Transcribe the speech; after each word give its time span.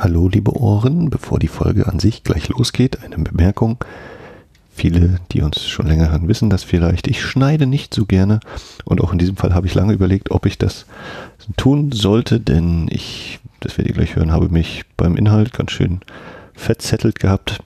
Hallo, 0.00 0.28
liebe 0.28 0.56
Ohren, 0.56 1.10
bevor 1.10 1.40
die 1.40 1.48
Folge 1.48 1.88
an 1.88 1.98
sich 1.98 2.22
gleich 2.22 2.48
losgeht, 2.50 3.02
eine 3.02 3.18
Bemerkung. 3.18 3.78
Viele, 4.70 5.18
die 5.32 5.42
uns 5.42 5.66
schon 5.66 5.88
länger 5.88 6.12
hören, 6.12 6.28
wissen 6.28 6.50
das 6.50 6.62
vielleicht. 6.62 7.08
Ich 7.08 7.20
schneide 7.20 7.66
nicht 7.66 7.92
so 7.92 8.06
gerne 8.06 8.38
und 8.84 9.00
auch 9.00 9.12
in 9.12 9.18
diesem 9.18 9.36
Fall 9.36 9.56
habe 9.56 9.66
ich 9.66 9.74
lange 9.74 9.92
überlegt, 9.94 10.30
ob 10.30 10.46
ich 10.46 10.56
das 10.56 10.86
tun 11.56 11.90
sollte, 11.90 12.38
denn 12.38 12.86
ich, 12.92 13.40
das 13.58 13.76
werdet 13.76 13.88
ihr 13.88 13.96
gleich 13.96 14.14
hören, 14.14 14.30
habe 14.30 14.50
mich 14.50 14.84
beim 14.96 15.16
Inhalt 15.16 15.52
ganz 15.52 15.72
schön 15.72 15.98
verzettelt 16.54 17.18
gehabt 17.18 17.58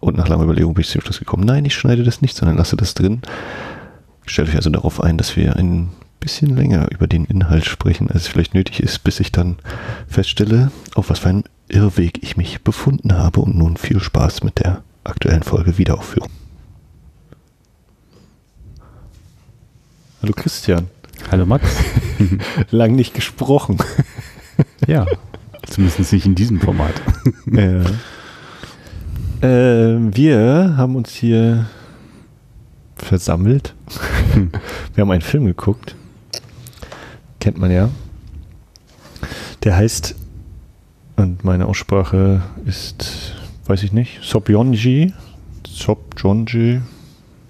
und 0.00 0.16
nach 0.16 0.28
langer 0.28 0.44
Überlegung 0.44 0.72
bin 0.72 0.80
ich 0.80 0.88
zum 0.88 1.02
Schluss 1.02 1.18
gekommen, 1.18 1.44
nein, 1.44 1.66
ich 1.66 1.74
schneide 1.74 2.02
das 2.02 2.22
nicht, 2.22 2.34
sondern 2.34 2.56
lasse 2.56 2.78
das 2.78 2.94
drin. 2.94 3.20
Stellt 4.24 4.48
euch 4.48 4.56
also 4.56 4.70
darauf 4.70 5.02
ein, 5.02 5.18
dass 5.18 5.36
wir 5.36 5.56
ein 5.56 5.90
bisschen 6.18 6.56
länger 6.56 6.90
über 6.90 7.06
den 7.06 7.26
Inhalt 7.26 7.66
sprechen, 7.66 8.08
als 8.08 8.22
es 8.22 8.28
vielleicht 8.28 8.54
nötig 8.54 8.80
ist, 8.80 9.04
bis 9.04 9.20
ich 9.20 9.32
dann 9.32 9.56
feststelle, 10.08 10.72
auf 10.94 11.10
was 11.10 11.18
für 11.18 11.28
einem 11.28 11.44
Irrweg 11.68 12.22
ich 12.22 12.36
mich 12.36 12.62
befunden 12.62 13.12
habe 13.12 13.40
und 13.40 13.56
nun 13.56 13.76
viel 13.76 14.00
Spaß 14.00 14.42
mit 14.42 14.58
der 14.58 14.82
aktuellen 15.04 15.42
Folge 15.42 15.78
Wiederaufführung. 15.78 16.30
Hallo 20.22 20.32
Christian. 20.34 20.88
Hallo 21.30 21.46
Max. 21.46 21.68
Lang 22.70 22.94
nicht 22.94 23.14
gesprochen. 23.14 23.78
ja, 24.86 25.06
zumindest 25.66 26.12
nicht 26.12 26.26
in 26.26 26.34
diesem 26.34 26.60
Format. 26.60 26.94
ja. 27.46 27.82
Äh, 29.40 29.98
wir 30.16 30.74
haben 30.76 30.96
uns 30.96 31.14
hier 31.14 31.66
versammelt. 32.96 33.74
wir 34.94 35.02
haben 35.02 35.10
einen 35.10 35.22
Film 35.22 35.44
geguckt. 35.44 35.94
Kennt 37.40 37.58
man 37.58 37.70
ja. 37.70 37.90
Der 39.62 39.76
heißt, 39.76 40.16
und 41.18 41.44
meine 41.44 41.66
Aussprache 41.66 42.42
ist, 42.64 43.34
weiß 43.66 43.82
ich 43.82 43.92
nicht, 43.92 44.20
Sobjonji. 44.22 45.12
Sobjonji. 45.66 46.80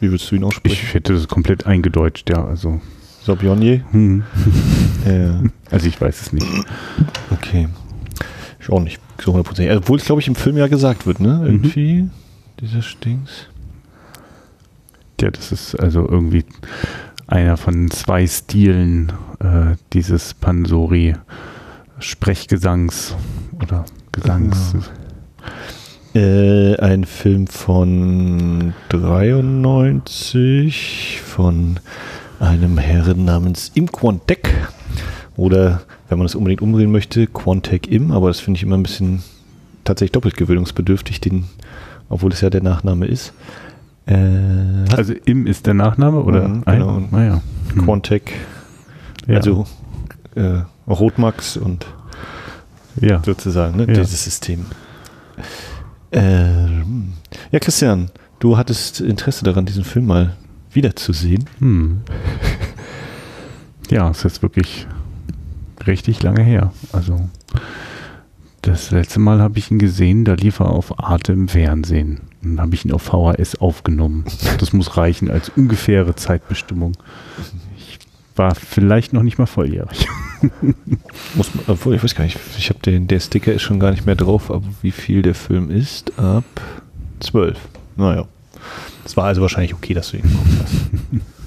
Wie 0.01 0.11
würdest 0.11 0.31
du 0.31 0.37
ihn 0.37 0.45
aussprechen? 0.45 0.79
Ich 0.83 0.95
hätte 0.95 1.13
das 1.13 1.29
komplett 1.29 1.67
eingedeutscht, 1.67 2.31
ja. 2.31 2.45
Also. 2.45 2.81
Sobjonji? 3.23 3.83
Hm. 3.91 4.23
ja. 5.07 5.43
Also 5.71 5.87
ich 5.87 6.01
weiß 6.01 6.21
es 6.21 6.33
nicht. 6.33 6.47
Okay. 7.31 7.69
Ich 8.59 8.71
auch 8.71 8.81
nicht 8.81 9.01
so 9.21 9.35
100%. 9.35 9.77
Obwohl 9.77 9.99
es, 9.99 10.05
glaube 10.05 10.23
ich, 10.23 10.29
im 10.29 10.35
Film 10.35 10.57
ja 10.57 10.69
gesagt 10.69 11.07
wird, 11.07 11.21
ne? 11.21 11.43
Irgendwie. 11.45 12.03
Mhm. 12.03 12.11
Dieser 12.61 12.83
Stings. 12.83 13.49
Ja, 15.21 15.31
das 15.31 15.53
ist 15.53 15.75
also 15.75 16.09
irgendwie 16.09 16.45
einer 17.27 17.57
von 17.57 17.91
zwei 17.91 18.27
Stilen 18.27 19.13
äh, 19.41 19.77
dieses 19.93 20.33
Pansori-Sprechgesangs 21.99 23.15
oder 23.63 23.85
Gesangs. 24.13 24.75
Ja. 26.15 26.21
Äh, 26.21 26.77
ein 26.77 27.05
Film 27.05 27.47
von 27.47 28.73
93 28.89 31.21
von 31.25 31.79
einem 32.41 32.79
Herren 32.79 33.25
namens 33.25 33.71
Im 33.75 33.93
Quantek 33.93 34.53
oder 35.37 35.83
wenn 36.09 36.19
man 36.19 36.27
das 36.27 36.35
unbedingt 36.35 36.63
umdrehen 36.63 36.91
möchte, 36.91 37.27
Quantec 37.27 37.87
Im, 37.89 38.13
aber 38.13 38.29
das 38.29 38.41
finde 38.41 38.57
ich 38.59 38.63
immer 38.63 38.79
ein 38.79 38.83
bisschen 38.83 39.23
tatsächlich 39.85 40.13
doppelt 40.13 40.37
gewöhnungsbedürftig, 40.37 41.21
den, 41.21 41.45
obwohl 42.09 42.33
es 42.33 42.41
ja 42.41 42.51
der 42.51 42.63
Nachname 42.63 43.07
ist. 43.07 43.33
Äh, 44.07 44.17
also 44.97 45.13
Im 45.25 45.47
ist 45.47 45.67
der 45.67 45.75
Nachname 45.75 46.23
oder? 46.23 46.49
Mhm, 46.49 46.65
genau. 46.65 46.97
Ein, 46.97 47.09
naja. 47.11 47.43
Hm. 47.75 47.85
Quantec, 47.85 48.33
ja. 49.27 49.37
also 49.37 49.67
äh, 50.35 50.61
Rotmax 50.89 51.57
und 51.57 51.87
ja. 53.01 53.23
sozusagen 53.25 53.77
ne, 53.77 53.87
ja. 53.87 53.95
dieses 53.95 54.25
System. 54.25 54.67
Ähm, 56.11 57.13
ja, 57.51 57.59
Christian, 57.59 58.11
du 58.39 58.57
hattest 58.57 59.01
Interesse 59.01 59.45
daran, 59.45 59.67
diesen 59.67 59.85
Film 59.85 60.07
mal 60.07 60.37
wiederzusehen. 60.73 61.45
Hm. 61.59 62.03
Ja, 63.91 64.11
es 64.11 64.25
ist 64.25 64.43
wirklich 64.43 64.87
richtig 65.87 66.23
lange 66.23 66.43
her. 66.43 66.73
Also 66.93 67.29
das 68.63 68.91
letzte 68.91 69.19
Mal 69.19 69.41
habe 69.41 69.59
ich 69.59 69.71
ihn 69.71 69.79
gesehen, 69.79 70.25
da 70.25 70.35
lief 70.35 70.61
er 70.61 70.71
auf 70.71 70.99
Arte 70.99 71.33
im 71.33 71.49
Fernsehen. 71.49 72.21
Dann 72.43 72.61
habe 72.61 72.75
ich 72.75 72.85
ihn 72.85 72.93
auf 72.93 73.03
VHS 73.03 73.57
aufgenommen. 73.57 74.25
Das 74.59 74.73
muss 74.73 74.97
reichen 74.97 75.31
als 75.31 75.49
ungefähre 75.49 76.15
Zeitbestimmung. 76.15 76.93
War 78.39 78.55
vielleicht 78.55 79.13
noch 79.13 79.23
nicht 79.23 79.39
mal 79.39 79.47
volljährig. 79.47 80.07
Muss 81.35 81.55
man, 81.55 81.65
obwohl, 81.67 81.97
ich 81.97 82.05
weiß 82.05 82.15
gar 82.15 82.23
nicht, 82.25 82.39
ich 82.57 82.69
habe 82.71 82.79
den, 82.79 83.09
der 83.09 83.19
Sticker 83.19 83.53
ist 83.53 83.63
schon 83.63 83.81
gar 83.81 83.91
nicht 83.91 84.07
mehr 84.07 84.15
drauf, 84.15 84.51
aber 84.51 84.65
wie 84.81 84.93
viel 84.93 85.23
der 85.23 85.35
Film 85.35 85.71
ist? 85.71 86.17
Ab 86.19 86.45
12. 87.19 87.59
Naja. 87.97 88.27
Das 89.03 89.17
war 89.17 89.25
also 89.25 89.43
wahrscheinlich 89.43 89.75
okay, 89.75 89.93
dass 89.93 90.11
du 90.11 90.19
ihn 90.19 90.23
geguckt 90.23 90.47
hast. 90.63 90.75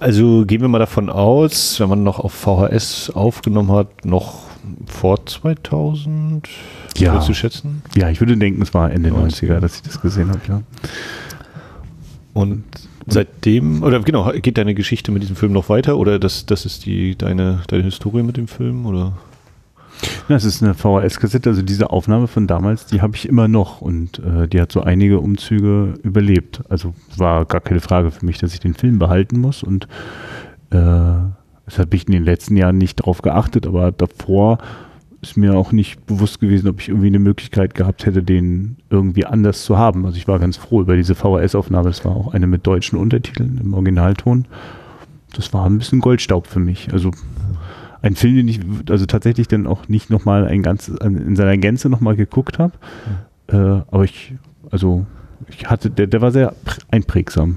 Also 0.00 0.46
gehen 0.46 0.62
wir 0.62 0.68
mal 0.68 0.78
davon 0.78 1.10
aus, 1.10 1.78
wenn 1.78 1.90
man 1.90 2.02
noch 2.02 2.20
auf 2.20 2.32
VHS 2.32 3.10
aufgenommen 3.10 3.70
hat, 3.70 4.06
noch 4.06 4.46
vor 4.86 5.26
2000 5.26 6.48
ja. 6.96 7.20
zu 7.20 7.34
schätzen? 7.34 7.82
Ja, 7.94 8.08
ich 8.08 8.18
würde 8.20 8.34
denken, 8.38 8.62
es 8.62 8.72
war 8.72 8.90
Ende 8.90 9.10
90er, 9.10 9.60
dass 9.60 9.76
ich 9.76 9.82
das 9.82 10.00
gesehen 10.00 10.30
habe, 10.30 10.40
ja. 10.48 10.62
Und 12.32 12.64
seitdem, 13.06 13.82
oder 13.82 14.00
genau, 14.00 14.30
geht 14.32 14.56
deine 14.56 14.74
Geschichte 14.74 15.10
mit 15.10 15.22
diesem 15.22 15.36
Film 15.36 15.52
noch 15.52 15.68
weiter 15.68 15.96
oder 15.96 16.18
das, 16.18 16.46
das 16.46 16.64
ist 16.64 16.86
die, 16.86 17.16
deine, 17.16 17.62
deine 17.66 17.82
Historie 17.82 18.22
mit 18.22 18.36
dem 18.36 18.46
Film 18.48 18.86
oder? 18.86 19.12
Ja, 20.28 20.36
es 20.36 20.44
ist 20.44 20.62
eine 20.62 20.74
VHS-Kassette, 20.74 21.50
also 21.50 21.62
diese 21.62 21.90
Aufnahme 21.90 22.26
von 22.26 22.46
damals, 22.46 22.86
die 22.86 23.02
habe 23.02 23.16
ich 23.16 23.28
immer 23.28 23.48
noch 23.48 23.80
und 23.80 24.20
äh, 24.20 24.48
die 24.48 24.60
hat 24.60 24.72
so 24.72 24.80
einige 24.80 25.18
Umzüge 25.18 25.94
überlebt. 26.02 26.62
Also 26.68 26.94
war 27.16 27.44
gar 27.44 27.60
keine 27.60 27.80
Frage 27.80 28.10
für 28.10 28.24
mich, 28.24 28.38
dass 28.38 28.54
ich 28.54 28.60
den 28.60 28.74
Film 28.74 28.98
behalten 28.98 29.40
muss 29.40 29.62
und 29.62 29.84
äh, 30.70 30.78
das 31.66 31.78
habe 31.78 31.94
ich 31.94 32.06
in 32.06 32.12
den 32.12 32.24
letzten 32.24 32.56
Jahren 32.56 32.78
nicht 32.78 32.96
drauf 32.96 33.22
geachtet, 33.22 33.66
aber 33.66 33.92
davor 33.92 34.58
ist 35.22 35.36
mir 35.36 35.54
auch 35.54 35.72
nicht 35.72 36.06
bewusst 36.06 36.40
gewesen, 36.40 36.68
ob 36.68 36.80
ich 36.80 36.88
irgendwie 36.88 37.08
eine 37.08 37.18
Möglichkeit 37.18 37.74
gehabt 37.74 38.06
hätte, 38.06 38.22
den 38.22 38.76
irgendwie 38.88 39.26
anders 39.26 39.64
zu 39.64 39.76
haben. 39.76 40.06
Also 40.06 40.16
ich 40.16 40.26
war 40.26 40.38
ganz 40.38 40.56
froh 40.56 40.80
über 40.80 40.96
diese 40.96 41.14
VHS-Aufnahme. 41.14 41.88
Das 41.88 42.04
war 42.04 42.16
auch 42.16 42.32
eine 42.32 42.46
mit 42.46 42.66
deutschen 42.66 42.98
Untertiteln 42.98 43.58
im 43.62 43.74
Originalton. 43.74 44.46
Das 45.34 45.52
war 45.52 45.66
ein 45.66 45.78
bisschen 45.78 46.00
Goldstaub 46.00 46.46
für 46.46 46.58
mich. 46.58 46.92
Also 46.92 47.10
ein 48.02 48.16
Film, 48.16 48.36
den 48.36 48.48
ich 48.48 48.60
also 48.88 49.04
tatsächlich 49.04 49.46
dann 49.46 49.66
auch 49.66 49.88
nicht 49.88 50.08
nochmal 50.08 50.46
ein 50.46 50.62
ganzes, 50.62 50.96
in 50.98 51.36
seiner 51.36 51.56
Gänze 51.58 51.90
nochmal 51.90 52.16
geguckt 52.16 52.58
habe. 52.58 52.72
Mhm. 53.48 53.54
Äh, 53.54 53.82
aber 53.90 54.04
ich, 54.04 54.34
also 54.70 55.04
ich 55.48 55.68
hatte, 55.68 55.90
der, 55.90 56.06
der 56.06 56.22
war 56.22 56.30
sehr 56.30 56.54
einprägsam. 56.90 57.56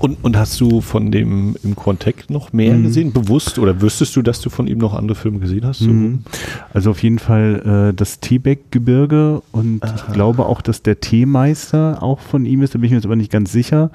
Und, 0.00 0.16
und 0.24 0.38
hast 0.38 0.58
du 0.62 0.80
von 0.80 1.12
dem 1.12 1.56
im 1.62 1.76
Quantec 1.76 2.30
noch 2.30 2.54
mehr 2.54 2.74
mhm. 2.74 2.84
gesehen, 2.84 3.12
bewusst? 3.12 3.58
Oder 3.58 3.82
wüsstest 3.82 4.16
du, 4.16 4.22
dass 4.22 4.40
du 4.40 4.48
von 4.48 4.66
ihm 4.66 4.78
noch 4.78 4.94
andere 4.94 5.14
Filme 5.14 5.40
gesehen 5.40 5.66
hast? 5.66 5.82
Mhm. 5.82 6.20
Also 6.72 6.90
auf 6.90 7.02
jeden 7.02 7.18
Fall 7.18 7.90
äh, 7.90 7.94
das 7.94 8.18
Teebeck-Gebirge 8.18 9.42
und 9.52 9.84
Aha. 9.84 9.94
ich 9.94 10.12
glaube 10.14 10.46
auch, 10.46 10.62
dass 10.62 10.82
der 10.82 11.00
Teemeister 11.00 12.02
auch 12.02 12.18
von 12.20 12.46
ihm 12.46 12.62
ist, 12.62 12.74
da 12.74 12.78
bin 12.78 12.86
ich 12.86 12.92
mir 12.92 12.96
jetzt 12.96 13.04
aber 13.04 13.16
nicht 13.16 13.30
ganz 13.30 13.52
sicher. 13.52 13.90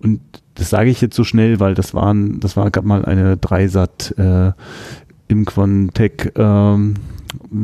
Und 0.00 0.20
das 0.56 0.70
sage 0.70 0.90
ich 0.90 1.00
jetzt 1.00 1.14
so 1.14 1.22
schnell, 1.22 1.60
weil 1.60 1.74
das 1.74 1.94
waren, 1.94 2.40
das 2.40 2.56
war 2.56 2.68
gerade 2.72 2.88
mal 2.88 3.04
eine 3.04 3.36
Dreisat 3.36 4.12
äh, 4.18 4.50
im 5.28 5.44
Quantec 5.44 6.32
ähm, 6.36 6.94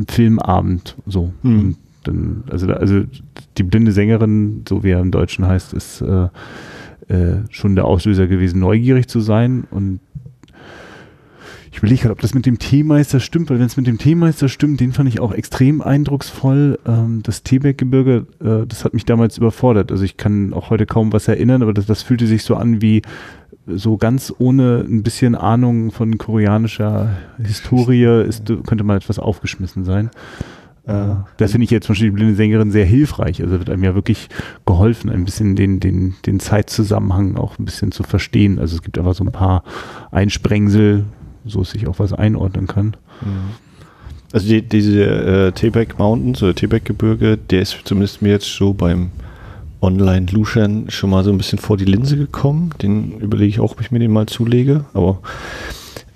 Filmabend 0.07 0.95
so. 1.05 1.33
Mhm. 1.43 1.75
Dann, 2.03 2.45
also, 2.49 2.67
also 2.67 3.01
die 3.57 3.63
blinde 3.63 3.91
Sängerin, 3.91 4.63
so 4.67 4.81
wie 4.83 4.91
er 4.91 5.01
im 5.01 5.11
Deutschen 5.11 5.45
heißt, 5.45 5.73
ist 5.73 6.01
äh, 6.01 6.29
äh, 7.11 7.43
schon 7.49 7.75
der 7.75 7.85
Auslöser 7.85 8.27
gewesen, 8.27 8.59
neugierig 8.59 9.07
zu 9.07 9.19
sein 9.19 9.65
und 9.69 9.99
ich 11.71 11.77
überlege 11.77 12.01
gerade, 12.01 12.11
ob 12.11 12.19
das 12.19 12.33
mit 12.33 12.45
dem 12.45 12.59
Teemeister 12.59 13.21
stimmt, 13.21 13.49
weil 13.49 13.57
wenn 13.57 13.65
es 13.65 13.77
mit 13.77 13.87
dem 13.87 13.97
Teemeister 13.97 14.49
stimmt, 14.49 14.81
den 14.81 14.91
fand 14.91 15.07
ich 15.07 15.21
auch 15.21 15.31
extrem 15.31 15.81
eindrucksvoll. 15.81 16.77
Ähm, 16.85 17.21
das 17.23 17.43
Teebeck-Gebirge, 17.43 18.27
äh, 18.41 18.67
das 18.67 18.83
hat 18.83 18.93
mich 18.93 19.05
damals 19.05 19.37
überfordert. 19.37 19.89
Also 19.89 20.03
ich 20.03 20.17
kann 20.17 20.53
auch 20.53 20.69
heute 20.69 20.85
kaum 20.85 21.13
was 21.13 21.29
erinnern, 21.29 21.61
aber 21.61 21.73
das, 21.73 21.85
das 21.85 22.01
fühlte 22.01 22.27
sich 22.27 22.43
so 22.43 22.55
an 22.55 22.81
wie 22.81 23.03
so 23.67 23.95
ganz 23.95 24.33
ohne 24.37 24.83
ein 24.85 25.01
bisschen 25.01 25.33
Ahnung 25.33 25.91
von 25.91 26.17
koreanischer 26.17 27.17
Historie 27.41 28.25
ist, 28.27 28.51
könnte 28.65 28.83
mal 28.83 28.97
etwas 28.97 29.17
aufgeschmissen 29.17 29.85
sein. 29.85 30.09
Äh, 30.85 31.15
das 31.37 31.51
finde 31.51 31.65
ich 31.65 31.71
jetzt 31.71 31.85
zum 31.85 31.93
Beispiel 31.93 32.09
die 32.09 32.15
blinde 32.15 32.35
Sängerin 32.35 32.71
sehr 32.71 32.85
hilfreich. 32.85 33.41
Also 33.41 33.59
wird 33.59 33.69
einem 33.69 33.83
ja 33.83 33.95
wirklich 33.95 34.29
geholfen, 34.65 35.09
ein 35.09 35.25
bisschen 35.25 35.55
den, 35.55 35.79
den, 35.79 36.15
den 36.25 36.39
Zeitzusammenhang 36.39 37.37
auch 37.37 37.59
ein 37.59 37.65
bisschen 37.65 37.91
zu 37.91 38.03
verstehen. 38.03 38.59
Also 38.59 38.75
es 38.75 38.81
gibt 38.81 38.97
einfach 38.97 39.15
so 39.15 39.23
ein 39.23 39.31
paar 39.31 39.63
Einsprengsel, 40.11 41.05
so 41.45 41.63
sich 41.63 41.87
auch 41.87 41.99
was 41.99 42.13
einordnen 42.13 42.67
kann. 42.67 42.97
Mhm. 43.21 43.51
Also 44.33 44.47
die, 44.47 44.61
diese 44.61 45.03
äh, 45.03 45.51
Tebeck 45.51 45.99
Mountains 45.99 46.41
oder 46.41 46.55
Tebeck 46.55 46.85
Gebirge, 46.85 47.37
der 47.37 47.61
ist 47.61 47.77
zumindest 47.83 48.21
mir 48.21 48.29
jetzt 48.29 48.55
so 48.55 48.73
beim 48.73 49.11
Online-Luschern 49.81 50.89
schon 50.89 51.09
mal 51.09 51.23
so 51.23 51.31
ein 51.31 51.37
bisschen 51.37 51.59
vor 51.59 51.75
die 51.75 51.85
Linse 51.85 52.15
gekommen. 52.15 52.71
Den 52.81 53.19
überlege 53.19 53.49
ich 53.49 53.59
auch, 53.59 53.73
ob 53.73 53.81
ich 53.81 53.91
mir 53.91 53.99
den 53.99 54.11
mal 54.11 54.27
zulege. 54.27 54.85
Aber 54.93 55.19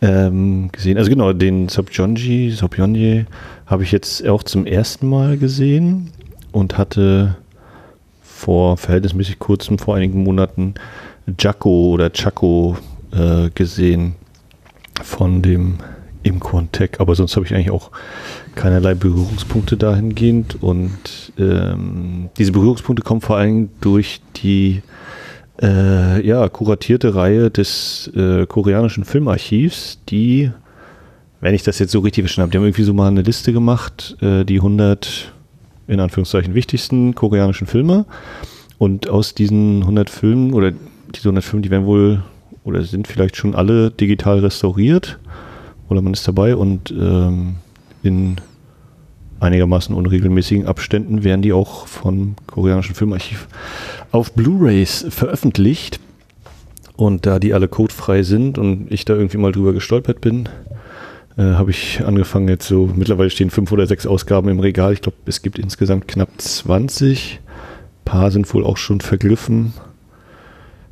ähm, 0.02 0.70
gesehen. 0.72 0.98
Also 0.98 1.10
genau, 1.10 1.34
den 1.34 1.68
Sobjonji, 1.68 2.52
Sobjonje 2.52 3.26
habe 3.66 3.84
ich 3.84 3.92
jetzt 3.92 4.28
auch 4.28 4.44
zum 4.44 4.66
ersten 4.66 5.08
Mal 5.08 5.38
gesehen 5.38 6.12
und 6.52 6.78
hatte 6.78 7.36
vor 8.22 8.78
verhältnismäßig 8.78 9.40
kurzem, 9.40 9.80
vor 9.80 9.96
einigen 9.96 10.24
Monaten, 10.24 10.76
Jaco 11.40 11.92
oder 11.92 12.12
Chaco 12.12 12.78
äh, 13.12 13.50
gesehen 13.50 14.16
von 15.02 15.42
dem 15.42 15.78
im 16.26 16.40
Quantec, 16.40 17.00
aber 17.00 17.14
sonst 17.14 17.36
habe 17.36 17.46
ich 17.46 17.54
eigentlich 17.54 17.70
auch 17.70 17.92
keinerlei 18.56 18.96
Berührungspunkte 18.96 19.78
dahingehend. 19.78 20.62
Und 20.62 21.34
ähm, 21.38 22.30
diese 22.38 22.52
Berührungspunkte 22.52 23.04
kommen 23.04 23.22
vor 23.22 23.38
allem 23.38 23.70
durch 23.80 24.22
die 24.38 24.82
äh, 25.62 26.26
ja, 26.26 26.50
kuratierte 26.50 27.14
Reihe 27.14 27.52
des 27.52 28.12
äh, 28.16 28.48
koreanischen 28.48 29.06
Filmarchivs, 29.06 30.00
die, 30.10 30.52
wenn 31.42 31.54
ich 31.54 31.64
das 31.64 31.80
jetzt 31.80 31.92
so 31.92 32.00
richtig 32.00 32.24
verstanden 32.24 32.44
habe, 32.44 32.52
die 32.52 32.58
haben 32.58 32.66
irgendwie 32.66 32.84
so 32.84 32.94
mal 32.94 33.08
eine 33.08 33.22
Liste 33.22 33.54
gemacht, 33.54 34.18
äh, 34.22 34.44
die 34.44 34.58
100 34.58 35.32
in 35.88 36.00
Anführungszeichen 36.00 36.56
wichtigsten 36.56 37.14
koreanischen 37.14 37.68
Filme 37.68 38.06
und 38.78 39.10
aus 39.10 39.36
diesen 39.36 39.82
100 39.82 40.10
Filmen 40.10 40.54
oder 40.54 40.72
diese 41.14 41.30
100 41.30 41.44
Filme, 41.44 41.62
die 41.62 41.70
werden 41.70 41.86
wohl 41.86 42.24
oder 42.64 42.82
sind 42.84 43.08
vielleicht 43.08 43.36
schon 43.38 43.54
alle 43.54 43.92
digital 43.92 44.40
restauriert 44.40 45.20
oder 45.90 46.02
man 46.02 46.14
ist 46.14 46.28
dabei 46.28 46.56
und 46.56 46.92
ähm, 46.92 47.56
in 48.02 48.38
einigermaßen 49.40 49.96
unregelmäßigen 49.96 50.66
Abständen 50.66 51.24
werden 51.24 51.42
die 51.42 51.54
auch 51.54 51.88
vom 51.88 52.36
koreanischen 52.48 52.96
Filmarchiv 52.96 53.48
auf 54.12 54.34
Blu-rays 54.34 55.06
veröffentlicht. 55.10 56.00
Und 56.98 57.26
da 57.26 57.40
die 57.40 57.54
alle 57.54 57.68
codefrei 57.68 58.24
sind 58.24 58.58
und 58.58 58.90
ich 58.90 59.04
da 59.04 59.16
irgendwie 59.16 59.38
mal 59.38 59.52
drüber 59.52 59.74
gestolpert 59.74 60.22
bin, 60.22 60.48
habe 61.44 61.72
ich 61.72 62.02
angefangen 62.06 62.48
jetzt 62.48 62.68
so, 62.68 62.90
mittlerweile 62.96 63.30
stehen 63.30 63.50
fünf 63.50 63.72
oder 63.72 63.88
sechs 63.88 64.08
Ausgaben 64.08 64.50
im 64.50 64.60
Regal. 64.60 64.94
Ich 64.94 65.02
glaube, 65.02 65.18
es 65.26 65.42
gibt 65.42 65.60
insgesamt 65.60 66.08
knapp 66.08 66.30
20. 66.38 67.40
Ein 67.42 68.06
paar 68.06 68.32
sind 68.32 68.52
wohl 68.54 68.64
auch 68.64 68.78
schon 68.78 69.02
vergriffen. 69.02 69.74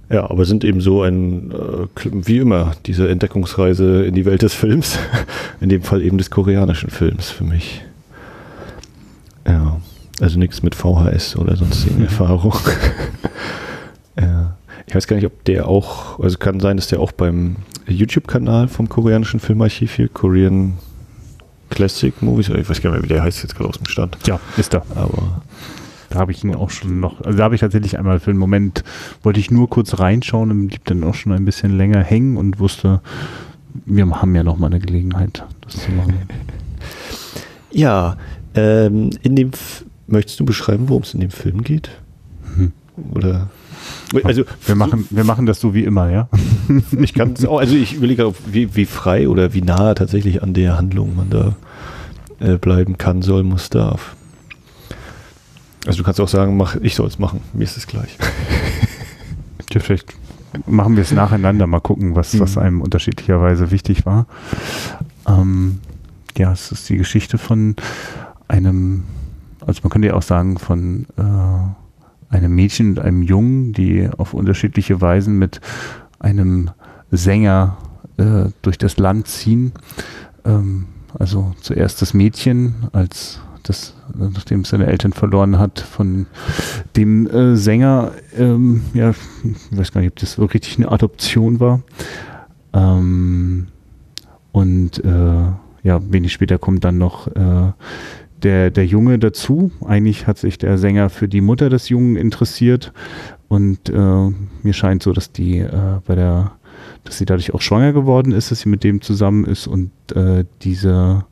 Ja, 0.09 0.29
aber 0.29 0.45
sind 0.45 0.63
eben 0.63 0.81
so 0.81 1.01
ein, 1.01 1.51
äh, 1.51 1.87
wie 2.11 2.37
immer, 2.37 2.73
diese 2.85 3.07
Entdeckungsreise 3.07 4.03
in 4.05 4.13
die 4.13 4.25
Welt 4.25 4.41
des 4.41 4.53
Films. 4.53 4.99
In 5.61 5.69
dem 5.69 5.81
Fall 5.81 6.01
eben 6.01 6.17
des 6.17 6.29
koreanischen 6.29 6.89
Films 6.89 7.29
für 7.29 7.45
mich. 7.45 7.85
Ja, 9.47 9.79
also 10.19 10.37
nichts 10.37 10.61
mit 10.61 10.75
VHS 10.75 11.37
oder 11.37 11.55
sonstigen 11.55 11.97
mhm. 11.99 12.03
Erfahrung. 12.03 12.53
ja. 14.19 14.52
Ich 14.87 14.95
weiß 14.95 15.07
gar 15.07 15.15
nicht, 15.15 15.25
ob 15.25 15.43
der 15.45 15.67
auch, 15.67 16.19
also 16.19 16.37
kann 16.37 16.59
sein, 16.59 16.77
dass 16.77 16.87
der 16.87 16.99
auch 16.99 17.11
beim 17.11 17.55
YouTube-Kanal 17.87 18.67
vom 18.67 18.89
koreanischen 18.89 19.39
Filmarchiv 19.39 19.95
hier, 19.95 20.09
Korean 20.09 20.73
Classic 21.69 22.13
Movies, 22.21 22.49
ich 22.49 22.69
weiß 22.69 22.81
gar 22.81 22.91
nicht 22.91 23.01
mehr, 23.01 23.03
wie 23.03 23.13
der 23.13 23.23
heißt 23.23 23.41
jetzt 23.41 23.55
gerade 23.55 23.69
aus 23.69 23.77
dem 23.77 23.87
Stand. 23.87 24.17
Ja, 24.27 24.39
ist 24.57 24.73
da. 24.73 24.83
Aber 24.95 25.41
da 26.09 26.19
habe 26.19 26.31
ich 26.31 26.43
ihn 26.43 26.53
auch 26.53 26.69
schon 26.69 26.99
noch, 26.99 27.21
also 27.21 27.37
da 27.37 27.45
habe 27.45 27.55
ich 27.55 27.61
tatsächlich 27.61 27.97
einmal 27.97 28.19
für 28.19 28.29
einen 28.29 28.39
Moment, 28.39 28.83
wollte 29.23 29.39
ich 29.39 29.49
nur 29.49 29.69
kurz 29.69 29.99
reinschauen 29.99 30.51
und 30.51 30.67
blieb 30.67 30.85
dann 30.85 31.03
auch 31.03 31.15
schon 31.15 31.31
ein 31.31 31.45
bisschen 31.45 31.75
länger 31.75 32.03
hängen 32.03 32.37
und 32.37 32.59
wusste, 32.59 33.01
wir 33.85 34.07
haben 34.09 34.35
ja 34.35 34.43
noch 34.43 34.59
mal 34.59 34.67
eine 34.67 34.79
Gelegenheit, 34.79 35.43
das 35.61 35.77
zu 35.77 35.91
machen. 35.91 36.13
Ja, 37.75 38.17
ähm, 38.53 39.09
in 39.23 39.35
dem, 39.35 39.49
F 39.49 39.83
möchtest 40.05 40.39
du 40.39 40.45
beschreiben, 40.45 40.89
worum 40.89 41.01
es 41.01 41.15
in 41.15 41.21
dem 41.21 41.31
Film 41.31 41.63
geht? 41.63 41.89
Hm. 42.55 42.71
Oder? 43.15 43.49
Also 44.23 44.43
wir 44.65 44.75
machen, 44.75 45.07
wir 45.09 45.23
machen 45.23 45.45
das 45.45 45.59
so 45.59 45.73
wie 45.73 45.83
immer, 45.83 46.09
ja. 46.09 46.29
ich 46.99 47.13
kann 47.13 47.33
auch, 47.47 47.59
also 47.59 47.75
ich 47.75 47.93
überlege 47.93 48.33
wie, 48.45 48.75
wie 48.75 48.85
frei 48.85 49.27
oder 49.27 49.53
wie 49.53 49.61
nahe 49.61 49.95
tatsächlich 49.95 50.43
an 50.43 50.53
der 50.53 50.77
Handlung 50.77 51.15
man 51.15 51.29
da 51.29 51.55
äh, 52.39 52.57
bleiben 52.57 52.97
kann, 52.97 53.21
soll, 53.21 53.43
muss, 53.43 53.69
darf. 53.69 54.15
Also 55.85 55.97
du 55.99 56.03
kannst 56.03 56.21
auch 56.21 56.27
sagen, 56.27 56.57
mach, 56.57 56.75
ich 56.75 56.95
soll 56.95 57.07
es 57.07 57.19
machen, 57.19 57.41
mir 57.53 57.63
ist 57.63 57.77
es 57.77 57.87
gleich. 57.87 58.17
ja, 59.71 59.79
vielleicht 59.79 60.13
machen 60.65 60.95
wir 60.95 61.03
es 61.03 61.11
nacheinander, 61.11 61.67
mal 61.67 61.81
gucken, 61.81 62.15
was, 62.15 62.33
mhm. 62.33 62.39
was 62.39 62.57
einem 62.57 62.81
unterschiedlicherweise 62.81 63.71
wichtig 63.71 64.05
war. 64.05 64.27
Ähm, 65.27 65.79
ja, 66.37 66.51
es 66.51 66.71
ist 66.71 66.87
die 66.89 66.97
Geschichte 66.97 67.37
von 67.37 67.75
einem, 68.47 69.03
also 69.65 69.81
man 69.83 69.89
könnte 69.89 70.09
ja 70.09 70.13
auch 70.13 70.21
sagen, 70.21 70.57
von 70.57 71.05
äh, 71.17 71.82
einem 72.33 72.55
Mädchen 72.55 72.89
und 72.89 72.99
einem 72.99 73.21
Jungen, 73.21 73.73
die 73.73 74.09
auf 74.17 74.33
unterschiedliche 74.33 75.01
Weisen 75.01 75.37
mit 75.37 75.61
einem 76.19 76.71
Sänger 77.11 77.77
äh, 78.17 78.45
durch 78.61 78.77
das 78.77 78.97
Land 78.97 79.27
ziehen. 79.27 79.71
Ähm, 80.45 80.85
also 81.17 81.53
zuerst 81.61 82.01
das 82.01 82.13
Mädchen 82.13 82.75
als 82.91 83.39
das, 83.61 83.95
nachdem 84.13 84.61
es 84.61 84.69
seine 84.69 84.87
Eltern 84.87 85.13
verloren 85.13 85.57
hat, 85.57 85.79
von 85.79 86.25
dem 86.97 87.27
äh, 87.27 87.55
Sänger, 87.55 88.11
ähm, 88.37 88.81
ja, 88.93 89.11
ich 89.11 89.77
weiß 89.77 89.91
gar 89.93 90.01
nicht, 90.01 90.11
ob 90.11 90.19
das 90.19 90.37
wirklich 90.37 90.77
eine 90.77 90.91
Adoption 90.91 91.59
war. 91.59 91.81
Ähm, 92.73 93.67
und 94.51 95.03
äh, 95.03 95.45
ja, 95.83 96.01
wenig 96.11 96.33
später 96.33 96.57
kommt 96.57 96.83
dann 96.83 96.97
noch 96.97 97.27
äh, 97.27 97.71
der, 98.43 98.71
der 98.71 98.85
Junge 98.85 99.19
dazu. 99.19 99.71
Eigentlich 99.85 100.27
hat 100.27 100.37
sich 100.37 100.57
der 100.57 100.77
Sänger 100.77 101.09
für 101.09 101.27
die 101.27 101.41
Mutter 101.41 101.69
des 101.69 101.89
Jungen 101.89 102.15
interessiert 102.15 102.93
und 103.47 103.89
äh, 103.89 103.93
mir 104.63 104.73
scheint 104.73 105.03
so, 105.03 105.13
dass 105.13 105.31
die 105.31 105.59
äh, 105.59 105.99
bei 106.05 106.15
der, 106.15 106.53
dass 107.03 107.17
sie 107.17 107.25
dadurch 107.25 107.53
auch 107.53 107.61
schwanger 107.61 107.93
geworden 107.93 108.31
ist, 108.31 108.51
dass 108.51 108.61
sie 108.61 108.69
mit 108.69 108.83
dem 108.83 109.01
zusammen 109.01 109.45
ist 109.45 109.67
und 109.67 109.91
äh, 110.15 110.45
diese 110.61 111.25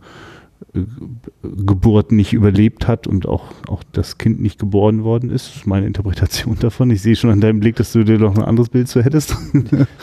Geburt 1.43 2.11
nicht 2.11 2.33
überlebt 2.33 2.87
hat 2.87 3.07
und 3.07 3.27
auch, 3.27 3.51
auch 3.67 3.83
das 3.91 4.17
Kind 4.17 4.39
nicht 4.39 4.59
geboren 4.59 5.03
worden 5.03 5.29
ist. 5.29 5.47
Das 5.47 5.55
ist 5.57 5.67
meine 5.67 5.87
Interpretation 5.87 6.57
davon. 6.59 6.91
Ich 6.91 7.01
sehe 7.01 7.15
schon 7.15 7.29
an 7.29 7.41
deinem 7.41 7.59
Blick, 7.59 7.75
dass 7.75 7.91
du 7.91 8.03
dir 8.03 8.19
noch 8.19 8.37
ein 8.37 8.43
anderes 8.43 8.69
Bild 8.69 8.87
zu 8.87 9.03
hättest. 9.03 9.35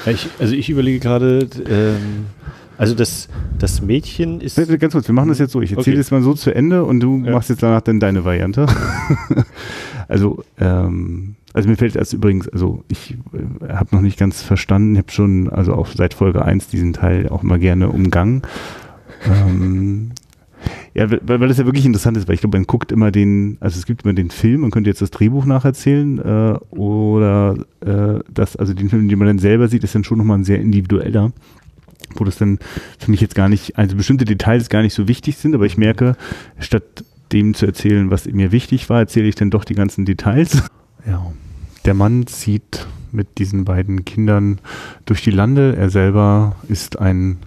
Ich, 0.07 0.29
also 0.39 0.55
ich 0.55 0.69
überlege 0.69 0.99
gerade, 0.99 1.49
ähm, 1.69 2.27
also 2.79 2.95
das, 2.95 3.29
das 3.59 3.83
Mädchen 3.83 4.41
ist. 4.41 4.57
Ganz 4.57 4.93
kurz, 4.93 5.09
wir 5.09 5.15
machen 5.15 5.29
das 5.29 5.41
jetzt 5.41 5.53
so. 5.53 5.61
Ich 5.61 5.73
erzähle 5.73 5.95
okay. 5.95 5.99
das 5.99 6.11
mal 6.13 6.23
so 6.23 6.33
zu 6.35 6.55
Ende 6.55 6.85
und 6.85 7.01
du 7.01 7.23
ja. 7.25 7.33
machst 7.33 7.51
jetzt 7.51 7.63
danach 7.63 7.81
dann 7.81 7.99
deine 7.99 8.25
Variante. 8.25 8.67
also, 10.09 10.45
ähm, 10.59 11.35
also 11.53 11.69
mir 11.69 11.77
fällt 11.77 11.97
das 11.97 12.13
übrigens, 12.13 12.49
also 12.49 12.85
ich 12.89 13.17
äh, 13.33 13.73
habe 13.73 13.95
noch 13.97 14.01
nicht 14.01 14.17
ganz 14.17 14.43
verstanden, 14.43 14.93
ich 14.93 14.99
habe 14.99 15.11
schon, 15.11 15.51
also 15.51 15.75
auch 15.75 15.89
seit 15.89 16.15
Folge 16.15 16.45
1 16.45 16.69
diesen 16.69 16.93
Teil 16.93 17.29
auch 17.29 17.43
mal 17.43 17.59
gerne 17.59 17.89
umgangen. 17.89 18.43
ähm, 19.27 20.13
ja, 20.95 21.11
weil, 21.11 21.41
weil 21.41 21.49
das 21.49 21.59
ja 21.59 21.65
wirklich 21.67 21.87
interessant 21.87 22.17
ist, 22.17 22.29
weil 22.29 22.35
ich 22.35 22.41
glaube, 22.41 22.57
man 22.57 22.67
guckt 22.67 22.93
immer 22.93 23.11
den, 23.11 23.57
also 23.61 23.79
es 23.79 23.87
gibt 23.87 24.05
immer 24.05 24.15
den 24.15 24.31
Film, 24.31 24.61
man 24.61 24.71
könnte 24.71 24.91
jetzt 24.91 25.03
das 25.03 25.11
Drehbuch 25.11 25.45
nacherzählen, 25.45 26.19
äh, 26.19 26.59
oder 26.71 27.57
äh, 27.81 28.21
das, 28.33 28.57
also 28.57 28.73
den 28.73 28.89
Film, 28.89 29.09
den 29.09 29.19
man 29.19 29.27
dann 29.27 29.39
selber 29.39 29.69
sieht, 29.69 29.83
ist 29.83 29.95
dann 29.97 30.05
schon 30.05 30.19
nochmal 30.19 30.39
ein 30.39 30.45
sehr 30.45 30.61
individueller, 30.61 31.33
wo 32.17 32.25
das 32.25 32.39
dann 32.39 32.59
für 32.99 33.11
mich 33.11 33.21
jetzt 33.21 33.35
gar 33.35 33.49
nicht, 33.49 33.77
also 33.77 33.97
bestimmte 33.97 34.25
Details 34.25 34.69
gar 34.69 34.83
nicht 34.83 34.95
so 34.95 35.09
wichtig 35.09 35.37
sind, 35.37 35.55
aber 35.55 35.67
ich 35.67 35.77
merke, 35.77 36.17
statt 36.59 37.05
dem 37.33 37.55
zu 37.55 37.67
erzählen, 37.67 38.11
was 38.11 38.27
mir 38.27 38.53
wichtig 38.53 38.89
war, 38.89 39.01
erzähle 39.01 39.29
ich 39.29 39.35
dann 39.35 39.51
doch 39.51 39.65
die 39.65 39.75
ganzen 39.75 40.05
Details. 40.05 40.63
Ja. 41.07 41.33
Der 41.85 41.95
Mann 41.95 42.27
zieht 42.27 42.87
mit 43.13 43.39
diesen 43.39 43.65
beiden 43.65 44.05
Kindern 44.05 44.61
durch 45.07 45.23
die 45.23 45.31
Lande. 45.31 45.77
Er 45.77 45.91
selber 45.91 46.57
ist 46.69 46.99
ein 46.99 47.39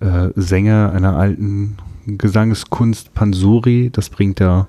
äh, 0.00 0.28
Sänger 0.36 0.92
einer 0.94 1.16
alten 1.16 1.76
Gesangskunst 2.06 3.14
Pansori. 3.14 3.90
Das 3.92 4.10
bringt 4.10 4.40
er 4.40 4.68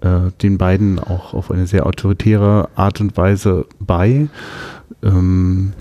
äh, 0.00 0.30
den 0.42 0.58
beiden 0.58 0.98
auch 0.98 1.34
auf 1.34 1.50
eine 1.50 1.66
sehr 1.66 1.86
autoritäre 1.86 2.68
Art 2.74 3.00
und 3.00 3.16
Weise 3.16 3.66
bei. 3.80 4.28
Ähm, 5.02 5.72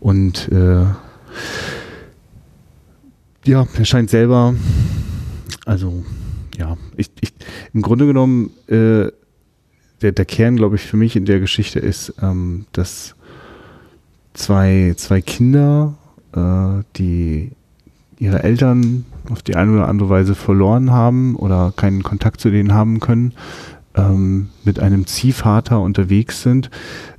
und 0.00 0.50
äh, 0.50 0.84
ja, 3.44 3.66
er 3.76 3.84
scheint 3.84 4.10
selber, 4.10 4.54
also 5.66 6.04
ja, 6.56 6.76
ich, 6.96 7.10
ich 7.20 7.32
im 7.72 7.82
Grunde 7.82 8.06
genommen, 8.06 8.50
äh, 8.68 9.10
der, 10.02 10.12
der 10.12 10.24
Kern, 10.24 10.56
glaube 10.56 10.76
ich, 10.76 10.82
für 10.82 10.96
mich 10.96 11.16
in 11.16 11.24
der 11.24 11.40
Geschichte 11.40 11.78
ist, 11.78 12.14
ähm, 12.20 12.66
dass 12.72 13.14
zwei, 14.34 14.94
zwei 14.96 15.20
Kinder, 15.20 15.94
äh, 16.34 16.82
die 16.96 17.52
ihre 18.18 18.42
Eltern 18.42 19.04
auf 19.30 19.42
die 19.42 19.56
eine 19.56 19.72
oder 19.72 19.88
andere 19.88 20.08
Weise 20.08 20.34
verloren 20.34 20.90
haben 20.90 21.36
oder 21.36 21.72
keinen 21.74 22.02
Kontakt 22.02 22.40
zu 22.40 22.50
denen 22.50 22.72
haben 22.72 23.00
können, 23.00 23.34
ähm, 23.94 24.48
mit 24.64 24.80
einem 24.80 25.06
Ziehvater 25.06 25.80
unterwegs 25.80 26.42
sind 26.42 26.70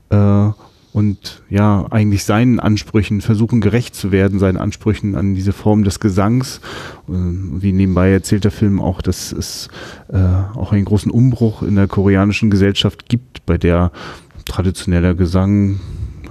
äh, 0.09 0.49
und 0.93 1.41
ja, 1.49 1.87
eigentlich 1.89 2.23
seinen 2.23 2.59
Ansprüchen 2.59 3.21
versuchen 3.21 3.61
gerecht 3.61 3.95
zu 3.95 4.11
werden, 4.11 4.37
seinen 4.37 4.57
Ansprüchen 4.57 5.15
an 5.15 5.33
diese 5.33 5.51
Form 5.51 5.83
des 5.83 5.99
Gesangs. 5.99 6.61
Äh, 7.09 7.13
wie 7.13 7.73
nebenbei 7.73 8.11
erzählt 8.11 8.43
der 8.43 8.51
Film 8.51 8.79
auch, 8.79 9.01
dass 9.01 9.31
es 9.31 9.69
äh, 10.09 10.17
auch 10.17 10.71
einen 10.71 10.85
großen 10.85 11.11
Umbruch 11.11 11.63
in 11.63 11.75
der 11.75 11.87
koreanischen 11.87 12.51
Gesellschaft 12.51 13.09
gibt, 13.09 13.45
bei 13.47 13.57
der 13.57 13.91
traditioneller 14.45 15.15
Gesang 15.15 15.79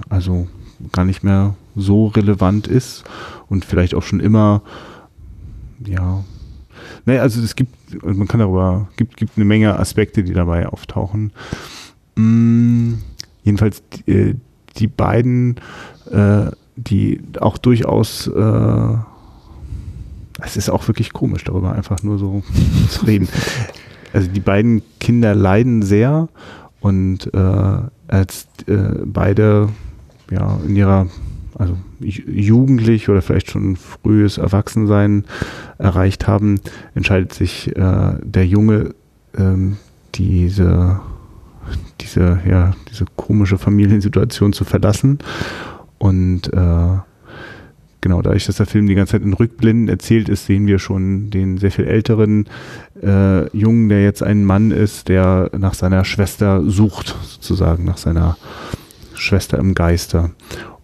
also 0.09 0.47
gar 0.91 1.03
nicht 1.03 1.23
mehr 1.23 1.55
so 1.75 2.07
relevant 2.07 2.67
ist 2.67 3.03
und 3.49 3.65
vielleicht 3.65 3.95
auch 3.95 4.03
schon 4.03 4.19
immer, 4.19 4.61
ja, 5.85 6.23
naja, 7.05 7.21
also 7.21 7.41
es 7.41 7.55
gibt, 7.55 7.75
man 8.03 8.27
kann 8.27 8.39
darüber, 8.39 8.87
gibt, 8.95 9.17
gibt 9.17 9.33
eine 9.35 9.45
Menge 9.45 9.77
Aspekte, 9.77 10.23
die 10.23 10.33
dabei 10.33 10.67
auftauchen. 10.67 11.31
Mm, 12.15 12.93
jedenfalls 13.43 13.83
äh, 14.05 14.35
die 14.77 14.87
beiden, 14.87 15.55
äh, 16.11 16.51
die 16.75 17.21
auch 17.39 17.57
durchaus, 17.57 18.27
äh, 18.27 18.97
es 20.41 20.57
ist 20.57 20.69
auch 20.69 20.87
wirklich 20.87 21.13
komisch, 21.13 21.43
darüber 21.43 21.73
einfach 21.73 22.03
nur 22.03 22.17
so 22.17 22.43
zu 22.89 23.05
reden. 23.05 23.27
Also 24.13 24.29
die 24.29 24.39
beiden 24.39 24.83
Kinder 24.99 25.35
leiden 25.35 25.81
sehr 25.81 26.29
und 26.81 27.33
äh, 27.33 27.77
als 28.07 28.47
äh, 28.67 28.77
beide 29.05 29.69
ja 30.29 30.59
in 30.65 30.75
ihrer 30.75 31.07
also 31.57 31.77
jugendlich 31.99 33.09
oder 33.09 33.21
vielleicht 33.21 33.51
schon 33.51 33.75
frühes 33.75 34.37
Erwachsensein 34.37 35.25
erreicht 35.77 36.27
haben, 36.27 36.59
entscheidet 36.95 37.33
sich 37.33 37.75
äh, 37.75 38.15
der 38.23 38.45
Junge 38.45 38.95
ähm, 39.37 39.77
diese 40.15 40.99
diese 42.01 42.39
ja 42.47 42.73
diese 42.89 43.05
komische 43.15 43.57
Familiensituation 43.57 44.53
zu 44.53 44.65
verlassen 44.65 45.19
und 45.97 46.51
äh, 46.51 46.97
genau, 48.03 48.21
dadurch, 48.21 48.45
dass 48.45 48.57
der 48.57 48.65
Film 48.65 48.85
die 48.87 48.93
ganze 48.93 49.13
Zeit 49.13 49.23
in 49.23 49.33
Rückblenden 49.33 49.87
erzählt 49.87 50.29
ist, 50.29 50.45
sehen 50.45 50.67
wir 50.67 50.77
schon 50.77 51.29
den 51.31 51.57
sehr 51.57 51.71
viel 51.71 51.85
älteren 51.85 52.45
äh, 53.01 53.47
Jungen, 53.57 53.89
der 53.89 54.03
jetzt 54.03 54.21
ein 54.21 54.43
Mann 54.43 54.71
ist, 54.71 55.07
der 55.07 55.49
nach 55.57 55.73
seiner 55.73 56.05
Schwester 56.05 56.61
sucht, 56.69 57.15
sozusagen, 57.23 57.85
nach 57.85 57.97
seiner 57.97 58.37
Schwester 59.15 59.57
im 59.57 59.73
Geiste. 59.73 60.31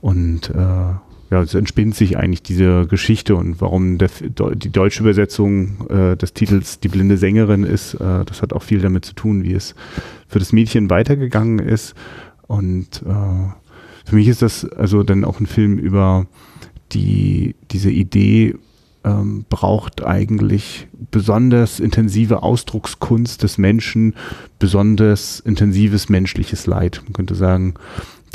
Und 0.02 0.50
äh, 0.52 0.94
ja, 1.32 1.42
es 1.42 1.54
entspinnt 1.54 1.96
sich 1.96 2.18
eigentlich 2.18 2.42
diese 2.42 2.88
Geschichte 2.88 3.36
und 3.36 3.62
warum 3.62 3.98
der, 3.98 4.10
die 4.56 4.72
deutsche 4.72 5.02
Übersetzung 5.02 5.88
äh, 5.90 6.18
des 6.18 6.34
Titels 6.34 6.80
Die 6.80 6.88
blinde 6.88 7.18
Sängerin 7.18 7.64
ist, 7.64 7.94
äh, 7.96 8.26
das 8.26 8.42
hat 8.42 8.54
auch 8.54 8.64
viel 8.64 8.82
damit 8.82 9.06
zu 9.06 9.14
tun, 9.14 9.44
wie 9.44 9.54
es 9.54 9.76
für 10.28 10.40
das 10.40 10.54
Mädchen 10.54 10.90
weitergegangen 10.90 11.60
ist. 11.60 11.94
Und 12.48 13.04
äh, 13.06 13.54
für 14.06 14.16
mich 14.16 14.28
ist 14.28 14.42
das 14.42 14.66
also 14.66 15.04
dann 15.04 15.24
auch 15.24 15.40
ein 15.40 15.46
Film 15.46 15.78
über 15.78 16.26
die, 16.94 17.56
diese 17.70 17.92
Idee 17.92 18.56
ähm, 19.04 19.46
braucht 19.50 20.04
eigentlich 20.04 20.88
besonders 21.12 21.80
intensive 21.80 22.44
Ausdruckskunst 22.44 23.44
des 23.44 23.58
Menschen, 23.58 24.16
besonders 24.58 25.40
intensives 25.40 26.10
menschliches 26.10 26.66
Leid. 26.66 27.02
Man 27.06 27.14
könnte 27.14 27.36
sagen, 27.36 27.76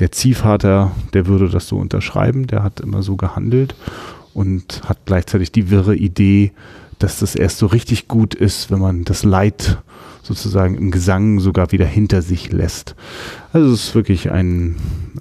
der 0.01 0.13
Ziehvater, 0.13 0.93
der 1.13 1.27
würde 1.27 1.49
das 1.49 1.69
so 1.69 1.77
unterschreiben, 1.77 2.47
der 2.47 2.63
hat 2.63 2.81
immer 2.81 3.03
so 3.03 3.17
gehandelt 3.17 3.75
und 4.33 4.83
hat 4.89 4.99
gleichzeitig 5.05 5.53
die 5.53 5.71
wirre 5.71 5.95
Idee, 5.95 6.53
dass 6.99 7.21
das 7.21 7.35
erst 7.35 7.59
so 7.59 7.67
richtig 7.67 8.09
gut 8.09 8.35
ist, 8.35 8.71
wenn 8.71 8.81
man 8.81 9.05
das 9.05 9.25
Leid 9.25 9.79
sozusagen 10.23 10.77
im 10.77 10.91
Gesang 10.91 11.39
sogar 11.39 11.71
wieder 11.73 11.87
hinter 11.87 12.23
sich 12.23 12.51
lässt. 12.51 12.95
Also 13.53 13.73
es 13.73 13.89
ist 13.89 13.95
wirklich 13.95 14.31
ein 14.31 14.77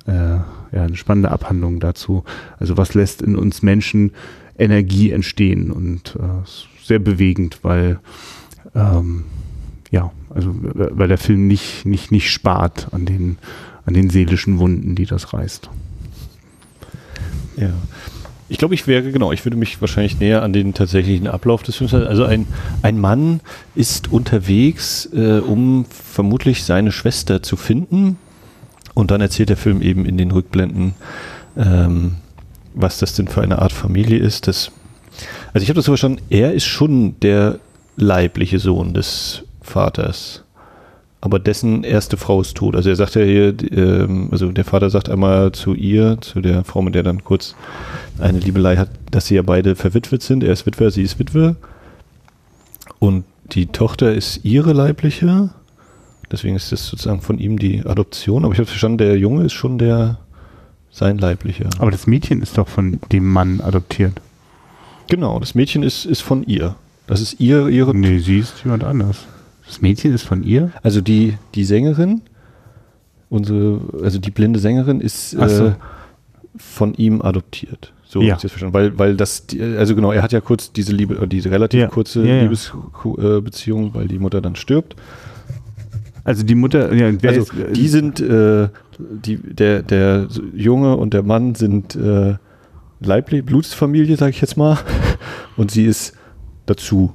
äh, 0.07 0.39
ja, 0.73 0.83
eine 0.83 0.95
spannende 0.95 1.31
Abhandlung 1.31 1.79
dazu. 1.79 2.23
Also 2.59 2.77
was 2.77 2.93
lässt 2.93 3.21
in 3.21 3.35
uns 3.35 3.61
Menschen 3.61 4.11
Energie 4.57 5.11
entstehen 5.11 5.71
und 5.71 6.15
äh, 6.15 6.47
sehr 6.83 6.99
bewegend, 6.99 7.59
weil 7.63 7.99
ähm, 8.75 9.25
ja, 9.91 10.11
also 10.29 10.53
weil 10.53 11.07
der 11.07 11.19
Film 11.19 11.47
nicht, 11.47 11.85
nicht, 11.85 12.11
nicht 12.11 12.31
spart 12.31 12.87
an 12.91 13.05
den, 13.05 13.37
an 13.85 13.93
den 13.93 14.09
seelischen 14.09 14.59
Wunden, 14.59 14.95
die 14.95 15.05
das 15.05 15.33
reißt. 15.33 15.69
Ja. 17.57 17.73
Ich 18.49 18.57
glaube, 18.57 18.75
ich 18.75 18.87
wäre, 18.87 19.11
genau, 19.11 19.31
ich 19.31 19.45
würde 19.45 19.57
mich 19.57 19.81
wahrscheinlich 19.81 20.19
näher 20.19 20.43
an 20.43 20.53
den 20.53 20.73
tatsächlichen 20.73 21.27
Ablauf 21.27 21.63
des 21.63 21.77
Films. 21.77 21.93
Also 21.93 22.25
ein, 22.25 22.45
ein 22.81 22.99
Mann 22.99 23.39
ist 23.73 24.11
unterwegs, 24.11 25.09
äh, 25.13 25.39
um 25.39 25.85
vermutlich 25.89 26.63
seine 26.63 26.91
Schwester 26.91 27.41
zu 27.41 27.55
finden 27.55 28.17
und 28.93 29.11
dann 29.11 29.21
erzählt 29.21 29.49
der 29.49 29.57
Film 29.57 29.81
eben 29.81 30.05
in 30.05 30.17
den 30.17 30.31
Rückblenden, 30.31 30.93
ähm, 31.57 32.15
was 32.75 32.99
das 32.99 33.15
denn 33.15 33.27
für 33.27 33.41
eine 33.41 33.59
Art 33.59 33.71
Familie 33.71 34.19
ist. 34.19 34.47
Das, 34.47 34.71
also 35.53 35.63
ich 35.63 35.69
habe 35.69 35.77
das 35.77 35.85
so 35.85 35.91
verstanden, 35.91 36.21
er 36.29 36.53
ist 36.53 36.65
schon 36.65 37.19
der 37.21 37.59
leibliche 37.95 38.59
Sohn 38.59 38.93
des 38.93 39.43
Vaters. 39.61 40.42
Aber 41.23 41.39
dessen 41.39 41.85
erste 41.85 42.17
Frau 42.17 42.41
ist 42.41 42.57
tot. 42.57 42.75
Also 42.75 42.89
er 42.89 42.97
sagt 42.97 43.15
ja 43.15 43.21
hier, 43.21 43.55
ähm, 43.71 44.27
also 44.29 44.51
der 44.51 44.65
Vater 44.65 44.89
sagt 44.89 45.07
einmal 45.07 45.53
zu 45.53 45.73
ihr, 45.73 46.17
zu 46.19 46.41
der 46.41 46.65
Frau, 46.65 46.81
mit 46.81 46.95
der 46.95 47.03
dann 47.03 47.23
kurz 47.23 47.55
eine 48.19 48.39
Liebelei 48.39 48.75
hat, 48.75 48.89
dass 49.09 49.27
sie 49.27 49.35
ja 49.35 49.41
beide 49.41 49.77
verwitwet 49.77 50.21
sind. 50.21 50.43
Er 50.43 50.51
ist 50.51 50.65
Witwer, 50.65 50.91
sie 50.91 51.01
ist 51.01 51.19
Witwe. 51.19 51.55
Und 52.99 53.23
die 53.53 53.67
Tochter 53.67 54.13
ist 54.13 54.43
ihre 54.43 54.73
leibliche 54.73 55.51
Deswegen 56.29 56.57
ist 56.57 56.73
das 56.73 56.87
sozusagen 56.87 57.21
von 57.21 57.39
ihm 57.39 57.57
die 57.57 57.85
Adoption. 57.85 58.43
Aber 58.43 58.51
ich 58.51 58.59
habe 58.59 58.67
verstanden, 58.67 58.97
der 58.97 59.17
Junge 59.17 59.45
ist 59.45 59.53
schon 59.53 59.77
der 59.77 60.19
sein 60.91 61.19
leiblicher. 61.19 61.69
Aber 61.79 61.89
das 61.89 62.05
Mädchen 62.05 62.41
ist 62.41 62.57
doch 62.57 62.67
von 62.67 62.99
dem 63.13 63.31
Mann 63.31 63.61
adoptiert. 63.61 64.19
Genau, 65.07 65.39
das 65.39 65.55
Mädchen 65.55 65.83
ist, 65.83 66.03
ist 66.03 66.21
von 66.21 66.43
ihr. 66.43 66.75
Das 67.07 67.21
ist 67.21 67.39
ihr, 67.39 67.69
ihre. 67.69 67.95
Nee, 67.95 68.19
sie 68.19 68.39
ist 68.39 68.55
jemand 68.65 68.83
anders. 68.83 69.25
Das 69.73 69.81
Mädchen 69.81 70.13
ist 70.13 70.21
von 70.23 70.43
ihr? 70.43 70.71
Also 70.83 71.01
die, 71.01 71.33
die 71.55 71.63
Sängerin, 71.63 72.21
unsere, 73.29 73.81
also 74.03 74.19
die 74.19 74.29
blinde 74.29 74.59
Sängerin 74.59 75.01
ist 75.01 75.31
so. 75.31 75.39
äh, 75.41 75.71
von 76.57 76.93
ihm 76.93 77.23
adoptiert. 77.23 77.91
So 78.05 78.21
Ja. 78.21 78.35
ich 78.35 78.41
das 78.43 78.51
verstanden. 78.51 78.75
Weil, 78.75 78.99
weil 78.99 79.15
das, 79.17 79.47
also 79.77 79.95
genau, 79.95 80.11
er 80.11 80.21
hat 80.21 80.31
ja 80.31 80.41
kurz 80.41 80.71
diese 80.71 80.91
Liebe, 80.93 81.15
äh, 81.15 81.27
diese 81.27 81.49
relativ 81.49 81.79
Ja. 81.79 81.87
kurze 81.87 82.21
Ja, 82.23 82.35
ja. 82.35 82.41
Liebesbeziehung, 82.43 83.95
weil 83.95 84.07
die 84.07 84.19
Mutter 84.19 84.41
dann 84.41 84.55
stirbt. 84.55 84.95
Also 86.23 86.43
die 86.43 86.53
Mutter, 86.55 86.93
ja, 86.93 87.07
also 87.07 87.41
ist, 87.41 87.53
äh, 87.53 87.73
die 87.73 87.87
sind, 87.87 88.19
äh, 88.21 88.69
die, 88.99 89.37
der, 89.37 89.81
der 89.81 90.27
Junge 90.55 90.95
und 90.97 91.15
der 91.15 91.23
Mann 91.23 91.55
sind 91.55 91.95
äh, 91.95 92.35
leiblich, 92.99 93.43
Blutsfamilie, 93.43 94.15
sage 94.17 94.29
ich 94.29 94.41
jetzt 94.41 94.55
mal. 94.55 94.77
Und 95.57 95.71
sie 95.71 95.85
ist 95.85 96.13
dazu 96.67 97.13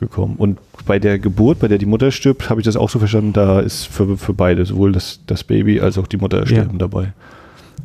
gekommen. 0.00 0.36
Und 0.36 0.58
bei 0.86 0.98
der 0.98 1.18
Geburt, 1.18 1.58
bei 1.60 1.68
der 1.68 1.78
die 1.78 1.86
Mutter 1.86 2.10
stirbt, 2.10 2.50
habe 2.50 2.60
ich 2.60 2.64
das 2.64 2.76
auch 2.76 2.90
so 2.90 2.98
verstanden, 2.98 3.32
da 3.32 3.60
ist 3.60 3.84
für, 3.86 4.16
für 4.16 4.32
beide, 4.34 4.64
sowohl 4.64 4.92
das, 4.92 5.20
das 5.26 5.44
Baby 5.44 5.80
als 5.80 5.98
auch 5.98 6.06
die 6.06 6.16
Mutter 6.16 6.46
sterben 6.46 6.78
dabei. 6.78 7.12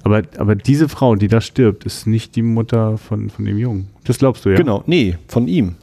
aber, 0.03 0.21
aber 0.37 0.55
diese 0.55 0.89
Frau, 0.89 1.15
die 1.15 1.27
da 1.27 1.41
stirbt, 1.41 1.85
ist 1.85 2.07
nicht 2.07 2.35
die 2.35 2.41
Mutter 2.41 2.97
von, 2.97 3.29
von 3.29 3.45
dem 3.45 3.57
Jungen. 3.57 3.87
Das 4.03 4.17
glaubst 4.19 4.45
du, 4.45 4.49
ja? 4.49 4.55
Genau, 4.57 4.83
nee, 4.85 5.17
von 5.27 5.47
ihm. 5.47 5.75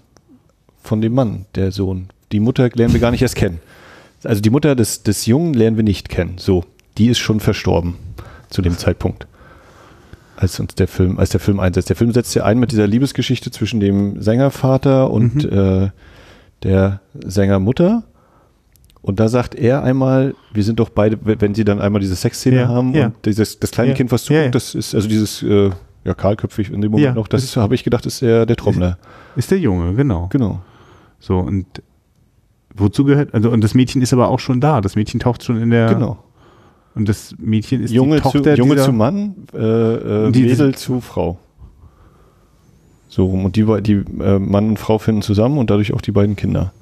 Von 0.83 1.01
dem 1.01 1.15
Mann, 1.15 1.47
der 1.55 1.73
Sohn. 1.73 2.09
Die 2.33 2.41
Mutter 2.41 2.69
lernen 2.73 2.95
wir 2.95 3.01
gar 3.01 3.11
nicht 3.11 3.23
erst 3.23 3.37
kennen. 3.37 3.61
Also 4.25 4.41
die 4.41 4.51
Mutter 4.51 4.75
des, 4.77 5.03
des 5.03 5.27
Jungen 5.27 5.55
lernen 5.55 5.77
wir 5.77 5.85
nicht 5.85 6.09
kennen. 6.09 6.35
So, 6.37 6.65
die 6.99 7.09
ist 7.09 7.19
schon 7.19 7.41
verstorben 7.41 7.95
zu 8.51 8.63
dem 8.63 8.77
Zeitpunkt. 8.79 9.27
Als 10.37 10.59
uns 10.59 10.75
der 10.75 10.89
Film, 10.89 11.19
als 11.19 11.31
der 11.31 11.41
Film 11.41 11.61
einsetzt. 11.61 11.91
Der 11.91 11.97
Film 11.97 12.13
setzt 12.13 12.35
ja 12.35 12.45
ein 12.45 12.59
mit 12.59 12.73
dieser 12.73 12.87
Liebesgeschichte 12.87 13.51
zwischen 13.51 13.79
dem 13.81 14.23
Sängervater 14.23 15.11
und 15.11 15.45
Mhm. 15.45 15.51
äh, 15.85 15.91
der 16.63 17.01
Sängermutter. 17.15 18.05
Und 19.03 19.19
da 19.19 19.29
sagt 19.29 19.55
er 19.55 19.83
einmal, 19.83 20.35
wir 20.53 20.63
sind 20.63 20.79
doch 20.79 20.91
beide, 20.91 21.19
wenn 21.23 21.55
sie 21.55 21.65
dann 21.65 21.81
einmal 21.81 22.01
diese 22.01 22.15
Sexszene 22.15 22.57
Ja, 22.57 22.69
haben 22.69 22.95
ja. 22.95 23.07
und 23.07 23.15
dieses, 23.25 23.59
das 23.59 23.71
kleine 23.71 23.91
Ja, 23.91 23.97
Kind, 23.97 24.13
was 24.13 24.25
zuguckt, 24.25 24.55
das 24.55 24.75
ist, 24.75 24.95
also 24.95 25.09
dieses, 25.09 25.43
äh, 25.43 25.71
ja, 26.05 26.15
kahlköpfig 26.15 26.71
in 26.71 26.81
dem 26.83 26.93
Moment 26.93 27.15
noch, 27.17 27.27
das 27.29 27.43
ist, 27.45 27.57
habe 27.57 27.75
ich 27.75 27.83
gedacht, 27.85 28.05
ist 28.05 28.21
der, 28.21 28.45
der 28.45 28.57
Trommler. 28.57 28.99
Ist 29.37 29.51
der 29.51 29.59
Junge, 29.59 29.95
genau. 29.95 30.29
Genau. 30.31 30.61
So, 31.19 31.39
und 31.39 31.67
wozu 32.75 33.05
gehört, 33.05 33.33
also, 33.33 33.51
und 33.51 33.63
das 33.65 33.75
Mädchen 33.75 34.03
ist 34.03 34.13
aber 34.13 34.29
auch 34.29 34.39
schon 34.41 34.61
da. 34.61 34.81
Das 34.83 34.97
Mädchen 34.97 35.19
taucht 35.21 35.43
schon 35.45 35.61
in 35.63 35.71
der, 35.71 35.87
Genau. 35.95 36.23
und 36.95 37.09
das 37.09 37.35
Mädchen 37.39 37.83
ist 37.83 37.91
Junge, 37.93 38.17
die 38.17 38.23
Tochter 38.23 38.43
zu, 38.55 38.59
Junge 38.59 38.75
dieser, 38.75 38.87
zu 38.87 38.93
Mann, 38.93 39.35
äh, 39.55 39.59
äh, 40.29 40.31
Die- 40.31 40.43
Mädel 40.43 40.75
zu 40.75 41.01
Frau. 41.01 41.39
So 43.11 43.27
rum. 43.27 43.45
Und 43.45 43.57
die, 43.57 43.67
die 43.83 44.05
äh, 44.23 44.39
Mann 44.39 44.71
und 44.71 44.79
Frau 44.79 44.99
finden 44.99 45.21
zusammen 45.23 45.59
und 45.59 45.69
dadurch 45.69 45.93
auch 45.93 46.01
die 46.01 46.13
beiden 46.13 46.37
Kinder. 46.37 46.73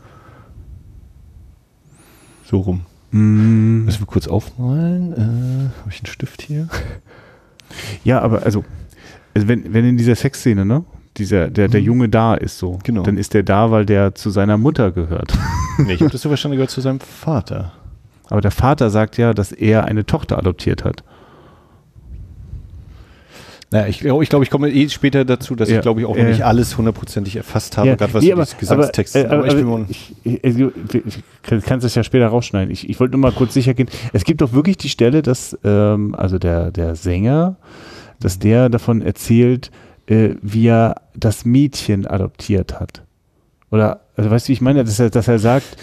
So 2.45 2.59
rum. 2.59 2.83
Mm, 3.11 3.85
Müssen 3.87 4.01
wir 4.03 4.07
kurz 4.07 4.29
aufmalen? 4.29 5.13
Äh, 5.15 5.81
Habe 5.81 5.91
ich 5.91 6.01
einen 6.01 6.07
Stift 6.07 6.43
hier? 6.43 6.69
ja, 8.05 8.21
aber 8.21 8.43
also, 8.43 8.65
also 9.35 9.49
wenn, 9.49 9.73
wenn 9.73 9.85
in 9.87 9.97
dieser 9.97 10.15
Sexszene, 10.15 10.65
ne, 10.67 10.85
dieser, 11.17 11.49
der, 11.49 11.69
der 11.69 11.81
Mhm. 11.81 11.87
Junge 11.87 12.09
da 12.11 12.35
ist 12.35 12.59
so, 12.59 12.79
Genau. 12.85 13.03
dann 13.03 13.17
ist 13.17 13.33
der 13.35 13.43
da, 13.43 13.71
weil 13.71 13.87
der 13.87 14.15
zu 14.15 14.29
seiner 14.31 14.59
Mutter 14.59 14.93
gehört. 14.93 15.33
nee, 15.79 15.95
ich 15.95 16.01
habe 16.01 16.11
das 16.11 16.21
so 16.23 16.29
verstanden, 16.29 16.57
gehört 16.57 16.71
zu 16.71 16.81
seinem 16.83 17.01
Vater. 17.01 17.73
Aber 18.29 18.43
der 18.43 18.51
Vater 18.51 18.91
sagt 18.91 19.17
ja, 19.17 19.33
dass 19.33 19.53
er 19.53 19.87
eine 19.87 20.05
Tochter 20.05 20.37
adoptiert 20.39 20.85
hat. 20.85 21.03
Naja, 23.71 23.87
ich 23.87 24.01
glaube, 24.01 24.23
ich, 24.25 24.31
glaub, 24.31 24.43
ich 24.43 24.49
komme 24.51 24.71
eh 24.71 24.89
später 24.89 25.27
dazu, 25.27 25.55
dass 25.55 25.69
Ja, 25.69 25.77
ich 25.77 25.83
glaube 25.83 26.01
ich 26.01 26.07
auch 26.07 26.17
noch 26.17 26.23
ja, 26.23 26.29
nicht 26.31 26.43
alles 26.43 26.79
hundertprozentig 26.79 27.37
erfasst 27.37 27.77
habe, 27.77 27.89
Ja, 27.89 27.95
gerade 27.97 28.15
was 28.15 28.25
nee, 28.25 28.33
aber- 28.33 28.45
die 28.47 28.57
Gesangstexte 28.59 29.21
sind. 29.21 29.27
aber, 29.31 29.39
Aber 29.39 29.47
ich 29.47 29.53
aber, 29.53 29.61
bin 29.61 29.71
mal- 29.71 29.85
ich, 29.91 30.15
ich, 30.25 30.45
also, 30.45 30.73
ich, 30.95 31.05
ich 31.59 31.65
kann 31.67 31.79
es 31.81 31.95
ja 31.95 32.03
später 32.03 32.29
rausschneiden. 32.29 32.71
Ich, 32.73 32.89
ich 32.89 32.99
wollte 32.99 33.13
nur 33.13 33.21
mal 33.21 33.33
kurz 33.33 33.53
sicher 33.53 33.75
gehen. 33.75 33.89
Es 34.15 34.25
gibt 34.25 34.41
doch 34.41 34.55
wirklich 34.55 34.79
die 34.79 34.89
Stelle, 34.89 35.21
dass 35.21 35.57
ähm, 35.65 36.15
also 36.15 36.39
der, 36.39 36.71
der 36.71 36.95
Sänger, 36.97 37.57
dass 38.21 38.39
der 38.39 38.71
davon 38.71 39.03
erzählt, 39.03 39.71
äh, 40.07 40.31
wie 40.41 40.67
er 40.69 40.95
das 41.15 41.45
Mädchen 41.45 42.07
adoptiert 42.07 42.81
hat. 42.81 43.03
Oder, 43.71 44.01
also 44.17 44.31
weißt 44.31 44.47
du, 44.47 44.49
wie 44.49 44.53
ich 44.55 44.61
meine, 44.63 44.83
dass 44.83 44.99
er, 44.99 45.11
dass 45.11 45.29
er 45.29 45.39
sagt, 45.39 45.77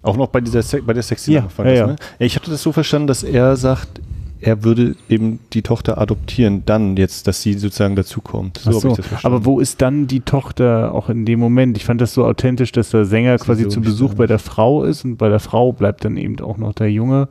auch 0.00 0.16
noch 0.16 0.28
bei 0.28 0.40
dieser 0.40 0.62
Se 0.62 0.80
bei 0.80 0.94
der 0.94 1.02
sexy 1.02 1.32
ja, 1.32 1.46
ja, 1.58 1.70
ja. 1.70 1.86
Ne? 1.88 1.96
Ich 2.18 2.34
hatte 2.36 2.50
das 2.50 2.62
so 2.62 2.72
verstanden, 2.72 3.08
dass 3.08 3.22
er 3.22 3.56
sagt, 3.56 4.00
er 4.40 4.64
würde 4.64 4.96
eben 5.08 5.38
die 5.52 5.62
Tochter 5.62 5.98
adoptieren, 5.98 6.62
dann 6.66 6.96
jetzt, 6.96 7.26
dass 7.26 7.42
sie 7.42 7.54
sozusagen 7.54 7.96
dazukommt. 7.96 8.58
So, 8.58 8.72
so. 8.72 8.96
Aber 9.22 9.44
wo 9.44 9.60
ist 9.60 9.80
dann 9.80 10.06
die 10.06 10.20
Tochter 10.20 10.92
auch 10.92 11.08
in 11.08 11.24
dem 11.24 11.40
Moment? 11.40 11.76
Ich 11.76 11.84
fand 11.84 12.00
das 12.00 12.12
so 12.12 12.24
authentisch, 12.24 12.72
dass 12.72 12.90
der 12.90 13.06
Sänger 13.06 13.38
quasi 13.38 13.64
so 13.64 13.70
zu 13.70 13.80
Besuch 13.80 14.14
bei 14.14 14.26
der 14.26 14.38
Frau 14.38 14.84
ist 14.84 15.04
und 15.04 15.16
bei 15.16 15.28
der 15.28 15.40
Frau 15.40 15.72
bleibt 15.72 16.04
dann 16.04 16.16
eben 16.16 16.38
auch 16.40 16.58
noch 16.58 16.74
der 16.74 16.90
Junge. 16.90 17.28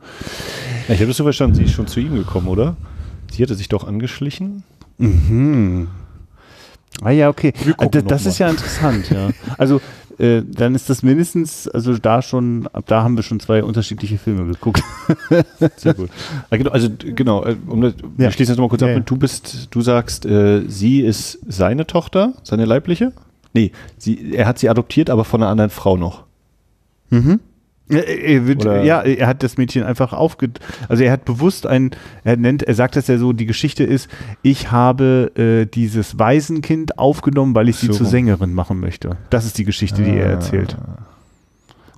Ja, 0.88 0.94
ich 0.94 1.00
habe 1.00 1.08
das 1.08 1.16
so 1.16 1.24
verstanden, 1.24 1.56
sie 1.56 1.64
ist 1.64 1.72
schon 1.72 1.86
zu 1.86 2.00
ihm 2.00 2.14
gekommen, 2.14 2.48
oder? 2.48 2.76
Sie 3.30 3.42
hatte 3.42 3.54
sich 3.54 3.68
doch 3.68 3.86
angeschlichen. 3.86 4.64
Mhm. 4.98 5.88
Ah 7.02 7.10
ja, 7.10 7.28
okay. 7.28 7.52
Das, 7.90 8.04
das 8.04 8.26
ist 8.26 8.38
ja 8.38 8.48
interessant, 8.48 9.10
ja. 9.10 9.30
Also 9.58 9.80
äh, 10.18 10.42
dann 10.46 10.74
ist 10.74 10.88
das 10.88 11.02
mindestens, 11.02 11.68
also 11.68 11.96
da 11.98 12.22
schon, 12.22 12.66
ab 12.72 12.84
da 12.86 13.02
haben 13.02 13.16
wir 13.16 13.22
schon 13.22 13.40
zwei 13.40 13.62
unterschiedliche 13.62 14.18
Filme 14.18 14.46
geguckt. 14.46 14.82
Sehr 15.76 15.94
gut. 15.94 16.10
Ah, 16.50 16.56
genau, 16.56 16.70
also 16.70 16.88
genau, 16.98 17.44
äh, 17.44 17.56
um 17.66 17.82
das, 17.82 17.94
ja. 18.16 18.28
ich 18.28 18.34
schließe 18.34 18.52
das 18.52 18.56
nochmal 18.56 18.70
kurz 18.70 18.82
ja, 18.82 18.88
ab. 18.88 18.94
Ja. 18.94 19.00
Du 19.00 19.16
bist, 19.16 19.68
du 19.70 19.80
sagst, 19.82 20.24
äh, 20.24 20.62
sie 20.68 21.00
ist 21.00 21.38
seine 21.46 21.86
Tochter, 21.86 22.34
seine 22.42 22.64
leibliche? 22.64 23.12
Nee, 23.52 23.72
sie, 23.98 24.34
er 24.34 24.46
hat 24.46 24.58
sie 24.58 24.68
adoptiert, 24.68 25.10
aber 25.10 25.24
von 25.24 25.42
einer 25.42 25.50
anderen 25.50 25.70
Frau 25.70 25.96
noch. 25.96 26.24
Mhm. 27.10 27.40
Er 27.88 28.46
wird, 28.48 28.64
ja, 28.64 29.02
er 29.02 29.26
hat 29.28 29.44
das 29.44 29.56
Mädchen 29.58 29.84
einfach 29.84 30.12
aufge... 30.12 30.50
Also 30.88 31.04
er 31.04 31.12
hat 31.12 31.24
bewusst 31.24 31.66
ein... 31.66 31.92
Er 32.24 32.36
nennt, 32.36 32.64
er 32.64 32.74
sagt, 32.74 32.96
dass 32.96 33.08
er 33.08 33.18
so, 33.18 33.32
die 33.32 33.46
Geschichte 33.46 33.84
ist, 33.84 34.08
ich 34.42 34.72
habe 34.72 35.30
äh, 35.36 35.66
dieses 35.66 36.18
Waisenkind 36.18 36.98
aufgenommen, 36.98 37.54
weil 37.54 37.68
ich 37.68 37.76
sie 37.76 37.86
so. 37.86 37.92
zur 37.92 38.06
Sängerin 38.06 38.54
machen 38.54 38.80
möchte. 38.80 39.16
Das 39.30 39.46
ist 39.46 39.56
die 39.58 39.64
Geschichte, 39.64 40.02
die 40.02 40.10
er 40.10 40.26
erzählt. 40.26 40.76
Ah. 40.80 41.06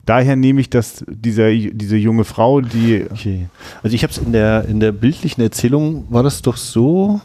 Daher 0.04 0.37
nehme 0.37 0.61
ich, 0.61 0.68
dass 0.68 1.04
dieser, 1.09 1.50
diese 1.50 1.97
junge 1.97 2.25
Frau, 2.25 2.61
die... 2.61 3.07
Okay. 3.11 3.49
Also 3.83 3.95
ich 3.95 4.02
habe 4.02 4.12
es 4.12 4.18
in 4.18 4.33
der, 4.33 4.66
in 4.66 4.80
der 4.80 4.92
bildlichen 4.92 5.40
Erzählung, 5.40 6.04
war 6.11 6.23
das 6.23 6.42
doch 6.42 6.59
so... 6.59 7.21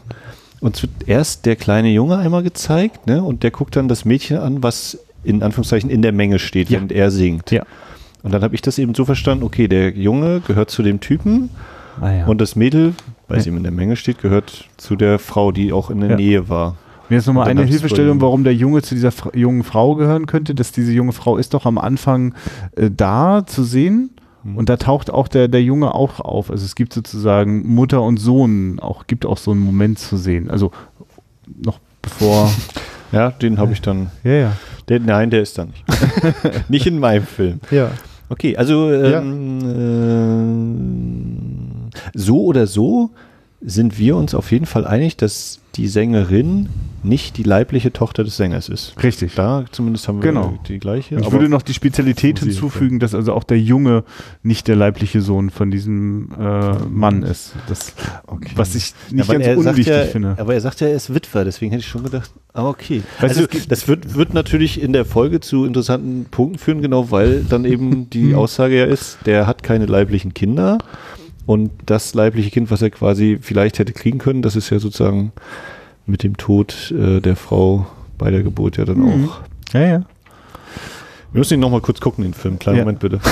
Uns 0.60 0.80
wird 0.80 0.92
erst 1.04 1.44
der 1.44 1.56
kleine 1.56 1.90
Junge 1.90 2.16
einmal 2.16 2.42
gezeigt, 2.42 3.06
ne? 3.06 3.22
Und 3.22 3.42
der 3.42 3.50
guckt 3.50 3.76
dann 3.76 3.86
das 3.86 4.06
Mädchen 4.06 4.38
an, 4.38 4.62
was 4.62 4.98
in 5.22 5.42
Anführungszeichen 5.42 5.90
in 5.90 6.00
der 6.00 6.12
Menge 6.12 6.38
steht, 6.38 6.70
ja. 6.70 6.78
während 6.78 6.92
er 6.92 7.10
singt. 7.10 7.50
Ja. 7.50 7.64
Und 8.24 8.32
dann 8.32 8.42
habe 8.42 8.54
ich 8.54 8.62
das 8.62 8.78
eben 8.78 8.94
so 8.94 9.04
verstanden, 9.04 9.44
okay, 9.44 9.68
der 9.68 9.90
Junge 9.90 10.40
gehört 10.40 10.70
zu 10.70 10.82
dem 10.82 10.98
Typen 11.00 11.50
ah, 12.00 12.10
ja. 12.10 12.26
und 12.26 12.40
das 12.40 12.56
Mädel, 12.56 12.94
weil 13.28 13.38
es 13.38 13.44
ja. 13.44 13.52
ihm 13.52 13.58
in 13.58 13.62
der 13.62 13.72
Menge 13.72 13.96
steht, 13.96 14.18
gehört 14.18 14.70
zu 14.78 14.96
der 14.96 15.18
Frau, 15.18 15.52
die 15.52 15.72
auch 15.74 15.90
in 15.90 16.00
der 16.00 16.10
ja. 16.10 16.16
Nähe 16.16 16.48
war. 16.48 16.76
Mir 17.10 17.18
ist 17.18 17.26
nochmal 17.26 17.48
eine 17.48 17.64
Hilfestellung, 17.64 18.22
warum 18.22 18.42
der 18.42 18.54
Junge 18.54 18.80
zu 18.80 18.94
dieser 18.94 19.12
jungen 19.34 19.62
Frau 19.62 19.94
gehören 19.94 20.24
könnte, 20.24 20.54
dass 20.54 20.72
diese 20.72 20.90
junge 20.90 21.12
Frau 21.12 21.36
ist 21.36 21.52
doch 21.52 21.66
am 21.66 21.76
Anfang 21.76 22.34
äh, 22.76 22.90
da 22.90 23.44
zu 23.44 23.62
sehen. 23.62 24.10
Mhm. 24.42 24.56
Und 24.56 24.70
da 24.70 24.78
taucht 24.78 25.10
auch 25.10 25.28
der, 25.28 25.48
der 25.48 25.62
Junge 25.62 25.94
auch 25.94 26.20
auf. 26.20 26.50
Also 26.50 26.64
es 26.64 26.74
gibt 26.74 26.94
sozusagen 26.94 27.74
Mutter 27.74 28.00
und 28.00 28.16
Sohn, 28.16 28.80
auch 28.80 29.06
gibt 29.06 29.26
auch 29.26 29.36
so 29.36 29.50
einen 29.50 29.60
Moment 29.60 29.98
zu 29.98 30.16
sehen. 30.16 30.50
Also 30.50 30.70
noch 31.46 31.78
bevor. 32.02 32.50
Ja, 33.12 33.30
den 33.30 33.58
habe 33.58 33.72
ich 33.72 33.80
dann. 33.80 34.10
Ja, 34.24 34.32
ja. 34.32 34.52
Der, 34.88 34.98
nein, 34.98 35.30
der 35.30 35.40
ist 35.42 35.56
da 35.56 35.66
nicht. 35.66 35.84
nicht 36.68 36.84
in 36.84 36.98
meinem 36.98 37.24
Film. 37.24 37.60
Ja. 37.70 37.92
Okay, 38.34 38.56
also 38.56 38.92
ähm, 38.92 39.60
ja. 39.62 39.70
äh, 41.84 42.18
so 42.18 42.42
oder 42.42 42.66
so 42.66 43.10
sind 43.60 43.96
wir 43.96 44.16
uns 44.16 44.34
auf 44.34 44.50
jeden 44.50 44.66
Fall 44.66 44.84
einig, 44.84 45.16
dass 45.16 45.60
die 45.76 45.86
Sängerin 45.86 46.68
nicht 47.04 47.36
die 47.36 47.42
leibliche 47.42 47.92
Tochter 47.92 48.24
des 48.24 48.36
Sängers 48.36 48.68
ist. 48.68 48.94
Richtig. 49.02 49.34
Da 49.34 49.64
zumindest 49.70 50.08
haben 50.08 50.22
wir 50.22 50.30
genau. 50.30 50.58
die 50.68 50.78
gleiche. 50.78 51.16
Ich 51.16 51.30
würde 51.30 51.48
noch 51.48 51.62
die 51.62 51.74
Spezialität 51.74 52.38
hinzufügen, 52.38 52.98
dass 52.98 53.14
also 53.14 53.32
auch 53.32 53.44
der 53.44 53.60
Junge 53.60 54.04
nicht 54.42 54.68
der 54.68 54.76
leibliche 54.76 55.20
Sohn 55.20 55.50
von 55.50 55.70
diesem 55.70 56.30
äh, 56.38 56.78
Mann 56.88 57.22
ist. 57.22 57.52
Das, 57.68 57.94
okay. 58.26 58.52
Was 58.56 58.74
ich 58.74 58.94
nicht 59.10 59.28
ja, 59.30 59.38
ganz 59.38 59.58
unwichtig 59.58 59.86
ja, 59.86 60.04
finde. 60.04 60.36
Aber 60.38 60.54
er 60.54 60.60
sagt 60.60 60.80
ja, 60.80 60.88
er 60.88 60.96
ist 60.96 61.14
Witwer, 61.14 61.44
deswegen 61.44 61.70
hätte 61.72 61.82
ich 61.82 61.88
schon 61.88 62.04
gedacht, 62.04 62.30
ah, 62.52 62.68
okay. 62.68 63.02
Weißt 63.20 63.38
also, 63.38 63.48
das 63.68 63.88
wird, 63.88 64.14
wird 64.14 64.34
natürlich 64.34 64.80
in 64.80 64.92
der 64.92 65.04
Folge 65.04 65.40
zu 65.40 65.64
interessanten 65.64 66.26
Punkten 66.30 66.58
führen, 66.58 66.82
genau, 66.82 67.10
weil 67.10 67.44
dann 67.44 67.64
eben 67.64 68.10
die 68.10 68.30
hm. 68.30 68.34
Aussage 68.36 68.78
ja 68.78 68.86
ist, 68.86 69.18
der 69.26 69.46
hat 69.46 69.62
keine 69.62 69.86
leiblichen 69.86 70.34
Kinder. 70.34 70.78
Und 71.46 71.70
das 71.86 72.14
leibliche 72.14 72.50
Kind, 72.50 72.70
was 72.70 72.80
er 72.80 72.90
quasi 72.90 73.38
vielleicht 73.40 73.78
hätte 73.78 73.92
kriegen 73.92 74.18
können, 74.18 74.40
das 74.40 74.56
ist 74.56 74.70
ja 74.70 74.78
sozusagen 74.78 75.32
mit 76.06 76.22
dem 76.22 76.36
Tod 76.36 76.92
äh, 76.92 77.20
der 77.20 77.36
Frau 77.36 77.86
bei 78.18 78.30
der 78.30 78.42
Geburt 78.42 78.76
ja 78.76 78.84
dann 78.84 78.98
mhm. 78.98 79.28
auch. 79.28 79.40
Ja, 79.72 79.80
ja. 79.80 80.04
Wir 81.32 81.38
müssen 81.38 81.54
ihn 81.54 81.60
nochmal 81.60 81.80
kurz 81.80 82.00
gucken, 82.00 82.22
den 82.22 82.34
Film. 82.34 82.58
Kleinen 82.58 82.78
ja. 82.78 82.84
Moment 82.84 83.00
bitte. 83.00 83.20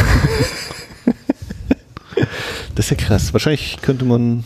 das 2.74 2.86
ist 2.86 2.90
ja 2.90 2.96
krass. 2.96 3.32
Wahrscheinlich 3.32 3.78
könnte 3.80 4.04
man, 4.04 4.44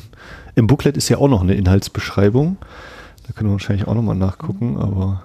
im 0.55 0.67
Booklet 0.67 0.97
ist 0.97 1.09
ja 1.09 1.17
auch 1.19 1.29
noch 1.29 1.41
eine 1.41 1.55
Inhaltsbeschreibung. 1.55 2.59
Da 3.27 3.33
können 3.33 3.49
wir 3.49 3.55
wahrscheinlich 3.55 3.89
auch 3.89 3.95
nochmal 3.95 4.17
nachgucken, 4.17 4.77
aber. 4.77 5.23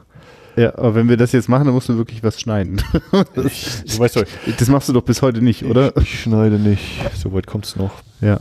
Ja, 0.56 0.76
aber 0.76 0.96
wenn 0.96 1.10
wir 1.10 1.18
das 1.18 1.32
jetzt 1.34 1.50
machen, 1.50 1.66
dann 1.66 1.74
musst 1.74 1.90
du 1.90 1.98
wirklich 1.98 2.24
was 2.24 2.40
schneiden. 2.40 2.82
ich, 3.46 3.84
du 3.86 4.00
weißt 4.00 4.18
doch, 4.18 4.24
das 4.58 4.68
machst 4.70 4.90
du 4.90 4.94
doch 4.94 5.04
bis 5.04 5.22
heute 5.22 5.42
nicht, 5.42 5.66
oder? 5.66 5.96
Ich, 5.98 6.04
ich 6.04 6.22
schneide 6.22 6.58
nicht. 6.58 7.02
So 7.16 7.34
weit 7.34 7.48
kommt 7.48 7.66
es 7.66 7.76
noch. 7.76 7.92
Ja. 8.22 8.40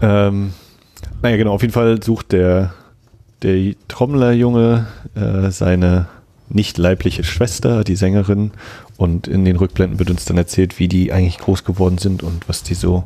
Ähm, 0.00 0.52
naja, 1.22 1.36
genau. 1.36 1.52
Auf 1.52 1.62
jeden 1.62 1.74
Fall 1.74 2.02
sucht 2.02 2.32
der 2.32 2.74
der 3.42 3.74
Trommlerjunge 3.88 4.86
äh, 5.14 5.50
seine 5.50 6.06
nicht 6.48 6.78
leibliche 6.78 7.24
Schwester, 7.24 7.84
die 7.84 7.96
Sängerin, 7.96 8.52
und 8.96 9.28
in 9.28 9.44
den 9.44 9.56
Rückblenden 9.56 9.98
wird 9.98 10.08
uns 10.10 10.24
dann 10.24 10.38
erzählt, 10.38 10.78
wie 10.78 10.88
die 10.88 11.12
eigentlich 11.12 11.36
groß 11.38 11.64
geworden 11.64 11.98
sind 11.98 12.22
und 12.22 12.48
was 12.48 12.62
die 12.62 12.72
so 12.74 13.04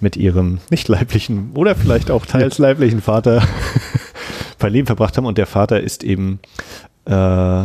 mit 0.00 0.16
ihrem 0.16 0.60
nicht 0.70 0.88
leiblichen 0.88 1.50
oder 1.54 1.74
vielleicht 1.74 2.10
auch 2.10 2.24
teils 2.24 2.56
leiblichen 2.56 3.02
Vater 3.02 3.46
bei 4.58 4.70
Leben 4.70 4.86
verbracht 4.86 5.18
haben. 5.18 5.26
Und 5.26 5.36
der 5.36 5.46
Vater 5.46 5.80
ist 5.80 6.04
eben 6.04 6.38
äh, 7.04 7.64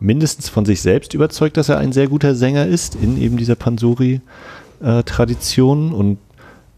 mindestens 0.00 0.48
von 0.48 0.64
sich 0.64 0.80
selbst 0.80 1.12
überzeugt, 1.12 1.58
dass 1.58 1.68
er 1.68 1.76
ein 1.78 1.92
sehr 1.92 2.08
guter 2.08 2.34
Sänger 2.34 2.66
ist 2.66 2.94
in 2.94 3.20
eben 3.20 3.36
dieser 3.36 3.54
Pansori-Tradition. 3.54 5.92
Äh, 5.92 5.94
und 5.94 6.16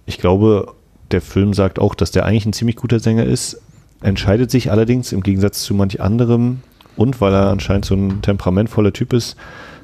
ich 0.06 0.18
glaube, 0.18 0.74
der 1.12 1.20
Film 1.20 1.54
sagt 1.54 1.78
auch, 1.78 1.94
dass 1.94 2.10
der 2.10 2.24
eigentlich 2.24 2.46
ein 2.46 2.52
ziemlich 2.52 2.74
guter 2.76 2.98
Sänger 2.98 3.24
ist, 3.24 3.60
entscheidet 4.02 4.50
sich 4.50 4.70
allerdings 4.70 5.12
im 5.12 5.22
Gegensatz 5.22 5.62
zu 5.62 5.74
manch 5.74 6.00
anderem 6.00 6.60
und 6.96 7.20
weil 7.20 7.32
er 7.32 7.50
anscheinend 7.50 7.84
so 7.84 7.94
ein 7.94 8.22
temperamentvoller 8.22 8.92
Typ 8.92 9.12
ist, 9.12 9.36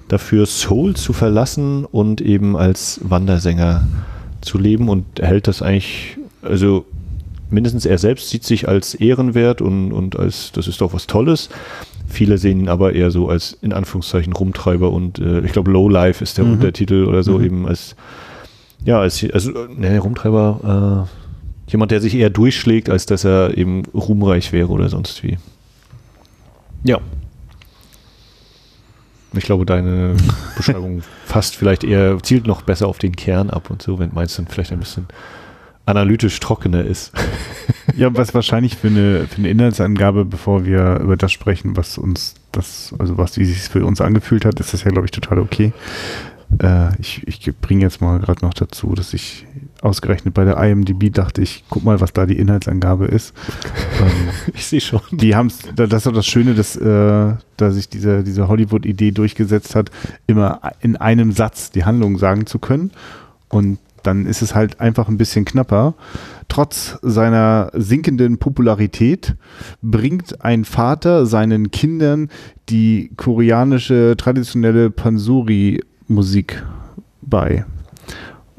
dafür 0.08 0.46
Soul 0.46 0.94
zu 0.94 1.12
verlassen 1.12 1.84
und 1.84 2.20
eben 2.20 2.56
als 2.56 3.00
Wandersänger 3.02 3.86
zu 4.40 4.58
leben 4.58 4.88
und 4.88 5.20
hält 5.20 5.48
das 5.48 5.62
eigentlich, 5.62 6.18
also 6.42 6.84
mindestens 7.50 7.86
er 7.86 7.98
selbst 7.98 8.30
sieht 8.30 8.44
sich 8.44 8.68
als 8.68 8.94
ehrenwert 8.94 9.60
und, 9.60 9.92
und 9.92 10.18
als, 10.18 10.52
das 10.52 10.66
ist 10.66 10.80
doch 10.80 10.92
was 10.92 11.06
Tolles. 11.06 11.48
Viele 12.08 12.38
sehen 12.38 12.60
ihn 12.60 12.68
aber 12.68 12.94
eher 12.94 13.10
so 13.10 13.28
als 13.28 13.56
in 13.62 13.72
Anführungszeichen 13.72 14.32
Rumtreiber 14.32 14.90
und 14.90 15.18
äh, 15.18 15.40
ich 15.40 15.52
glaube 15.52 15.70
Low 15.70 15.88
Life 15.88 16.22
ist 16.22 16.36
der 16.36 16.44
mhm. 16.44 16.54
Untertitel 16.54 17.04
oder 17.04 17.22
so 17.22 17.38
mhm. 17.38 17.44
eben 17.44 17.66
als 17.66 17.96
ja, 18.84 19.00
als 19.00 19.24
also 19.32 19.52
ne, 19.76 19.98
Rumtreiber 19.98 21.06
äh, 21.08 21.21
jemand, 21.72 21.90
der 21.90 22.00
sich 22.00 22.14
eher 22.14 22.30
durchschlägt, 22.30 22.90
als 22.90 23.06
dass 23.06 23.24
er 23.24 23.56
eben 23.56 23.84
ruhmreich 23.94 24.52
wäre 24.52 24.68
oder 24.68 24.88
sonst 24.88 25.22
wie. 25.22 25.38
Ja. 26.84 27.00
Ich 29.34 29.44
glaube, 29.44 29.64
deine 29.64 30.14
Beschreibung 30.56 31.02
fasst 31.24 31.56
vielleicht 31.56 31.84
eher, 31.84 32.18
zielt 32.22 32.46
noch 32.46 32.62
besser 32.62 32.86
auf 32.86 32.98
den 32.98 33.16
Kern 33.16 33.50
ab 33.50 33.70
und 33.70 33.82
so, 33.82 33.98
wenn 33.98 34.10
meinst 34.12 34.38
du 34.38 34.44
vielleicht 34.48 34.72
ein 34.72 34.78
bisschen 34.78 35.06
analytisch 35.86 36.38
trockener 36.38 36.84
ist. 36.84 37.12
ja, 37.96 38.14
was 38.14 38.34
wahrscheinlich 38.34 38.76
für 38.76 38.88
eine, 38.88 39.26
für 39.26 39.38
eine 39.38 39.48
Inhaltsangabe, 39.48 40.24
bevor 40.24 40.64
wir 40.64 41.00
über 41.00 41.16
das 41.16 41.32
sprechen, 41.32 41.76
was 41.76 41.98
uns 41.98 42.34
das, 42.52 42.94
also 42.98 43.18
was 43.18 43.38
wie 43.38 43.44
sich 43.44 43.58
für 43.62 43.84
uns 43.84 44.00
angefühlt 44.00 44.44
hat, 44.44 44.60
ist 44.60 44.72
das 44.72 44.84
ja, 44.84 44.90
glaube 44.90 45.06
ich, 45.06 45.10
total 45.10 45.38
okay. 45.38 45.72
Äh, 46.60 46.90
ich 47.00 47.26
ich 47.26 47.56
bringe 47.56 47.82
jetzt 47.82 48.00
mal 48.00 48.18
gerade 48.20 48.44
noch 48.44 48.54
dazu, 48.54 48.94
dass 48.94 49.14
ich 49.14 49.46
ausgerechnet 49.82 50.34
bei 50.34 50.44
der 50.44 50.56
IMDb 50.56 51.12
dachte 51.12 51.42
ich, 51.42 51.64
guck 51.68 51.84
mal, 51.84 52.00
was 52.00 52.12
da 52.12 52.24
die 52.26 52.38
Inhaltsangabe 52.38 53.06
ist. 53.06 53.34
ähm, 54.00 54.28
ich 54.54 54.66
sehe 54.66 54.80
schon. 54.80 55.00
Die 55.10 55.34
haben 55.34 55.52
das 55.74 55.92
ist 55.92 56.06
doch 56.06 56.12
das 56.12 56.26
Schöne, 56.26 56.54
dass, 56.54 56.76
äh, 56.76 57.34
dass 57.56 57.74
sich 57.74 57.88
diese, 57.88 58.22
diese 58.22 58.48
Hollywood-Idee 58.48 59.10
durchgesetzt 59.10 59.74
hat, 59.74 59.90
immer 60.26 60.60
in 60.80 60.96
einem 60.96 61.32
Satz 61.32 61.70
die 61.70 61.84
Handlung 61.84 62.18
sagen 62.18 62.46
zu 62.46 62.58
können. 62.58 62.92
Und 63.48 63.78
dann 64.02 64.26
ist 64.26 64.42
es 64.42 64.54
halt 64.54 64.80
einfach 64.80 65.08
ein 65.08 65.18
bisschen 65.18 65.44
knapper. 65.44 65.94
Trotz 66.48 66.98
seiner 67.02 67.70
sinkenden 67.72 68.38
Popularität 68.38 69.36
bringt 69.80 70.44
ein 70.44 70.64
Vater 70.64 71.26
seinen 71.26 71.70
Kindern 71.70 72.28
die 72.68 73.10
koreanische 73.16 74.14
traditionelle 74.16 74.90
Pansori-Musik 74.90 76.62
bei. 77.22 77.64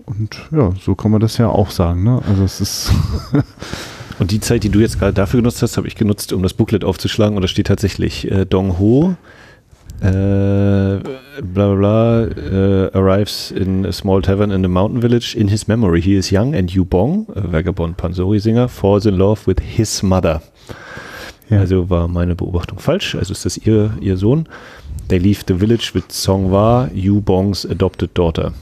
Und 0.06 0.38
ja, 0.52 0.74
so 0.80 0.96
kann 0.96 1.12
man 1.12 1.22
das 1.22 1.38
ja 1.38 1.48
auch 1.48 1.72
sagen. 1.72 2.04
Ne? 2.04 2.22
Also 2.28 2.44
es 2.44 2.62
ist 2.62 2.92
Und 4.20 4.32
die 4.32 4.40
Zeit, 4.40 4.64
die 4.64 4.70
du 4.70 4.80
jetzt 4.80 5.00
gerade 5.00 5.14
dafür 5.14 5.40
genutzt 5.40 5.62
hast, 5.62 5.78
habe 5.78 5.88
ich 5.88 5.96
genutzt, 5.96 6.34
um 6.34 6.44
das 6.44 6.54
Booklet 6.54 6.84
aufzuschlagen. 6.84 7.36
Und 7.36 7.42
da 7.42 7.48
steht 7.48 7.68
tatsächlich 7.68 8.30
äh, 8.32 8.46
Dong 8.46 8.78
Ho, 8.80 9.16
äh, 10.02 11.00
bla 11.42 11.42
bla 11.42 11.76
bla, 11.76 12.24
äh, 12.24 12.92
arrives 12.94 13.52
in 13.52 13.86
a 13.86 13.92
small 13.92 14.22
tavern 14.22 14.52
in 14.52 14.64
a 14.64 14.68
mountain 14.68 15.02
village. 15.02 15.36
In 15.38 15.48
his 15.48 15.68
memory, 15.68 16.02
he 16.02 16.16
is 16.16 16.32
young 16.32 16.56
and 16.56 16.72
Yu 16.72 16.86
Bong, 16.86 17.28
a 17.36 17.52
vagabond 17.52 17.98
Pansori-Singer, 17.98 18.70
falls 18.70 19.06
in 19.06 19.18
love 19.18 19.48
with 19.48 19.58
his 19.60 20.04
mother. 20.04 20.42
Ja. 21.50 21.60
Also 21.60 21.90
war 21.90 22.08
meine 22.08 22.36
Beobachtung 22.36 22.80
falsch. 22.80 23.16
Also 23.16 23.34
ist 23.34 23.46
das 23.46 23.58
ihr, 23.58 23.92
ihr 24.00 24.18
Sohn. 24.18 24.48
They 25.10 25.18
leave 25.18 25.42
the 25.48 25.56
village 25.56 25.92
with 25.94 26.06
Song 26.10 26.52
Wa, 26.52 26.90
Yu 26.94 27.20
Bongs 27.20 27.66
adopted 27.70 28.12
daughter. 28.18 28.54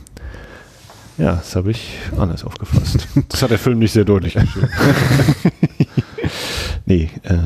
Ja, 1.22 1.36
das 1.36 1.56
habe 1.56 1.70
ich 1.70 2.00
anders 2.18 2.44
aufgefasst. 2.44 3.08
Das 3.30 3.44
hat 3.44 3.52
der 3.52 3.60
Film 3.60 3.78
nicht 3.78 3.92
sehr 3.92 4.06
deutlich 4.06 4.34
geschrieben. 4.34 4.68
nee, 6.88 7.12
äh, 7.22 7.38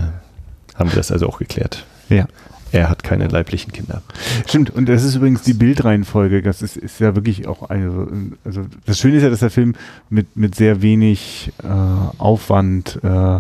haben 0.76 0.90
wir 0.90 0.96
das 0.96 1.12
also 1.12 1.28
auch 1.28 1.40
geklärt. 1.40 1.86
Ja. 2.08 2.26
Er 2.72 2.90
hat 2.90 3.04
keine 3.04 3.28
leiblichen 3.28 3.74
Kinder. 3.74 4.02
Stimmt, 4.48 4.70
und 4.70 4.88
das 4.88 5.04
ist 5.04 5.16
übrigens 5.16 5.42
die 5.42 5.54
Bildreihenfolge. 5.54 6.42
Das 6.42 6.62
ist, 6.62 6.78
ist 6.78 7.00
ja 7.00 7.16
wirklich 7.16 7.48
auch 7.48 7.70
eine. 7.70 8.08
Also, 8.46 8.66
das 8.86 9.00
Schöne 9.00 9.18
ist 9.18 9.24
ja, 9.24 9.30
dass 9.30 9.40
der 9.40 9.50
Film 9.50 9.76
mit, 10.10 10.36
mit 10.36 10.56
sehr 10.56 10.82
wenig 10.82 11.52
äh, 11.64 11.68
Aufwand 12.18 13.00
äh, 13.04 13.40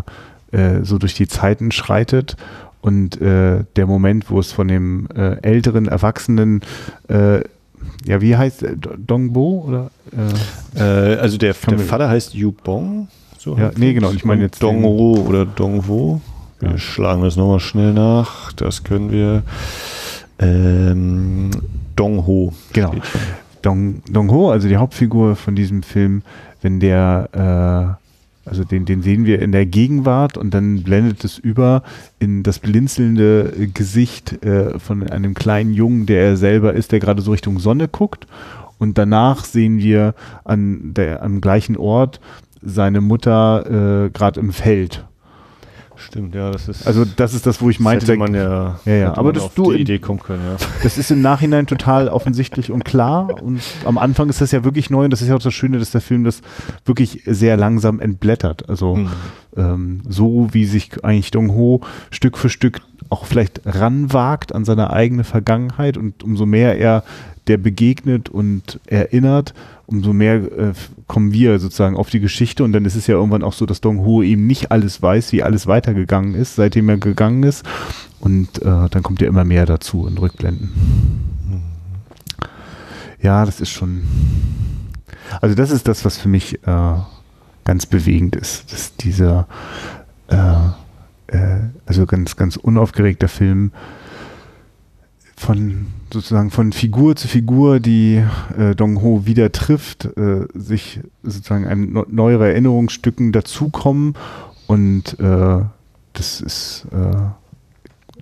äh, 0.51 0.83
so 0.83 0.97
durch 0.97 1.15
die 1.15 1.27
Zeiten 1.27 1.71
schreitet. 1.71 2.35
Und 2.81 3.19
äh, 3.21 3.63
der 3.75 3.87
Moment, 3.87 4.29
wo 4.29 4.39
es 4.39 4.51
von 4.51 4.67
dem 4.67 5.07
äh, 5.15 5.41
älteren 5.41 5.87
Erwachsenen 5.87 6.61
äh, 7.07 7.41
ja, 8.05 8.21
wie 8.21 8.35
heißt 8.35 8.63
äh, 8.63 8.75
Dongbo 8.77 9.65
oder? 9.67 9.91
Äh, 10.75 11.15
also 11.15 11.38
der, 11.38 11.53
der 11.53 11.79
Vater 11.79 12.09
heißt 12.09 12.33
Yu 12.33 12.51
Bong. 12.51 13.07
So 13.38 13.57
ja, 13.57 13.71
nee, 13.75 13.93
genau. 13.93 14.11
Ich 14.11 14.25
meine 14.25 14.43
jetzt 14.43 14.61
Dongro 14.61 15.23
oder 15.27 15.45
Dongwo. 15.45 16.21
Wir 16.59 16.71
ja. 16.71 16.77
schlagen 16.77 17.21
das 17.21 17.35
nochmal 17.35 17.59
schnell 17.59 17.93
nach. 17.93 18.53
Das 18.53 18.83
können 18.83 19.11
wir. 19.11 19.43
Ähm, 20.39 21.51
Dongho. 21.95 22.53
Genau. 22.73 22.93
Dong, 23.61 24.01
Dongho, 24.09 24.51
also 24.51 24.67
die 24.67 24.77
Hauptfigur 24.77 25.35
von 25.35 25.55
diesem 25.55 25.81
Film, 25.81 26.21
wenn 26.61 26.79
der 26.79 27.97
äh, 27.97 28.04
also 28.45 28.63
den, 28.63 28.86
den 28.86 29.01
sehen 29.01 29.25
wir 29.25 29.41
in 29.41 29.51
der 29.51 29.65
Gegenwart 29.65 30.38
und 30.38 30.53
dann 30.53 30.84
blendet 30.84 31.23
es 31.23 31.38
über 31.38 31.81
in 32.19 32.43
das 32.43 32.60
blinzelnde 32.60 33.69
Gesicht 33.73 34.43
äh, 34.45 34.77
von 34.79 35.03
einem 35.10 35.34
kleinen 35.34 35.73
Jungen, 35.73 36.05
der 36.05 36.21
er 36.21 36.38
selber 36.38 36.73
ist, 36.73 36.91
der 36.91 36.99
gerade 36.99 37.21
so 37.21 37.31
Richtung 37.31 37.60
Sonne 37.60 37.88
guckt. 37.88 38.27
Und 38.77 38.97
danach 38.97 39.45
sehen 39.45 39.79
wir 39.79 40.13
an 40.43 40.93
der, 40.93 41.23
am 41.23 41.41
gleichen 41.41 41.75
Ort 41.75 42.19
seine 42.62 43.01
Mutter 43.01 44.05
äh, 44.05 44.10
gerade 44.10 44.39
im 44.39 44.51
Feld. 44.51 45.05
Stimmt, 45.97 46.36
ja, 46.36 46.51
das 46.51 46.67
ist. 46.67 46.86
Also 46.88 47.05
das 47.05 47.34
ist 47.34 47.45
das, 47.45 47.62
wo 47.62 47.69
ich 47.69 47.79
meinte. 47.79 48.05
Hätte 48.05 48.17
man 48.17 48.34
ja, 48.34 48.79
ja, 48.86 48.93
ja. 48.93 49.17
aber 49.17 49.34
das 49.34 49.53
du 49.53 49.71
die 49.71 49.81
Idee 49.81 49.99
kommen 49.99 50.19
können, 50.19 50.43
ja. 50.45 50.58
Das 50.84 50.97
ist 50.97 51.12
im 51.12 51.21
Nachhinein 51.21 51.67
total 51.67 52.10
offensichtlich 52.10 52.71
und 52.71 52.86
klar. 52.86 53.41
Und 53.41 53.62
am 53.86 53.97
Anfang 53.97 54.29
ist 54.29 54.41
das 54.41 54.51
ja 54.51 54.63
wirklich 54.63 54.89
neu 54.89 55.05
und 55.05 55.12
das 55.12 55.21
ist 55.21 55.29
ja 55.29 55.36
auch 55.36 55.41
das 55.41 55.53
Schöne, 55.53 55.79
dass 55.79 55.91
der 55.91 56.01
Film 56.01 56.23
das 56.23 56.41
wirklich 56.86 57.23
sehr 57.25 57.58
langsam 57.58 57.99
entblättert. 57.99 58.69
Also 58.69 58.95
mhm. 58.95 59.10
ähm, 59.58 60.01
so 60.08 60.49
wie 60.51 60.65
sich 60.65 61.03
eigentlich 61.03 61.31
Dong 61.31 61.53
Ho 61.53 61.81
Stück 62.12 62.38
für 62.38 62.49
Stück 62.49 62.81
auch 63.10 63.25
vielleicht 63.25 63.62
ranwagt 63.65 64.53
an 64.53 64.65
seine 64.65 64.91
eigene 64.91 65.23
Vergangenheit 65.23 65.97
und 65.97 66.23
umso 66.23 66.45
mehr 66.45 66.77
er 66.77 67.03
der 67.47 67.58
begegnet 67.58 68.29
und 68.29 68.79
erinnert, 68.88 69.53
umso 69.86 70.13
mehr 70.13 70.36
äh, 70.36 70.73
kommen 71.08 71.31
wir 71.31 71.60
sozusagen 71.60 71.95
auf 71.95 72.10
die 72.10 72.19
Geschichte 72.19 72.63
und 72.63 72.73
dann 72.73 72.86
ist 72.86 72.95
es 72.95 73.08
ja 73.08 73.15
irgendwann 73.15 73.43
auch 73.43 73.53
so, 73.53 73.65
dass 73.65 73.81
Dong 73.81 73.99
Ho 73.99 74.23
eben 74.23 74.47
nicht 74.47 74.71
alles 74.71 75.01
weiß, 75.01 75.31
wie 75.31 75.43
alles 75.43 75.67
weitergegangen 75.67 76.34
ist, 76.34 76.55
seitdem 76.55 76.89
er 76.89 76.97
gegangen 76.97 77.43
ist 77.43 77.63
und 78.19 78.62
äh, 78.62 78.89
dann 78.89 79.03
kommt 79.03 79.21
ja 79.21 79.27
immer 79.27 79.43
mehr 79.43 79.65
dazu 79.65 80.08
in 80.08 80.17
Rückblenden. 80.17 80.71
Ja, 83.21 83.45
das 83.45 83.60
ist 83.60 83.69
schon, 83.69 84.03
also 85.41 85.55
das 85.55 85.71
ist 85.71 85.88
das, 85.88 86.05
was 86.05 86.17
für 86.17 86.29
mich 86.29 86.65
äh, 86.67 86.93
ganz 87.63 87.86
bewegend 87.86 88.36
ist, 88.36 88.71
dass 88.71 88.95
dieser, 88.95 89.47
äh, 90.27 91.36
äh, 91.36 91.60
also 91.86 92.05
ganz, 92.05 92.36
ganz 92.36 92.55
unaufgeregter 92.55 93.27
Film 93.27 93.71
von 95.36 95.88
sozusagen 96.15 96.49
von 96.49 96.71
Figur 96.71 97.15
zu 97.15 97.28
Figur, 97.28 97.80
die 97.80 98.23
äh, 98.58 98.73
Dong 98.73 99.01
Ho 99.01 99.25
wieder 99.25 99.51
trifft, 99.51 100.06
äh, 100.17 100.47
sich 100.54 101.01
sozusagen 101.23 101.67
einem 101.67 102.06
neuere 102.10 102.47
Erinnerungsstücken 102.47 103.32
dazukommen 103.32 104.13
und 104.65 105.19
äh, 105.19 105.62
das 106.13 106.41
ist 106.41 106.88
äh, 106.91 107.17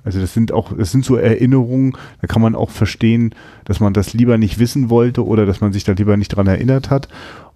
also 0.03 0.19
das 0.19 0.33
sind 0.33 0.51
auch, 0.51 0.75
das 0.75 0.91
sind 0.91 1.05
so 1.05 1.15
Erinnerungen, 1.15 1.95
da 2.19 2.27
kann 2.27 2.41
man 2.41 2.55
auch 2.55 2.71
verstehen, 2.71 3.33
dass 3.63 3.79
man 3.79 3.93
das 3.93 4.13
lieber 4.13 4.37
nicht 4.37 4.59
wissen 4.59 4.89
wollte 4.89 5.25
oder 5.25 5.45
dass 5.45 5.61
man 5.61 5.71
sich 5.71 5.85
da 5.85 5.93
lieber 5.93 6.17
nicht 6.17 6.29
dran 6.29 6.47
erinnert 6.47 6.89
hat. 6.89 7.07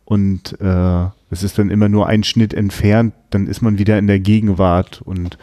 Und 0.05 0.59
äh, 0.61 1.07
es 1.29 1.43
ist 1.43 1.59
dann 1.59 1.69
immer 1.69 1.89
nur 1.89 2.07
ein 2.07 2.23
Schnitt 2.23 2.53
entfernt, 2.53 3.13
dann 3.31 3.47
ist 3.47 3.61
man 3.61 3.77
wieder 3.77 3.99
in 3.99 4.07
der 4.07 4.19
Gegenwart 4.19 5.01
und 5.01 5.37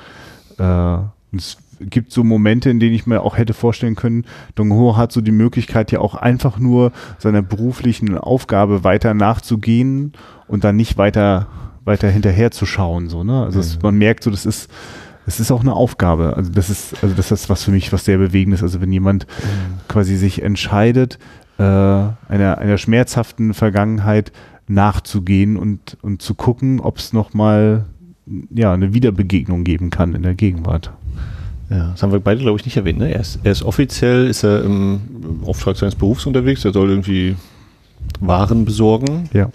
äh, 0.59 0.97
es 1.37 1.59
gibt 1.81 2.13
so 2.13 2.25
Momente, 2.25 2.71
in 2.71 2.81
denen 2.81 2.95
ich 2.95 3.07
mir 3.07 3.23
auch 3.23 3.37
hätte 3.37 3.55
vorstellen 3.55 3.95
können, 3.95 4.25
Dong 4.55 4.73
Ho 4.73 4.97
hat 4.97 5.13
so 5.13 5.21
die 5.21 5.33
Möglichkeit 5.33 5.93
ja 5.93 6.01
auch 6.01 6.15
einfach 6.15 6.59
nur 6.59 6.93
seiner 7.19 7.43
beruflichen 7.43 8.17
Aufgabe 8.19 8.85
weiter 8.85 9.15
nachzugehen 9.15 10.13
und 10.47 10.65
dann 10.65 10.77
nicht 10.77 10.99
weiter, 10.99 11.47
weiter 11.85 12.09
hinterher 12.09 12.51
zu 12.51 12.67
schauen, 12.67 13.09
so, 13.09 13.25
ne? 13.25 13.43
Also 13.45 13.61
es, 13.61 13.81
man 13.83 13.97
merkt 13.97 14.25
so, 14.25 14.31
das 14.31 14.47
ist, 14.47 14.71
es 15.27 15.41
ist 15.41 15.51
auch 15.51 15.61
eine 15.61 15.75
Aufgabe. 15.75 16.37
Also 16.37 16.51
das 16.51 16.71
ist, 16.71 17.03
also 17.03 17.15
das 17.15 17.31
ist 17.31 17.49
was 17.49 17.65
für 17.65 17.71
mich, 17.71 17.93
was 17.93 18.05
sehr 18.05 18.19
bewegend 18.19 18.55
ist. 18.55 18.63
Also 18.63 18.81
wenn 18.81 18.93
jemand 18.93 19.27
mhm. 19.27 19.81
quasi 19.89 20.17
sich 20.17 20.43
entscheidet, 20.43 21.19
äh, 21.59 21.63
einer, 21.63 22.59
einer 22.59 22.79
schmerzhaften 22.79 23.55
Vergangenheit 23.55 24.33
nachzugehen 24.67 25.57
und, 25.57 25.97
und 26.03 26.23
zu 26.23 26.35
gucken, 26.35 26.81
ob 26.81 26.99
es 26.99 27.13
nochmal 27.13 27.87
ja, 28.55 28.73
eine 28.73 28.95
Wiederbegegnung 28.95 29.65
geben 29.65 29.91
kann 29.91 30.15
in 30.15 30.23
der 30.23 30.35
Gegenwart. 30.35 30.93
Ja, 31.71 31.91
das 31.93 32.03
haben 32.03 32.13
wir 32.13 32.21
beide, 32.21 32.41
glaube 32.41 32.59
ich, 32.59 32.65
nicht 32.65 32.77
erwähnt. 32.77 32.99
Ne? 32.99 33.13
Er, 33.13 33.21
ist, 33.21 33.39
er 33.43 33.53
ist 33.53 33.63
offiziell 33.63 34.27
ist 34.27 34.43
er 34.43 34.63
im 34.63 35.01
Auftrag 35.45 35.77
seines 35.77 35.95
Berufs 35.95 36.27
unterwegs. 36.27 36.65
Er 36.65 36.73
soll 36.73 36.91
irgendwie 36.91 37.37
Waren 38.21 38.65
besorgen. 38.65 39.29
Ja. 39.33 39.51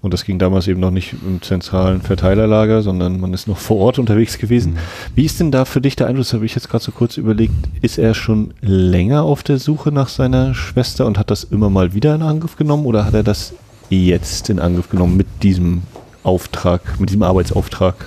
Und 0.00 0.12
das 0.12 0.24
ging 0.24 0.38
damals 0.38 0.68
eben 0.68 0.80
noch 0.80 0.90
nicht 0.90 1.14
im 1.26 1.40
zentralen 1.40 2.02
Verteilerlager, 2.02 2.82
sondern 2.82 3.18
man 3.18 3.32
ist 3.32 3.48
noch 3.48 3.56
vor 3.56 3.78
Ort 3.78 3.98
unterwegs 3.98 4.36
gewesen. 4.36 4.74
Mhm. 4.74 4.78
Wie 5.14 5.24
ist 5.24 5.40
denn 5.40 5.50
da 5.50 5.64
für 5.64 5.80
dich 5.80 5.96
der 5.96 6.08
Eindruck, 6.08 6.26
das 6.26 6.34
habe 6.34 6.44
ich 6.44 6.54
jetzt 6.54 6.68
gerade 6.68 6.84
so 6.84 6.92
kurz 6.92 7.16
überlegt, 7.16 7.54
ist 7.80 7.98
er 7.98 8.12
schon 8.12 8.52
länger 8.60 9.22
auf 9.22 9.42
der 9.42 9.58
Suche 9.58 9.92
nach 9.92 10.08
seiner 10.08 10.52
Schwester 10.52 11.06
und 11.06 11.18
hat 11.18 11.30
das 11.30 11.44
immer 11.44 11.70
mal 11.70 11.94
wieder 11.94 12.14
in 12.14 12.22
Angriff 12.22 12.56
genommen 12.56 12.84
oder 12.84 13.06
hat 13.06 13.14
er 13.14 13.22
das 13.22 13.54
jetzt 13.88 14.50
in 14.50 14.58
Angriff 14.58 14.90
genommen 14.90 15.16
mit 15.16 15.26
diesem 15.42 15.82
Auftrag, 16.22 17.00
mit 17.00 17.08
diesem 17.08 17.22
Arbeitsauftrag, 17.22 18.06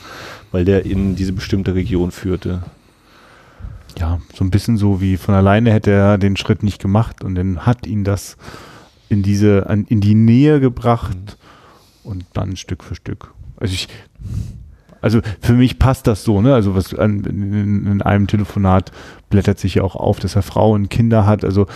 weil 0.51 0.65
der 0.65 0.85
in 0.85 1.15
diese 1.15 1.33
bestimmte 1.33 1.73
Region 1.73 2.11
führte? 2.11 2.61
Ja, 3.99 4.19
so 4.33 4.43
ein 4.43 4.51
bisschen 4.51 4.77
so 4.77 5.01
wie 5.01 5.17
von 5.17 5.36
alleine 5.36 5.71
hätte 5.71 5.91
er 5.91 6.17
den 6.17 6.38
Schritt 6.38 6.63
nicht 6.63 6.81
gemacht 6.81 7.23
und 7.23 7.36
dann 7.36 7.65
hat 7.65 7.88
ihn 7.88 8.03
das 8.03 8.38
in 9.10 9.23
diese, 9.23 9.60
in 9.88 10.01
die 10.01 10.15
Nähe 10.15 10.60
gebracht 10.60 11.17
mhm. 12.03 12.12
und 12.12 12.25
dann 12.33 12.55
Stück 12.57 12.83
für 12.83 12.95
Stück. 12.95 13.33
Also 13.57 13.73
ich, 13.73 13.88
also 15.01 15.21
für 15.41 15.53
mich 15.53 15.79
passt 15.79 16.07
das 16.07 16.23
so, 16.23 16.41
ne? 16.41 16.53
Also 16.53 16.75
was 16.75 16.93
an, 16.93 17.23
in, 17.23 17.88
in, 17.88 18.01
einem 18.01 18.27
Telefonat 18.27 18.91
blättert 19.29 19.60
sich 19.60 19.75
ja 19.75 19.83
auch 19.83 19.95
auf, 19.95 20.19
dass 20.19 20.36
er 20.36 20.41
Frauen 20.41 20.83
und 20.83 20.89
Kinder 20.89 21.25
hat. 21.25 21.43
Also, 21.43 21.67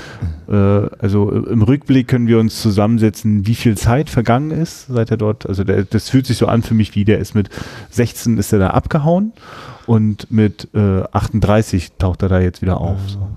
mhm. 0.48 0.54
äh, 0.54 0.90
also 1.00 1.32
im 1.32 1.62
Rückblick 1.62 2.08
können 2.08 2.28
wir 2.28 2.40
uns 2.40 2.62
zusammensetzen, 2.62 3.48
wie 3.48 3.56
viel 3.56 3.78
Zeit 3.78 4.10
vergangen 4.10 4.52
ist, 4.52 4.88
seit 4.88 5.12
er 5.12 5.18
dort. 5.18 5.48
Also 5.48 5.64
der, 5.64 5.84
das 5.86 6.10
fühlt 6.10 6.26
sich 6.26 6.38
so 6.38 6.48
an 6.48 6.62
für 6.62 6.74
mich 6.74 6.94
wie, 6.96 7.06
der 7.06 7.20
ist 7.20 7.34
mit 7.34 7.50
16 7.92 8.38
ist 8.38 8.52
er 8.54 8.60
da 8.60 8.70
abgehauen 8.72 9.34
und 9.86 10.32
mit 10.32 10.68
äh, 10.74 11.04
38 11.12 11.94
taucht 11.98 12.24
er 12.24 12.30
da 12.30 12.40
jetzt 12.40 12.62
wieder 12.62 12.80
auf. 12.80 13.00
So. 13.08 13.28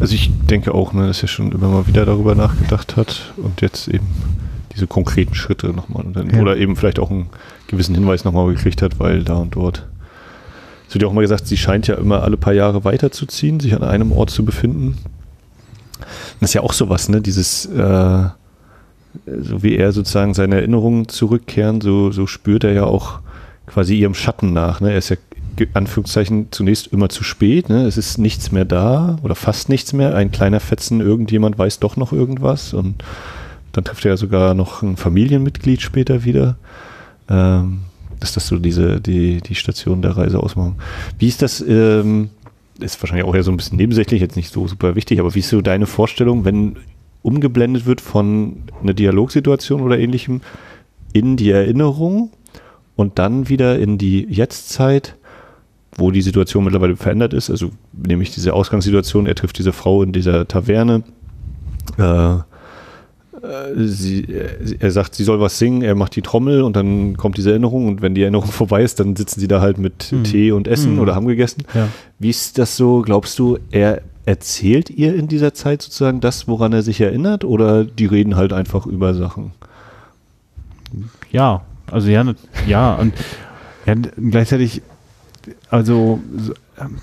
Also 0.00 0.14
ich 0.14 0.30
denke 0.46 0.74
auch, 0.74 0.92
ne, 0.92 1.06
dass 1.06 1.22
er 1.22 1.28
schon 1.28 1.52
immer 1.52 1.68
mal 1.68 1.86
wieder 1.86 2.06
darüber 2.06 2.34
nachgedacht 2.34 2.96
hat 2.96 3.32
und 3.36 3.60
jetzt 3.60 3.88
eben 3.88 4.06
diese 4.74 4.86
konkreten 4.86 5.34
Schritte 5.34 5.68
nochmal 5.68 6.04
ja. 6.30 6.40
oder 6.40 6.56
eben 6.56 6.76
vielleicht 6.76 6.98
auch 6.98 7.10
einen 7.10 7.30
gewissen 7.66 7.94
Hinweis 7.94 8.24
nochmal 8.24 8.52
gekriegt 8.54 8.82
hat, 8.82 9.00
weil 9.00 9.24
da 9.24 9.36
und 9.36 9.56
dort. 9.56 9.86
Es 10.86 10.94
wird 10.94 11.02
ja 11.02 11.08
auch 11.08 11.12
mal 11.12 11.22
gesagt, 11.22 11.46
sie 11.46 11.56
scheint 11.56 11.86
ja 11.86 11.96
immer 11.96 12.22
alle 12.22 12.36
paar 12.36 12.54
Jahre 12.54 12.84
weiterzuziehen, 12.84 13.60
sich 13.60 13.74
an 13.74 13.82
einem 13.82 14.12
Ort 14.12 14.30
zu 14.30 14.44
befinden. 14.44 14.96
Das 16.40 16.50
ist 16.50 16.54
ja 16.54 16.62
auch 16.62 16.72
sowas, 16.72 17.08
ne? 17.08 17.20
Dieses, 17.20 17.66
äh, 17.66 18.24
so 19.26 19.62
wie 19.62 19.76
er 19.76 19.92
sozusagen 19.92 20.32
seine 20.32 20.56
Erinnerungen 20.56 21.08
zurückkehren, 21.08 21.80
so, 21.80 22.10
so 22.12 22.26
spürt 22.26 22.64
er 22.64 22.72
ja 22.72 22.84
auch 22.84 23.20
quasi 23.68 23.98
ihrem 23.98 24.14
Schatten 24.14 24.52
nach. 24.52 24.80
Ne? 24.80 24.92
Er 24.92 24.98
ist 24.98 25.10
ja 25.10 25.16
Anführungszeichen 25.74 26.48
zunächst 26.50 26.88
immer 26.88 27.08
zu 27.08 27.24
spät. 27.24 27.68
Ne? 27.68 27.84
Es 27.84 27.96
ist 27.96 28.18
nichts 28.18 28.52
mehr 28.52 28.64
da 28.64 29.18
oder 29.22 29.34
fast 29.34 29.68
nichts 29.68 29.92
mehr. 29.92 30.14
Ein 30.14 30.30
kleiner 30.30 30.60
Fetzen, 30.60 31.00
irgendjemand 31.00 31.58
weiß 31.58 31.80
doch 31.80 31.96
noch 31.96 32.12
irgendwas 32.12 32.74
und 32.74 33.02
dann 33.72 33.84
trifft 33.84 34.04
er 34.04 34.12
ja 34.12 34.16
sogar 34.16 34.54
noch 34.54 34.82
ein 34.82 34.96
Familienmitglied 34.96 35.82
später 35.82 36.24
wieder. 36.24 36.56
Ähm, 37.28 37.80
dass 38.20 38.32
das 38.32 38.48
so 38.48 38.58
diese, 38.58 39.00
die, 39.00 39.40
die 39.40 39.54
Station 39.54 40.02
der 40.02 40.16
Reise 40.16 40.40
ausmachen. 40.40 40.76
Wie 41.18 41.28
ist 41.28 41.42
das, 41.42 41.60
ähm, 41.60 42.30
ist 42.80 43.00
wahrscheinlich 43.02 43.26
auch 43.26 43.34
ja 43.34 43.42
so 43.42 43.50
ein 43.50 43.56
bisschen 43.56 43.76
nebensächlich, 43.76 44.20
jetzt 44.20 44.36
nicht 44.36 44.52
so 44.52 44.66
super 44.66 44.94
wichtig, 44.94 45.20
aber 45.20 45.34
wie 45.34 45.40
ist 45.40 45.48
so 45.48 45.60
deine 45.60 45.86
Vorstellung, 45.86 46.44
wenn 46.44 46.76
umgeblendet 47.22 47.86
wird 47.86 48.00
von 48.00 48.62
einer 48.82 48.94
Dialogsituation 48.94 49.82
oder 49.82 49.98
ähnlichem 49.98 50.40
in 51.12 51.36
die 51.36 51.50
Erinnerung 51.50 52.30
und 52.98 53.20
dann 53.20 53.48
wieder 53.48 53.78
in 53.78 53.96
die 53.96 54.26
Jetztzeit, 54.28 55.14
wo 55.96 56.10
die 56.10 56.20
Situation 56.20 56.64
mittlerweile 56.64 56.96
verändert 56.96 57.32
ist, 57.32 57.48
also 57.48 57.70
nämlich 57.92 58.32
diese 58.34 58.54
Ausgangssituation, 58.54 59.26
er 59.26 59.36
trifft 59.36 59.56
diese 59.56 59.72
Frau 59.72 60.02
in 60.02 60.12
dieser 60.12 60.48
Taverne, 60.48 61.04
äh, 61.96 62.32
äh, 62.34 62.40
sie, 63.76 64.24
äh, 64.24 64.78
er 64.80 64.90
sagt, 64.90 65.14
sie 65.14 65.22
soll 65.22 65.38
was 65.38 65.60
singen, 65.60 65.82
er 65.82 65.94
macht 65.94 66.16
die 66.16 66.22
Trommel 66.22 66.62
und 66.62 66.74
dann 66.74 67.16
kommt 67.16 67.36
diese 67.36 67.50
Erinnerung 67.50 67.86
und 67.86 68.02
wenn 68.02 68.16
die 68.16 68.22
Erinnerung 68.22 68.48
vorbei 68.50 68.82
ist, 68.82 68.98
dann 68.98 69.14
sitzen 69.14 69.38
sie 69.38 69.46
da 69.46 69.60
halt 69.60 69.78
mit 69.78 70.02
hm. 70.10 70.24
Tee 70.24 70.50
und 70.50 70.66
Essen 70.66 70.94
hm. 70.94 70.98
oder 70.98 71.14
haben 71.14 71.28
gegessen. 71.28 71.62
Ja. 71.74 71.88
Wie 72.18 72.30
ist 72.30 72.58
das 72.58 72.76
so, 72.76 73.02
glaubst 73.02 73.38
du, 73.38 73.58
er 73.70 74.02
erzählt 74.26 74.90
ihr 74.90 75.14
in 75.14 75.28
dieser 75.28 75.54
Zeit 75.54 75.82
sozusagen 75.82 76.18
das, 76.18 76.48
woran 76.48 76.72
er 76.72 76.82
sich 76.82 77.00
erinnert 77.00 77.44
oder 77.44 77.84
die 77.84 78.06
reden 78.06 78.34
halt 78.34 78.52
einfach 78.52 78.86
über 78.86 79.14
Sachen? 79.14 79.52
Ja, 81.30 81.62
also 81.90 82.08
ja, 82.08 82.24
ja 82.66 82.94
und 82.94 83.14
ja, 83.86 83.94
gleichzeitig, 84.30 84.82
also, 85.70 86.20
ähm, 86.78 86.98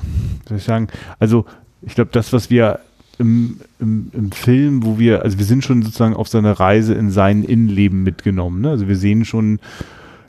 soll 0.48 0.58
ich 0.58 0.64
sagen, 0.64 0.88
also 1.20 1.46
ich 1.82 1.96
glaube, 1.96 2.12
das, 2.14 2.34
was 2.34 2.50
wir 2.50 2.80
im, 3.18 3.60
im, 3.80 4.12
im, 4.14 4.32
Film, 4.32 4.86
wo 4.86 5.00
wir, 5.00 5.24
also 5.24 5.38
wir 5.38 5.46
sind 5.46 5.64
schon 5.64 5.82
sozusagen 5.84 6.16
auf 6.16 6.28
seiner 6.28 6.54
Reise 6.54 6.94
in 6.94 7.12
sein 7.12 7.44
Innenleben 7.44 8.04
mitgenommen. 8.04 8.62
Ne? 8.62 8.72
Also 8.72 8.88
wir 8.88 8.98
sehen 8.98 9.26
schon, 9.26 9.60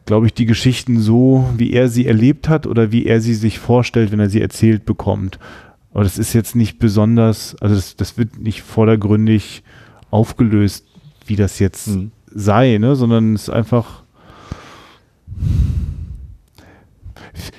glaube 0.04 0.26
ich, 0.26 0.34
die 0.34 0.46
Geschichten 0.46 1.00
so, 1.00 1.48
wie 1.56 1.72
er 1.72 1.88
sie 1.88 2.06
erlebt 2.06 2.48
hat 2.48 2.66
oder 2.66 2.92
wie 2.92 3.06
er 3.06 3.20
sie 3.20 3.34
sich 3.34 3.58
vorstellt, 3.58 4.12
wenn 4.12 4.20
er 4.20 4.30
sie 4.30 4.40
erzählt 4.40 4.84
bekommt. 4.84 5.38
Aber 5.92 6.04
das 6.04 6.18
ist 6.18 6.32
jetzt 6.32 6.54
nicht 6.54 6.78
besonders, 6.78 7.56
also 7.60 7.74
das, 7.74 7.96
das 7.96 8.18
wird 8.18 8.38
nicht 8.38 8.62
vordergründig 8.62 9.62
aufgelöst, 10.10 10.86
wie 11.26 11.36
das 11.36 11.58
jetzt 11.58 11.88
mhm. 11.88 12.12
sei, 12.26 12.78
ne? 12.78 12.96
sondern 12.96 13.34
es 13.34 13.44
ist 13.44 13.50
einfach. 13.50 14.05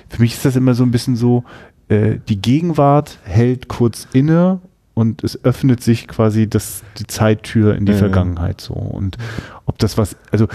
Für 0.09 0.21
mich 0.21 0.33
ist 0.33 0.45
das 0.45 0.55
immer 0.55 0.73
so 0.73 0.83
ein 0.83 0.91
bisschen 0.91 1.15
so, 1.15 1.43
äh, 1.89 2.17
die 2.27 2.41
Gegenwart 2.41 3.19
hält 3.23 3.67
kurz 3.67 4.07
inne 4.13 4.59
und 4.93 5.23
es 5.23 5.43
öffnet 5.43 5.83
sich 5.83 6.07
quasi 6.07 6.49
das, 6.49 6.83
die 6.97 7.07
Zeittür 7.07 7.75
in 7.75 7.85
die 7.85 7.91
ja, 7.91 7.97
Vergangenheit 7.97 8.61
so. 8.61 8.73
Und 8.73 9.17
ob 9.65 9.77
das 9.77 9.97
was, 9.97 10.15
also 10.31 10.47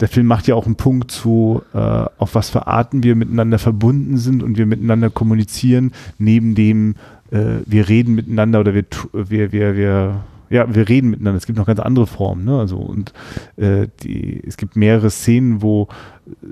der 0.00 0.08
Film 0.08 0.26
macht 0.26 0.46
ja 0.46 0.54
auch 0.54 0.66
einen 0.66 0.76
Punkt 0.76 1.10
zu, 1.10 1.62
äh, 1.74 1.78
auf 1.78 2.34
was 2.34 2.50
für 2.50 2.66
Arten 2.66 3.02
wir 3.02 3.14
miteinander 3.14 3.58
verbunden 3.58 4.16
sind 4.16 4.42
und 4.42 4.56
wir 4.56 4.66
miteinander 4.66 5.10
kommunizieren, 5.10 5.92
neben 6.18 6.54
dem 6.54 6.94
äh, 7.30 7.60
wir 7.66 7.88
reden 7.88 8.14
miteinander 8.14 8.60
oder 8.60 8.74
wir, 8.74 8.84
wir, 9.12 9.52
wir, 9.52 9.76
wir 9.76 10.24
ja, 10.50 10.72
wir 10.74 10.88
reden 10.88 11.10
miteinander. 11.10 11.38
Es 11.38 11.46
gibt 11.46 11.58
noch 11.58 11.66
ganz 11.66 11.80
andere 11.80 12.06
Formen, 12.06 12.44
ne? 12.44 12.58
Also 12.58 12.76
und 12.76 13.12
äh, 13.56 13.88
die, 14.02 14.42
es 14.46 14.56
gibt 14.56 14.76
mehrere 14.76 15.10
Szenen, 15.10 15.62
wo 15.62 15.88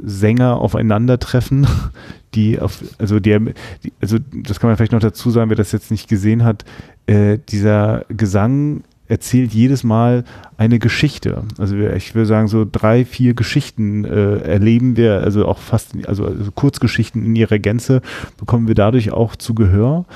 Sänger 0.03 0.57
aufeinandertreffen, 0.57 1.67
die 2.35 2.61
auf, 2.61 2.83
also 2.99 3.21
der, 3.21 3.41
die, 3.41 3.93
also 4.01 4.19
das 4.19 4.61
kann 4.61 4.69
man 4.69 4.77
vielleicht 4.77 4.93
noch 4.93 5.01
dazu 5.01 5.31
sagen, 5.31 5.51
wer 5.51 5.57
das 5.57 5.73
jetzt 5.73 5.91
nicht 5.91 6.09
gesehen 6.09 6.45
hat, 6.45 6.65
äh, 7.07 7.39
dieser 7.49 8.05
Gesang 8.09 8.83
erzählt 9.07 9.53
jedes 9.53 9.85
Mal 9.85 10.25
eine 10.57 10.79
Geschichte. 10.79 11.43
Also 11.59 11.77
ich 11.77 12.15
würde 12.15 12.27
sagen, 12.27 12.49
so 12.49 12.67
drei, 12.71 13.05
vier 13.05 13.35
Geschichten 13.35 14.05
äh, 14.05 14.39
erleben 14.39 14.97
wir, 14.97 15.21
also 15.21 15.47
auch 15.47 15.59
fast, 15.59 15.93
also, 16.07 16.25
also 16.25 16.51
Kurzgeschichten 16.53 17.25
in 17.25 17.37
ihrer 17.37 17.59
Gänze 17.59 18.01
bekommen 18.39 18.67
wir 18.67 18.75
dadurch 18.75 19.13
auch 19.13 19.37
zu 19.37 19.55
Gehör 19.55 20.07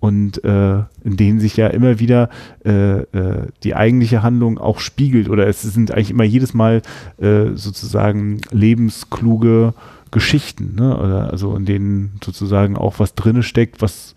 und 0.00 0.44
äh, 0.44 0.78
in 1.02 1.16
denen 1.16 1.40
sich 1.40 1.56
ja 1.56 1.66
immer 1.68 1.98
wieder 1.98 2.30
äh, 2.64 3.00
äh, 3.00 3.46
die 3.64 3.74
eigentliche 3.74 4.22
Handlung 4.22 4.58
auch 4.58 4.78
spiegelt 4.78 5.28
oder 5.28 5.46
es 5.46 5.62
sind 5.62 5.90
eigentlich 5.90 6.10
immer 6.10 6.24
jedes 6.24 6.54
Mal 6.54 6.82
äh, 7.18 7.46
sozusagen 7.54 8.40
lebenskluge 8.50 9.74
Geschichten, 10.10 10.74
ne? 10.76 10.96
Oder 10.96 11.30
also 11.30 11.54
in 11.56 11.66
denen 11.66 12.12
sozusagen 12.24 12.76
auch 12.76 12.98
was 12.98 13.14
drinne 13.14 13.42
steckt, 13.42 13.82
was 13.82 14.14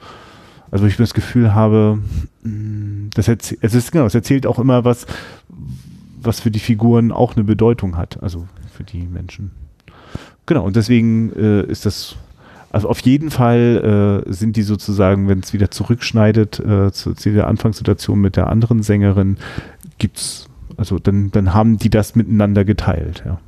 also 0.70 0.86
ich 0.86 0.96
das 0.96 1.14
Gefühl 1.14 1.54
habe, 1.54 2.00
mm, 2.44 3.10
das 3.14 3.28
erzählt, 3.28 3.60
es 3.62 3.74
ist 3.74 3.92
genau, 3.92 4.06
es 4.06 4.16
erzählt 4.16 4.48
auch 4.48 4.58
immer 4.58 4.86
was, 4.86 5.06
was 6.22 6.40
für 6.40 6.52
die 6.52 6.60
Figuren 6.60 7.12
auch 7.12 7.36
eine 7.36 7.44
Bedeutung 7.44 7.98
hat, 7.98 8.22
also 8.24 8.48
für 8.72 8.84
die 8.84 9.04
Menschen. 9.04 9.52
Genau, 10.46 10.64
und 10.66 10.76
deswegen 10.76 11.34
äh, 11.34 11.64
ist 11.64 11.86
das 11.86 12.16
also 12.72 12.88
auf 12.88 13.02
jeden 13.02 13.32
Fall 13.32 14.24
äh, 14.28 14.32
sind 14.32 14.56
die 14.56 14.62
sozusagen, 14.62 15.28
wenn 15.28 15.40
es 15.40 15.52
wieder 15.52 15.72
zurückschneidet 15.72 16.60
äh, 16.60 16.92
zu, 16.92 17.14
zu 17.14 17.32
der 17.32 17.48
Anfangssituation 17.48 18.20
mit 18.20 18.38
der 18.38 18.48
anderen 18.48 18.82
Sängerin, 18.82 19.38
gibt's, 19.98 20.48
also 20.78 20.98
dann, 20.98 21.32
dann 21.32 21.54
haben 21.54 21.78
die 21.78 21.90
das 21.90 22.16
miteinander 22.16 22.64
geteilt, 22.64 23.24
ja. 23.26 23.40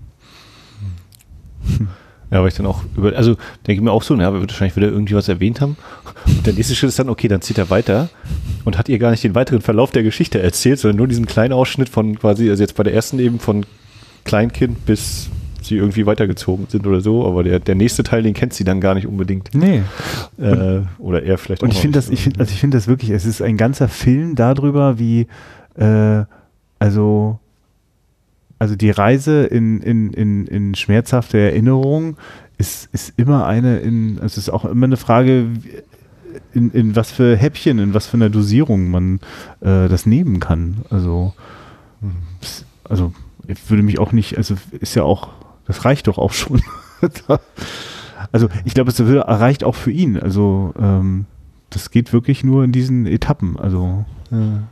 Ja, 2.31 2.39
aber 2.39 2.47
ich 2.47 2.55
dann 2.55 2.65
auch 2.65 2.81
über, 2.97 3.15
also 3.15 3.35
denke 3.67 3.73
ich 3.73 3.81
mir 3.81 3.91
auch 3.91 4.01
so, 4.01 4.15
ja, 4.15 4.33
wir 4.33 4.41
wahrscheinlich 4.41 4.75
wieder 4.75 4.87
irgendwie 4.87 5.13
was 5.13 5.29
erwähnt 5.29 5.61
haben. 5.61 5.77
Und 6.25 6.45
der 6.47 6.53
nächste 6.53 6.75
Schritt 6.75 6.89
ist 6.89 6.97
dann, 6.97 7.09
okay, 7.09 7.27
dann 7.27 7.41
zieht 7.41 7.59
er 7.59 7.69
weiter 7.69 8.09
und 8.65 8.77
hat 8.77 8.89
ihr 8.89 8.97
gar 8.97 9.11
nicht 9.11 9.23
den 9.23 9.35
weiteren 9.35 9.61
Verlauf 9.61 9.91
der 9.91 10.01
Geschichte 10.01 10.41
erzählt, 10.41 10.79
sondern 10.79 10.97
nur 10.97 11.07
diesen 11.07 11.27
kleinen 11.27 11.53
Ausschnitt 11.53 11.89
von 11.89 12.17
quasi, 12.17 12.49
also 12.49 12.63
jetzt 12.63 12.75
bei 12.75 12.83
der 12.83 12.93
ersten 12.93 13.19
eben 13.19 13.39
von 13.39 13.67
Kleinkind 14.23 14.83
bis 14.85 15.29
sie 15.65 15.77
irgendwie 15.77 16.05
weitergezogen 16.05 16.67
sind 16.69 16.85
oder 16.87 17.01
so, 17.01 17.25
aber 17.27 17.43
der, 17.43 17.59
der 17.59 17.75
nächste 17.75 18.03
Teil, 18.03 18.23
den 18.23 18.33
kennt 18.33 18.53
sie 18.53 18.63
dann 18.63 18.81
gar 18.81 18.95
nicht 18.95 19.07
unbedingt. 19.07 19.53
Nee. 19.53 19.81
Äh, 20.39 20.81
oder 20.99 21.23
er 21.23 21.37
vielleicht 21.37 21.63
Und 21.63 21.71
ich 21.71 21.79
finde 21.79 21.97
das, 21.97 22.09
ich 22.09 22.23
finde, 22.23 22.39
also 22.39 22.51
ich 22.51 22.59
finde 22.59 22.77
das 22.77 22.87
wirklich, 22.87 23.11
es 23.11 23.25
ist 23.25 23.41
ein 23.41 23.57
ganzer 23.57 23.87
Film 23.87 24.35
darüber, 24.35 24.99
wie, 24.99 25.27
äh, 25.75 26.23
also, 26.79 27.39
also 28.59 28.75
die 28.75 28.91
Reise 28.91 29.43
in, 29.43 29.81
in, 29.81 30.13
in, 30.13 30.47
in 30.47 30.75
schmerzhafte 30.75 31.37
Erinnerung 31.37 32.17
ist, 32.57 32.89
ist 32.93 33.13
immer 33.17 33.45
eine 33.45 33.79
in, 33.79 34.15
also 34.15 34.25
es 34.25 34.37
ist 34.37 34.49
auch 34.49 34.65
immer 34.65 34.85
eine 34.85 34.97
Frage, 34.97 35.47
in, 36.53 36.71
in 36.71 36.95
was 36.95 37.11
für 37.11 37.35
Häppchen, 37.35 37.79
in 37.79 37.93
was 37.93 38.07
für 38.07 38.17
einer 38.17 38.29
Dosierung 38.29 38.89
man 38.89 39.19
äh, 39.61 39.87
das 39.87 40.05
nehmen 40.05 40.39
kann. 40.39 40.77
Also, 40.89 41.33
hm. 42.01 42.11
also 42.83 43.13
ich 43.47 43.69
würde 43.69 43.83
mich 43.83 43.99
auch 43.99 44.11
nicht, 44.11 44.37
also 44.37 44.55
ist 44.79 44.95
ja 44.95 45.03
auch 45.03 45.29
das 45.65 45.85
reicht 45.85 46.07
doch 46.07 46.17
auch 46.17 46.33
schon. 46.33 46.61
also 48.31 48.49
ich 48.65 48.73
glaube, 48.73 48.91
es 48.91 48.99
reicht 48.99 49.63
auch 49.63 49.75
für 49.75 49.91
ihn. 49.91 50.19
Also 50.19 50.73
ähm, 50.79 51.25
das 51.69 51.91
geht 51.91 52.13
wirklich 52.13 52.43
nur 52.43 52.63
in 52.63 52.71
diesen 52.71 53.05
Etappen. 53.05 53.59
Also 53.59 54.05
ja. 54.31 54.63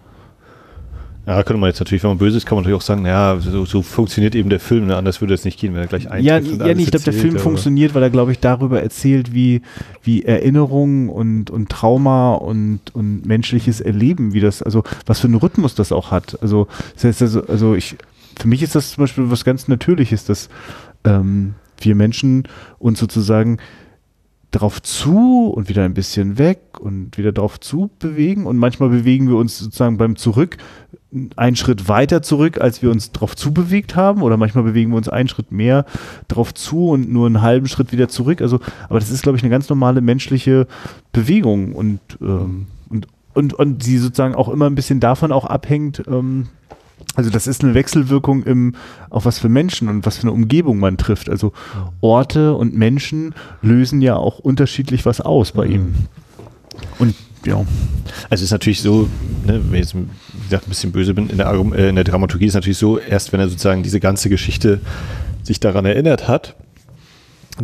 Ja, 1.28 1.44
könnte 1.44 1.60
man 1.60 1.70
jetzt 1.70 1.80
natürlich, 1.80 2.02
wenn 2.02 2.10
man 2.10 2.18
böse 2.18 2.38
ist, 2.38 2.48
kann 2.48 2.56
man 2.56 2.64
natürlich 2.64 2.82
auch 2.82 2.86
sagen, 2.86 3.04
naja, 3.04 3.40
so, 3.40 3.64
so 3.64 3.84
funktioniert 3.84 4.34
eben 4.34 4.50
der 4.50 4.60
Film, 4.60 4.88
ne? 4.88 4.98
anders 4.98 5.22
würde 5.22 5.36
es 5.36 5.46
nicht 5.46 5.60
gehen, 5.60 5.74
wenn 5.74 5.82
er 5.82 5.88
gleich 5.88 6.06
Ja, 6.06 6.40
ja 6.40 6.40
nee, 6.40 6.82
ich 6.82 6.90
glaube, 6.90 7.04
der 7.04 7.14
Film 7.14 7.38
funktioniert, 7.38 7.94
weil 7.94 8.02
er, 8.02 8.10
glaube 8.10 8.32
ich, 8.32 8.40
darüber 8.40 8.82
erzählt, 8.82 9.32
wie, 9.32 9.62
wie 10.02 10.24
Erinnerungen 10.24 11.10
und, 11.10 11.52
und 11.52 11.70
Trauma 11.70 12.34
und, 12.34 12.80
und 12.94 13.24
menschliches 13.26 13.82
Erleben, 13.82 14.34
wie 14.34 14.40
das, 14.40 14.64
also 14.64 14.84
was 15.06 15.20
für 15.20 15.28
einen 15.28 15.36
Rhythmus 15.36 15.76
das 15.76 15.92
auch 15.92 16.10
hat. 16.10 16.42
Also, 16.42 16.68
das 16.96 17.04
heißt 17.04 17.22
also, 17.22 17.46
also 17.46 17.76
ich, 17.76 17.98
für 18.40 18.48
mich 18.48 18.64
ist 18.64 18.76
das 18.76 18.92
zum 18.92 19.04
Beispiel 19.04 19.30
was 19.30 19.44
ganz 19.44 19.68
Natürliches, 19.68 20.26
dass 20.26 20.50
ähm, 21.04 21.56
wir 21.80 21.96
Menschen 21.96 22.48
uns 22.80 23.00
sozusagen 23.00 23.58
drauf 24.52 24.82
zu 24.82 25.48
und 25.48 25.70
wieder 25.70 25.84
ein 25.84 25.94
bisschen 25.94 26.38
weg 26.38 26.60
und 26.80 27.18
wieder 27.18 27.32
drauf 27.32 27.60
zu 27.60 27.90
bewegen. 28.00 28.46
Und 28.46 28.58
manchmal 28.58 28.90
bewegen 28.90 29.30
wir 29.30 29.38
uns 29.38 29.58
sozusagen 29.58 29.98
beim 29.98 30.18
Zurück 30.18 30.58
einen 31.36 31.56
Schritt 31.56 31.88
weiter 31.88 32.22
zurück, 32.22 32.60
als 32.60 32.82
wir 32.82 32.92
uns 32.92 33.12
drauf 33.12 33.36
zu 33.36 33.54
bewegt 33.54 33.96
haben. 33.96 34.22
Oder 34.22 34.38
manchmal 34.38 34.66
bewegen 34.66 34.92
wir 34.92 34.98
uns 34.98 35.10
einen 35.10 35.30
Schritt 35.30 35.52
mehr 35.52 35.86
drauf 36.28 36.54
zu 36.54 36.90
und 36.90 37.12
nur 37.12 37.26
einen 37.28 37.42
halben 37.42 37.68
Schritt 37.68 37.92
wieder 37.92 38.10
zurück. 38.10 38.42
Also, 38.42 38.60
aber 38.90 39.00
das 39.00 39.10
ist, 39.10 39.24
glaube 39.24 39.38
ich, 39.38 39.44
eine 39.44 39.50
ganz 39.50 39.70
normale 39.70 40.02
menschliche 40.02 40.68
Bewegung. 41.14 41.74
Und, 41.74 42.02
ähm, 42.22 42.68
und, 42.90 43.08
und, 43.34 43.54
und 43.54 43.84
sie 43.84 43.98
sozusagen 43.98 44.36
auch 44.36 44.50
immer 44.50 44.70
ein 44.70 44.76
bisschen 44.76 45.00
davon 45.00 45.32
auch 45.32 45.46
abhängt, 45.46 46.04
ähm, 46.08 46.50
also 47.16 47.30
das 47.30 47.48
ist 47.48 47.64
eine 47.64 47.74
Wechselwirkung 47.74 48.44
im, 48.44 48.76
auf 49.10 49.26
was 49.26 49.40
für 49.40 49.50
Menschen 49.50 49.90
und 49.90 50.06
was 50.06 50.18
für 50.18 50.24
eine 50.24 50.32
Umgebung 50.32 50.80
man 50.80 50.98
trifft. 50.98 51.30
Also 51.30 51.52
Orte 52.00 52.56
und 52.56 52.76
Menschen 52.76 53.34
lösen 53.62 54.02
ja 54.02 54.16
auch 54.16 54.40
unterschiedlich 54.40 55.06
was 55.06 55.22
aus 55.22 55.52
bei 55.52 55.66
ihm. 55.66 55.94
Und 57.00 57.16
ja. 57.46 57.56
Also 58.30 58.42
es 58.42 58.44
ist 58.44 58.52
natürlich 58.52 58.82
so, 58.82 59.10
ne, 59.46 59.62
wenn 59.70 59.82
ich 59.82 59.94
jetzt 59.94 59.96
gesagt, 60.44 60.68
ein 60.68 60.70
bisschen 60.70 60.92
böse 60.92 61.14
bin, 61.14 61.30
in 61.30 61.38
der, 61.38 61.52
äh, 61.52 61.90
in 61.90 61.96
der 61.96 62.04
Dramaturgie 62.04 62.46
ist 62.46 62.52
es 62.52 62.56
natürlich 62.56 62.78
so, 62.78 63.00
erst 63.00 63.34
wenn 63.34 63.40
er 63.40 63.50
sozusagen 63.50 63.84
diese 63.84 64.00
ganze 64.00 64.30
Geschichte 64.30 64.80
sich 65.44 65.60
daran 65.60 65.86
erinnert 65.86 66.28
hat, 66.28 66.56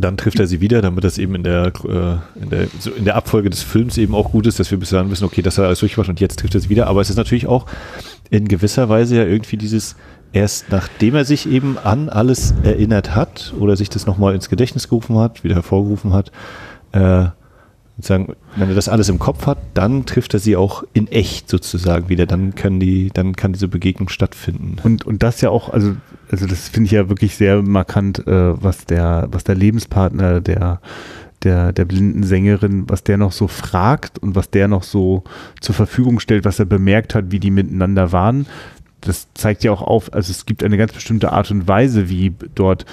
dann 0.02 0.18
trifft 0.18 0.40
er 0.40 0.48
sie 0.48 0.62
wieder, 0.62 0.82
damit 0.82 1.04
das 1.04 1.18
eben 1.18 1.36
in 1.36 1.44
der, 1.44 1.74
äh, 1.88 2.42
in, 2.42 2.50
der, 2.50 2.68
so 2.80 2.92
in 2.92 3.06
der 3.06 3.16
Abfolge 3.16 3.50
des 3.50 3.62
Films 3.62 3.98
eben 3.98 4.16
auch 4.16 4.32
gut 4.32 4.48
ist, 4.48 4.60
dass 4.60 4.72
wir 4.72 4.78
bis 4.78 4.90
dahin 4.90 5.10
wissen, 5.12 5.26
okay, 5.26 5.42
das 5.42 5.58
hat 5.58 5.66
alles 5.66 5.80
durchgemacht 5.80 6.10
und 6.10 6.20
jetzt 6.20 6.40
trifft 6.40 6.56
er 6.56 6.62
sie 6.62 6.70
wieder. 6.70 6.88
Aber 6.88 7.02
es 7.02 7.10
ist 7.10 7.18
natürlich 7.18 7.48
auch 7.48 7.66
in 8.30 8.48
gewisser 8.48 8.90
Weise 8.90 9.18
ja 9.18 9.24
irgendwie 9.24 9.58
dieses 9.58 9.96
erst 10.34 10.72
nachdem 10.72 11.16
er 11.16 11.26
sich 11.26 11.50
eben 11.50 11.78
an 11.78 12.10
alles 12.10 12.54
erinnert 12.64 13.16
hat 13.16 13.54
oder 13.60 13.76
sich 13.76 13.90
das 13.90 14.06
nochmal 14.06 14.36
ins 14.36 14.50
Gedächtnis 14.50 14.90
gerufen 14.90 15.18
hat, 15.18 15.44
wieder 15.44 15.56
hervorgerufen 15.56 16.14
hat, 16.14 16.32
äh, 16.92 17.28
sozusagen, 17.98 18.36
wenn 18.56 18.70
er 18.70 18.76
das 18.76 18.90
alles 18.90 19.10
im 19.10 19.18
Kopf 19.18 19.48
hat, 19.48 19.58
dann 19.74 20.06
trifft 20.06 20.34
er 20.36 20.40
sie 20.40 20.56
auch 20.56 20.84
in 20.94 21.08
echt 21.08 21.50
sozusagen 21.50 22.10
wieder. 22.10 22.28
Dann 22.28 22.54
können 22.54 22.80
die, 22.80 23.10
dann 23.12 23.36
kann 23.36 23.54
diese 23.54 23.68
Begegnung 23.68 24.10
stattfinden. 24.10 24.78
Und, 24.84 25.06
und 25.06 25.24
das 25.24 25.42
ja 25.42 25.50
auch, 25.50 25.70
also, 25.70 25.96
also 26.30 26.46
das 26.46 26.70
finde 26.70 26.86
ich 26.86 26.92
ja 26.92 27.10
wirklich 27.10 27.36
sehr 27.36 27.64
markant, 27.64 28.26
äh, 28.28 28.64
was 28.64 28.86
der, 28.86 29.28
was 29.32 29.44
der 29.44 29.56
Lebenspartner 29.56 30.42
der, 30.42 30.80
der, 31.44 31.74
der 31.74 31.86
blinden 31.86 32.24
Sängerin, 32.24 32.84
was 32.88 33.04
der 33.04 33.18
noch 33.18 33.32
so 33.32 33.48
fragt 33.48 34.20
und 34.20 34.36
was 34.36 34.52
der 34.52 34.68
noch 34.68 34.84
so 34.84 35.24
zur 35.60 35.74
Verfügung 35.74 36.20
stellt, 36.20 36.46
was 36.46 36.60
er 36.60 36.66
bemerkt 36.66 37.16
hat, 37.16 37.32
wie 37.32 37.40
die 37.40 37.52
miteinander 37.52 38.12
waren. 38.12 38.46
Das 39.02 39.28
zeigt 39.34 39.64
ja 39.64 39.72
auch 39.72 39.82
auf, 39.82 40.14
also 40.14 40.32
es 40.32 40.46
gibt 40.46 40.64
eine 40.64 40.78
ganz 40.78 40.94
bestimmte 40.94 41.32
Art 41.32 41.50
und 41.50 41.68
Weise, 41.68 42.10
wie 42.10 42.34
dort 42.54 42.86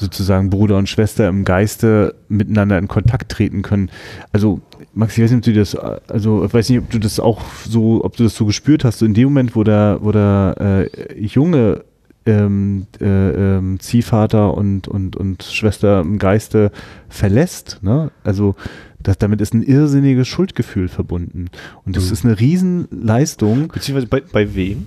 sozusagen 0.00 0.50
Bruder 0.50 0.76
und 0.78 0.88
Schwester 0.88 1.28
im 1.28 1.44
Geiste 1.44 2.14
miteinander 2.28 2.78
in 2.78 2.88
Kontakt 2.88 3.30
treten 3.30 3.62
können. 3.62 3.90
Also, 4.32 4.60
Max, 4.94 5.16
ich 5.16 5.22
weiß 5.22 5.30
nicht, 5.30 5.38
ob 5.38 5.44
du 5.44 5.52
das, 5.52 5.74
also 6.08 6.44
ich 6.44 6.52
weiß 6.52 6.70
nicht, 6.70 6.78
ob 6.78 6.90
du 6.90 6.98
das 6.98 7.20
auch 7.20 7.42
so, 7.64 8.04
ob 8.04 8.16
du 8.16 8.24
das 8.24 8.34
so 8.34 8.46
gespürt 8.46 8.84
hast, 8.84 8.98
so 8.98 9.06
in 9.06 9.14
dem 9.14 9.24
Moment, 9.24 9.54
wo 9.54 9.62
der, 9.62 9.98
wo 10.00 10.10
der 10.10 10.88
äh, 10.88 11.24
Junge 11.24 11.84
ähm, 12.26 12.86
äh, 13.00 13.06
ähm, 13.06 13.80
Ziehvater 13.80 14.54
und, 14.54 14.88
und, 14.88 15.16
und 15.16 15.42
Schwester 15.42 16.00
im 16.00 16.18
Geiste 16.18 16.70
verlässt, 17.08 17.78
ne? 17.82 18.10
Also 18.24 18.56
das, 19.02 19.18
damit 19.18 19.40
ist 19.40 19.54
ein 19.54 19.62
irrsinniges 19.62 20.28
Schuldgefühl 20.28 20.88
verbunden. 20.88 21.46
Und 21.86 21.96
das 21.96 22.06
mhm. 22.06 22.12
ist 22.12 22.24
eine 22.24 22.38
Riesenleistung. 22.38 23.68
Beziehungsweise 23.68 24.08
bei, 24.08 24.20
bei 24.20 24.54
wem? 24.54 24.86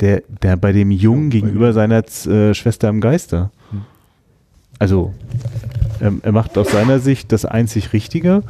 Der, 0.00 0.22
der 0.42 0.56
bei 0.56 0.72
dem 0.72 0.90
Jungen 0.90 1.30
ja, 1.30 1.40
gegenüber 1.40 1.72
seiner 1.72 2.04
äh, 2.04 2.54
Schwester 2.54 2.88
im 2.88 3.00
Geiste. 3.00 3.50
Also 4.78 5.14
ähm, 6.00 6.20
er 6.22 6.32
macht 6.32 6.56
aus 6.58 6.70
seiner 6.70 6.98
Sicht 6.98 7.32
das 7.32 7.44
einzig 7.44 7.92
Richtige 7.92 8.42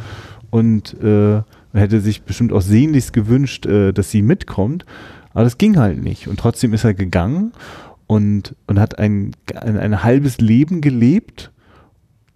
und 0.50 0.94
äh, 1.02 1.42
hätte 1.72 2.00
sich 2.00 2.22
bestimmt 2.22 2.52
auch 2.52 2.62
sehnlichst 2.62 3.12
gewünscht, 3.12 3.66
äh, 3.66 3.92
dass 3.92 4.10
sie 4.10 4.22
mitkommt. 4.22 4.84
Aber 5.32 5.44
das 5.44 5.58
ging 5.58 5.76
halt 5.76 6.02
nicht. 6.02 6.28
Und 6.28 6.38
trotzdem 6.38 6.72
ist 6.72 6.84
er 6.84 6.94
gegangen 6.94 7.52
und, 8.06 8.54
und 8.66 8.78
hat 8.78 8.98
ein, 8.98 9.32
ein, 9.54 9.78
ein 9.78 10.02
halbes 10.02 10.38
Leben 10.38 10.80
gelebt 10.80 11.50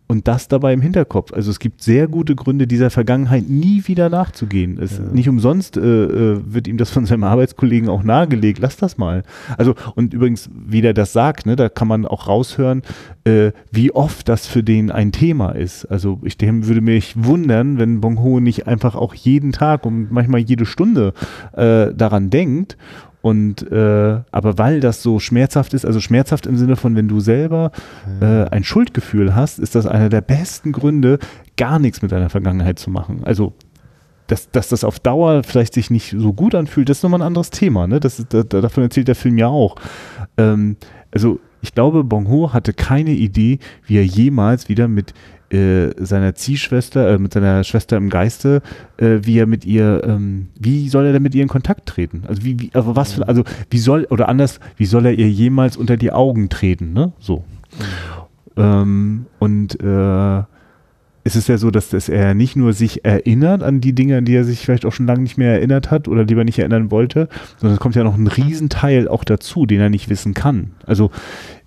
und 0.08 0.26
das 0.26 0.48
dabei 0.48 0.72
im 0.72 0.80
Hinterkopf. 0.80 1.32
Also 1.34 1.50
es 1.50 1.60
gibt 1.60 1.82
sehr 1.82 2.08
gute 2.08 2.34
Gründe, 2.34 2.66
dieser 2.66 2.88
Vergangenheit 2.88 3.48
nie 3.48 3.82
wieder 3.86 4.08
nachzugehen. 4.08 4.78
Es, 4.80 4.98
ja. 4.98 5.04
Nicht 5.04 5.28
umsonst 5.28 5.76
äh, 5.76 5.80
äh, 5.80 6.40
wird 6.44 6.66
ihm 6.66 6.78
das 6.78 6.90
von 6.90 7.04
seinem 7.04 7.24
Arbeitskollegen 7.24 7.90
auch 7.90 8.02
nahegelegt. 8.02 8.58
Lass 8.58 8.76
das 8.76 8.96
mal. 8.96 9.22
Also 9.58 9.74
und 9.94 10.14
übrigens, 10.14 10.48
wie 10.54 10.80
der 10.80 10.94
das 10.94 11.12
sagt, 11.12 11.44
ne, 11.44 11.56
da 11.56 11.68
kann 11.68 11.88
man 11.88 12.06
auch 12.06 12.26
raushören, 12.26 12.82
äh, 13.24 13.52
wie 13.70 13.92
oft 13.92 14.28
das 14.30 14.46
für 14.46 14.62
den 14.62 14.90
ein 14.90 15.12
Thema 15.12 15.50
ist. 15.50 15.84
Also 15.84 16.20
ich 16.24 16.38
dem 16.38 16.66
würde 16.66 16.80
mich 16.80 17.12
wundern, 17.22 17.78
wenn 17.78 18.00
Bong 18.00 18.18
Ho 18.22 18.40
nicht 18.40 18.66
einfach 18.66 18.94
auch 18.94 19.14
jeden 19.14 19.52
Tag 19.52 19.84
und 19.84 20.10
manchmal 20.10 20.40
jede 20.40 20.64
Stunde 20.64 21.12
äh, 21.52 21.92
daran 21.94 22.30
denkt 22.30 22.78
und 23.20 23.70
äh, 23.70 24.20
aber 24.30 24.58
weil 24.58 24.80
das 24.80 25.02
so 25.02 25.18
schmerzhaft 25.18 25.74
ist, 25.74 25.84
also 25.84 26.00
schmerzhaft 26.00 26.46
im 26.46 26.56
Sinne 26.56 26.76
von, 26.76 26.94
wenn 26.94 27.08
du 27.08 27.20
selber 27.20 27.72
äh, 28.20 28.44
ein 28.44 28.64
Schuldgefühl 28.64 29.34
hast, 29.34 29.58
ist 29.58 29.74
das 29.74 29.86
einer 29.86 30.08
der 30.08 30.20
besten 30.20 30.72
Gründe, 30.72 31.18
gar 31.56 31.78
nichts 31.78 32.00
mit 32.00 32.12
deiner 32.12 32.30
Vergangenheit 32.30 32.78
zu 32.78 32.90
machen. 32.90 33.22
Also 33.24 33.54
dass, 34.28 34.50
dass 34.50 34.68
das 34.68 34.84
auf 34.84 35.00
Dauer 35.00 35.42
vielleicht 35.42 35.74
sich 35.74 35.90
nicht 35.90 36.14
so 36.16 36.32
gut 36.32 36.54
anfühlt, 36.54 36.88
das 36.88 36.98
ist 36.98 37.02
nochmal 37.02 37.22
ein 37.22 37.26
anderes 37.26 37.50
Thema. 37.50 37.86
Ne? 37.86 37.98
Das, 37.98 38.24
da, 38.28 38.42
davon 38.42 38.84
erzählt 38.84 39.08
der 39.08 39.14
Film 39.14 39.38
ja 39.38 39.48
auch. 39.48 39.76
Ähm, 40.36 40.76
also 41.10 41.40
ich 41.60 41.74
glaube, 41.74 42.04
Bong 42.04 42.28
Ho 42.28 42.52
hatte 42.52 42.72
keine 42.72 43.10
Idee, 43.10 43.58
wie 43.86 43.96
er 43.96 44.04
jemals 44.04 44.68
wieder 44.68 44.86
mit 44.86 45.12
äh, 45.50 45.90
seiner 45.96 46.34
Ziehschwester, 46.34 47.10
äh, 47.14 47.18
mit 47.18 47.32
seiner 47.32 47.64
Schwester 47.64 47.96
im 47.96 48.10
Geiste, 48.10 48.62
äh, 48.98 49.18
wie 49.22 49.38
er 49.38 49.46
mit 49.46 49.64
ihr, 49.64 50.02
ähm, 50.04 50.48
wie 50.58 50.88
soll 50.88 51.06
er 51.06 51.12
denn 51.12 51.22
mit 51.22 51.34
ihr 51.34 51.42
in 51.42 51.48
Kontakt 51.48 51.86
treten? 51.86 52.24
Also 52.26 52.44
wie, 52.44 52.60
wie 52.60 52.70
also 52.74 52.96
was, 52.96 53.12
für, 53.12 53.26
also 53.26 53.44
wie 53.70 53.78
soll, 53.78 54.04
oder 54.10 54.28
anders, 54.28 54.60
wie 54.76 54.86
soll 54.86 55.06
er 55.06 55.12
ihr 55.12 55.30
jemals 55.30 55.76
unter 55.76 55.96
die 55.96 56.12
Augen 56.12 56.48
treten, 56.48 56.92
ne? 56.92 57.12
So. 57.18 57.44
Mhm. 58.56 58.62
Ähm, 58.62 59.26
und 59.38 59.80
äh, 59.80 60.42
es 61.28 61.36
ist 61.36 61.46
ja 61.46 61.58
so, 61.58 61.70
dass, 61.70 61.90
dass 61.90 62.08
er 62.08 62.32
nicht 62.32 62.56
nur 62.56 62.72
sich 62.72 63.04
erinnert 63.04 63.62
an 63.62 63.82
die 63.82 63.92
Dinge, 63.92 64.16
an 64.16 64.24
die 64.24 64.34
er 64.34 64.44
sich 64.44 64.60
vielleicht 64.60 64.86
auch 64.86 64.94
schon 64.94 65.06
lange 65.06 65.20
nicht 65.20 65.36
mehr 65.36 65.52
erinnert 65.52 65.90
hat 65.90 66.08
oder 66.08 66.24
lieber 66.24 66.42
nicht 66.42 66.58
erinnern 66.58 66.90
wollte, 66.90 67.28
sondern 67.58 67.74
es 67.74 67.80
kommt 67.80 67.96
ja 67.96 68.02
noch 68.02 68.16
ein 68.16 68.26
Riesenteil 68.26 69.08
auch 69.08 69.24
dazu, 69.24 69.66
den 69.66 69.78
er 69.78 69.90
nicht 69.90 70.08
wissen 70.08 70.32
kann. 70.32 70.70
Also 70.86 71.10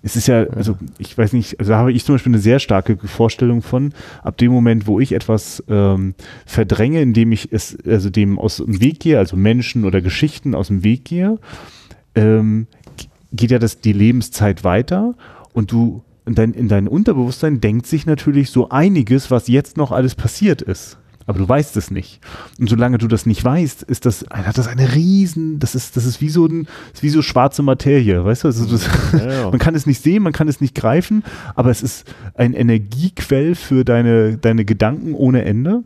es 0.02 0.16
ist 0.16 0.26
ja, 0.26 0.48
also 0.48 0.76
ich 0.98 1.16
weiß 1.16 1.32
nicht, 1.32 1.60
also 1.60 1.70
da 1.70 1.78
habe 1.78 1.92
ich 1.92 2.04
zum 2.04 2.16
Beispiel 2.16 2.32
eine 2.32 2.42
sehr 2.42 2.58
starke 2.58 2.96
Vorstellung 2.96 3.62
von, 3.62 3.92
ab 4.24 4.36
dem 4.36 4.50
Moment, 4.50 4.88
wo 4.88 4.98
ich 4.98 5.12
etwas 5.12 5.62
ähm, 5.68 6.16
verdränge, 6.44 7.00
indem 7.00 7.30
ich 7.30 7.52
es, 7.52 7.78
also 7.86 8.10
dem 8.10 8.40
aus 8.40 8.56
dem 8.56 8.80
Weg 8.80 8.98
gehe, 8.98 9.20
also 9.20 9.36
Menschen 9.36 9.84
oder 9.84 10.00
Geschichten 10.00 10.56
aus 10.56 10.68
dem 10.68 10.82
Weg 10.82 11.04
gehe, 11.04 11.38
ähm, 12.16 12.66
geht 13.32 13.52
ja 13.52 13.60
das 13.60 13.80
die 13.80 13.92
Lebenszeit 13.92 14.64
weiter 14.64 15.14
und 15.52 15.70
du 15.70 16.02
in 16.26 16.34
dein, 16.34 16.52
in 16.54 16.68
dein 16.68 16.88
Unterbewusstsein 16.88 17.60
denkt 17.60 17.86
sich 17.86 18.06
natürlich 18.06 18.50
so 18.50 18.68
einiges, 18.68 19.30
was 19.30 19.48
jetzt 19.48 19.76
noch 19.76 19.90
alles 19.90 20.14
passiert 20.14 20.62
ist. 20.62 20.98
Aber 21.26 21.38
du 21.38 21.48
weißt 21.48 21.76
es 21.76 21.90
nicht. 21.90 22.20
Und 22.58 22.68
solange 22.68 22.98
du 22.98 23.06
das 23.06 23.26
nicht 23.26 23.44
weißt, 23.44 23.84
ist 23.84 24.06
das, 24.06 24.24
hat 24.30 24.58
das 24.58 24.66
eine 24.66 24.94
riesen, 24.94 25.58
das 25.60 25.74
ist, 25.74 25.96
das 25.96 26.04
ist 26.04 26.20
wie 26.20 26.28
so 26.28 26.46
ein, 26.46 26.66
wie 27.00 27.10
so 27.10 27.22
schwarze 27.22 27.62
Materie, 27.62 28.24
weißt 28.24 28.44
du? 28.44 28.48
Also 28.48 28.66
das, 28.66 28.88
ja, 29.12 29.32
ja. 29.32 29.42
man 29.50 29.58
kann 29.58 29.74
es 29.74 29.86
nicht 29.86 30.02
sehen, 30.02 30.22
man 30.22 30.32
kann 30.32 30.48
es 30.48 30.60
nicht 30.60 30.74
greifen, 30.74 31.22
aber 31.54 31.70
es 31.70 31.82
ist 31.82 32.12
ein 32.34 32.54
Energiequell 32.54 33.54
für 33.54 33.84
deine, 33.84 34.36
deine 34.36 34.64
Gedanken 34.64 35.14
ohne 35.14 35.44
Ende. 35.44 35.84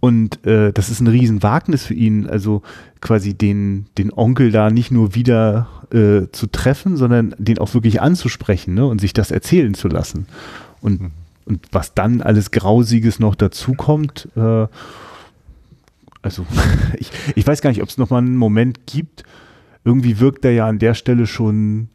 Und 0.00 0.44
äh, 0.46 0.72
das 0.72 0.90
ist 0.90 1.00
ein 1.00 1.08
Riesenwagnis 1.08 1.86
für 1.86 1.94
ihn, 1.94 2.28
also 2.28 2.62
quasi 3.00 3.34
den, 3.34 3.86
den 3.96 4.12
Onkel 4.12 4.52
da 4.52 4.70
nicht 4.70 4.90
nur 4.90 5.14
wieder 5.14 5.66
äh, 5.92 6.26
zu 6.32 6.46
treffen, 6.46 6.96
sondern 6.96 7.34
den 7.38 7.58
auch 7.58 7.74
wirklich 7.74 8.00
anzusprechen 8.00 8.74
ne? 8.74 8.86
und 8.86 9.00
sich 9.00 9.12
das 9.12 9.30
erzählen 9.30 9.74
zu 9.74 9.88
lassen. 9.88 10.26
Und 10.80 11.00
mhm 11.00 11.10
und 11.48 11.66
was 11.72 11.94
dann 11.94 12.20
alles 12.20 12.50
Grausiges 12.50 13.20
noch 13.20 13.34
dazukommt, 13.34 14.28
äh, 14.36 14.66
also 16.20 16.46
ich, 16.98 17.10
ich 17.34 17.46
weiß 17.46 17.62
gar 17.62 17.70
nicht, 17.70 17.82
ob 17.82 17.88
es 17.88 17.96
nochmal 17.96 18.20
einen 18.20 18.36
Moment 18.36 18.80
gibt. 18.86 19.24
Irgendwie 19.82 20.20
wirkt 20.20 20.44
er 20.44 20.52
ja 20.52 20.68
an 20.68 20.78
der 20.78 20.92
Stelle 20.92 21.26
schon, 21.26 21.88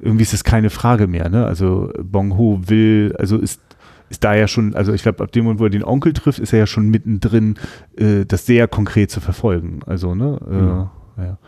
irgendwie 0.00 0.22
ist 0.22 0.32
es 0.32 0.44
keine 0.44 0.70
Frage 0.70 1.06
mehr, 1.06 1.28
ne? 1.28 1.44
Also 1.44 1.92
Bong 2.02 2.38
Ho 2.38 2.60
will, 2.64 3.14
also 3.18 3.36
ist, 3.36 3.60
ist 4.08 4.24
da 4.24 4.34
ja 4.34 4.48
schon, 4.48 4.74
also 4.74 4.94
ich 4.94 5.02
glaube, 5.02 5.22
ab 5.22 5.32
dem 5.32 5.44
Moment, 5.44 5.60
wo 5.60 5.64
er 5.64 5.70
den 5.70 5.84
Onkel 5.84 6.14
trifft, 6.14 6.38
ist 6.38 6.54
er 6.54 6.60
ja 6.60 6.66
schon 6.66 6.88
mittendrin, 6.88 7.56
äh, 7.98 8.24
das 8.24 8.46
sehr 8.46 8.66
konkret 8.66 9.10
zu 9.10 9.20
verfolgen. 9.20 9.80
Also, 9.84 10.14
ne? 10.14 10.40
Äh, 10.48 10.54
mhm. 10.54 10.88
ja. 11.18 11.38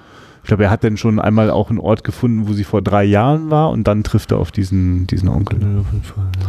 Ich 0.46 0.48
glaube, 0.48 0.62
er 0.62 0.70
hat 0.70 0.84
dann 0.84 0.96
schon 0.96 1.18
einmal 1.18 1.50
auch 1.50 1.70
einen 1.70 1.80
Ort 1.80 2.04
gefunden, 2.04 2.46
wo 2.46 2.52
sie 2.52 2.62
vor 2.62 2.80
drei 2.80 3.02
Jahren 3.02 3.50
war 3.50 3.70
und 3.70 3.88
dann 3.88 4.04
trifft 4.04 4.30
er 4.30 4.38
auf 4.38 4.52
diesen, 4.52 5.08
diesen 5.08 5.28
Onkel. 5.28 5.60
Ja, 5.60 5.80
auf 5.80 5.86
jeden 5.90 6.04
Fall, 6.04 6.24
ja. 6.40 6.46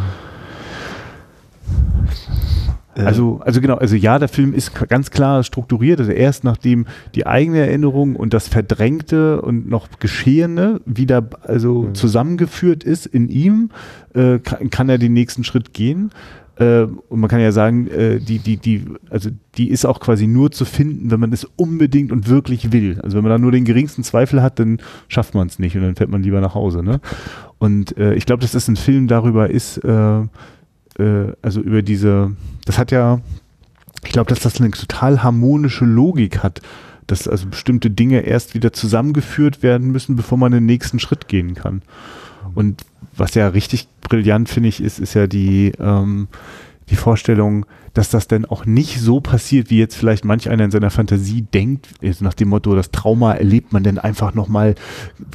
Äh. 2.96 3.08
Also, 3.08 3.42
also 3.44 3.60
genau, 3.60 3.78
also 3.78 3.96
ja, 3.96 4.20
der 4.20 4.28
Film 4.28 4.54
ist 4.54 4.76
ganz 4.88 5.10
klar 5.10 5.44
strukturiert. 5.44 6.00
Also 6.00 6.12
erst 6.12 6.44
nachdem 6.44 6.86
die 7.16 7.26
eigene 7.26 7.66
Erinnerung 7.66 8.16
und 8.16 8.36
das 8.36 8.48
Verdrängte 8.48 9.42
und 9.42 9.68
noch 9.68 9.88
Geschehene 10.00 10.80
wieder 10.86 11.28
also 11.42 11.82
mhm. 11.82 11.96
zusammengeführt 11.96 12.84
ist 12.84 13.08
in 13.08 13.30
ihm, 13.30 13.72
äh, 14.14 14.38
kann, 14.38 14.70
kann, 14.70 14.90
er 14.90 15.00
den 15.00 15.14
nächsten 15.14 15.44
Schritt 15.44 15.74
gehen. 15.74 16.12
Äh, 16.60 16.84
und 16.84 17.20
man 17.20 17.30
kann 17.30 17.40
ja 17.40 17.52
sagen, 17.52 17.88
äh, 17.88 18.20
die, 18.20 18.40
die, 18.40 18.58
die, 18.58 18.86
also 19.10 19.30
die 19.58 19.70
ist 19.70 19.86
auch 19.86 20.00
quasi 20.00 20.28
nur 20.28 20.52
zu 20.52 20.66
finden, 20.66 21.12
wenn 21.12 21.20
man 21.20 21.32
es 21.32 21.46
unbedingt 21.56 22.12
und 22.12 22.28
wirklich 22.28 22.72
will. 22.72 23.00
Also 23.02 23.18
wenn 23.18 23.24
man 23.24 23.32
da 23.32 23.38
nur 23.38 23.52
den 23.52 23.66
geringsten 23.66 24.04
Zweifel 24.04 24.42
hat, 24.42 24.60
dann 24.60 24.80
schafft 25.08 25.36
man 25.36 25.48
es 25.48 25.60
nicht 25.60 25.76
und 25.76 25.84
dann 25.84 25.96
fährt 25.96 26.10
man 26.10 26.24
lieber 26.24 26.42
nach 26.42 26.56
Hause. 26.56 26.84
Ne? 26.84 27.00
Und 27.60 27.98
äh, 27.98 28.14
ich 28.16 28.26
glaube, 28.26 28.42
dass 28.42 28.52
das 28.52 28.68
ein 28.68 28.76
Film 28.76 29.08
darüber 29.08 29.50
ist, 29.50 29.78
äh, 29.78 30.22
äh, 31.00 31.34
also 31.42 31.62
über 31.62 31.82
diese, 31.82 32.32
das 32.66 32.78
hat 32.78 32.92
ja, 32.92 33.22
ich 34.04 34.12
glaube, 34.12 34.30
dass 34.30 34.40
das 34.40 34.60
eine 34.60 34.72
total 34.72 35.24
harmonische 35.24 35.86
Logik 35.86 36.44
hat, 36.44 36.62
dass 37.06 37.28
also 37.28 37.48
bestimmte 37.48 37.90
Dinge 37.90 38.22
erst 38.22 38.54
wieder 38.54 38.74
zusammengeführt 38.74 39.64
werden 39.64 39.92
müssen, 39.92 40.16
bevor 40.16 40.38
man 40.38 40.52
den 40.52 40.66
nächsten 40.66 41.00
Schritt 41.00 41.28
gehen 41.28 41.54
kann. 41.56 41.82
Und 42.54 42.86
was 43.18 43.36
ja 43.36 43.48
richtig 43.50 43.88
brillant, 44.02 44.50
finde 44.50 44.70
ich, 44.70 44.82
ist, 44.82 45.00
ist 45.00 45.14
ja 45.14 45.28
die, 45.28 45.74
ähm, 45.80 46.28
die 46.90 46.96
Vorstellung, 46.96 47.66
dass 47.94 48.10
das 48.10 48.28
denn 48.28 48.46
auch 48.46 48.66
nicht 48.66 49.00
so 49.02 49.20
passiert, 49.20 49.70
wie 49.70 49.80
jetzt 49.80 49.96
vielleicht 49.96 50.24
manch 50.24 50.50
einer 50.50 50.64
in 50.64 50.72
seiner 50.72 50.92
Fantasie 50.92 51.42
denkt, 51.42 51.90
nach 52.22 52.36
dem 52.36 52.50
Motto, 52.50 52.76
das 52.76 52.92
Trauma 52.92 53.34
erlebt 53.34 53.74
man 53.74 53.84
denn 53.84 53.98
einfach 53.98 54.34
nochmal 54.34 54.76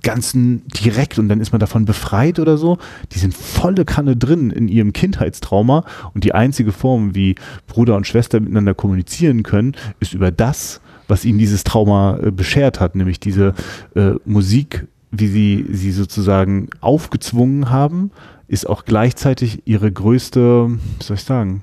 ganz 0.02 0.32
direkt 0.32 1.18
und 1.18 1.28
dann 1.28 1.40
ist 1.40 1.52
man 1.52 1.58
davon 1.58 1.84
befreit 1.84 2.38
oder 2.38 2.56
so. 2.56 2.78
Die 3.12 3.18
sind 3.18 3.34
volle 3.34 3.84
Kanne 3.84 4.16
drin 4.16 4.50
in 4.50 4.68
ihrem 4.68 4.92
Kindheitstrauma 4.92 5.84
und 6.14 6.24
die 6.24 6.34
einzige 6.34 6.72
Form, 6.72 7.14
wie 7.14 7.34
Bruder 7.66 7.96
und 7.96 8.06
Schwester 8.06 8.40
miteinander 8.40 8.74
kommunizieren 8.74 9.42
können, 9.42 9.74
ist 10.00 10.14
über 10.14 10.30
das, 10.30 10.80
was 11.08 11.24
ihnen 11.24 11.38
dieses 11.38 11.64
Trauma 11.64 12.18
äh, 12.22 12.30
beschert 12.30 12.80
hat, 12.80 12.94
nämlich 12.94 13.20
diese 13.20 13.54
äh, 13.94 14.12
Musik 14.24 14.86
wie 15.12 15.28
sie 15.28 15.66
sie 15.70 15.92
sozusagen 15.92 16.68
aufgezwungen 16.80 17.70
haben, 17.70 18.10
ist 18.48 18.68
auch 18.68 18.84
gleichzeitig 18.84 19.62
ihre 19.66 19.92
größte, 19.92 20.70
wie 20.70 21.04
soll 21.04 21.16
ich 21.16 21.24
sagen, 21.24 21.60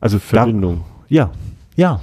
also 0.00 0.18
Verbindung. 0.18 0.78
Da, 0.78 1.14
ja, 1.14 1.30
ja. 1.76 2.00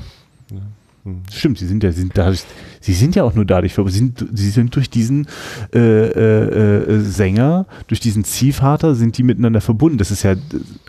Hm. 1.03 1.21
Stimmt, 1.31 1.57
sie 1.57 1.65
sind 1.65 1.83
ja, 1.83 1.91
sie 1.91 2.01
sind 2.01 2.17
dadurch, 2.17 2.43
sie 2.79 2.93
sind 2.93 3.15
ja 3.15 3.23
auch 3.23 3.33
nur 3.33 3.45
dadurch, 3.45 3.73
sie 3.75 3.89
sind, 3.89 4.25
sie 4.33 4.49
sind 4.49 4.75
durch 4.75 4.89
diesen 4.89 5.25
äh, 5.73 5.79
äh, 5.79 6.95
äh, 6.95 6.99
Sänger, 6.99 7.65
durch 7.87 7.99
diesen 7.99 8.23
Ziehvater, 8.23 8.93
sind 8.93 9.17
die 9.17 9.23
miteinander 9.23 9.61
verbunden. 9.61 9.97
Das 9.97 10.11
ist 10.11 10.23
ja, 10.23 10.35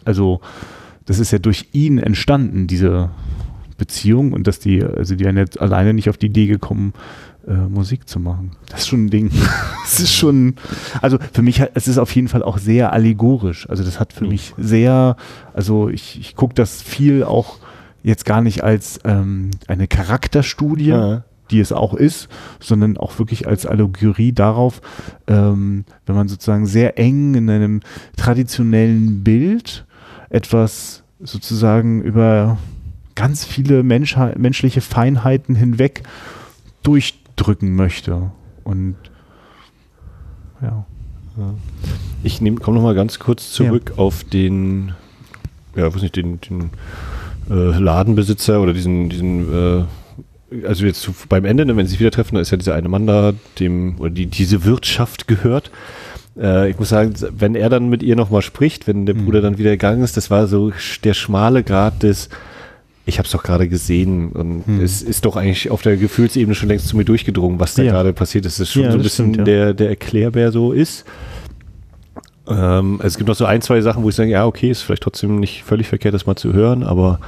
also, 0.05 0.41
das 1.07 1.19
ist 1.19 1.31
ja 1.31 1.39
durch 1.39 1.69
ihn 1.73 1.99
entstanden, 1.99 2.67
diese 2.67 3.11
Beziehung 3.79 4.33
und 4.33 4.47
dass 4.47 4.59
die, 4.59 4.83
also 4.85 5.15
die 5.15 5.25
werden 5.25 5.37
jetzt 5.37 5.61
alleine 5.61 5.95
nicht 5.95 6.11
auf 6.11 6.19
die 6.19 6.27
Idee 6.27 6.47
gekommen, 6.47 6.93
äh, 6.95 7.28
Musik 7.55 8.09
zu 8.09 8.21
machen. 8.21 8.53
Das 8.69 8.81
ist 8.81 8.89
schon 8.89 9.07
ein 9.07 9.11
Ding. 9.11 9.31
Es 9.85 10.01
ist 10.01 10.13
schon, 10.13 10.57
also 11.01 11.17
für 11.33 11.41
mich, 11.41 11.63
es 11.73 11.89
ist 11.89 11.97
auf 11.97 12.15
jeden 12.15 12.29
Fall 12.29 12.43
auch 12.43 12.59
sehr 12.59 12.93
allegorisch. 12.93 13.67
Also 13.71 13.83
das 13.85 13.99
hat 13.99 14.13
für 14.13 14.25
mhm. 14.25 14.31
mich 14.31 14.53
sehr, 14.59 15.17
also 15.55 15.89
ich, 15.89 16.21
ich 16.21 16.37
gucke 16.37 16.53
das 16.53 16.83
viel 16.83 17.25
auch 17.25 17.59
jetzt 18.03 18.27
gar 18.27 18.43
nicht 18.43 18.63
als 18.63 19.01
ähm, 19.05 19.51
eine 19.67 19.89
Charakterstudie, 19.89 20.89
ja. 20.89 21.25
die 21.51 21.61
es 21.61 21.73
auch 21.73 21.95
ist, 21.95 22.29
sondern 22.61 22.99
auch 22.99 23.19
wirklich 23.19 23.49
als 23.49 23.65
Allegorie 23.65 24.33
darauf, 24.33 24.83
ähm, 25.27 25.87
wenn 26.05 26.15
man 26.15 26.29
sozusagen 26.29 26.67
sehr 26.67 26.99
eng 26.99 27.35
in 27.35 27.49
einem 27.49 27.81
traditionellen 28.19 29.25
Bild 29.25 29.87
etwas 30.29 31.03
sozusagen 31.21 32.03
über 32.03 32.59
ganz 33.15 33.45
viele 33.45 33.83
Mensch 33.83 34.17
menschliche 34.37 34.81
Feinheiten 34.81 35.55
hinweg 35.55 36.03
durchdrücken 37.39 37.75
möchte. 37.75 38.31
Und 38.65 38.97
ja. 40.61 40.85
Ich 42.25 42.39
komme 42.39 42.77
noch 42.77 42.83
mal 42.83 42.97
ganz 42.97 43.21
kurz 43.21 43.53
zurück 43.53 43.93
ja. 43.95 44.03
auf 44.03 44.25
den, 44.25 44.93
ja, 45.77 45.95
weiß 45.95 46.03
nicht, 46.03 46.17
den, 46.17 46.41
den 46.41 46.71
äh, 47.49 47.79
Ladenbesitzer 47.79 48.61
oder 48.61 48.73
diesen, 48.73 49.09
diesen 49.09 49.53
äh, 49.53 49.85
also 50.67 50.85
jetzt 50.85 51.09
beim 51.29 51.45
Ende, 51.45 51.65
ne, 51.65 51.77
wenn 51.77 51.87
sie 51.87 51.93
sich 51.93 52.01
wieder 52.01 52.11
treffen, 52.11 52.35
da 52.35 52.41
ist 52.41 52.51
ja 52.51 52.57
dieser 52.57 52.75
eine 52.75 52.89
Mann 52.89 53.07
da, 53.07 53.35
dem, 53.61 54.01
oder 54.01 54.11
die, 54.11 54.27
diese 54.27 54.65
Wirtschaft 54.65 55.29
gehört. 55.29 55.71
Äh, 56.37 56.71
ich 56.71 56.79
muss 56.79 56.89
sagen, 56.89 57.15
wenn 57.39 57.55
er 57.55 57.69
dann 57.69 57.89
mit 57.89 58.03
ihr 58.03 58.17
nochmal 58.17 58.43
spricht, 58.43 58.89
wenn 58.89 59.07
der 59.07 59.15
mhm. 59.15 59.25
Bruder 59.25 59.41
dann 59.41 59.59
wieder 59.59 59.71
gegangen 59.71 60.03
ist, 60.03 60.17
das 60.17 60.31
war 60.31 60.49
so 60.49 60.73
der 61.05 61.15
schmale 61.15 61.63
Grad 61.63 62.03
des, 62.03 62.31
ich 63.09 63.19
habe 63.19 63.27
es 63.27 63.33
doch 63.33 63.43
gerade 63.43 63.69
gesehen 63.69 64.31
und 64.33 64.67
hm. 64.67 64.81
es 64.83 65.01
ist 65.01 65.25
doch 65.25 65.37
eigentlich 65.37 65.71
auf 65.71 65.81
der 65.81 65.97
Gefühlsebene 65.97 66.55
schon 66.55 66.69
längst 66.69 66.89
zu 66.89 66.97
mir 66.97 67.05
durchgedrungen, 67.05 67.59
was 67.59 67.75
da 67.75 67.83
ja. 67.83 67.93
gerade 67.93 68.13
passiert 68.13 68.45
ist. 68.45 68.61
Das 68.61 68.69
ist 68.69 68.75
schon 68.75 68.83
ja, 68.83 68.93
so 68.93 68.99
ein 68.99 69.03
bisschen 69.03 69.33
stimmt, 69.33 69.39
ja. 69.39 69.45
der, 69.45 69.75
der 69.75 69.89
Erklärbär 69.89 70.53
so 70.53 70.73
ist. 70.73 71.07
Ähm, 72.47 73.01
es 73.03 73.17
gibt 73.17 73.29
noch 73.29 73.35
so 73.35 73.47
ein, 73.47 73.63
zwei 73.63 73.81
Sachen, 73.81 74.03
wo 74.03 74.11
ich 74.11 74.15
sage, 74.15 74.31
ja, 74.31 74.45
okay, 74.45 74.71
ist 74.71 74.83
vielleicht 74.83 75.03
trotzdem 75.03 75.41
nicht 75.41 75.65
völlig 75.65 75.89
verkehrt, 75.89 76.13
das 76.13 76.27
mal 76.27 76.37
zu 76.37 76.53
hören, 76.53 76.83
aber 76.83 77.19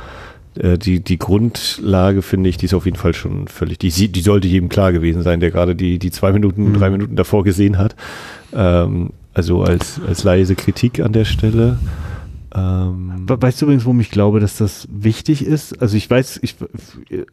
äh, 0.56 0.76
die, 0.76 1.00
die 1.00 1.18
Grundlage, 1.18 2.20
finde 2.20 2.50
ich, 2.50 2.58
die 2.58 2.66
ist 2.66 2.74
auf 2.74 2.84
jeden 2.84 2.98
Fall 2.98 3.14
schon 3.14 3.48
völlig, 3.48 3.78
die, 3.78 3.90
die 3.90 4.20
sollte 4.20 4.48
jedem 4.48 4.68
klar 4.68 4.92
gewesen 4.92 5.22
sein, 5.22 5.40
der 5.40 5.50
gerade 5.50 5.74
die, 5.74 5.98
die 5.98 6.10
zwei 6.10 6.32
Minuten, 6.32 6.68
mhm. 6.68 6.74
drei 6.74 6.90
Minuten 6.90 7.16
davor 7.16 7.42
gesehen 7.42 7.78
hat. 7.78 7.96
Ähm, 8.54 9.10
also 9.32 9.62
als, 9.62 9.98
als 10.06 10.24
leise 10.24 10.56
Kritik 10.56 11.00
an 11.00 11.12
der 11.12 11.24
Stelle. 11.24 11.78
Ähm, 12.52 13.26
weißt 13.28 13.60
du 13.60 13.66
übrigens, 13.66 13.84
warum 13.84 14.00
ich 14.00 14.10
glaube, 14.10 14.40
dass 14.40 14.56
das 14.56 14.88
wichtig 14.90 15.46
ist? 15.46 15.80
Also 15.80 15.96
ich 15.96 16.10
weiß, 16.10 16.40
ich 16.42 16.56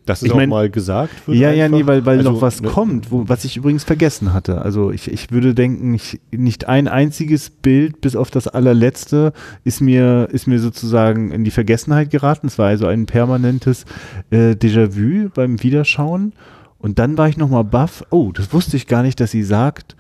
das 0.06 0.22
ist 0.22 0.30
ich 0.30 0.36
mein, 0.36 0.50
auch 0.50 0.58
mal 0.58 0.70
gesagt 0.70 1.28
wird. 1.28 1.38
Ja, 1.38 1.50
einfach. 1.50 1.60
ja, 1.60 1.70
nee, 1.70 1.88
weil, 1.88 2.06
weil 2.06 2.20
also, 2.20 2.34
noch 2.34 2.42
was 2.42 2.62
ne, 2.62 2.68
kommt, 2.68 3.12
wo, 3.12 3.28
was 3.28 3.44
ich 3.44 3.58
übrigens 3.58 3.84
vergessen 3.84 4.34
hatte. 4.34 4.62
Also 4.62 4.92
ich, 4.92 5.12
ich 5.12 5.32
würde 5.32 5.56
denken, 5.56 5.96
ich, 5.96 6.20
nicht 6.32 6.68
ein 6.68 6.88
einziges 6.88 7.50
Bild, 7.50 8.00
bis 8.00 8.16
auf 8.16 8.30
das 8.30 8.48
allerletzte, 8.48 9.34
ist 9.64 9.82
mir, 9.82 10.28
ist 10.32 10.46
mir 10.46 10.60
sozusagen 10.60 11.32
in 11.32 11.44
die 11.44 11.52
Vergessenheit 11.52 12.12
geraten. 12.12 12.46
Es 12.46 12.60
war 12.60 12.68
also 12.68 12.86
ein 12.86 13.08
permanentes 13.08 13.86
äh, 14.30 14.52
Déjà-vu 14.52 15.30
beim 15.34 15.64
Wiederschauen. 15.64 16.34
Und 16.78 17.00
dann 17.00 17.18
war 17.18 17.28
ich 17.28 17.38
nochmal 17.38 17.64
baff. 17.64 18.04
Oh, 18.12 18.32
das 18.32 18.54
wusste 18.54 18.78
ich 18.78 18.86
gar 18.86 19.02
nicht, 19.02 19.20
dass 19.20 19.32
sie 19.32 19.42
sagt, 19.42 19.96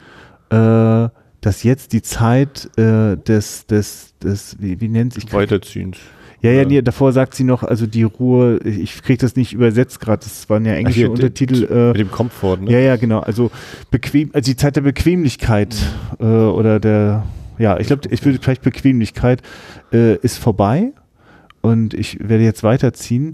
äh, 0.51 1.09
dass 1.41 1.63
jetzt 1.63 1.93
die 1.93 2.01
Zeit 2.01 2.69
äh, 2.77 3.15
des, 3.15 3.65
des, 3.67 4.13
des, 4.21 4.57
wie, 4.59 4.79
wie 4.81 4.87
nennt 4.87 5.13
sich 5.13 5.31
Weiterziehens. 5.31 5.97
Ja, 6.41 6.51
ja, 6.51 6.65
nee, 6.65 6.81
davor 6.83 7.11
sagt 7.13 7.33
sie 7.33 7.43
noch, 7.43 7.63
also 7.63 7.87
die 7.87 8.03
Ruhe, 8.03 8.59
ich 8.59 9.01
kriege 9.01 9.17
das 9.17 9.35
nicht 9.35 9.53
übersetzt 9.53 9.99
gerade, 9.99 10.23
das 10.23 10.47
waren 10.49 10.65
ja 10.65 10.73
englische 10.73 10.99
hier, 10.99 11.11
Untertitel. 11.11 11.65
Äh, 11.65 11.87
mit 11.87 11.97
dem 11.97 12.11
Komfort, 12.11 12.57
ne? 12.57 12.71
Ja, 12.71 12.79
ja, 12.79 12.95
genau. 12.95 13.21
Also 13.21 13.49
bequem, 13.89 14.29
also 14.33 14.51
die 14.51 14.55
Zeit 14.55 14.75
der 14.75 14.81
Bequemlichkeit 14.81 15.75
mhm. 16.19 16.25
äh, 16.25 16.29
oder 16.29 16.79
der, 16.79 17.25
ja, 17.57 17.79
ich 17.79 17.87
glaube, 17.87 18.03
ich 18.11 18.23
würde 18.23 18.37
vielleicht 18.39 18.61
Bequemlichkeit 18.61 19.41
äh, 19.91 20.15
ist 20.17 20.37
vorbei 20.37 20.93
und 21.61 21.95
ich 21.95 22.19
werde 22.19 22.43
jetzt 22.43 22.63
weiterziehen 22.63 23.33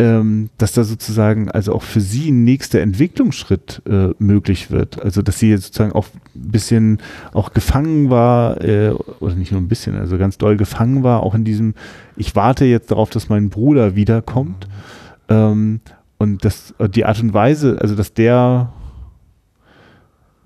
ähm, 0.00 0.48
dass 0.56 0.72
da 0.72 0.82
sozusagen 0.82 1.50
also 1.50 1.74
auch 1.74 1.82
für 1.82 2.00
sie 2.00 2.30
ein 2.30 2.42
nächster 2.42 2.80
Entwicklungsschritt 2.80 3.82
äh, 3.86 4.08
möglich 4.18 4.70
wird. 4.70 5.02
Also 5.02 5.20
dass 5.20 5.38
sie 5.38 5.50
jetzt 5.50 5.64
sozusagen 5.64 5.92
auch 5.92 6.06
ein 6.34 6.50
bisschen 6.50 6.98
auch 7.34 7.52
gefangen 7.52 8.08
war, 8.08 8.62
äh, 8.64 8.92
oder 9.20 9.34
nicht 9.34 9.52
nur 9.52 9.60
ein 9.60 9.68
bisschen, 9.68 9.96
also 9.96 10.16
ganz 10.16 10.38
doll 10.38 10.56
gefangen 10.56 11.02
war, 11.02 11.22
auch 11.22 11.34
in 11.34 11.44
diesem, 11.44 11.74
ich 12.16 12.34
warte 12.34 12.64
jetzt 12.64 12.90
darauf, 12.90 13.10
dass 13.10 13.28
mein 13.28 13.50
Bruder 13.50 13.94
wiederkommt. 13.94 14.68
Ähm, 15.28 15.80
und 16.16 16.46
das, 16.46 16.74
die 16.94 17.04
Art 17.04 17.22
und 17.22 17.34
Weise, 17.34 17.76
also 17.78 17.94
dass 17.94 18.14
der, 18.14 18.72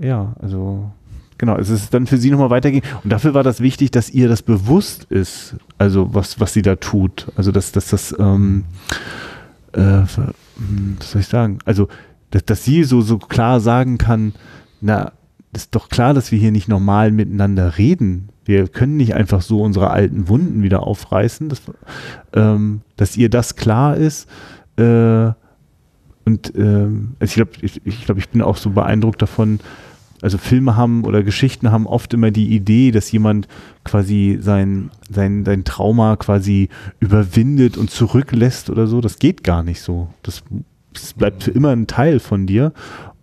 ja, 0.00 0.34
also 0.42 0.90
genau, 1.38 1.56
es 1.58 1.70
ist 1.70 1.94
dann 1.94 2.08
für 2.08 2.18
sie 2.18 2.30
nochmal 2.32 2.50
weitergehen. 2.50 2.82
Und 3.04 3.12
dafür 3.12 3.34
war 3.34 3.44
das 3.44 3.60
wichtig, 3.60 3.92
dass 3.92 4.10
ihr 4.10 4.28
das 4.28 4.42
bewusst 4.42 5.04
ist, 5.04 5.54
also 5.78 6.12
was, 6.12 6.40
was 6.40 6.52
sie 6.52 6.62
da 6.62 6.74
tut. 6.74 7.28
Also 7.36 7.52
dass, 7.52 7.70
dass 7.70 7.88
das 7.90 8.14
ähm, 8.18 8.64
äh, 9.74 10.04
hm, 10.56 10.96
was 10.98 11.10
soll 11.10 11.20
ich 11.20 11.28
sagen? 11.28 11.58
Also, 11.64 11.88
dass, 12.30 12.44
dass 12.44 12.64
sie 12.64 12.84
so, 12.84 13.00
so 13.00 13.18
klar 13.18 13.60
sagen 13.60 13.98
kann, 13.98 14.32
na, 14.80 15.12
ist 15.54 15.74
doch 15.74 15.88
klar, 15.88 16.14
dass 16.14 16.32
wir 16.32 16.38
hier 16.38 16.52
nicht 16.52 16.68
normal 16.68 17.10
miteinander 17.12 17.78
reden. 17.78 18.28
Wir 18.44 18.68
können 18.68 18.96
nicht 18.96 19.14
einfach 19.14 19.40
so 19.40 19.62
unsere 19.62 19.90
alten 19.90 20.28
Wunden 20.28 20.62
wieder 20.62 20.82
aufreißen, 20.82 21.48
dass, 21.48 21.62
ähm, 22.34 22.82
dass 22.96 23.16
ihr 23.16 23.30
das 23.30 23.56
klar 23.56 23.96
ist. 23.96 24.28
Äh, 24.76 25.30
und 26.26 26.52
ähm, 26.56 27.14
also 27.20 27.30
ich 27.30 27.34
glaube, 27.34 27.50
ich, 27.62 27.86
ich, 27.86 28.04
glaub, 28.04 28.18
ich 28.18 28.28
bin 28.28 28.42
auch 28.42 28.56
so 28.56 28.70
beeindruckt 28.70 29.22
davon, 29.22 29.60
also 30.24 30.38
Filme 30.38 30.74
haben 30.74 31.04
oder 31.04 31.22
Geschichten 31.22 31.70
haben 31.70 31.86
oft 31.86 32.14
immer 32.14 32.30
die 32.30 32.54
Idee, 32.54 32.92
dass 32.92 33.12
jemand 33.12 33.46
quasi 33.84 34.38
sein, 34.40 34.90
sein, 35.10 35.44
sein 35.44 35.64
Trauma 35.64 36.16
quasi 36.16 36.70
überwindet 36.98 37.76
und 37.76 37.90
zurücklässt 37.90 38.70
oder 38.70 38.86
so. 38.86 39.02
Das 39.02 39.18
geht 39.18 39.44
gar 39.44 39.62
nicht 39.62 39.82
so. 39.82 40.08
Das, 40.22 40.42
das 40.94 41.12
bleibt 41.12 41.44
für 41.44 41.50
immer 41.50 41.72
ein 41.72 41.86
Teil 41.86 42.20
von 42.20 42.46
dir. 42.46 42.72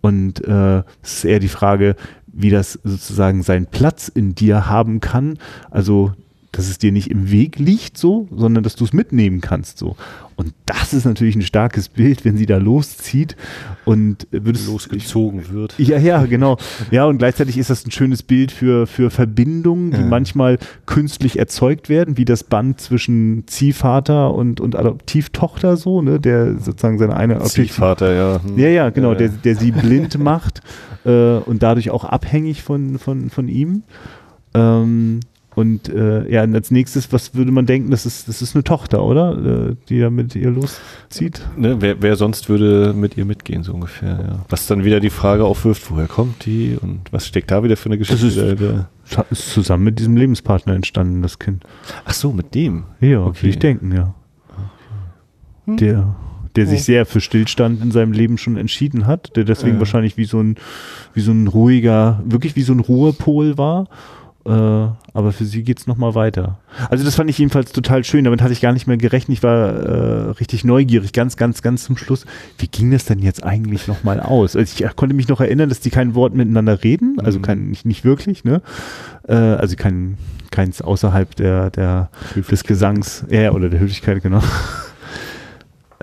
Und 0.00 0.44
äh, 0.44 0.84
es 1.02 1.14
ist 1.14 1.24
eher 1.24 1.40
die 1.40 1.48
Frage, 1.48 1.96
wie 2.28 2.50
das 2.50 2.78
sozusagen 2.84 3.42
seinen 3.42 3.66
Platz 3.66 4.06
in 4.06 4.36
dir 4.36 4.68
haben 4.68 5.00
kann. 5.00 5.40
Also 5.72 6.12
dass 6.52 6.68
es 6.68 6.78
dir 6.78 6.92
nicht 6.92 7.10
im 7.10 7.30
Weg 7.30 7.58
liegt 7.58 7.96
so, 7.96 8.28
sondern 8.30 8.62
dass 8.62 8.76
du 8.76 8.84
es 8.84 8.92
mitnehmen 8.92 9.40
kannst 9.40 9.78
so. 9.78 9.96
Und 10.36 10.54
das 10.66 10.92
ist 10.92 11.04
natürlich 11.04 11.34
ein 11.34 11.42
starkes 11.42 11.88
Bild, 11.88 12.24
wenn 12.24 12.36
sie 12.36 12.46
da 12.46 12.58
loszieht 12.58 13.36
und 13.84 14.26
würdest 14.30 14.66
losgezogen 14.66 15.50
wird. 15.50 15.74
Ja, 15.78 15.98
ja, 15.98 16.24
genau. 16.24 16.58
Ja, 16.90 17.06
und 17.06 17.18
gleichzeitig 17.18 17.58
ist 17.58 17.70
das 17.70 17.86
ein 17.86 17.90
schönes 17.90 18.22
Bild 18.22 18.52
für 18.52 18.86
für 18.86 19.10
Verbindungen, 19.10 19.92
die 19.92 20.00
ja. 20.00 20.06
manchmal 20.06 20.58
künstlich 20.86 21.38
erzeugt 21.38 21.88
werden, 21.88 22.16
wie 22.16 22.24
das 22.24 22.44
Band 22.44 22.80
zwischen 22.80 23.44
Ziehvater 23.46 24.34
und 24.34 24.60
und 24.60 24.76
Adoptivtochter 24.76 25.76
so, 25.76 26.02
ne, 26.02 26.20
der 26.20 26.58
sozusagen 26.58 26.98
seine 26.98 27.16
eine 27.16 27.40
Ziehvater, 27.44 28.14
ja. 28.14 28.40
Hm. 28.42 28.58
Ja, 28.58 28.68
ja, 28.68 28.90
genau, 28.90 29.12
ja, 29.12 29.18
der 29.18 29.28
der 29.28 29.56
sie 29.56 29.70
blind 29.70 30.18
macht 30.18 30.60
äh, 31.04 31.36
und 31.36 31.62
dadurch 31.62 31.90
auch 31.90 32.04
abhängig 32.04 32.62
von 32.62 32.98
von 32.98 33.30
von 33.30 33.48
ihm. 33.48 33.84
Ähm, 34.54 35.20
und 35.54 35.88
äh, 35.90 36.30
ja, 36.32 36.44
und 36.44 36.54
als 36.54 36.70
nächstes, 36.70 37.12
was 37.12 37.34
würde 37.34 37.52
man 37.52 37.66
denken, 37.66 37.90
das 37.90 38.06
ist, 38.06 38.26
das 38.26 38.40
ist 38.40 38.54
eine 38.54 38.64
Tochter, 38.64 39.04
oder? 39.04 39.70
Äh, 39.70 39.76
die 39.88 40.00
da 40.00 40.08
mit 40.08 40.34
ihr 40.34 40.50
loszieht. 40.50 41.46
Ne, 41.56 41.76
wer, 41.80 42.00
wer 42.00 42.16
sonst 42.16 42.48
würde 42.48 42.94
mit 42.94 43.18
ihr 43.18 43.26
mitgehen, 43.26 43.62
so 43.62 43.74
ungefähr, 43.74 44.08
ja. 44.08 44.44
Was 44.48 44.66
dann 44.66 44.84
wieder 44.84 44.98
die 44.98 45.10
Frage 45.10 45.44
aufwirft, 45.44 45.90
woher 45.90 46.06
kommt 46.06 46.46
die 46.46 46.78
und 46.80 47.00
was 47.10 47.26
steckt 47.26 47.50
da 47.50 47.62
wieder 47.62 47.76
für 47.76 47.86
eine 47.86 47.98
Geschichte? 47.98 48.24
Das 48.24 48.34
ist, 48.34 48.60
der, 48.60 49.26
ist 49.30 49.52
zusammen 49.52 49.84
mit 49.84 49.98
diesem 49.98 50.16
Lebenspartner 50.16 50.74
entstanden, 50.74 51.20
das 51.20 51.38
Kind. 51.38 51.64
Ach 52.06 52.14
so, 52.14 52.32
mit 52.32 52.54
dem? 52.54 52.84
Ja, 53.00 53.20
okay. 53.20 53.48
ich 53.48 53.58
denken, 53.58 53.92
ja. 53.92 54.14
Hm. 55.66 55.76
Der, 55.76 56.16
der 56.56 56.64
oh. 56.64 56.70
sich 56.70 56.82
sehr 56.84 57.04
für 57.04 57.20
Stillstand 57.20 57.82
in 57.82 57.90
seinem 57.90 58.12
Leben 58.12 58.38
schon 58.38 58.56
entschieden 58.56 59.06
hat, 59.06 59.36
der 59.36 59.44
deswegen 59.44 59.74
ja. 59.74 59.80
wahrscheinlich 59.80 60.16
wie 60.16 60.24
so 60.24 60.40
ein, 60.40 60.56
wie 61.12 61.20
so 61.20 61.32
ein 61.32 61.46
ruhiger, 61.46 62.22
wirklich 62.24 62.56
wie 62.56 62.62
so 62.62 62.72
ein 62.72 62.80
Ruhepol 62.80 63.58
war 63.58 63.88
Äh, 64.44 64.50
aber 64.50 65.32
für 65.32 65.44
sie 65.44 65.62
geht 65.62 65.78
es 65.78 65.86
nochmal 65.86 66.14
weiter. 66.14 66.58
Also 66.90 67.04
das 67.04 67.14
fand 67.14 67.30
ich 67.30 67.38
jedenfalls 67.38 67.72
total 67.72 68.02
schön. 68.02 68.24
Damit 68.24 68.42
hatte 68.42 68.52
ich 68.52 68.60
gar 68.60 68.72
nicht 68.72 68.86
mehr 68.86 68.96
gerechnet. 68.96 69.38
Ich 69.38 69.42
war 69.42 69.68
äh, 69.68 70.30
richtig 70.30 70.64
neugierig, 70.64 71.12
ganz, 71.12 71.36
ganz, 71.36 71.62
ganz 71.62 71.84
zum 71.84 71.96
Schluss. 71.96 72.26
Wie 72.58 72.66
ging 72.66 72.90
das 72.90 73.04
denn 73.04 73.20
jetzt 73.20 73.44
eigentlich 73.44 73.86
nochmal 73.86 74.20
aus? 74.20 74.56
Also 74.56 74.84
ich 74.84 74.96
konnte 74.96 75.14
mich 75.14 75.28
noch 75.28 75.40
erinnern, 75.40 75.68
dass 75.68 75.80
die 75.80 75.90
kein 75.90 76.14
Wort 76.14 76.34
miteinander 76.34 76.82
reden. 76.82 77.18
Also 77.22 77.38
mhm. 77.38 77.42
kein, 77.42 77.68
nicht, 77.68 77.84
nicht 77.84 78.04
wirklich, 78.04 78.42
ne? 78.44 78.62
Äh, 79.28 79.34
also 79.34 79.76
kein, 79.76 80.18
keins 80.50 80.82
außerhalb 80.82 81.36
der, 81.36 81.70
der 81.70 82.10
des 82.50 82.64
Gesangs, 82.64 83.24
ja, 83.30 83.52
oder 83.52 83.68
der 83.68 83.80
Höflichkeit, 83.80 84.22
genau. 84.22 84.42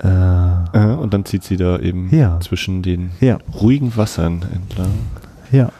Äh, 0.02 0.78
und 0.78 1.12
dann 1.12 1.26
zieht 1.26 1.44
sie 1.44 1.58
da 1.58 1.78
eben 1.78 2.08
ja. 2.10 2.40
zwischen 2.40 2.82
den 2.82 3.10
ja. 3.20 3.36
ruhigen 3.52 3.94
Wassern 3.98 4.42
entlang. 4.54 4.92
Ja. 5.52 5.70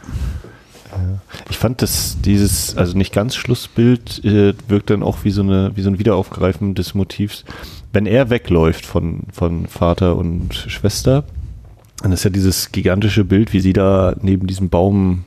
Ich 1.48 1.58
fand 1.58 1.82
das, 1.82 2.18
dieses, 2.20 2.76
also 2.76 2.96
nicht 2.96 3.12
ganz 3.12 3.36
Schlussbild, 3.36 4.24
äh, 4.24 4.54
wirkt 4.68 4.90
dann 4.90 5.02
auch 5.02 5.24
wie 5.24 5.30
so, 5.30 5.42
eine, 5.42 5.72
wie 5.76 5.82
so 5.82 5.90
ein 5.90 5.98
Wiederaufgreifen 5.98 6.74
des 6.74 6.94
Motivs. 6.94 7.44
Wenn 7.92 8.06
er 8.06 8.30
wegläuft 8.30 8.86
von, 8.86 9.24
von 9.32 9.66
Vater 9.66 10.16
und 10.16 10.54
Schwester, 10.54 11.24
dann 12.02 12.12
ist 12.12 12.24
ja 12.24 12.30
dieses 12.30 12.72
gigantische 12.72 13.24
Bild, 13.24 13.52
wie 13.52 13.60
sie 13.60 13.72
da 13.72 14.14
neben 14.20 14.46
diesem 14.46 14.68
Baum 14.68 15.24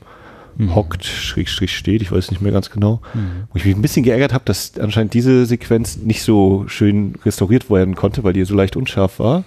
mhm. 0.57 0.76
hockt, 0.76 1.05
schräg, 1.05 1.49
schräg 1.49 1.69
steht, 1.69 2.01
ich 2.01 2.11
weiß 2.11 2.32
nicht 2.32 2.41
mehr 2.41 2.51
ganz 2.51 2.69
genau. 2.69 3.01
Mhm. 3.13 3.47
Wo 3.51 3.57
ich 3.57 3.65
mich 3.65 3.76
ein 3.76 3.82
bisschen 3.82 4.03
geärgert 4.03 4.34
habe, 4.34 4.45
dass 4.45 4.78
anscheinend 4.80 5.13
diese 5.13 5.45
Sequenz 5.45 5.97
nicht 5.97 6.24
so 6.24 6.65
schön 6.67 7.15
restauriert 7.26 7.69
werden 7.69 7.95
konnte, 7.95 8.24
weil 8.24 8.34
die 8.34 8.43
so 8.45 8.55
leicht 8.55 8.76
unscharf 8.76 9.19
war. 9.19 9.43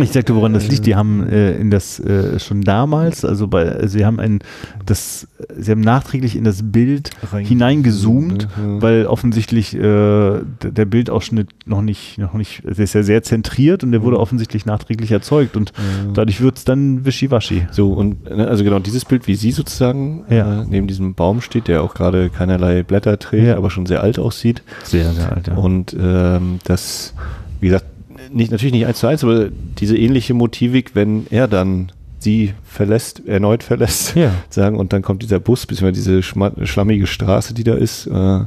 Ich 0.00 0.10
sagte, 0.10 0.34
woran 0.34 0.52
das 0.52 0.66
liegt. 0.66 0.86
Die 0.86 0.96
haben 0.96 1.24
äh, 1.28 1.52
in 1.52 1.70
das 1.70 2.00
äh, 2.00 2.40
schon 2.40 2.62
damals, 2.62 3.24
also 3.24 3.46
bei, 3.46 3.86
sie 3.86 4.04
haben 4.04 4.18
ein, 4.18 4.40
das, 4.84 5.28
sie 5.56 5.70
haben 5.70 5.82
nachträglich 5.82 6.34
in 6.34 6.42
das 6.42 6.62
Bild 6.64 7.10
hineingezoomt, 7.32 8.48
mhm. 8.56 8.82
weil 8.82 9.06
offensichtlich 9.06 9.72
äh, 9.72 9.80
der 9.80 10.84
Bildausschnitt 10.84 11.50
noch 11.66 11.80
nicht, 11.80 12.18
noch 12.18 12.34
nicht, 12.34 12.64
der 12.64 12.82
ist 12.82 12.94
ja 12.94 13.04
sehr 13.04 13.22
zentriert 13.22 13.84
und 13.84 13.92
der 13.92 14.02
wurde 14.02 14.16
mhm. 14.16 14.22
offensichtlich 14.22 14.66
nachträglich 14.66 15.12
erzeugt 15.12 15.56
und 15.56 15.72
mhm. 15.78 16.14
dadurch 16.14 16.40
wird 16.40 16.58
es 16.58 16.64
dann 16.64 17.04
wischiwaschi. 17.04 17.68
So 17.70 17.92
und 17.92 18.24
ne, 18.24 18.48
also 18.48 18.64
genau 18.64 18.80
dieses 18.80 19.04
Bild, 19.04 19.28
wie 19.28 19.36
sie 19.36 19.52
sozusagen 19.52 20.24
ja. 20.28 20.62
äh, 20.62 20.66
neben 20.68 20.88
diesem 20.88 21.14
Baum 21.14 21.40
steht, 21.40 21.68
der 21.68 21.84
auch 21.84 21.94
gerade 21.94 22.30
keinerlei 22.30 22.82
Blätter 22.82 23.16
trägt, 23.20 23.46
ja. 23.46 23.56
aber 23.56 23.70
schon 23.70 23.86
sehr 23.86 24.02
alt 24.02 24.18
aussieht. 24.18 24.62
Sehr, 24.82 25.12
sehr 25.12 25.30
alt. 25.30 25.46
Ja. 25.46 25.54
Und 25.54 25.94
ähm, 25.96 26.58
das, 26.64 27.14
wie 27.60 27.68
gesagt 27.68 27.93
nicht, 28.34 28.50
natürlich 28.50 28.72
nicht 28.72 28.86
eins 28.86 28.98
zu 28.98 29.06
eins, 29.06 29.24
aber 29.24 29.48
diese 29.78 29.96
ähnliche 29.96 30.34
Motivik, 30.34 30.94
wenn 30.94 31.26
er 31.30 31.48
dann 31.48 31.92
sie 32.18 32.54
verlässt, 32.64 33.26
erneut 33.26 33.62
verlässt, 33.62 34.16
ja. 34.16 34.32
sagen, 34.50 34.78
und 34.78 34.92
dann 34.92 35.02
kommt 35.02 35.22
dieser 35.22 35.40
Bus, 35.40 35.66
beziehungsweise 35.66 36.20
diese 36.20 36.22
schlammige 36.66 37.06
Straße, 37.06 37.54
die 37.54 37.64
da 37.64 37.74
ist, 37.74 38.06
äh, 38.06 38.40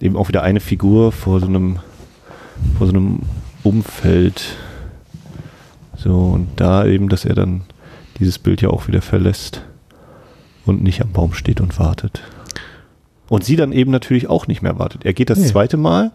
eben 0.00 0.16
auch 0.16 0.28
wieder 0.28 0.42
eine 0.42 0.60
Figur 0.60 1.12
vor 1.12 1.40
so 1.40 1.46
einem, 1.46 1.78
vor 2.76 2.86
so 2.86 2.92
einem 2.92 3.20
Umfeld. 3.62 4.56
So, 5.96 6.16
und 6.18 6.48
da 6.56 6.84
eben, 6.84 7.08
dass 7.08 7.24
er 7.24 7.34
dann 7.34 7.62
dieses 8.18 8.38
Bild 8.38 8.60
ja 8.60 8.70
auch 8.70 8.88
wieder 8.88 9.02
verlässt 9.02 9.62
und 10.66 10.82
nicht 10.82 11.00
am 11.00 11.12
Baum 11.12 11.32
steht 11.32 11.60
und 11.60 11.78
wartet. 11.78 12.22
Und 13.28 13.44
sie 13.44 13.56
dann 13.56 13.72
eben 13.72 13.90
natürlich 13.90 14.28
auch 14.28 14.46
nicht 14.46 14.62
mehr 14.62 14.78
wartet. 14.78 15.04
Er 15.04 15.14
geht 15.14 15.30
das 15.30 15.38
nee. 15.38 15.46
zweite 15.46 15.76
Mal 15.76 16.10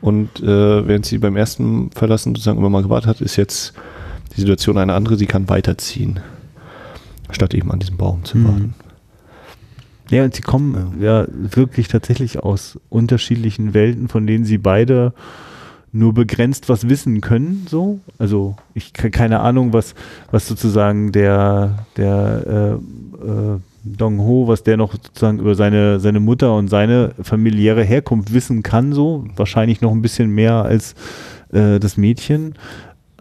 und 0.00 0.40
äh, 0.40 0.86
während 0.86 1.06
sie 1.06 1.18
beim 1.18 1.36
ersten 1.36 1.90
Verlassen 1.90 2.34
sozusagen 2.34 2.58
immer 2.58 2.70
mal 2.70 2.82
gewartet 2.82 3.08
hat, 3.08 3.20
ist 3.20 3.36
jetzt 3.36 3.74
die 4.36 4.40
Situation 4.40 4.78
eine 4.78 4.94
andere. 4.94 5.16
Sie 5.16 5.26
kann 5.26 5.48
weiterziehen, 5.48 6.20
statt 7.30 7.54
eben 7.54 7.70
an 7.70 7.80
diesem 7.80 7.96
Baum 7.96 8.24
zu 8.24 8.38
mhm. 8.38 8.44
warten. 8.44 8.74
Ja, 10.10 10.24
und 10.24 10.34
sie 10.34 10.42
kommen 10.42 10.96
ja. 11.00 11.22
ja 11.22 11.26
wirklich 11.30 11.88
tatsächlich 11.88 12.40
aus 12.40 12.78
unterschiedlichen 12.88 13.74
Welten, 13.74 14.08
von 14.08 14.26
denen 14.26 14.44
sie 14.44 14.58
beide 14.58 15.12
nur 15.92 16.14
begrenzt 16.14 16.68
was 16.68 16.88
wissen 16.88 17.20
können, 17.20 17.66
so. 17.68 18.00
Also 18.18 18.56
ich 18.74 18.92
keine 18.92 19.40
Ahnung, 19.40 19.72
was, 19.72 19.94
was 20.30 20.46
sozusagen 20.46 21.12
der, 21.12 21.86
der 21.96 22.78
äh, 23.22 23.26
äh, 23.26 23.58
Dong 23.84 24.18
Ho, 24.20 24.46
was 24.46 24.62
der 24.62 24.76
noch 24.76 24.92
sozusagen 24.92 25.38
über 25.38 25.54
seine, 25.54 26.00
seine 26.00 26.20
Mutter 26.20 26.54
und 26.56 26.68
seine 26.68 27.12
familiäre 27.22 27.82
Herkunft 27.82 28.32
wissen 28.32 28.62
kann, 28.62 28.92
so 28.92 29.24
wahrscheinlich 29.36 29.80
noch 29.80 29.92
ein 29.92 30.02
bisschen 30.02 30.30
mehr 30.30 30.64
als 30.64 30.94
äh, 31.52 31.78
das 31.78 31.96
Mädchen. 31.96 32.54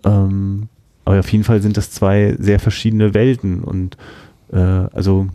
Ähm, 0.05 0.69
aber 1.05 1.19
auf 1.19 1.31
jeden 1.31 1.43
Fall 1.43 1.61
sind 1.61 1.77
das 1.77 1.91
zwei 1.91 2.35
sehr 2.39 2.59
verschiedene 2.59 3.13
Welten 3.13 3.63
und 3.63 3.97
äh, 4.51 4.57
also 4.57 5.27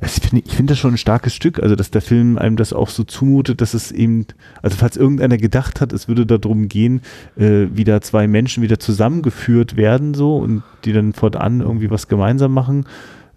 ich 0.00 0.28
finde 0.28 0.50
find 0.50 0.70
das 0.70 0.78
schon 0.78 0.94
ein 0.94 0.98
starkes 0.98 1.34
Stück, 1.34 1.62
also 1.62 1.76
dass 1.76 1.90
der 1.90 2.02
Film 2.02 2.36
einem 2.36 2.56
das 2.56 2.72
auch 2.72 2.88
so 2.88 3.04
zumutet, 3.04 3.60
dass 3.60 3.74
es 3.74 3.92
eben, 3.92 4.26
also 4.60 4.76
falls 4.76 4.96
irgendeiner 4.96 5.36
gedacht 5.36 5.80
hat, 5.80 5.92
es 5.92 6.08
würde 6.08 6.26
darum 6.26 6.68
gehen, 6.68 7.00
äh, 7.36 7.66
wie 7.72 7.84
da 7.84 8.00
zwei 8.00 8.26
Menschen 8.26 8.62
wieder 8.62 8.78
zusammengeführt 8.78 9.76
werden 9.76 10.14
so 10.14 10.36
und 10.38 10.62
die 10.84 10.92
dann 10.92 11.12
fortan 11.12 11.60
irgendwie 11.60 11.90
was 11.90 12.08
gemeinsam 12.08 12.52
machen, 12.52 12.86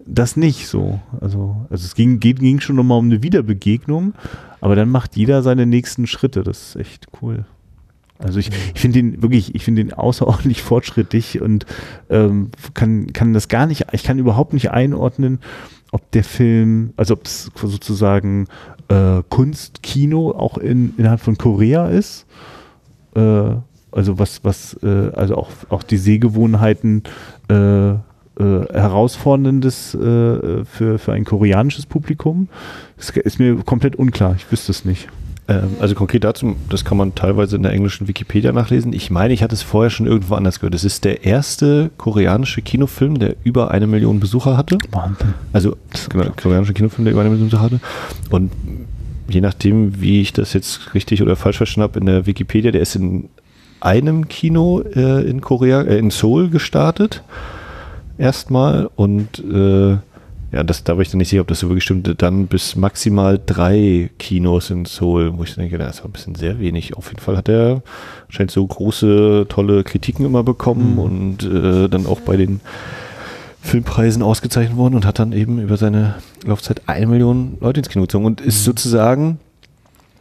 das 0.06 0.38
nicht 0.38 0.68
so. 0.68 1.00
Also, 1.20 1.66
also 1.70 1.86
es 1.86 1.96
ging, 1.96 2.20
geht, 2.20 2.40
ging 2.40 2.60
schon 2.60 2.76
nochmal 2.76 3.00
um 3.00 3.06
eine 3.06 3.24
Wiederbegegnung, 3.24 4.14
aber 4.62 4.76
dann 4.76 4.90
macht 4.90 5.16
jeder 5.16 5.42
seine 5.42 5.66
nächsten 5.66 6.08
Schritte. 6.08 6.44
Das 6.44 6.70
ist 6.70 6.76
echt 6.76 7.08
cool. 7.22 7.46
Also 8.18 8.40
ich, 8.40 8.50
ich 8.74 8.80
finde 8.80 9.00
den 9.00 9.22
wirklich, 9.22 9.56
ich 9.56 9.64
finde 9.64 9.84
den 9.84 9.94
außerordentlich 9.94 10.62
fortschrittlich 10.62 11.42
und 11.42 11.66
ähm, 12.10 12.50
kann, 12.74 13.12
kann 13.12 13.34
das 13.34 13.50
gar 13.50 13.66
nicht, 13.66 13.88
ich 13.92 14.04
kann 14.04 14.20
überhaupt 14.20 14.54
nicht 14.54 14.72
einordnen, 14.72 15.40
ob 15.92 16.10
der 16.12 16.24
Film, 16.24 16.94
also 16.96 17.16
ob 17.16 17.26
es 17.26 17.52
sozusagen 17.56 18.48
äh, 18.88 19.22
Kunstkino 19.30 20.32
auch 20.32 20.58
in, 20.58 20.94
innerhalb 20.98 21.20
von 21.20 21.38
Korea 21.38 21.88
ist. 21.88 22.26
Äh, 23.16 23.56
also 23.92 24.20
was, 24.20 24.44
was, 24.44 24.78
äh, 24.84 25.12
also 25.14 25.36
auch, 25.36 25.50
auch 25.70 25.84
die 25.84 25.98
Sehgewohnheiten 25.98 27.04
äh, 28.40 28.74
herausforderndes 28.74 29.96
äh, 29.96 30.66
für, 30.66 31.00
für 31.00 31.14
ein 31.14 31.26
koreanisches 31.26 31.86
Publikum? 31.86 32.50
Das 32.98 33.10
ist 33.10 33.40
mir 33.40 33.56
komplett 33.58 33.96
unklar. 33.96 34.36
Ich 34.38 34.52
wüsste 34.52 34.72
es 34.72 34.86
nicht. 34.86 35.08
Ähm, 35.48 35.76
also 35.80 35.96
konkret 35.96 36.24
dazu, 36.24 36.56
das 36.70 36.86
kann 36.86 36.98
man 36.98 37.14
teilweise 37.14 37.56
in 37.56 37.64
der 37.64 37.72
englischen 37.72 38.08
Wikipedia 38.08 38.52
nachlesen. 38.52 38.94
Ich 38.94 39.12
meine, 39.12 39.34
ich 39.34 39.44
hatte 39.44 39.54
es 39.54 39.62
vorher 39.62 39.90
schon 39.90 40.08
irgendwo 40.08 40.36
anders 40.36 40.60
gehört. 40.60 40.74
Es 40.74 40.84
ist 40.84 41.06
der 41.06 41.24
erste 41.24 41.92
koreanische 41.98 42.62
Kinofilm, 42.62 43.20
der 43.20 43.36
über 43.44 43.72
eine 43.72 43.88
Million 43.88 44.20
Besucher 44.20 44.58
hatte. 44.58 44.78
Wahnsinn. 44.92 45.34
Also 45.54 45.76
genau, 46.10 46.32
koreanische 46.36 46.74
Kinofilm, 46.74 47.06
der 47.06 47.14
über 47.14 47.22
eine 47.22 47.30
Million 47.30 47.50
Besucher 47.50 47.64
hatte. 47.64 47.80
Und 48.32 48.52
je 49.28 49.42
nachdem, 49.42 50.02
wie 50.02 50.22
ich 50.22 50.34
das 50.34 50.54
jetzt 50.54 50.94
richtig 50.94 51.22
oder 51.22 51.36
falsch 51.36 51.58
verstanden 51.58 51.90
habe, 51.90 52.00
in 52.00 52.06
der 52.06 52.26
Wikipedia, 52.26 52.72
der 52.72 52.82
ist 52.82 52.96
in 52.96 53.30
einem 53.82 54.28
Kino 54.28 54.82
äh, 54.82 55.30
in 55.30 55.42
Korea, 55.42 55.82
äh, 55.82 56.00
in 56.00 56.10
Seoul 56.10 56.50
gestartet 56.50 57.24
erstmal 58.18 58.90
und 58.96 59.40
äh, 59.40 59.98
ja, 60.52 60.64
das, 60.64 60.86
da 60.86 60.94
war 60.94 61.02
ich 61.02 61.10
dann 61.10 61.18
nicht 61.18 61.30
sicher, 61.30 61.42
ob 61.42 61.48
das 61.48 61.60
so 61.60 61.68
wirklich 61.68 61.84
stimmte. 61.84 62.16
Dann 62.16 62.48
bis 62.48 62.78
maximal 62.78 63.42
drei 63.46 64.10
Kinos 64.20 64.70
in 64.70 64.86
Seoul, 64.86 65.38
wo 65.38 65.44
ich 65.44 65.54
denke, 65.56 65.78
das 65.78 66.00
war 66.00 66.10
ein 66.10 66.14
bisschen 66.14 66.36
sehr 66.36 66.60
wenig. 66.60 66.96
Auf 66.96 67.10
jeden 67.10 67.20
Fall 67.20 67.36
hat 67.36 67.50
er 67.50 67.82
scheint 68.30 68.52
so 68.52 68.66
große, 68.66 69.48
tolle 69.50 69.84
Kritiken 69.84 70.26
immer 70.26 70.44
bekommen 70.44 70.94
mhm. 70.94 71.00
und 71.00 71.44
äh, 71.44 71.90
dann 71.90 72.06
auch 72.06 72.22
bei 72.22 72.38
den 72.38 72.62
Filmpreisen 73.62 74.24
ausgezeichnet 74.24 74.78
worden 74.78 74.96
und 74.96 75.06
hat 75.06 75.20
dann 75.20 75.34
eben 75.34 75.60
über 75.60 75.76
seine 75.76 76.16
Laufzeit 76.46 76.84
eine 76.86 77.08
Million 77.08 77.58
Leute 77.60 77.82
ins 77.82 77.90
Kino 77.90 78.04
gezogen 78.04 78.26
und 78.26 78.40
ist 78.40 78.62
mhm. 78.62 78.66
sozusagen 78.66 79.40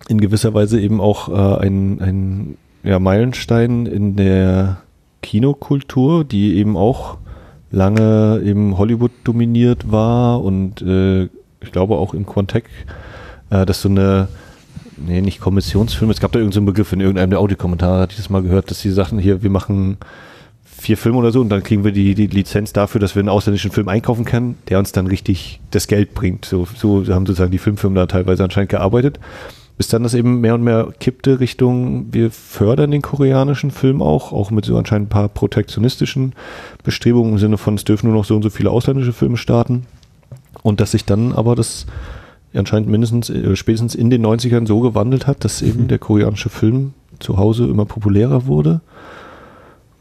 in 0.09 0.21
gewisser 0.21 0.53
Weise 0.53 0.81
eben 0.81 1.01
auch 1.01 1.29
äh, 1.29 1.67
ein, 1.67 2.01
ein 2.01 2.57
ja, 2.83 2.99
Meilenstein 2.99 3.87
in 3.87 4.17
der 4.17 4.79
Kinokultur, 5.23 6.25
die 6.25 6.57
eben 6.57 6.77
auch 6.77 7.19
lange 7.75 8.41
eben 8.45 8.79
Hollywood 8.79 9.11
dominiert 9.25 9.91
war 9.91 10.43
und 10.43 10.81
äh, 10.83 11.25
ich 11.25 11.73
glaube 11.73 11.97
auch 11.97 12.15
im 12.15 12.25
Quantec, 12.25 12.65
äh, 13.51 13.67
dass 13.67 13.83
so 13.83 13.89
eine, 13.89 14.29
nee, 14.97 15.21
nicht 15.21 15.41
Kommissionsfilme, 15.41 16.13
es 16.13 16.21
gab 16.21 16.33
da 16.33 16.39
irgendeinen 16.39 16.67
so 16.67 16.73
Begriff 16.73 16.93
in 16.93 17.01
irgendeinem 17.01 17.31
der 17.31 17.41
Audiokommentare, 17.41 18.01
hatte 18.01 18.13
ich 18.13 18.19
das 18.19 18.31
mal 18.31 18.43
gehört, 18.43 18.71
dass 18.71 18.81
sie 18.81 18.91
sagten, 18.91 19.19
hier, 19.19 19.43
wir 19.43 19.51
machen 19.51 19.99
vier 20.65 20.97
Filme 20.97 21.19
oder 21.19 21.33
so 21.33 21.41
und 21.41 21.49
dann 21.49 21.63
kriegen 21.63 21.85
wir 21.85 21.93
die, 21.93 22.15
die 22.15 22.27
Lizenz 22.27 22.73
dafür, 22.73 23.01
dass 23.01 23.15
wir 23.15 23.21
einen 23.21 23.29
ausländischen 23.29 23.71
Film 23.71 23.89
einkaufen 23.89 24.25
können, 24.25 24.57
der 24.69 24.79
uns 24.79 24.93
dann 24.93 25.07
richtig 25.07 25.61
das 25.71 25.87
Geld 25.87 26.15
bringt. 26.15 26.45
So, 26.45 26.67
so 26.77 27.07
haben 27.09 27.27
sozusagen 27.27 27.53
die 27.53 27.59
Filmfirmen 27.59 27.97
da 27.97 28.07
teilweise 28.07 28.45
anscheinend 28.45 28.71
gearbeitet 28.71 29.19
bis 29.77 29.89
dann 29.89 30.05
das 30.05 30.15
eben 30.15 30.41
mehr 30.41 30.55
und 30.55 30.63
mehr 30.63 30.89
kippte 31.01 31.41
Richtung, 31.41 32.13
wir 32.13 32.31
fördern 32.31 32.93
den 32.93 33.03
koreanischen 33.03 33.71
Film 33.71 34.03
auch, 34.03 34.33
auch 34.33 34.51
mit 34.51 34.65
so 34.65 34.77
anscheinend 34.79 35.07
ein 35.07 35.11
paar 35.11 35.29
protektionistischen 35.29 36.35
Bestrebungen 36.85 37.33
im 37.33 37.39
Sinne 37.39 37.59
von, 37.59 37.75
es 37.75 37.85
dürfen 37.85 38.07
nur 38.09 38.17
noch 38.17 38.25
so 38.25 38.37
und 38.37 38.43
so 38.43 38.51
viele 38.51 38.71
ausländische 38.71 39.13
Filme 39.13 39.37
starten. 39.37 39.87
Und 40.63 40.81
dass 40.81 40.93
sich 40.93 41.05
dann 41.05 41.33
aber 41.33 41.57
das 41.57 41.87
anscheinend 42.55 42.89
mindestens, 42.89 43.31
äh, 43.31 43.57
spätestens 43.57 43.97
in 43.97 44.11
den 44.11 44.25
90ern 44.25 44.67
so 44.67 44.81
gewandelt 44.81 45.27
hat, 45.27 45.45
dass 45.45 45.61
eben 45.61 45.83
mhm. 45.83 45.89
der 45.89 45.99
koreanische 45.99 46.51
Film 46.51 46.95
zu 47.19 47.37
Hause 47.37 47.67
immer 47.67 47.85
populärer 47.85 48.47
wurde. 48.47 48.81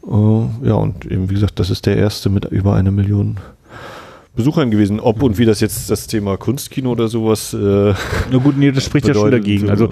Uh, 0.02 0.48
ja, 0.62 0.74
und 0.74 1.06
eben 1.06 1.30
wie 1.30 1.34
gesagt, 1.34 1.58
das 1.58 1.70
ist 1.70 1.86
der 1.86 1.96
erste 1.96 2.28
mit 2.28 2.44
über 2.44 2.74
einer 2.74 2.90
Million 2.90 3.38
Besuchern 4.36 4.70
gewesen. 4.70 4.98
Ob 4.98 5.22
und 5.22 5.38
wie 5.38 5.44
das 5.44 5.60
jetzt 5.60 5.90
das 5.90 6.08
Thema 6.08 6.36
Kunstkino 6.36 6.90
oder 6.90 7.06
sowas. 7.06 7.54
Äh, 7.54 7.94
Na 8.30 8.38
gut, 8.38 8.56
nee, 8.56 8.72
das 8.72 8.84
spricht 8.84 9.06
ja 9.06 9.14
schon 9.14 9.30
dagegen. 9.30 9.70
Also, 9.70 9.90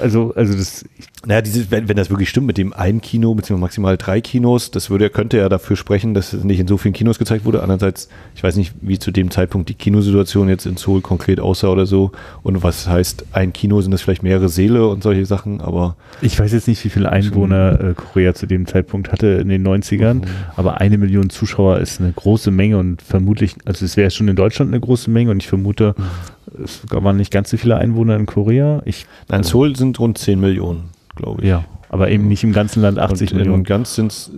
also, 0.00 0.32
also 0.34 0.54
das. 0.54 0.84
Naja, 1.24 1.40
dieses, 1.40 1.70
wenn, 1.70 1.88
wenn 1.88 1.96
das 1.96 2.10
wirklich 2.10 2.28
stimmt 2.28 2.48
mit 2.48 2.58
dem 2.58 2.72
einen 2.72 3.00
Kino, 3.00 3.32
beziehungsweise 3.34 3.60
maximal 3.60 3.96
drei 3.96 4.20
Kinos, 4.20 4.72
das 4.72 4.90
würde, 4.90 5.08
könnte 5.08 5.36
ja 5.36 5.48
dafür 5.48 5.76
sprechen, 5.76 6.14
dass 6.14 6.32
es 6.32 6.42
nicht 6.42 6.58
in 6.58 6.66
so 6.66 6.76
vielen 6.76 6.94
Kinos 6.94 7.18
gezeigt 7.18 7.44
wurde. 7.44 7.62
Andererseits, 7.62 8.08
ich 8.34 8.42
weiß 8.42 8.56
nicht, 8.56 8.72
wie 8.80 8.98
zu 8.98 9.12
dem 9.12 9.30
Zeitpunkt 9.30 9.68
die 9.68 9.74
Kinosituation 9.74 10.48
jetzt 10.48 10.66
in 10.66 10.76
Seoul 10.76 11.00
konkret 11.00 11.38
aussah 11.38 11.68
oder 11.68 11.86
so. 11.86 12.10
Und 12.42 12.64
was 12.64 12.88
heißt, 12.88 13.26
ein 13.32 13.52
Kino 13.52 13.80
sind 13.80 13.92
das 13.92 14.02
vielleicht 14.02 14.24
mehrere 14.24 14.48
Seele 14.48 14.88
und 14.88 15.02
solche 15.02 15.26
Sachen, 15.26 15.60
aber. 15.60 15.96
Ich 16.22 16.38
weiß 16.38 16.52
jetzt 16.52 16.66
nicht, 16.66 16.84
wie 16.84 16.88
viele 16.88 17.10
Einwohner 17.10 17.80
äh, 17.80 17.94
Korea 17.94 18.34
zu 18.34 18.46
dem 18.46 18.66
Zeitpunkt 18.66 19.12
hatte 19.12 19.26
in 19.26 19.48
den 19.48 19.66
90ern, 19.66 20.14
mhm. 20.14 20.22
aber 20.56 20.80
eine 20.80 20.98
Million 20.98 21.30
Zuschauer 21.30 21.78
ist 21.78 22.00
eine 22.00 22.12
große 22.12 22.50
Menge 22.50 22.78
und 22.78 23.00
vermutlich, 23.00 23.56
also 23.64 23.71
es 23.80 23.96
wäre 23.96 24.10
schon 24.10 24.28
in 24.28 24.36
Deutschland 24.36 24.70
eine 24.70 24.80
große 24.80 25.10
Menge 25.10 25.30
und 25.30 25.42
ich 25.42 25.48
vermute, 25.48 25.94
mhm. 25.96 26.64
es 26.64 26.80
waren 26.90 27.16
nicht 27.16 27.30
ganz 27.32 27.50
so 27.50 27.56
viele 27.56 27.76
Einwohner 27.76 28.16
in 28.16 28.26
Korea. 28.26 28.82
Ich, 28.84 29.06
Nein, 29.28 29.42
Seoul 29.42 29.76
sind 29.76 29.98
rund 29.98 30.18
10 30.18 30.38
Millionen, 30.40 30.90
glaube 31.16 31.42
ich. 31.42 31.48
Ja, 31.48 31.64
aber 31.88 32.10
eben 32.10 32.28
nicht 32.28 32.42
im 32.44 32.52
ganzen 32.52 32.82
Land 32.82 32.98
80 32.98 33.32
und 33.32 33.38
Millionen. 33.38 33.60
In 33.60 33.64
ganz 33.64 33.94
sind 33.94 34.12
es 34.12 34.30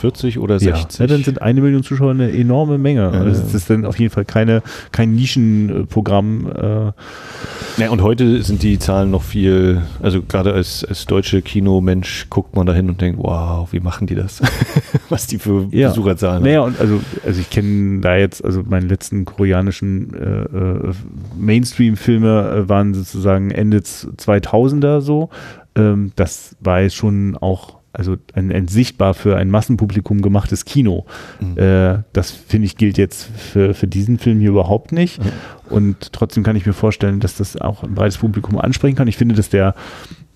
40 0.00 0.38
oder 0.38 0.58
60. 0.58 0.98
Ja, 1.00 1.06
dann 1.06 1.22
sind 1.22 1.42
eine 1.42 1.60
Million 1.60 1.82
Zuschauer 1.82 2.10
eine 2.10 2.32
enorme 2.32 2.78
Menge. 2.78 3.02
Ja, 3.02 3.10
also 3.10 3.40
das 3.40 3.54
ist 3.54 3.70
dann 3.70 3.84
auf 3.84 3.98
jeden 3.98 4.12
Fall 4.12 4.24
keine, 4.24 4.62
kein 4.92 5.14
Nischenprogramm. 5.14 6.50
Äh. 6.50 7.82
Ja, 7.82 7.90
und 7.90 8.02
heute 8.02 8.42
sind 8.42 8.62
die 8.62 8.78
Zahlen 8.78 9.10
noch 9.10 9.22
viel, 9.22 9.82
also 10.02 10.22
gerade 10.22 10.52
als, 10.52 10.84
als 10.84 11.06
deutsche 11.06 11.42
Kinomensch 11.42 12.26
guckt 12.30 12.56
man 12.56 12.66
da 12.66 12.72
hin 12.72 12.88
und 12.88 13.00
denkt, 13.00 13.18
wow, 13.22 13.70
wie 13.72 13.80
machen 13.80 14.06
die 14.06 14.14
das? 14.14 14.40
Was 15.08 15.26
die 15.26 15.38
für 15.38 15.68
ja. 15.70 15.88
Besucherzahlen 15.88 16.42
naja, 16.42 16.60
haben. 16.60 16.72
und 16.72 16.80
also, 16.80 17.00
also 17.24 17.40
ich 17.40 17.50
kenne 17.50 18.00
da 18.00 18.16
jetzt, 18.16 18.44
also 18.44 18.62
meine 18.66 18.86
letzten 18.86 19.24
koreanischen 19.24 20.14
äh, 20.14 20.88
äh 20.88 20.92
Mainstream-Filme 21.38 22.64
äh, 22.64 22.68
waren 22.68 22.94
sozusagen 22.94 23.50
Ende 23.50 23.78
2000er 23.78 25.00
so. 25.00 25.30
Ähm, 25.76 26.12
das 26.16 26.56
war 26.60 26.82
jetzt 26.82 26.96
schon 26.96 27.36
auch 27.36 27.79
also 27.92 28.16
ein, 28.34 28.52
ein, 28.52 28.68
sichtbar 28.68 29.14
für 29.14 29.36
ein 29.36 29.50
Massenpublikum 29.50 30.22
gemachtes 30.22 30.64
Kino. 30.64 31.06
Mhm. 31.40 31.58
Äh, 31.58 32.02
das 32.12 32.30
finde 32.30 32.66
ich 32.66 32.76
gilt 32.76 32.98
jetzt 32.98 33.24
für, 33.24 33.74
für 33.74 33.88
diesen 33.88 34.18
Film 34.18 34.38
hier 34.38 34.50
überhaupt 34.50 34.92
nicht. 34.92 35.22
Mhm. 35.22 35.30
Und 35.70 36.12
trotzdem 36.12 36.44
kann 36.44 36.56
ich 36.56 36.66
mir 36.66 36.72
vorstellen, 36.72 37.20
dass 37.20 37.36
das 37.36 37.56
auch 37.56 37.82
ein 37.82 37.94
breites 37.94 38.18
Publikum 38.18 38.58
ansprechen 38.58 38.96
kann. 38.96 39.08
Ich 39.08 39.16
finde, 39.16 39.34
dass 39.34 39.48
der 39.48 39.74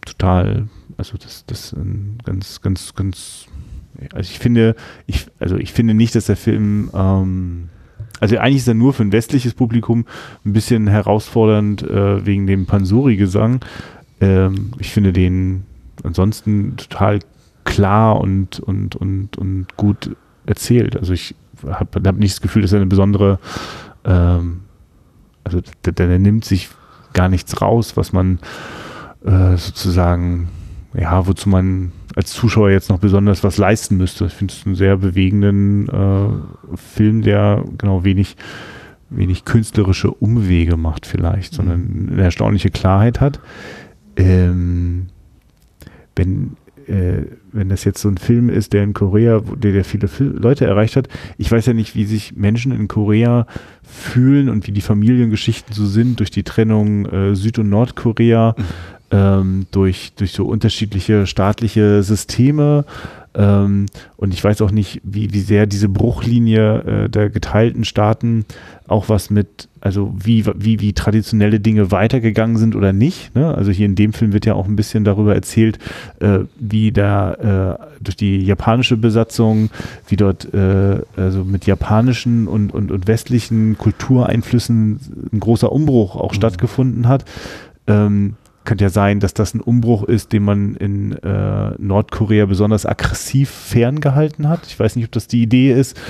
total, 0.05 0.69
also 0.97 1.17
das, 1.17 1.45
das 1.47 1.73
ein 1.73 2.19
ganz, 2.25 2.61
ganz, 2.61 2.95
ganz, 2.95 3.47
also 4.13 4.31
ich 4.31 4.39
finde, 4.39 4.75
ich, 5.07 5.27
also 5.39 5.57
ich 5.57 5.73
finde 5.73 5.95
nicht, 5.95 6.15
dass 6.15 6.27
der 6.27 6.37
Film, 6.37 6.91
ähm, 6.93 7.69
also 8.19 8.37
eigentlich 8.39 8.57
ist 8.57 8.69
er 8.69 8.75
nur 8.75 8.93
für 8.93 9.03
ein 9.03 9.13
westliches 9.13 9.55
Publikum 9.55 10.07
ein 10.45 10.53
bisschen 10.53 10.89
herausfordernd 10.89 11.83
äh, 11.83 12.27
wegen 12.27 12.47
dem 12.47 12.67
Pansori-Gesang. 12.67 13.61
Ähm, 14.21 14.73
ich 14.79 14.93
finde 14.93 15.13
den 15.13 15.65
ansonsten 16.03 16.77
total 16.77 17.21
klar 17.75 18.21
und, 18.21 18.61
und, 18.61 18.95
und, 18.95 19.37
und 19.37 19.67
gut 19.77 20.15
erzählt. 20.47 20.97
Also 20.97 21.13
ich 21.13 21.35
habe 21.67 22.01
hab 22.07 22.17
nicht 22.17 22.35
das 22.35 22.41
Gefühl, 22.41 22.63
dass 22.63 22.73
er 22.73 22.77
eine 22.77 22.87
besondere, 22.87 23.41
ähm, 24.05 24.61
also 25.43 25.61
der, 25.85 25.93
der, 25.93 26.19
nimmt 26.21 26.45
sich 26.45 26.69
gar 27.15 27.29
nichts 27.29 27.61
raus, 27.61 27.97
was 27.97 28.13
man 28.13 28.39
äh, 29.25 29.57
sozusagen, 29.57 30.49
ja, 30.95 31.27
wozu 31.27 31.49
man 31.49 31.91
als 32.15 32.31
Zuschauer 32.31 32.71
jetzt 32.71 32.91
noch 32.91 32.99
besonders 32.99 33.43
was 33.43 33.59
leisten 33.59 33.97
müsste. 33.97 34.27
Ich 34.27 34.35
finde 34.35 34.55
es 34.55 34.65
einen 34.65 34.77
sehr 34.77 34.97
bewegenden 34.97 35.89
äh, 35.89 36.77
Film, 36.77 37.23
der 37.23 37.65
genau 37.77 38.05
wenig, 38.05 38.37
wenig 39.11 39.45
künstlerische 39.45 40.13
Umwege 40.13 40.77
macht 40.77 41.07
vielleicht, 41.07 41.53
mhm. 41.53 41.57
sondern 41.57 42.09
eine 42.13 42.23
erstaunliche 42.23 42.71
Klarheit 42.71 43.21
hat. 43.21 43.41
Ähm, 44.17 45.07
wenn 46.15 46.57
äh, 46.87 47.23
wenn 47.55 47.69
das 47.69 47.85
jetzt 47.85 48.01
so 48.01 48.09
ein 48.09 48.19
Film 48.19 48.51
ist, 48.51 48.73
der 48.73 48.83
in 48.83 48.93
Korea, 48.93 49.41
der, 49.41 49.73
der 49.73 49.85
viele 49.85 50.09
Leute 50.19 50.67
erreicht 50.67 50.97
hat, 50.97 51.09
ich 51.39 51.51
weiß 51.51 51.67
ja 51.67 51.73
nicht, 51.73 51.95
wie 51.95 52.05
sich 52.05 52.37
Menschen 52.37 52.73
in 52.73 52.89
Korea 52.89 53.47
fühlen 53.83 54.49
und 54.49 54.67
wie 54.67 54.73
die 54.73 54.81
Familiengeschichten 54.81 55.75
so 55.75 55.87
sind 55.87 56.19
durch 56.19 56.31
die 56.31 56.43
Trennung 56.43 57.07
äh, 57.07 57.35
Süd- 57.35 57.59
und 57.59 57.71
Nordkorea, 57.71 58.55
mhm. 58.57 58.65
ähm, 59.11 59.67
durch, 59.71 60.13
durch 60.17 60.33
so 60.33 60.47
unterschiedliche 60.47 61.27
staatliche 61.27 62.03
Systeme. 62.03 62.85
Ähm, 63.37 63.87
und 64.17 64.33
ich 64.33 64.43
weiß 64.43 64.63
auch 64.63 64.71
nicht, 64.71 65.01
wie, 65.03 65.33
wie 65.33 65.41
sehr 65.41 65.67
diese 65.67 65.89
Bruchlinie 65.89 67.05
äh, 67.05 67.09
der 67.09 67.31
geteilten 67.31 67.85
Staaten 67.85 68.45
auch 68.87 69.09
was 69.09 69.31
mit, 69.31 69.69
also 69.81 70.15
wie, 70.17 70.47
wie, 70.47 70.81
wie 70.81 70.93
traditionelle 70.93 71.59
Dinge 71.59 71.91
weitergegangen 71.91 72.59
sind 72.59 72.77
oder 72.77 72.93
nicht. 72.93 73.35
Ne? 73.35 73.53
Also 73.55 73.73
hier 73.73 73.87
in 73.87 73.97
dem 73.97 74.13
Film 74.13 74.33
wird 74.33 74.47
ja 74.47 74.55
auch 74.55 74.67
ein 74.67 74.77
bisschen 74.77 75.05
darüber 75.05 75.35
erzählt, 75.35 75.79
äh, 76.21 76.41
wie 76.61 76.93
da 76.93 77.79
äh, 77.81 78.03
durch 78.03 78.17
die 78.17 78.45
japanische 78.45 78.97
Besatzung, 78.97 79.71
wie 80.07 80.17
dort 80.17 80.53
äh, 80.55 81.01
also 81.17 81.45
mit 81.45 81.67
japanischen 81.67 82.47
und, 82.47 82.73
und, 82.73 82.93
und 82.93 83.07
westlichen 83.09 83.77
Kultureinflüssen 83.79 85.31
ein 85.33 85.41
großer 85.41 85.73
Umbruch 85.73 86.15
auch 86.15 86.33
mhm. 86.33 86.37
stattgefunden 86.37 87.09
hat. 87.09 87.25
Ähm, 87.87 88.37
könnte 88.65 88.85
ja 88.85 88.91
sein, 88.91 89.21
dass 89.21 89.35
das 89.35 89.55
ein 89.55 89.61
Umbruch 89.61 90.05
ist, 90.05 90.33
den 90.33 90.43
man 90.43 90.75
in 90.75 91.13
äh, 91.13 91.71
Nordkorea 91.79 92.47
besonders 92.47 92.87
aggressiv 92.87 93.51
ferngehalten 93.51 94.49
hat. 94.49 94.67
Ich 94.67 94.79
weiß 94.79 94.97
nicht, 94.97 95.07
ob 95.07 95.13
das 95.13 95.27
die 95.27 95.43
Idee 95.43 95.73
ist. 95.73 96.01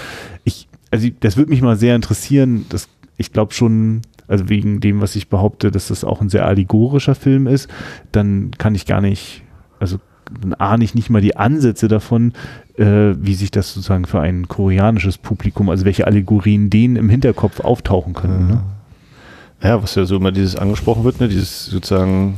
Ich, 0.45 0.69
also 0.91 1.09
das 1.21 1.37
würde 1.37 1.51
mich 1.51 1.63
mal 1.63 1.77
sehr 1.77 1.97
interessieren. 1.97 2.67
Das, 2.69 2.89
ich 3.17 3.33
glaube 3.33 3.55
schon, 3.55 4.03
also 4.29 4.49
wegen 4.49 4.81
dem, 4.81 5.01
was 5.01 5.17
ich 5.17 5.29
behaupte, 5.29 5.71
dass 5.71 5.89
das 5.89 6.05
auch 6.05 6.21
ein 6.21 6.29
sehr 6.29 6.47
allegorischer 6.47 7.15
Film 7.15 7.47
ist, 7.47 7.69
dann 8.13 8.53
kann 8.57 8.75
ich 8.75 8.87
gar 8.87 9.01
nicht, 9.01 9.43
also 9.81 9.99
dann 10.41 10.55
ahne 10.55 10.85
ich 10.85 10.95
nicht 10.95 11.11
mal 11.11 11.21
die 11.21 11.37
Ansätze 11.37 11.89
davon, 11.89 12.33
äh, 12.77 13.15
wie 13.19 13.35
sich 13.35 13.51
das 13.51 13.75
sozusagen 13.75 14.07
für 14.07 14.21
ein 14.21 14.49
koreanisches 14.49 15.19
Publikum, 15.19 15.69
also 15.69 15.85
welche 15.85 16.07
Allegorien 16.07 16.71
denen 16.71 16.97
im 16.97 17.09
Hinterkopf 17.09 17.61
auftauchen 17.61 18.15
können. 18.15 18.49
Ne? 18.49 18.63
Ja, 19.65 19.83
was 19.83 19.95
ja 19.95 20.05
so 20.05 20.17
immer 20.17 20.31
dieses 20.31 20.57
angesprochen 20.57 21.05
wird, 21.05 21.21
ne, 21.21 21.29
dieses 21.29 21.67
sozusagen 21.67 22.37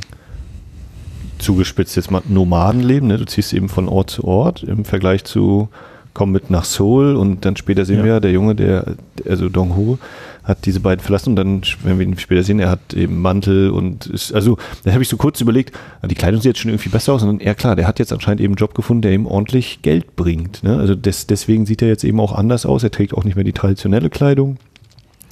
zugespitzt 1.39 1.97
jetzt 1.97 2.11
mal 2.11 2.23
Nomadenleben, 2.27 3.09
ne? 3.09 3.19
Du 3.19 3.27
ziehst 3.27 3.53
eben 3.53 3.69
von 3.69 3.89
Ort 3.89 4.11
zu 4.11 4.25
Ort 4.25 4.63
im 4.63 4.85
Vergleich 4.85 5.25
zu 5.25 5.69
komm 6.17 6.33
mit 6.33 6.51
nach 6.51 6.65
Seoul 6.65 7.15
und 7.15 7.45
dann 7.45 7.57
später 7.57 7.85
sehen 7.85 7.99
ja. 7.99 8.05
wir, 8.05 8.21
der 8.21 8.31
Junge, 8.31 8.55
der, 8.55 8.95
also 9.29 9.51
Dong 9.51 9.77
Ho, 9.77 9.99
hat 10.45 10.65
diese 10.65 10.81
beiden 10.81 11.03
verlassen 11.03 11.31
und 11.31 11.37
dann, 11.37 11.61
wenn 11.83 11.99
wir 11.99 12.07
ihn 12.07 12.19
später 12.19 12.43
sehen, 12.43 12.59
er 12.59 12.71
hat 12.71 12.95
eben 12.95 13.21
Mantel 13.21 13.69
und 13.69 14.07
ist, 14.07 14.33
also, 14.33 14.57
da 14.85 14.93
habe 14.93 15.03
ich 15.03 15.11
so 15.11 15.19
kurz 15.19 15.43
überlegt, 15.43 15.77
die 16.09 16.15
Kleidung 16.15 16.41
sieht 16.41 16.53
jetzt 16.53 16.61
schon 16.61 16.71
irgendwie 16.71 16.89
besser 16.89 17.13
aus 17.13 17.23
und 17.23 17.43
ja 17.43 17.53
klar, 17.53 17.77
der 17.77 17.87
hat 17.87 17.99
jetzt 17.99 18.15
anscheinend 18.15 18.41
eben 18.41 18.53
einen 18.53 18.59
Job 18.59 18.75
gefunden, 18.75 19.03
der 19.03 19.13
ihm 19.13 19.27
ordentlich 19.27 19.83
Geld 19.83 20.17
bringt. 20.17 20.63
Ne? 20.63 20.79
Also 20.79 20.95
des, 20.95 21.27
deswegen 21.27 21.67
sieht 21.67 21.83
er 21.83 21.89
jetzt 21.89 22.05
eben 22.05 22.19
auch 22.19 22.33
anders 22.33 22.65
aus. 22.65 22.83
Er 22.83 22.91
trägt 22.91 23.13
auch 23.13 23.25
nicht 23.25 23.35
mehr 23.35 23.45
die 23.45 23.53
traditionelle 23.53 24.09
Kleidung, 24.09 24.57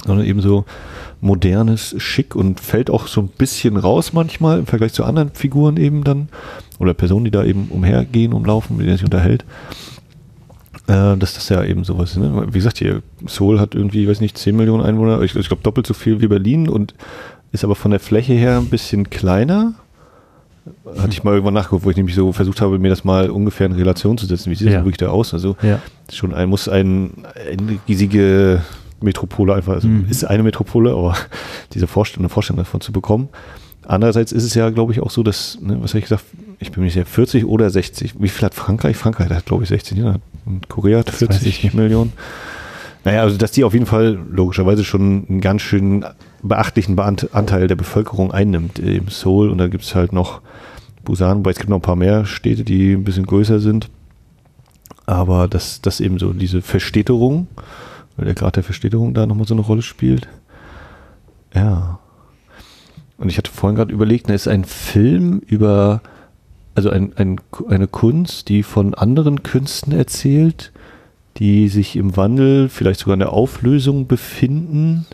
sondern 0.07 0.27
eben 0.27 0.41
so 0.41 0.65
modernes, 1.21 1.95
schick 1.99 2.37
und 2.37 2.61
fällt 2.61 2.91
auch 2.91 3.07
so 3.07 3.21
ein 3.21 3.29
bisschen 3.29 3.77
raus 3.77 4.13
manchmal 4.13 4.59
im 4.59 4.67
Vergleich 4.67 4.93
zu 4.93 5.05
anderen 5.05 5.31
Figuren 5.31 5.77
eben 5.77 6.05
dann 6.05 6.29
oder 6.79 6.95
Personen, 6.95 7.25
die 7.25 7.31
da 7.31 7.45
eben 7.45 7.69
umhergehen, 7.71 8.33
umlaufen, 8.33 8.77
mit 8.77 8.85
denen 8.85 8.95
er 8.95 8.99
sich 8.99 9.05
unterhält. 9.05 9.45
Äh, 10.87 11.17
dass 11.17 11.35
das 11.35 11.49
ja 11.49 11.65
eben 11.65 11.85
sowas 11.85 12.11
ist. 12.11 12.19
Ne? 12.19 12.47
Wie 12.49 12.59
gesagt, 12.59 12.79
hier, 12.79 13.03
Seoul 13.27 13.59
hat 13.59 13.75
irgendwie, 13.75 14.07
weiß 14.07 14.21
nicht, 14.21 14.37
10 14.37 14.55
Millionen 14.55 14.85
Einwohner, 14.85 15.23
ich, 15.23 15.35
ich 15.35 15.49
glaube 15.49 15.63
doppelt 15.63 15.87
so 15.87 15.95
viel 15.95 16.21
wie 16.21 16.29
Berlin 16.29 16.69
und 16.69 16.95
ist 17.53 17.65
aber 17.65 17.75
von 17.75 17.91
der 17.91 18.01
Fläche 18.01 18.35
her 18.35 18.59
ein 18.59 18.69
bisschen 18.69 19.09
kleiner. 19.09 19.75
Hatte 20.99 21.11
ich 21.11 21.25
mal 21.25 21.33
irgendwann 21.33 21.55
nachgeguckt, 21.55 21.85
wo 21.85 21.91
ich 21.91 21.97
nämlich 21.97 22.15
so 22.15 22.33
versucht 22.33 22.61
habe, 22.61 22.79
mir 22.79 22.89
das 22.89 23.05
mal 23.05 23.31
ungefähr 23.31 23.67
in 23.67 23.73
Relation 23.73 24.19
zu 24.19 24.27
setzen. 24.27 24.51
Wie 24.51 24.57
sieht 24.57 24.67
ja. 24.67 24.75
das 24.75 24.81
wirklich 24.81 24.99
da 24.99 25.09
aus? 25.09 25.33
Also 25.33 25.57
ja. 25.63 25.81
schon 26.13 26.35
ein, 26.35 26.49
muss 26.51 26.69
ein, 26.69 27.25
eine 27.35 27.79
riesige 27.89 28.63
Metropole 29.05 29.55
einfach, 29.55 29.75
also 29.75 29.89
mhm. 29.89 30.07
ist 30.09 30.25
eine 30.25 30.43
Metropole, 30.43 30.91
aber 30.91 31.17
diese 31.75 31.87
Vorstellung, 31.87 32.25
eine 32.25 32.29
Vorstellung 32.31 32.59
davon 32.59 32.81
zu 32.81 32.93
bekommen. 32.93 33.29
Andererseits 33.87 34.33
ist 34.33 34.45
es 34.45 34.55
ja, 34.55 34.71
glaube 34.71 34.93
ich, 34.93 35.01
auch 35.01 35.11
so, 35.11 35.23
dass, 35.23 35.59
ne, 35.61 35.77
was 35.81 35.91
habe 35.91 35.99
ich 35.99 36.05
gesagt, 36.05 36.25
ich 36.59 36.73
bin 36.73 36.81
mir 36.81 36.87
nicht 36.87 36.95
sicher, 36.95 37.07
40 37.07 37.45
oder 37.45 37.69
60. 37.69 38.15
Wie 38.19 38.29
viel 38.29 38.47
hat 38.47 38.55
Frankreich? 38.55 38.97
Frankreich 38.97 39.29
hat, 39.31 39.45
glaube 39.45 39.65
ich, 39.65 39.69
60. 39.69 39.99
Ne? 39.99 40.21
Und 40.47 40.69
Korea 40.69 41.01
hat 41.01 41.11
40 41.11 41.75
Millionen. 41.75 42.13
Naja, 43.05 43.21
also 43.21 43.37
dass 43.37 43.51
die 43.51 43.65
auf 43.65 43.75
jeden 43.75 43.85
Fall 43.85 44.19
logischerweise 44.31 44.83
schon 44.83 45.27
einen 45.29 45.41
ganz 45.43 45.61
schön 45.61 46.07
beachtlichen 46.43 46.99
Anteil 46.99 47.69
der 47.69 47.77
Bevölkerung 47.77 48.33
einnimmt 48.33 48.79
im 48.79 49.09
Seoul. 49.09 49.51
Und 49.51 49.59
da 49.59 49.69
gibt 49.69 49.85
es 49.85 49.95
halt 49.95 50.15
noch 50.15 50.41
Busan, 51.05 51.39
wobei 51.39 51.51
es 51.51 51.59
gibt 51.59 51.69
noch 51.69 51.79
ein 51.79 51.83
paar 51.83 51.97
mehr 51.97 52.25
Städte, 52.25 52.65
die 52.65 52.95
ein 52.95 53.05
bisschen 53.05 53.27
größer 53.27 53.61
sind. 53.61 53.91
Aber 55.05 55.49
dass 55.49 55.83
das 55.83 56.01
eben 56.01 56.19
so 56.19 56.33
diese 56.33 56.63
Verstädterung, 56.63 57.47
weil 58.17 58.27
der 58.27 58.35
Grad 58.35 58.57
der 58.57 58.63
Verstädterung 58.63 59.15
da 59.15 59.27
nochmal 59.27 59.47
so 59.47 59.55
eine 59.55 59.63
Rolle 59.63 59.83
spielt. 59.83 60.29
Ja. 61.55 61.99
Und 63.19 63.29
ich 63.29 63.39
hatte 63.39 63.51
vorhin 63.51 63.77
gerade 63.77 63.93
überlegt, 63.93 64.29
da 64.29 64.35
ist 64.35 64.49
ein 64.49 64.65
Film 64.65 65.41
über, 65.47 66.03
also 66.75 66.91
ein, 66.91 67.13
ein, 67.17 67.41
eine 67.69 67.87
Kunst, 67.87 68.49
die 68.49 68.63
von 68.63 68.95
anderen 68.95 69.43
Künsten 69.43 69.93
erzählt, 69.93 70.73
die 71.37 71.69
sich 71.69 71.97
im 71.97 72.17
Wandel, 72.17 72.69
vielleicht 72.69 73.01
sogar 73.01 73.15
in 73.15 73.21
der 73.21 73.33
Auflösung 73.33 74.07
befinden, 74.07 75.07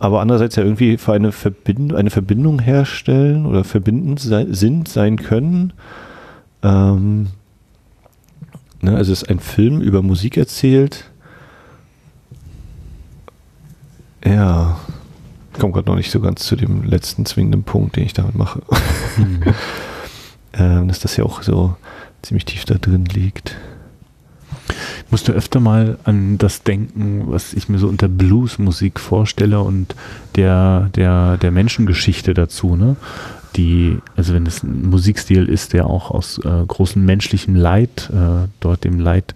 aber 0.00 0.22
andererseits 0.22 0.56
ja 0.56 0.64
irgendwie 0.64 0.96
für 0.96 1.12
eine, 1.12 1.30
Verbind 1.30 1.94
eine 1.94 2.08
Verbindung 2.08 2.58
herstellen 2.58 3.44
oder 3.44 3.64
verbindend 3.64 4.18
sein, 4.18 4.54
sind, 4.54 4.88
sein 4.88 5.16
können. 5.18 5.74
Ähm, 6.62 7.26
ne, 8.80 8.96
also 8.96 9.12
es 9.12 9.22
ist 9.22 9.28
ein 9.28 9.40
Film 9.40 9.80
über 9.80 10.02
Musik 10.02 10.36
erzählt. 10.36 11.10
Ja, 14.24 14.78
ich 15.52 15.58
komme 15.58 15.72
gerade 15.72 15.88
noch 15.88 15.96
nicht 15.96 16.10
so 16.10 16.20
ganz 16.20 16.44
zu 16.44 16.56
dem 16.56 16.84
letzten 16.84 17.26
zwingenden 17.26 17.64
Punkt, 17.64 17.96
den 17.96 18.04
ich 18.04 18.12
damit 18.12 18.34
mache. 18.34 18.62
Mhm. 19.16 19.42
ähm, 20.52 20.88
dass 20.88 21.00
das 21.00 21.16
ja 21.16 21.24
auch 21.24 21.42
so 21.42 21.76
ziemlich 22.22 22.44
tief 22.44 22.64
da 22.64 22.74
drin 22.74 23.06
liegt. 23.06 23.56
Ich 25.04 25.10
musste 25.10 25.32
öfter 25.32 25.58
mal 25.58 25.98
an 26.04 26.38
das 26.38 26.62
denken, 26.62 27.24
was 27.26 27.54
ich 27.54 27.68
mir 27.68 27.78
so 27.78 27.88
unter 27.88 28.08
Bluesmusik 28.08 29.00
vorstelle 29.00 29.60
und 29.60 29.94
der, 30.36 30.90
der, 30.94 31.36
der 31.38 31.50
Menschengeschichte 31.50 32.34
dazu, 32.34 32.76
ne? 32.76 32.96
Die, 33.56 33.98
also 34.16 34.34
wenn 34.34 34.46
es 34.46 34.62
ein 34.62 34.88
Musikstil 34.88 35.48
ist, 35.48 35.72
der 35.72 35.86
auch 35.86 36.10
aus 36.10 36.38
äh, 36.38 36.64
großem 36.66 37.04
menschlichem 37.04 37.56
Leid, 37.56 38.10
äh, 38.12 38.48
dort 38.60 38.84
dem 38.84 39.00
Leid 39.00 39.34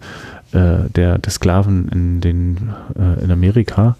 äh, 0.51 0.89
der, 0.95 1.17
der 1.17 1.31
Sklaven 1.31 1.89
in, 1.89 2.21
den, 2.21 2.73
äh, 2.97 3.23
in 3.23 3.31
Amerika, 3.31 3.97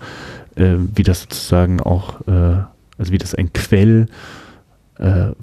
äh, 0.55 0.75
wie 0.95 1.03
das 1.03 1.21
sozusagen 1.23 1.81
auch, 1.81 2.25
äh, 2.27 2.63
also 2.97 3.11
wie 3.11 3.17
das 3.17 3.35
ein 3.35 3.51
Quell 3.53 4.07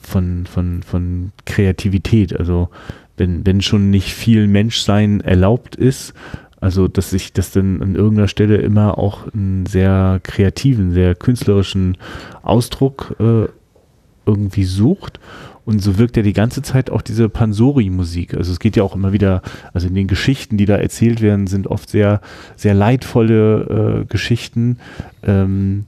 von, 0.01 0.47
von, 0.47 0.83
von 0.83 1.33
Kreativität, 1.45 2.35
also 2.35 2.71
wenn, 3.19 3.45
wenn 3.45 3.61
schon 3.61 3.91
nicht 3.91 4.15
viel 4.15 4.47
Menschsein 4.47 5.21
erlaubt 5.21 5.77
ist, 5.77 6.15
also 6.63 6.89
dass 6.89 7.11
sich 7.11 7.33
das 7.33 7.51
dann 7.51 7.83
an 7.83 7.97
irgendeiner 7.97 8.29
Stelle 8.29 8.57
immer 8.57 8.97
auch 8.97 9.27
einen 9.35 9.67
sehr 9.67 10.21
kreativen, 10.23 10.93
sehr 10.93 11.15
künstlerischen 11.15 11.99
Ausdruck 12.43 13.17
äh, 13.19 13.49
irgendwie 14.27 14.65
sucht. 14.65 15.21
Und 15.65 15.81
so 15.81 15.97
wirkt 15.97 16.17
ja 16.17 16.23
die 16.23 16.33
ganze 16.33 16.63
Zeit 16.63 16.91
auch 16.91 17.03
diese 17.03 17.29
Pansori-Musik. 17.29 18.35
Also 18.35 18.53
es 18.53 18.59
geht 18.59 18.77
ja 18.77 18.83
auch 18.83 18.97
immer 18.97 19.13
wieder, 19.13 19.43
also 19.73 19.87
in 19.87 19.95
den 19.95 20.09
Geschichten, 20.09 20.57
die 20.57 20.65
da 20.67 20.77
erzählt 20.77 21.21
werden, 21.21 21.47
sind 21.47 21.69
oft 21.69 21.89
sehr, 21.89 22.21
sehr 22.57 22.75
leidvolle 22.75 24.03
äh, 24.03 24.05
Geschichten. 24.07 24.79
Ähm, 25.23 25.85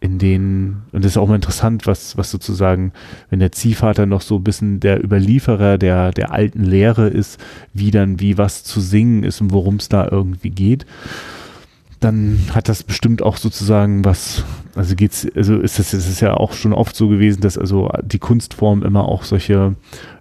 in 0.00 0.18
denen, 0.18 0.84
und 0.92 1.04
das 1.04 1.12
ist 1.12 1.18
auch 1.18 1.26
mal 1.26 1.34
interessant, 1.34 1.86
was, 1.86 2.16
was 2.16 2.30
sozusagen, 2.30 2.92
wenn 3.30 3.40
der 3.40 3.52
Ziehvater 3.52 4.06
noch 4.06 4.20
so 4.20 4.36
ein 4.36 4.44
bisschen 4.44 4.78
der 4.80 5.02
Überlieferer 5.02 5.76
der, 5.76 6.12
der 6.12 6.32
alten 6.32 6.62
Lehre 6.62 7.08
ist, 7.08 7.40
wie 7.74 7.90
dann, 7.90 8.20
wie 8.20 8.38
was 8.38 8.62
zu 8.62 8.80
singen 8.80 9.24
ist 9.24 9.40
und 9.40 9.52
worum 9.52 9.76
es 9.76 9.88
da 9.88 10.08
irgendwie 10.08 10.50
geht, 10.50 10.86
dann 12.00 12.38
hat 12.54 12.68
das 12.68 12.82
bestimmt 12.82 13.22
auch 13.22 13.36
sozusagen 13.36 14.04
was, 14.04 14.44
also 14.74 14.94
geht's, 14.94 15.26
also 15.34 15.58
ist 15.58 15.78
das, 15.78 15.92
ist 15.94 16.08
es 16.08 16.20
ja 16.20 16.34
auch 16.34 16.52
schon 16.52 16.72
oft 16.72 16.94
so 16.94 17.08
gewesen, 17.08 17.40
dass 17.40 17.58
also 17.58 17.90
die 18.02 18.18
Kunstform 18.18 18.82
immer 18.82 19.04
auch 19.06 19.24
solche 19.24 19.74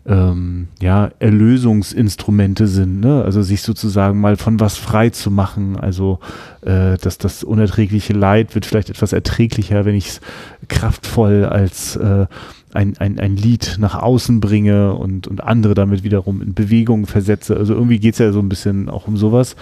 ähm, 0.08 0.70
ja, 0.82 1.12
Erlösungsinstrumente 1.20 2.68
sind, 2.68 3.02
ne? 3.02 3.24
also 3.24 3.44
sich 3.44 3.62
sozusagen 3.62 4.20
mal 4.20 4.38
von 4.38 4.60
was 4.60 4.78
frei 4.78 5.10
zu 5.10 5.30
machen, 5.30 5.78
also 5.78 6.20
äh, 6.62 6.98
dass 6.98 7.18
das 7.18 7.44
unerträgliche 7.44 8.14
Leid 8.14 8.56
wird 8.56 8.66
vielleicht 8.66 8.90
etwas 8.90 9.14
erträglicher, 9.14 9.86
wenn 9.86 9.96
ich 9.96 10.08
es 10.08 10.22
kraftvoll 10.70 11.46
als 11.46 11.96
äh, 11.98 12.26
ein, 12.74 12.98
ein, 12.98 13.20
ein 13.20 13.36
Lied 13.36 13.78
nach 13.80 13.96
außen 13.96 14.40
bringe 14.40 14.94
und, 14.94 15.28
und 15.28 15.44
andere 15.44 15.74
damit 15.74 16.04
wiederum 16.04 16.42
in 16.42 16.54
Bewegung 16.54 17.06
versetze. 17.06 17.56
Also 17.58 17.74
irgendwie 17.74 18.00
geht 18.00 18.14
es 18.14 18.20
ja 18.20 18.32
so 18.32 18.40
ein 18.40 18.50
bisschen 18.50 18.90
auch 18.90 19.08
um 19.08 19.18
sowas. 19.18 19.56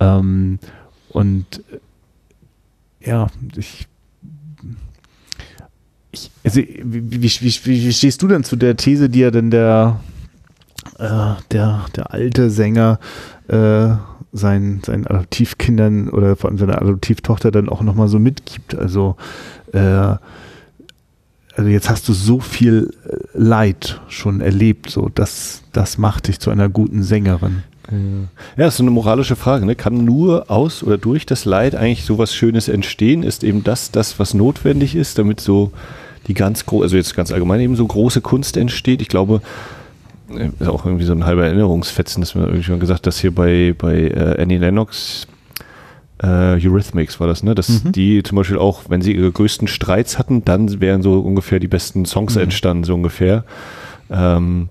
Ähm, 0.00 0.58
und 1.10 1.62
ja, 3.00 3.28
ich 3.56 3.86
ich, 6.10 6.30
also, 6.44 6.60
wie, 6.60 7.22
wie, 7.22 7.22
wie, 7.22 7.64
wie, 7.64 7.92
stehst 7.92 8.22
du 8.22 8.28
denn 8.28 8.44
zu 8.44 8.56
der 8.56 8.76
These, 8.76 9.08
die 9.08 9.20
ja 9.20 9.30
denn 9.30 9.50
der, 9.50 10.00
äh, 10.98 11.34
der, 11.50 11.84
der 11.94 12.12
alte 12.12 12.50
Sänger 12.50 12.98
äh, 13.48 13.88
seinen, 14.32 14.82
seinen 14.82 15.06
Adoptivkindern 15.06 16.08
oder 16.08 16.36
vor 16.36 16.48
allem 16.48 16.58
seiner 16.58 16.80
Adoptivtochter 16.80 17.50
dann 17.50 17.68
auch 17.68 17.82
nochmal 17.82 18.08
so 18.08 18.18
mitgibt? 18.18 18.74
Also, 18.74 19.16
äh, 19.72 20.16
also 21.54 21.70
jetzt 21.70 21.90
hast 21.90 22.08
du 22.08 22.12
so 22.12 22.40
viel 22.40 22.90
Leid 23.34 24.00
schon 24.08 24.40
erlebt, 24.40 24.90
so 24.90 25.10
das, 25.12 25.62
das 25.72 25.98
macht 25.98 26.28
dich 26.28 26.38
zu 26.40 26.50
einer 26.50 26.68
guten 26.68 27.02
Sängerin. 27.02 27.64
Ja, 27.90 28.64
das 28.64 28.74
ist 28.74 28.80
eine 28.80 28.90
moralische 28.90 29.36
Frage. 29.36 29.64
Ne? 29.64 29.74
Kann 29.74 30.04
nur 30.04 30.50
aus 30.50 30.82
oder 30.82 30.98
durch 30.98 31.24
das 31.24 31.44
Leid 31.44 31.74
eigentlich 31.74 32.04
sowas 32.04 32.34
Schönes 32.34 32.68
entstehen? 32.68 33.22
Ist 33.22 33.44
eben 33.44 33.64
das, 33.64 33.90
das, 33.90 34.18
was 34.18 34.34
notwendig 34.34 34.94
ist, 34.94 35.18
damit 35.18 35.40
so 35.40 35.72
die 36.26 36.34
ganz 36.34 36.66
große, 36.66 36.82
also 36.84 36.96
jetzt 36.96 37.16
ganz 37.16 37.32
allgemein 37.32 37.60
eben 37.60 37.76
so 37.76 37.86
große 37.86 38.20
Kunst 38.20 38.56
entsteht? 38.58 39.00
Ich 39.00 39.08
glaube, 39.08 39.40
äh, 40.30 40.50
ist 40.60 40.68
auch 40.68 40.84
irgendwie 40.84 41.06
so 41.06 41.12
ein 41.12 41.24
halber 41.24 41.46
Erinnerungsfetzen, 41.46 42.20
dass 42.20 42.34
man 42.34 42.44
irgendwie 42.44 42.70
mal 42.70 42.78
gesagt, 42.78 43.06
dass 43.06 43.18
hier 43.18 43.34
bei, 43.34 43.74
bei 43.76 44.08
äh, 44.08 44.42
Annie 44.42 44.58
Lennox 44.58 45.26
äh, 46.22 46.58
Eurythmics 46.62 47.20
war 47.20 47.26
das, 47.26 47.42
ne? 47.42 47.54
Dass 47.54 47.84
mhm. 47.84 47.92
die 47.92 48.22
zum 48.22 48.36
Beispiel 48.36 48.58
auch, 48.58 48.82
wenn 48.88 49.00
sie 49.02 49.14
ihre 49.14 49.32
größten 49.32 49.68
Streits 49.68 50.18
hatten, 50.18 50.44
dann 50.44 50.80
wären 50.80 51.02
so 51.02 51.20
ungefähr 51.20 51.60
die 51.60 51.68
besten 51.68 52.04
Songs 52.04 52.34
mhm. 52.34 52.42
entstanden, 52.42 52.84
so 52.84 52.94
ungefähr. 52.94 53.44
Ähm, 54.10 54.68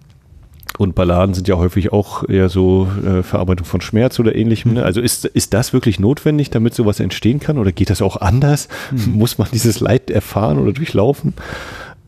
und 0.77 0.95
Balladen 0.95 1.33
sind 1.33 1.47
ja 1.47 1.57
häufig 1.57 1.91
auch 1.91 2.27
eher 2.27 2.49
so 2.49 2.87
äh, 3.05 3.23
Verarbeitung 3.23 3.65
von 3.65 3.81
Schmerz 3.81 4.19
oder 4.19 4.35
ähnlichem. 4.35 4.73
Ne? 4.73 4.81
Mhm. 4.81 4.85
Also 4.85 5.01
ist, 5.01 5.25
ist 5.25 5.53
das 5.53 5.73
wirklich 5.73 5.99
notwendig, 5.99 6.49
damit 6.49 6.73
sowas 6.73 6.99
entstehen 6.99 7.39
kann? 7.39 7.57
Oder 7.57 7.71
geht 7.71 7.89
das 7.89 8.01
auch 8.01 8.17
anders? 8.17 8.67
Mhm. 8.91 9.13
Muss 9.17 9.37
man 9.37 9.47
dieses 9.51 9.79
Leid 9.79 10.09
erfahren 10.11 10.59
oder 10.59 10.73
durchlaufen? 10.73 11.33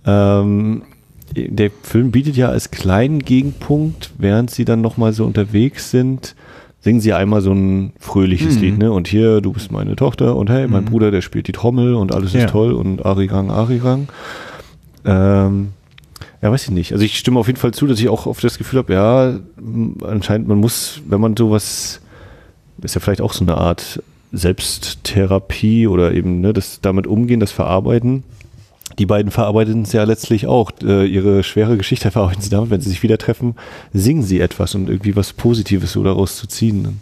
Ähm, 0.05 0.84
der 1.36 1.72
Film 1.84 2.11
bietet 2.11 2.36
ja 2.36 2.49
als 2.49 2.72
kleinen 2.72 3.20
Gegenpunkt, 3.20 4.11
während 4.17 4.51
sie 4.51 4.65
dann 4.65 4.82
nochmal 4.82 5.13
so 5.13 5.26
unterwegs 5.26 5.91
sind, 5.91 6.36
singen 6.82 7.01
sie 7.01 7.13
einmal 7.13 7.41
so 7.41 7.51
ein 7.51 7.93
fröhliches 7.99 8.55
mhm. 8.55 8.61
Lied, 8.61 8.78
ne? 8.78 8.91
Und 8.91 9.07
hier, 9.07 9.41
du 9.41 9.51
bist 9.51 9.72
meine 9.72 9.95
Tochter 9.95 10.36
und 10.36 10.49
hey, 10.49 10.67
mein 10.67 10.84
mhm. 10.84 10.89
Bruder, 10.89 11.11
der 11.11 11.22
spielt 11.22 11.47
die 11.47 11.51
Trommel 11.51 11.93
und 11.93 12.13
alles 12.13 12.34
ja. 12.34 12.45
ist 12.45 12.51
toll 12.51 12.74
und 12.74 13.05
Arirang, 13.05 13.51
Arirang. 13.51 14.07
Ähm, 15.05 15.70
ja, 16.42 16.52
weiß 16.52 16.66
ich 16.66 16.72
nicht. 16.72 16.94
Also 16.94 17.04
ich 17.04 17.18
stimme 17.18 17.40
auf 17.40 17.48
jeden 17.48 17.60
Fall 17.60 17.74
zu, 17.74 17.86
dass 17.86 18.00
ich 18.00 18.10
auch 18.10 18.26
oft 18.26 18.44
das 18.44 18.58
Gefühl 18.58 18.80
habe, 18.80 18.94
ja, 18.94 19.40
anscheinend, 20.06 20.48
man 20.48 20.58
muss, 20.58 21.02
wenn 21.08 21.20
man 21.20 21.36
sowas, 21.36 22.02
ist 22.82 22.96
ja 22.96 23.02
vielleicht 23.02 23.22
auch 23.22 23.34
so 23.34 23.44
eine 23.44 23.58
Art 23.58 24.02
Selbsttherapie 24.32 25.88
oder 25.88 26.14
eben 26.14 26.40
ne, 26.40 26.54
das 26.54 26.80
damit 26.82 27.08
umgehen, 27.08 27.40
das 27.40 27.52
Verarbeiten. 27.52 28.24
Die 28.98 29.06
beiden 29.06 29.32
verarbeiten 29.32 29.84
es 29.84 29.94
ja 29.94 30.04
letztlich 30.04 30.48
auch. 30.48 30.72
Äh, 30.84 31.06
ihre 31.06 31.44
schwere 31.44 31.78
Geschichte 31.78 32.12
verarbeiten 32.12 32.42
sie 32.42 32.50
damit, 32.50 32.70
wenn 32.70 32.82
sie 32.82 32.90
sich 32.90 33.04
wieder 33.04 33.18
treffen, 33.18 33.56
singen 33.94 34.24
sie 34.24 34.40
etwas 34.40 34.76
und 34.76 34.90
irgendwie 34.90 35.16
was 35.16 35.34
Positives 35.34 35.94
so 35.94 36.04
daraus 36.04 36.38
zu 36.38 36.48
ziehen. 36.48 37.00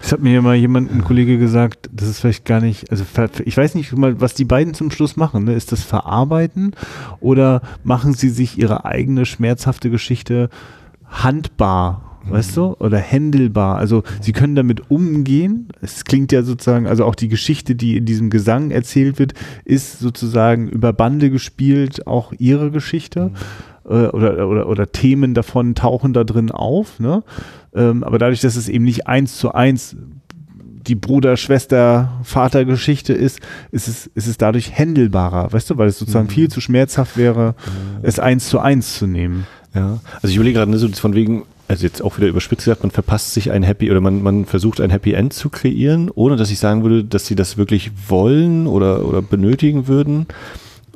Das 0.00 0.12
hat 0.12 0.20
mir 0.20 0.40
mal 0.42 0.54
jemand, 0.54 0.90
ein 0.90 1.04
Kollege 1.04 1.38
gesagt, 1.38 1.90
das 1.92 2.08
ist 2.08 2.20
vielleicht 2.20 2.44
gar 2.44 2.60
nicht, 2.60 2.90
also 2.90 3.04
ich 3.44 3.56
weiß 3.56 3.74
nicht 3.74 3.96
mal, 3.96 4.20
was 4.20 4.34
die 4.34 4.44
beiden 4.44 4.74
zum 4.74 4.90
Schluss 4.90 5.16
machen. 5.16 5.44
Ne? 5.44 5.54
Ist 5.54 5.72
das 5.72 5.82
Verarbeiten 5.82 6.72
oder 7.20 7.62
machen 7.84 8.14
sie 8.14 8.28
sich 8.28 8.58
ihre 8.58 8.84
eigene 8.84 9.26
schmerzhafte 9.26 9.90
Geschichte 9.90 10.50
handbar 11.06 12.08
weißt 12.30 12.56
du, 12.56 12.76
oder 12.78 12.98
händelbar. 12.98 13.76
Also 13.76 14.02
sie 14.20 14.32
können 14.32 14.54
damit 14.54 14.90
umgehen. 14.90 15.68
Es 15.80 16.04
klingt 16.04 16.32
ja 16.32 16.42
sozusagen, 16.42 16.86
also 16.86 17.04
auch 17.04 17.14
die 17.14 17.28
Geschichte, 17.28 17.74
die 17.74 17.96
in 17.96 18.04
diesem 18.04 18.30
Gesang 18.30 18.70
erzählt 18.70 19.18
wird, 19.18 19.34
ist 19.64 19.98
sozusagen 19.98 20.68
über 20.68 20.92
Bande 20.92 21.30
gespielt, 21.30 22.06
auch 22.06 22.32
ihre 22.38 22.70
Geschichte. 22.70 23.32
Äh, 23.88 24.08
oder, 24.08 24.48
oder, 24.48 24.68
oder 24.68 24.92
Themen 24.92 25.34
davon 25.34 25.74
tauchen 25.74 26.12
da 26.12 26.24
drin 26.24 26.50
auf. 26.50 27.00
Ne? 27.00 27.22
Ähm, 27.74 28.04
aber 28.04 28.18
dadurch, 28.18 28.40
dass 28.40 28.56
es 28.56 28.68
eben 28.68 28.84
nicht 28.84 29.06
eins 29.06 29.38
zu 29.38 29.52
eins 29.52 29.96
die 30.86 30.94
Bruder, 30.94 31.36
Schwester, 31.36 32.10
Vater-Geschichte 32.22 33.12
ist, 33.12 33.40
ist 33.70 33.88
es, 33.88 34.06
ist 34.14 34.26
es 34.26 34.38
dadurch 34.38 34.72
händelbarer, 34.72 35.52
weißt 35.52 35.70
du, 35.70 35.76
weil 35.76 35.88
es 35.88 35.98
sozusagen 35.98 36.26
mhm. 36.26 36.32
viel 36.32 36.48
zu 36.48 36.60
schmerzhaft 36.60 37.16
wäre, 37.16 37.54
mhm. 37.66 37.98
es 38.02 38.18
eins 38.18 38.48
zu 38.48 38.58
eins 38.58 38.98
zu 38.98 39.06
nehmen. 39.06 39.46
Ja, 39.74 39.98
also 40.14 40.28
ich 40.28 40.36
überlege 40.36 40.58
gerade 40.58 40.70
ne, 40.70 40.78
so 40.78 40.88
von 40.88 41.14
wegen, 41.14 41.44
also 41.68 41.84
jetzt 41.84 42.02
auch 42.02 42.16
wieder 42.16 42.28
überspitzt 42.28 42.64
gesagt, 42.64 42.82
man 42.82 42.90
verpasst 42.90 43.34
sich 43.34 43.50
ein 43.50 43.62
Happy 43.62 43.90
oder 43.90 44.00
man, 44.00 44.22
man 44.22 44.46
versucht 44.46 44.80
ein 44.80 44.88
Happy 44.88 45.12
End 45.12 45.34
zu 45.34 45.50
kreieren, 45.50 46.10
ohne 46.14 46.36
dass 46.36 46.50
ich 46.50 46.58
sagen 46.58 46.82
würde, 46.82 47.04
dass 47.04 47.26
sie 47.26 47.36
das 47.36 47.58
wirklich 47.58 47.90
wollen 48.08 48.66
oder, 48.66 49.04
oder 49.04 49.20
benötigen 49.20 49.88
würden. 49.88 50.26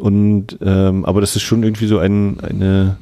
Und 0.03 0.59
ähm, 0.61 1.05
aber 1.05 1.20
das 1.20 1.36
ist 1.36 1.42
schon 1.42 1.62
irgendwie 1.62 1.86
so 1.86 2.00
ein, 2.00 2.40
eine 2.40 2.96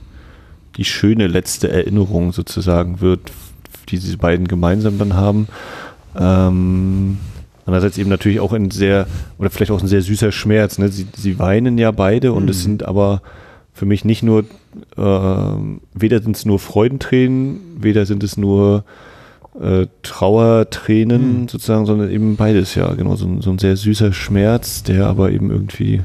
die 0.76 0.84
schöne 0.84 1.28
letzte 1.28 1.70
Erinnerung 1.70 2.34
sozusagen 2.34 3.00
wird 3.00 3.32
die 3.88 3.98
diese 3.98 4.18
beiden 4.18 4.46
gemeinsam 4.46 4.98
dann 4.98 5.14
haben. 5.14 5.48
Ähm, 6.14 7.16
andererseits 7.64 7.96
eben 7.96 8.10
natürlich 8.10 8.38
auch 8.38 8.52
ein 8.52 8.70
sehr, 8.70 9.06
oder 9.38 9.48
vielleicht 9.48 9.70
auch 9.70 9.80
ein 9.80 9.88
sehr 9.88 10.02
süßer 10.02 10.30
Schmerz. 10.30 10.76
Ne? 10.76 10.90
Sie, 10.90 11.06
sie 11.16 11.38
weinen 11.38 11.78
ja 11.78 11.90
beide 11.90 12.34
und 12.34 12.44
mhm. 12.44 12.48
es 12.50 12.62
sind 12.62 12.82
aber 12.82 13.22
für 13.72 13.86
mich 13.86 14.04
nicht 14.04 14.22
nur, 14.22 14.44
äh, 14.98 15.02
weder 15.94 16.20
sind 16.20 16.36
es 16.36 16.44
nur 16.44 16.58
Freudentränen, 16.58 17.60
weder 17.80 18.04
sind 18.04 18.22
es 18.22 18.36
nur 18.36 18.84
äh, 19.58 19.86
Trauertränen 20.02 21.42
mhm. 21.42 21.48
sozusagen, 21.48 21.86
sondern 21.86 22.10
eben 22.10 22.36
beides, 22.36 22.74
ja, 22.74 22.92
genau, 22.92 23.16
so, 23.16 23.40
so, 23.40 23.50
ein 23.50 23.58
sehr 23.58 23.76
süßer 23.76 24.12
Schmerz, 24.12 24.82
der 24.82 25.06
aber 25.06 25.32
eben 25.32 25.50
irgendwie, 25.50 26.02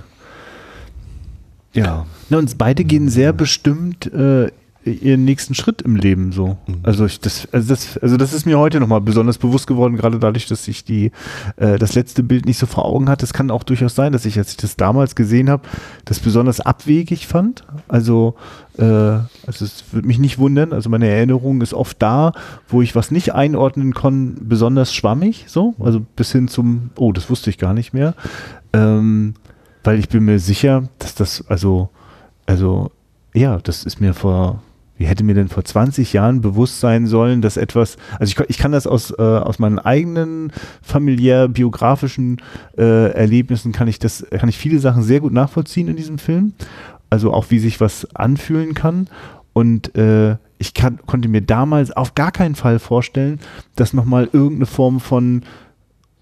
ja. 1.75 2.05
Na, 2.29 2.37
uns 2.37 2.55
beide 2.55 2.83
gehen 2.83 3.09
sehr 3.09 3.33
bestimmt 3.33 4.11
äh, 4.13 4.49
ihren 4.85 5.25
nächsten 5.25 5.55
Schritt 5.55 5.81
im 5.81 5.95
Leben 5.95 6.31
so. 6.31 6.57
Mhm. 6.67 6.75
Also 6.83 7.05
ich, 7.05 7.19
das, 7.19 7.47
also 7.51 7.69
das, 7.69 7.97
also 7.97 8.17
das 8.17 8.33
ist 8.33 8.45
mir 8.45 8.59
heute 8.59 8.79
nochmal 8.79 9.01
besonders 9.01 9.37
bewusst 9.37 9.67
geworden, 9.67 9.95
gerade 9.95 10.19
dadurch, 10.19 10.45
dass 10.45 10.67
ich 10.67 10.83
die, 10.83 11.11
äh, 11.57 11.79
das 11.79 11.95
letzte 11.95 12.23
Bild 12.23 12.45
nicht 12.45 12.59
so 12.59 12.65
vor 12.67 12.85
Augen 12.85 13.09
hatte. 13.09 13.25
Es 13.25 13.33
kann 13.33 13.49
auch 13.49 13.63
durchaus 13.63 13.95
sein, 13.95 14.11
dass 14.11 14.25
ich, 14.25 14.37
als 14.37 14.51
ich 14.51 14.57
das 14.57 14.75
damals 14.75 15.15
gesehen 15.15 15.49
habe, 15.49 15.63
das 16.05 16.19
besonders 16.19 16.59
abwegig 16.59 17.25
fand. 17.27 17.63
Also, 17.87 18.35
äh, 18.77 18.83
also 18.83 19.65
es 19.65 19.85
würde 19.91 20.07
mich 20.07 20.19
nicht 20.19 20.37
wundern. 20.37 20.71
Also 20.71 20.89
meine 20.89 21.07
Erinnerung 21.07 21.61
ist 21.61 21.73
oft 21.73 22.01
da, 22.01 22.33
wo 22.67 22.81
ich 22.81 22.95
was 22.95 23.09
nicht 23.09 23.33
einordnen 23.33 23.93
kann, 23.93 24.37
besonders 24.41 24.93
schwammig, 24.93 25.45
so. 25.47 25.73
Also 25.79 26.05
bis 26.15 26.31
hin 26.31 26.47
zum, 26.47 26.91
oh, 26.95 27.11
das 27.11 27.29
wusste 27.29 27.49
ich 27.49 27.57
gar 27.57 27.73
nicht 27.73 27.93
mehr. 27.93 28.13
Ähm, 28.73 29.33
weil 29.85 29.99
ich 29.99 30.09
bin 30.09 30.25
mir 30.25 30.39
sicher, 30.39 30.89
dass 30.99 31.15
das, 31.15 31.45
also, 31.47 31.89
also, 32.45 32.91
ja, 33.33 33.57
das 33.59 33.83
ist 33.83 34.01
mir 34.01 34.13
vor 34.13 34.61
wie 34.97 35.05
hätte 35.05 35.23
mir 35.23 35.35
denn 35.35 35.49
vor 35.49 35.63
20 35.63 36.13
Jahren 36.13 36.41
bewusst 36.41 36.79
sein 36.79 37.05
sollen, 37.05 37.41
dass 37.41 37.57
etwas, 37.57 37.97
also 38.19 38.31
ich, 38.31 38.49
ich 38.49 38.57
kann 38.57 38.71
das 38.71 38.87
aus, 38.87 39.11
äh, 39.11 39.21
aus 39.21 39.59
meinen 39.59 39.79
eigenen 39.79 40.51
familiär 40.81 41.47
biografischen 41.47 42.37
äh, 42.77 43.11
Erlebnissen 43.11 43.71
kann 43.71 43.87
ich 43.87 43.99
das, 43.99 44.25
kann 44.31 44.49
ich 44.49 44.57
viele 44.57 44.79
Sachen 44.79 45.03
sehr 45.03 45.19
gut 45.19 45.33
nachvollziehen 45.33 45.89
in 45.89 45.97
diesem 45.97 46.17
Film. 46.17 46.53
Also 47.09 47.33
auch 47.33 47.47
wie 47.49 47.59
sich 47.59 47.81
was 47.81 48.07
anfühlen 48.15 48.73
kann. 48.73 49.07
Und 49.53 49.95
äh, 49.95 50.37
ich 50.57 50.73
kann, 50.73 50.99
konnte 51.05 51.27
mir 51.27 51.41
damals 51.41 51.91
auf 51.91 52.15
gar 52.15 52.31
keinen 52.31 52.55
Fall 52.55 52.79
vorstellen, 52.79 53.39
dass 53.75 53.93
nochmal 53.93 54.29
irgendeine 54.31 54.65
Form 54.65 54.99
von 54.99 55.43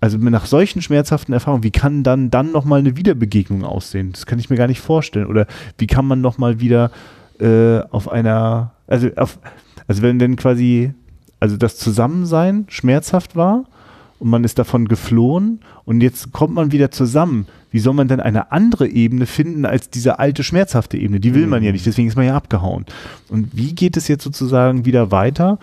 also 0.04 0.18
nach 0.18 0.48
solchen 0.48 0.82
schmerzhaften 0.82 1.34
Erfahrungen, 1.34 1.64
wie 1.64 1.72
kann 1.72 2.04
dann 2.04 2.30
dann 2.30 2.52
nochmal 2.52 2.80
eine 2.80 2.98
Wiederbegegnung 2.98 3.64
aussehen? 3.64 4.12
Das 4.12 4.26
kann 4.26 4.38
ich 4.38 4.50
mir 4.50 4.58
gar 4.58 4.68
nicht 4.68 4.82
vorstellen. 4.82 5.28
Oder 5.28 5.48
wie 5.78 5.88
kann 5.88 6.06
man 6.06 6.20
nochmal 6.20 6.60
wieder 6.60 6.92
äh, 7.40 7.80
auf 7.90 8.12
einer, 8.12 8.72
also 8.86 9.08
auf, 9.16 9.40
also 9.88 10.02
wenn 10.02 10.20
denn 10.20 10.36
quasi, 10.36 10.92
also 11.40 11.56
das 11.56 11.78
Zusammensein 11.78 12.66
schmerzhaft 12.68 13.38
war 13.38 13.64
und 14.20 14.30
man 14.30 14.44
ist 14.44 14.60
davon 14.60 14.90
geflohen 14.90 15.62
und 15.86 16.04
jetzt 16.04 16.34
kommt 16.34 16.54
man 16.54 16.74
wieder 16.74 16.92
zusammen. 16.92 17.48
Wie 17.72 17.80
soll 17.80 17.94
man 17.94 18.10
denn 18.10 18.20
eine 18.20 18.52
andere 18.52 18.90
Ebene 18.90 19.26
finden 19.26 19.66
als 19.66 19.90
diese 19.90 20.20
alte 20.20 20.44
schmerzhafte 20.44 20.98
Ebene? 20.98 21.22
Die 21.22 21.34
will 21.34 21.48
man 21.48 21.64
ja 21.64 21.70
mhm. 21.70 21.76
nicht, 21.76 21.86
deswegen 21.86 22.10
ist 22.10 22.18
man 22.18 22.26
ja 22.26 22.36
abgehauen. 22.36 22.86
Und 23.30 23.56
wie 23.56 23.74
geht 23.74 23.96
es 23.96 24.10
jetzt 24.10 24.26
sozusagen 24.26 24.84
wieder 24.84 25.12
weiter? 25.12 25.60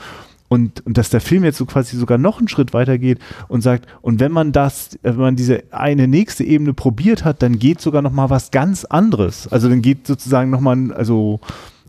Und, 0.52 0.84
und 0.84 0.98
dass 0.98 1.10
der 1.10 1.20
Film 1.20 1.44
jetzt 1.44 1.58
so 1.58 1.64
quasi 1.64 1.96
sogar 1.96 2.18
noch 2.18 2.38
einen 2.38 2.48
Schritt 2.48 2.74
weiter 2.74 2.98
geht 2.98 3.20
und 3.46 3.60
sagt, 3.60 3.86
und 4.02 4.18
wenn 4.18 4.32
man 4.32 4.50
das, 4.50 4.98
wenn 5.02 5.14
man 5.14 5.36
diese 5.36 5.62
eine 5.70 6.08
nächste 6.08 6.42
Ebene 6.42 6.74
probiert 6.74 7.24
hat, 7.24 7.40
dann 7.40 7.60
geht 7.60 7.80
sogar 7.80 8.02
noch 8.02 8.10
mal 8.10 8.30
was 8.30 8.50
ganz 8.50 8.84
anderes. 8.84 9.46
Also 9.46 9.68
dann 9.68 9.80
geht 9.80 10.08
sozusagen 10.08 10.50
noch 10.50 10.60
mal, 10.60 10.92
also 10.92 11.38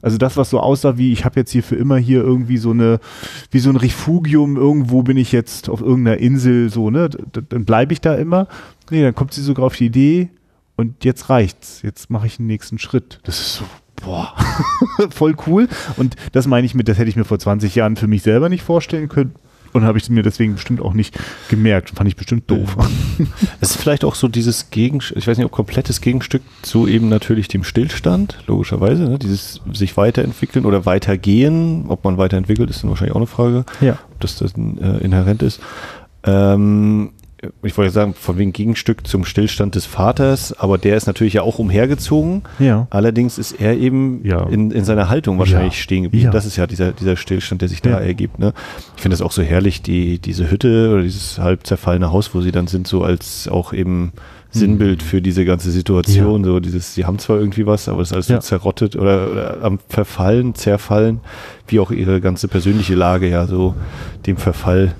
also 0.03 0.17
das, 0.17 0.37
was 0.37 0.49
so 0.49 0.59
aussah 0.59 0.97
wie, 0.97 1.11
ich 1.11 1.25
habe 1.25 1.39
jetzt 1.39 1.51
hier 1.51 1.63
für 1.63 1.75
immer 1.75 1.97
hier 1.97 2.21
irgendwie 2.21 2.57
so 2.57 2.71
eine, 2.71 2.99
wie 3.51 3.59
so 3.59 3.69
ein 3.69 3.75
Refugium, 3.75 4.57
irgendwo 4.57 5.03
bin 5.03 5.17
ich 5.17 5.31
jetzt 5.31 5.69
auf 5.69 5.81
irgendeiner 5.81 6.17
Insel, 6.17 6.69
so, 6.69 6.89
ne? 6.89 7.09
Dann 7.09 7.65
bleibe 7.65 7.93
ich 7.93 8.01
da 8.01 8.15
immer. 8.15 8.47
Nee, 8.89 9.03
dann 9.03 9.15
kommt 9.15 9.33
sie 9.33 9.41
sogar 9.41 9.65
auf 9.65 9.75
die 9.75 9.85
Idee 9.85 10.29
und 10.75 11.03
jetzt 11.03 11.29
reicht's. 11.29 11.81
Jetzt 11.83 12.09
mache 12.09 12.27
ich 12.27 12.37
den 12.37 12.47
nächsten 12.47 12.79
Schritt. 12.79 13.19
Das 13.23 13.39
ist 13.39 13.55
so, 13.55 13.65
boah, 14.03 14.33
voll 15.09 15.35
cool. 15.47 15.67
Und 15.97 16.15
das 16.31 16.47
meine 16.47 16.65
ich 16.65 16.75
mit, 16.75 16.87
das 16.87 16.97
hätte 16.97 17.09
ich 17.09 17.15
mir 17.15 17.25
vor 17.25 17.39
20 17.39 17.75
Jahren 17.75 17.95
für 17.95 18.07
mich 18.07 18.23
selber 18.23 18.49
nicht 18.49 18.63
vorstellen 18.63 19.09
können. 19.09 19.35
Und 19.73 19.85
habe 19.85 19.97
ich 19.97 20.09
mir 20.09 20.21
deswegen 20.21 20.55
bestimmt 20.55 20.81
auch 20.81 20.93
nicht 20.93 21.17
gemerkt. 21.47 21.91
Fand 21.91 22.09
ich 22.09 22.17
bestimmt 22.17 22.49
doof. 22.51 22.75
Es 23.61 23.71
ist 23.71 23.77
vielleicht 23.77 24.03
auch 24.03 24.15
so 24.15 24.27
dieses 24.27 24.69
Gegenstück, 24.71 25.15
ich 25.17 25.27
weiß 25.27 25.37
nicht, 25.37 25.45
ob 25.45 25.51
komplettes 25.51 26.01
Gegenstück 26.01 26.41
zu 26.61 26.87
eben 26.87 27.07
natürlich 27.07 27.47
dem 27.47 27.63
Stillstand, 27.63 28.39
logischerweise. 28.47 29.03
Ne? 29.03 29.19
Dieses 29.19 29.61
sich 29.71 29.95
weiterentwickeln 29.95 30.65
oder 30.65 30.85
weitergehen. 30.85 31.85
Ob 31.87 32.03
man 32.03 32.17
weiterentwickelt, 32.17 32.69
ist 32.69 32.83
dann 32.83 32.89
wahrscheinlich 32.89 33.13
auch 33.13 33.19
eine 33.19 33.27
Frage. 33.27 33.63
Ja. 33.79 33.99
Ob 34.11 34.19
das, 34.19 34.37
das 34.37 34.53
äh, 34.55 35.03
inhärent 35.03 35.43
ist. 35.43 35.61
Ähm, 36.23 37.11
ich 37.63 37.77
wollte 37.77 37.91
sagen, 37.91 38.13
von 38.13 38.37
wegen 38.37 38.53
Gegenstück 38.53 39.07
zum 39.07 39.25
Stillstand 39.25 39.73
des 39.75 39.85
Vaters, 39.85 40.53
aber 40.59 40.77
der 40.77 40.95
ist 40.95 41.07
natürlich 41.07 41.33
ja 41.33 41.41
auch 41.41 41.57
umhergezogen. 41.57 42.43
Ja. 42.59 42.87
Allerdings 42.91 43.37
ist 43.39 43.53
er 43.53 43.77
eben 43.77 44.21
ja. 44.23 44.43
in, 44.47 44.69
in 44.69 44.85
seiner 44.85 45.09
Haltung 45.09 45.39
wahrscheinlich 45.39 45.73
ja. 45.73 45.81
stehen 45.81 46.03
geblieben. 46.03 46.25
Ja. 46.25 46.31
Das 46.31 46.45
ist 46.45 46.57
ja 46.57 46.67
dieser, 46.67 46.91
dieser 46.91 47.17
Stillstand, 47.17 47.61
der 47.61 47.69
sich 47.69 47.81
da 47.81 47.99
ergibt. 47.99 48.37
Ne? 48.37 48.53
Ich 48.95 49.01
finde 49.01 49.13
das 49.15 49.21
auch 49.23 49.31
so 49.31 49.41
herrlich, 49.41 49.81
die, 49.81 50.19
diese 50.19 50.51
Hütte 50.51 50.91
oder 50.93 51.01
dieses 51.01 51.39
halb 51.39 51.65
zerfallene 51.65 52.11
Haus, 52.11 52.35
wo 52.35 52.41
sie 52.41 52.51
dann 52.51 52.67
sind, 52.67 52.87
so 52.87 53.03
als 53.03 53.47
auch 53.47 53.73
eben 53.73 54.11
Sinnbild 54.51 55.01
hm. 55.01 55.07
für 55.07 55.21
diese 55.21 55.45
ganze 55.45 55.71
Situation. 55.71 56.43
So 56.43 56.59
dieses, 56.59 56.93
sie 56.93 57.05
haben 57.05 57.17
zwar 57.17 57.39
irgendwie 57.39 57.65
was, 57.65 57.89
aber 57.89 58.01
es 58.01 58.09
ist 58.09 58.13
alles 58.13 58.27
so 58.27 58.37
zerrottet 58.37 58.95
oder, 58.95 59.31
oder 59.31 59.63
am 59.63 59.79
Verfallen, 59.87 60.53
zerfallen, 60.53 61.21
wie 61.67 61.79
auch 61.79 61.89
ihre 61.89 62.21
ganze 62.21 62.47
persönliche 62.47 62.95
Lage 62.95 63.29
ja 63.29 63.47
so 63.47 63.73
dem 64.27 64.37
Verfall 64.37 64.93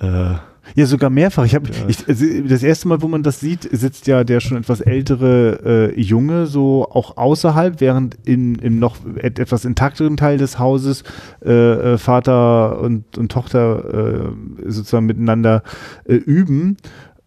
äh, 0.00 0.34
ja, 0.76 0.84
sogar 0.84 1.08
mehrfach. 1.08 1.46
Ich 1.46 1.54
habe 1.54 1.70
ich, 1.88 2.06
also 2.06 2.24
das 2.46 2.62
erste 2.62 2.86
Mal, 2.86 3.00
wo 3.00 3.08
man 3.08 3.22
das 3.22 3.40
sieht, 3.40 3.62
sitzt 3.62 4.06
ja 4.06 4.24
der 4.24 4.40
schon 4.40 4.58
etwas 4.58 4.82
ältere 4.82 5.94
äh, 5.96 6.00
Junge 6.00 6.46
so 6.46 6.86
auch 6.90 7.16
außerhalb, 7.16 7.80
während 7.80 8.16
in, 8.26 8.56
im 8.56 8.78
noch 8.78 8.98
etwas 9.16 9.64
intakteren 9.64 10.18
Teil 10.18 10.36
des 10.36 10.58
Hauses 10.58 11.02
äh, 11.42 11.50
äh, 11.94 11.98
Vater 11.98 12.78
und, 12.82 13.16
und 13.16 13.32
Tochter 13.32 14.28
äh, 14.66 14.70
sozusagen 14.70 15.06
miteinander 15.06 15.62
äh, 16.04 16.14
üben 16.14 16.76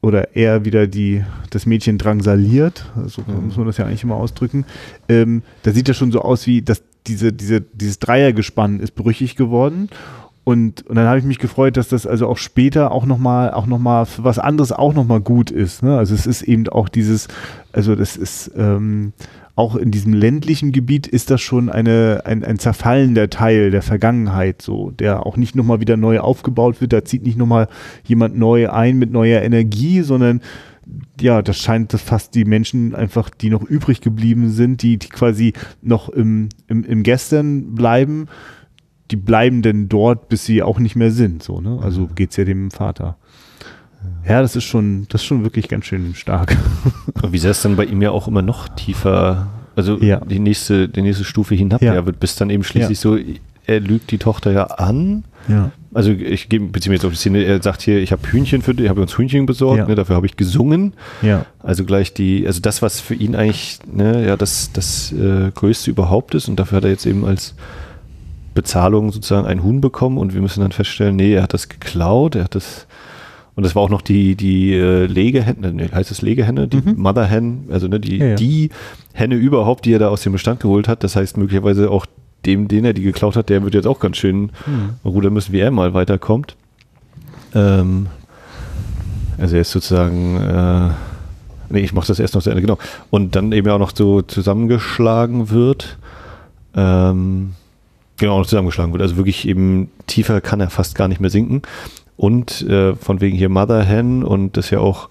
oder 0.01 0.35
er 0.35 0.63
wieder 0.63 0.85
die, 0.85 1.23
das 1.49 1.65
Mädchen 1.65 1.97
drangsaliert, 1.97 2.85
so 3.07 3.23
mhm. 3.25 3.47
muss 3.47 3.57
man 3.57 3.65
das 3.65 3.77
ja 3.77 3.85
eigentlich 3.85 4.03
immer 4.03 4.15
ausdrücken, 4.15 4.63
ähm, 5.09 5.41
da 5.63 5.71
sieht 5.71 5.87
er 5.87 5.95
schon 5.95 6.11
so 6.11 6.21
aus 6.21 6.45
wie, 6.45 6.61
dass 6.61 6.83
diese, 7.07 7.33
diese, 7.33 7.61
dieses 7.61 7.97
Dreiergespann 7.97 8.79
ist 8.79 8.93
brüchig 8.93 9.35
geworden 9.35 9.89
und, 10.49 10.81
und 10.87 10.95
dann 10.95 11.05
habe 11.05 11.19
ich 11.19 11.25
mich 11.25 11.37
gefreut, 11.37 11.77
dass 11.77 11.89
das 11.89 12.07
also 12.07 12.27
auch 12.27 12.37
später 12.37 12.91
auch 12.91 13.05
nochmal, 13.05 13.51
auch 13.51 13.67
noch 13.67 14.07
für 14.07 14.23
was 14.23 14.39
anderes 14.39 14.71
auch 14.71 14.95
nochmal 14.95 15.21
gut 15.21 15.51
ist. 15.51 15.83
Ne? 15.83 15.95
Also 15.95 16.15
es 16.15 16.25
ist 16.25 16.41
eben 16.41 16.67
auch 16.69 16.89
dieses, 16.89 17.27
also 17.71 17.93
das 17.93 18.17
ist 18.17 18.51
ähm, 18.57 19.13
auch 19.53 19.75
in 19.75 19.91
diesem 19.91 20.11
ländlichen 20.11 20.71
Gebiet 20.71 21.05
ist 21.05 21.29
das 21.29 21.39
schon 21.41 21.69
eine, 21.69 22.23
ein, 22.25 22.43
ein 22.43 22.57
zerfallender 22.57 23.29
Teil 23.29 23.69
der 23.69 23.83
Vergangenheit, 23.83 24.63
so, 24.63 24.89
der 24.89 25.23
auch 25.27 25.37
nicht 25.37 25.55
nochmal 25.55 25.81
wieder 25.81 25.97
neu 25.97 26.19
aufgebaut 26.19 26.81
wird. 26.81 26.93
Da 26.93 27.05
zieht 27.05 27.21
nicht 27.21 27.37
nochmal 27.37 27.67
jemand 28.03 28.35
neu 28.35 28.71
ein 28.71 28.97
mit 28.97 29.11
neuer 29.11 29.43
Energie, 29.43 30.01
sondern 30.01 30.41
ja, 31.21 31.43
das 31.43 31.59
scheint 31.59 31.93
das 31.93 32.01
fast 32.01 32.33
die 32.33 32.45
Menschen 32.45 32.95
einfach, 32.95 33.29
die 33.29 33.51
noch 33.51 33.61
übrig 33.61 34.01
geblieben 34.01 34.49
sind, 34.49 34.81
die, 34.81 34.97
die 34.97 35.09
quasi 35.09 35.53
noch 35.83 36.09
im, 36.09 36.49
im, 36.67 36.83
im 36.85 37.03
Gestern 37.03 37.75
bleiben 37.75 38.25
die 39.11 39.15
bleiben 39.15 39.61
denn 39.61 39.89
dort, 39.89 40.29
bis 40.29 40.45
sie 40.45 40.61
auch 40.61 40.79
nicht 40.79 40.95
mehr 40.95 41.11
sind. 41.11 41.43
So, 41.43 41.61
ne? 41.61 41.79
Also 41.81 42.07
geht 42.07 42.31
es 42.31 42.37
ja 42.37 42.45
dem 42.45 42.71
Vater. 42.71 43.17
Ja, 44.27 44.41
das 44.41 44.55
ist 44.55 44.63
schon, 44.63 45.07
das 45.09 45.21
ist 45.21 45.27
schon 45.27 45.43
wirklich 45.43 45.67
ganz 45.67 45.85
schön 45.85 46.15
stark. 46.15 46.55
Und 47.21 47.33
wie 47.33 47.37
sehr 47.37 47.51
es 47.51 47.61
dann 47.61 47.75
bei 47.75 47.85
ihm 47.85 48.01
ja 48.01 48.11
auch 48.11 48.27
immer 48.27 48.41
noch 48.41 48.69
tiefer, 48.69 49.47
also 49.75 49.97
ja. 49.97 50.19
die 50.19 50.39
nächste, 50.39 50.87
die 50.87 51.01
nächste 51.01 51.23
Stufe 51.23 51.55
hinab 51.55 51.81
ja. 51.81 52.05
wird, 52.05 52.19
bis 52.19 52.35
dann 52.35 52.49
eben 52.49 52.63
schließlich 52.63 52.97
ja. 52.97 53.01
so, 53.01 53.17
er 53.65 53.79
lügt 53.79 54.11
die 54.11 54.17
Tochter 54.17 54.51
ja 54.51 54.65
an. 54.65 55.23
Ja. 55.47 55.71
Also 55.93 56.11
ich 56.11 56.49
beziehe 56.49 56.69
mich 56.69 57.01
jetzt 57.01 57.05
auf 57.05 57.11
die 57.11 57.17
Szene, 57.17 57.43
er 57.43 57.61
sagt 57.61 57.81
hier, 57.81 57.99
ich 57.99 58.11
habe 58.11 58.21
Hühnchen 58.27 58.61
für 58.61 58.73
dich, 58.73 58.85
ich 58.85 58.89
habe 58.89 59.01
uns 59.01 59.17
Hühnchen 59.17 59.45
besorgt, 59.45 59.79
ja. 59.79 59.87
ne, 59.87 59.95
dafür 59.95 60.15
habe 60.15 60.27
ich 60.27 60.37
gesungen. 60.37 60.93
Ja. 61.21 61.45
Also 61.59 61.83
gleich 61.83 62.13
die, 62.13 62.45
also 62.45 62.61
das, 62.61 62.81
was 62.81 62.99
für 62.99 63.15
ihn 63.15 63.35
eigentlich 63.35 63.79
ne, 63.91 64.25
ja, 64.27 64.37
das, 64.37 64.71
das 64.71 65.11
äh, 65.11 65.51
Größte 65.53 65.89
überhaupt 65.89 66.35
ist 66.35 66.47
und 66.47 66.57
dafür 66.57 66.77
hat 66.77 66.83
er 66.83 66.91
jetzt 66.91 67.05
eben 67.05 67.25
als 67.25 67.55
Bezahlung 68.59 69.13
sozusagen 69.13 69.47
ein 69.47 69.63
Huhn 69.63 69.79
bekommen 69.79 70.17
und 70.17 70.33
wir 70.33 70.41
müssen 70.41 70.59
dann 70.59 70.73
feststellen, 70.73 71.15
nee, 71.15 71.33
er 71.33 71.43
hat 71.43 71.53
das 71.53 71.69
geklaut, 71.69 72.35
er 72.35 72.43
hat 72.43 72.55
das 72.55 72.87
und 73.55 73.63
das 73.63 73.73
war 73.73 73.83
auch 73.83 73.89
noch 73.89 74.01
die, 74.01 74.35
die 74.35 74.73
äh, 74.73 75.05
Legehenne, 75.05 75.73
nee, 75.73 75.89
heißt 75.89 76.11
es 76.11 76.21
Legehenne, 76.21 76.67
die 76.67 76.77
mhm. 76.77 76.95
Mother 76.97 77.25
Hen, 77.25 77.65
also 77.69 77.87
ne, 77.87 77.99
die, 77.99 78.17
ja, 78.17 78.27
ja. 78.27 78.35
die 78.35 78.69
Henne 79.13 79.35
überhaupt, 79.35 79.85
die 79.85 79.93
er 79.93 79.99
da 79.99 80.09
aus 80.09 80.21
dem 80.21 80.33
Bestand 80.33 80.59
geholt 80.61 80.87
hat. 80.87 81.03
Das 81.03 81.15
heißt 81.15 81.37
möglicherweise 81.37 81.89
auch 81.89 82.05
dem, 82.45 82.67
den 82.67 82.85
er 82.85 82.93
die 82.93 83.01
geklaut 83.01 83.35
hat, 83.35 83.49
der 83.49 83.63
wird 83.63 83.73
jetzt 83.73 83.87
auch 83.87 83.99
ganz 83.99 84.17
schön 84.17 84.51
mhm. 84.65 84.95
rudern 85.03 85.33
müssen, 85.33 85.51
wie 85.51 85.59
er 85.59 85.71
mal 85.71 85.93
weiterkommt. 85.93 86.55
Ähm, 87.53 88.07
also 89.37 89.55
er 89.55 89.61
ist 89.61 89.71
sozusagen, 89.71 90.37
äh, 90.37 90.89
nee, 91.69 91.81
ich 91.81 91.93
mache 91.93 92.07
das 92.07 92.19
erst 92.19 92.35
noch 92.35 92.41
zu 92.41 92.49
Ende, 92.49 92.61
genau. 92.61 92.77
Und 93.09 93.35
dann 93.35 93.51
eben 93.51 93.69
auch 93.69 93.79
noch 93.79 93.91
so 93.93 94.21
zusammengeschlagen 94.21 95.49
wird. 95.49 95.97
Ähm, 96.75 97.55
Genau, 98.19 98.37
noch 98.37 98.45
zusammengeschlagen 98.45 98.91
wird. 98.91 99.01
Also 99.01 99.15
wirklich 99.15 99.47
eben 99.47 99.89
tiefer 100.05 100.41
kann 100.41 100.59
er 100.59 100.69
fast 100.69 100.93
gar 100.93 101.07
nicht 101.07 101.21
mehr 101.21 101.29
sinken. 101.29 101.61
Und 102.17 102.61
äh, 102.67 102.95
von 102.95 103.21
wegen 103.21 103.37
hier 103.37 103.47
Mother 103.47 103.81
Hen 103.81 104.23
und 104.23 104.57
das 104.57 104.69
ja 104.69 104.79
auch, 104.79 105.09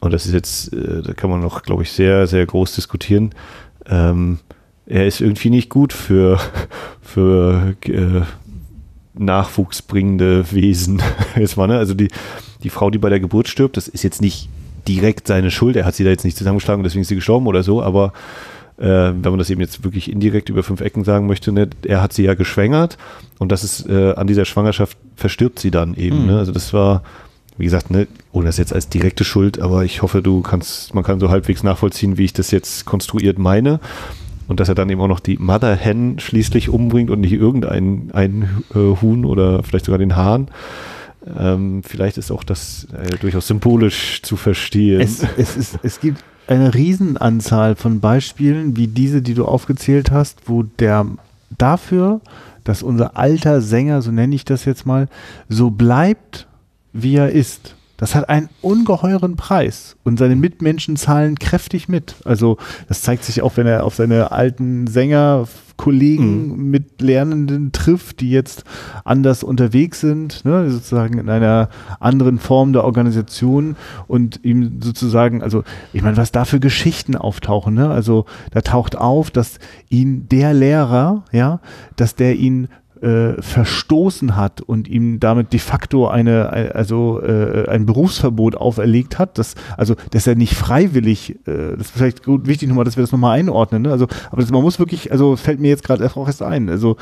und 0.00 0.12
das 0.12 0.26
ist 0.26 0.34
jetzt, 0.34 0.72
äh, 0.74 1.02
da 1.02 1.14
kann 1.14 1.30
man 1.30 1.40
noch, 1.40 1.62
glaube 1.62 1.82
ich, 1.82 1.92
sehr, 1.92 2.26
sehr 2.26 2.44
groß 2.44 2.74
diskutieren. 2.74 3.30
Ähm, 3.86 4.38
er 4.84 5.06
ist 5.06 5.22
irgendwie 5.22 5.48
nicht 5.48 5.70
gut 5.70 5.94
für, 5.94 6.38
für 7.00 7.74
äh, 7.86 8.20
nachwuchsbringende 9.14 10.52
Wesen. 10.52 11.02
jetzt 11.36 11.56
mal, 11.56 11.68
ne? 11.68 11.78
Also 11.78 11.94
die, 11.94 12.08
die 12.62 12.70
Frau, 12.70 12.90
die 12.90 12.98
bei 12.98 13.08
der 13.08 13.20
Geburt 13.20 13.48
stirbt, 13.48 13.78
das 13.78 13.88
ist 13.88 14.02
jetzt 14.02 14.20
nicht 14.20 14.50
direkt 14.86 15.26
seine 15.26 15.50
Schuld. 15.50 15.76
Er 15.76 15.86
hat 15.86 15.94
sie 15.94 16.04
da 16.04 16.10
jetzt 16.10 16.24
nicht 16.24 16.36
zusammengeschlagen, 16.36 16.84
deswegen 16.84 17.00
ist 17.00 17.08
sie 17.08 17.14
gestorben 17.14 17.46
oder 17.46 17.62
so, 17.62 17.82
aber 17.82 18.12
äh, 18.78 18.84
wenn 18.84 19.22
man 19.22 19.38
das 19.38 19.50
eben 19.50 19.60
jetzt 19.60 19.84
wirklich 19.84 20.10
indirekt 20.10 20.48
über 20.48 20.62
fünf 20.62 20.80
Ecken 20.80 21.04
sagen 21.04 21.26
möchte, 21.26 21.52
ne, 21.52 21.68
er 21.86 22.02
hat 22.02 22.12
sie 22.12 22.24
ja 22.24 22.34
geschwängert 22.34 22.98
und 23.38 23.52
das 23.52 23.62
ist 23.62 23.88
äh, 23.88 24.12
an 24.14 24.26
dieser 24.26 24.44
Schwangerschaft 24.44 24.98
verstirbt 25.16 25.58
sie 25.58 25.70
dann 25.70 25.94
eben. 25.94 26.22
Mhm. 26.22 26.26
Ne? 26.26 26.38
Also 26.38 26.52
das 26.52 26.72
war, 26.72 27.02
wie 27.56 27.64
gesagt, 27.64 27.90
ne, 27.90 28.08
ohne 28.32 28.46
das 28.46 28.58
jetzt 28.58 28.72
als 28.72 28.88
direkte 28.88 29.24
Schuld, 29.24 29.60
aber 29.60 29.84
ich 29.84 30.02
hoffe, 30.02 30.22
du 30.22 30.42
kannst, 30.42 30.94
man 30.94 31.04
kann 31.04 31.20
so 31.20 31.30
halbwegs 31.30 31.62
nachvollziehen, 31.62 32.18
wie 32.18 32.24
ich 32.24 32.32
das 32.32 32.50
jetzt 32.50 32.84
konstruiert 32.84 33.38
meine. 33.38 33.80
Und 34.46 34.60
dass 34.60 34.68
er 34.68 34.74
dann 34.74 34.90
eben 34.90 35.00
auch 35.00 35.08
noch 35.08 35.20
die 35.20 35.38
Mother 35.38 35.74
Hen 35.74 36.18
schließlich 36.18 36.68
umbringt 36.68 37.08
und 37.08 37.20
nicht 37.20 37.32
irgendein 37.32 38.10
ein 38.12 38.62
äh, 38.74 39.00
Huhn 39.00 39.24
oder 39.24 39.62
vielleicht 39.62 39.86
sogar 39.86 39.98
den 39.98 40.16
Hahn. 40.16 40.48
Ähm, 41.38 41.82
vielleicht 41.82 42.18
ist 42.18 42.30
auch 42.30 42.44
das 42.44 42.86
äh, 42.92 43.16
durchaus 43.16 43.46
symbolisch 43.46 44.20
zu 44.20 44.36
verstehen. 44.36 45.00
Es, 45.00 45.24
es, 45.38 45.56
ist, 45.56 45.78
es 45.82 45.98
gibt 45.98 46.22
eine 46.46 46.74
Riesenanzahl 46.74 47.76
von 47.76 48.00
Beispielen, 48.00 48.76
wie 48.76 48.86
diese, 48.86 49.22
die 49.22 49.34
du 49.34 49.44
aufgezählt 49.44 50.10
hast, 50.10 50.48
wo 50.48 50.62
der 50.62 51.06
dafür, 51.56 52.20
dass 52.64 52.82
unser 52.82 53.16
alter 53.16 53.60
Sänger, 53.60 54.02
so 54.02 54.10
nenne 54.10 54.34
ich 54.34 54.44
das 54.44 54.64
jetzt 54.64 54.86
mal, 54.86 55.08
so 55.48 55.70
bleibt, 55.70 56.46
wie 56.92 57.16
er 57.16 57.30
ist. 57.30 57.74
Das 58.04 58.14
hat 58.14 58.28
einen 58.28 58.50
ungeheuren 58.60 59.36
Preis 59.36 59.96
und 60.04 60.18
seine 60.18 60.36
Mitmenschen 60.36 60.96
zahlen 60.96 61.38
kräftig 61.38 61.88
mit. 61.88 62.16
Also 62.26 62.58
das 62.86 63.00
zeigt 63.00 63.24
sich 63.24 63.40
auch, 63.40 63.56
wenn 63.56 63.66
er 63.66 63.82
auf 63.84 63.94
seine 63.94 64.30
alten 64.30 64.86
Sängerkollegen 64.86 66.48
mhm. 66.48 66.70
mit 66.70 67.00
Lernenden 67.00 67.72
trifft, 67.72 68.20
die 68.20 68.28
jetzt 68.28 68.64
anders 69.06 69.42
unterwegs 69.42 70.02
sind, 70.02 70.44
ne, 70.44 70.70
sozusagen 70.70 71.16
in 71.16 71.30
einer 71.30 71.70
anderen 71.98 72.38
Form 72.38 72.74
der 72.74 72.84
Organisation 72.84 73.74
und 74.06 74.38
ihm 74.44 74.82
sozusagen, 74.82 75.42
also 75.42 75.64
ich 75.94 76.02
meine, 76.02 76.18
was 76.18 76.30
da 76.30 76.44
für 76.44 76.60
Geschichten 76.60 77.16
auftauchen, 77.16 77.72
ne? 77.72 77.88
Also 77.88 78.26
da 78.50 78.60
taucht 78.60 78.98
auf, 78.98 79.30
dass 79.30 79.58
ihn 79.88 80.28
der 80.28 80.52
Lehrer, 80.52 81.24
ja, 81.32 81.60
dass 81.96 82.16
der 82.16 82.36
ihn 82.36 82.68
äh, 83.04 83.42
verstoßen 83.42 84.34
hat 84.34 84.62
und 84.62 84.88
ihm 84.88 85.20
damit 85.20 85.52
de 85.52 85.60
facto 85.60 86.08
eine, 86.08 86.74
also 86.74 87.20
äh, 87.20 87.68
ein 87.68 87.84
Berufsverbot 87.84 88.56
auferlegt 88.56 89.18
hat, 89.18 89.36
dass, 89.36 89.54
also 89.76 89.94
dass 90.10 90.26
er 90.26 90.36
nicht 90.36 90.54
freiwillig, 90.54 91.36
äh, 91.46 91.76
das 91.76 91.88
ist 91.88 91.90
vielleicht 91.90 92.24
gut 92.24 92.46
wichtig 92.46 92.68
nochmal, 92.68 92.86
dass 92.86 92.96
wir 92.96 93.02
das 93.02 93.12
nochmal 93.12 93.38
einordnen, 93.38 93.82
ne? 93.82 93.90
Also, 93.90 94.06
aber 94.30 94.40
das, 94.40 94.50
man 94.50 94.62
muss 94.62 94.78
wirklich, 94.78 95.12
also 95.12 95.36
fällt 95.36 95.60
mir 95.60 95.68
jetzt 95.68 95.84
gerade 95.84 96.04
auch 96.14 96.26
erst 96.26 96.42
ein, 96.42 96.70
also 96.70 96.96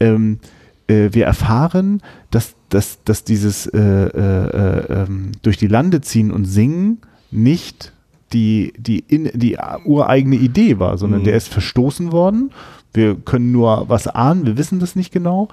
ähm, 0.00 0.38
äh, 0.86 1.10
wir 1.12 1.26
erfahren, 1.26 2.00
dass, 2.30 2.54
dass, 2.70 3.02
dass 3.04 3.24
dieses 3.24 3.66
äh, 3.66 3.78
äh, 3.78 5.02
ähm, 5.02 5.32
durch 5.42 5.58
die 5.58 5.68
Lande 5.68 6.00
ziehen 6.00 6.30
und 6.30 6.46
singen 6.46 7.02
nicht 7.30 7.92
die, 8.32 8.72
die, 8.78 9.00
in, 9.00 9.30
die 9.34 9.58
ureigene 9.84 10.36
Idee 10.36 10.78
war, 10.78 10.96
sondern 10.96 11.20
mhm. 11.20 11.24
der 11.24 11.36
ist 11.36 11.48
verstoßen 11.48 12.10
worden 12.10 12.50
wir 12.94 13.16
können 13.16 13.52
nur 13.52 13.88
was 13.88 14.06
ahnen, 14.06 14.46
wir 14.46 14.58
wissen 14.58 14.80
das 14.80 14.96
nicht 14.96 15.12
genau. 15.12 15.48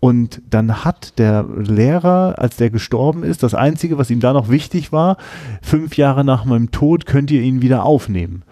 Und 0.00 0.42
dann 0.50 0.84
hat 0.84 1.18
der 1.18 1.44
Lehrer, 1.44 2.34
als 2.38 2.56
der 2.56 2.70
gestorben 2.70 3.22
ist, 3.22 3.42
das 3.42 3.54
Einzige, 3.54 3.98
was 3.98 4.10
ihm 4.10 4.20
da 4.20 4.32
noch 4.32 4.48
wichtig 4.48 4.92
war, 4.92 5.16
fünf 5.62 5.96
Jahre 5.96 6.24
nach 6.24 6.44
meinem 6.44 6.70
Tod 6.70 7.06
könnt 7.06 7.30
ihr 7.30 7.42
ihn 7.42 7.62
wieder 7.62 7.84
aufnehmen. 7.84 8.42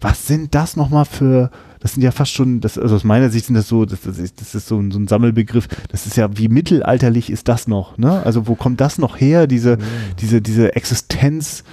Was 0.00 0.26
sind 0.26 0.54
das 0.54 0.76
nochmal 0.76 1.04
für, 1.04 1.50
das 1.80 1.92
sind 1.92 2.02
ja 2.02 2.10
fast 2.10 2.32
schon, 2.32 2.60
das, 2.60 2.78
also 2.78 2.96
aus 2.96 3.04
meiner 3.04 3.28
Sicht 3.28 3.46
sind 3.46 3.54
das 3.54 3.68
so, 3.68 3.84
das, 3.84 4.00
das 4.02 4.18
ist, 4.18 4.40
das 4.40 4.54
ist 4.54 4.68
so, 4.68 4.78
ein, 4.78 4.90
so 4.90 4.98
ein 4.98 5.08
Sammelbegriff, 5.08 5.68
das 5.90 6.06
ist 6.06 6.16
ja, 6.16 6.28
wie 6.38 6.48
mittelalterlich 6.48 7.28
ist 7.28 7.48
das 7.48 7.68
noch, 7.68 7.98
ne? 7.98 8.22
Also 8.24 8.46
wo 8.46 8.54
kommt 8.54 8.80
das 8.80 8.96
noch 8.96 9.20
her, 9.20 9.46
diese, 9.46 9.76
mhm. 9.76 9.82
diese, 10.20 10.40
diese 10.40 10.74
Existenz, 10.74 11.64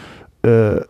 äh, 0.48 0.82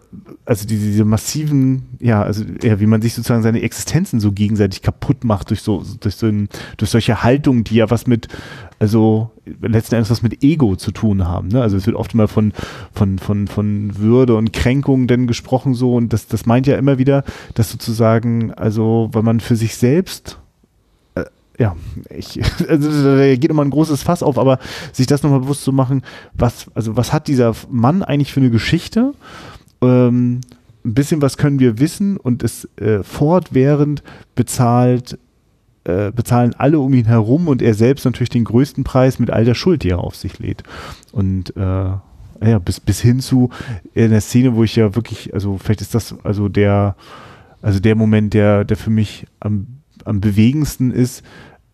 also 0.45 0.67
diese, 0.67 0.85
diese, 0.85 1.05
massiven, 1.05 1.97
ja, 1.99 2.21
also 2.21 2.43
ja, 2.61 2.79
wie 2.79 2.85
man 2.85 3.01
sich 3.01 3.13
sozusagen 3.13 3.41
seine 3.41 3.61
Existenzen 3.61 4.19
so 4.19 4.31
gegenseitig 4.31 4.81
kaputt 4.81 5.23
macht 5.23 5.49
durch 5.49 5.61
so, 5.61 5.83
durch 5.99 6.15
so 6.15 6.27
ein, 6.27 6.47
durch 6.77 6.91
solche 6.91 7.23
Haltungen, 7.23 7.63
die 7.63 7.75
ja 7.75 7.89
was 7.89 8.05
mit, 8.07 8.27
also 8.79 9.31
letzten 9.61 9.95
Endes 9.95 10.11
was 10.11 10.21
mit 10.21 10.43
Ego 10.43 10.75
zu 10.75 10.91
tun 10.91 11.27
haben. 11.27 11.47
Ne? 11.47 11.61
Also 11.61 11.75
es 11.75 11.87
wird 11.87 11.95
oft 11.95 12.13
mal 12.13 12.27
von, 12.27 12.53
von, 12.93 13.17
von, 13.17 13.47
von 13.47 13.97
Würde 13.97 14.35
und 14.35 14.53
Kränkung 14.53 15.07
denn 15.07 15.25
gesprochen 15.25 15.73
so 15.73 15.95
und 15.95 16.13
das, 16.13 16.27
das 16.27 16.45
meint 16.45 16.67
ja 16.67 16.77
immer 16.77 16.97
wieder, 16.97 17.23
dass 17.55 17.71
sozusagen, 17.71 18.53
also 18.53 19.09
weil 19.13 19.23
man 19.23 19.39
für 19.39 19.55
sich 19.55 19.75
selbst 19.75 20.39
ja, 21.57 21.75
ich, 22.15 22.39
also 22.67 23.17
da 23.17 23.35
geht 23.35 23.51
immer 23.51 23.63
ein 23.63 23.69
großes 23.69 24.03
Fass 24.03 24.23
auf, 24.23 24.37
aber 24.37 24.59
sich 24.91 25.07
das 25.07 25.23
nochmal 25.23 25.39
bewusst 25.41 25.63
zu 25.63 25.71
machen, 25.71 26.03
was, 26.33 26.67
also 26.75 26.95
was 26.97 27.13
hat 27.13 27.27
dieser 27.27 27.53
Mann 27.69 28.03
eigentlich 28.03 28.33
für 28.33 28.39
eine 28.39 28.51
Geschichte? 28.51 29.13
ähm, 29.81 30.41
ein 30.85 30.93
bisschen 30.93 31.21
was 31.21 31.37
können 31.37 31.59
wir 31.59 31.79
wissen 31.79 32.17
und 32.17 32.43
es 32.43 32.67
äh, 32.77 33.03
fortwährend 33.03 34.03
bezahlt, 34.35 35.19
äh, 35.83 36.11
bezahlen 36.11 36.53
alle 36.57 36.79
um 36.79 36.93
ihn 36.93 37.05
herum 37.05 37.47
und 37.47 37.61
er 37.61 37.73
selbst 37.73 38.05
natürlich 38.05 38.29
den 38.29 38.45
größten 38.45 38.83
Preis 38.83 39.19
mit 39.19 39.29
all 39.29 39.45
der 39.45 39.55
Schuld, 39.55 39.83
die 39.83 39.89
er 39.89 39.99
auf 39.99 40.15
sich 40.15 40.39
lädt. 40.39 40.63
Und 41.11 41.55
äh, 41.57 41.59
ja, 41.59 42.59
bis, 42.63 42.79
bis 42.79 43.01
hin 43.01 43.19
zu 43.19 43.49
in 43.93 44.11
der 44.11 44.21
Szene, 44.21 44.55
wo 44.55 44.63
ich 44.63 44.75
ja 44.75 44.95
wirklich, 44.95 45.33
also 45.33 45.57
vielleicht 45.57 45.81
ist 45.81 45.95
das 45.95 46.15
also 46.23 46.47
der, 46.47 46.95
also 47.61 47.79
der 47.79 47.95
Moment, 47.95 48.33
der, 48.33 48.63
der 48.63 48.77
für 48.77 48.91
mich 48.91 49.25
am, 49.39 49.76
am 50.07 50.21
bewegendsten 50.21 50.91
ist, 50.91 51.23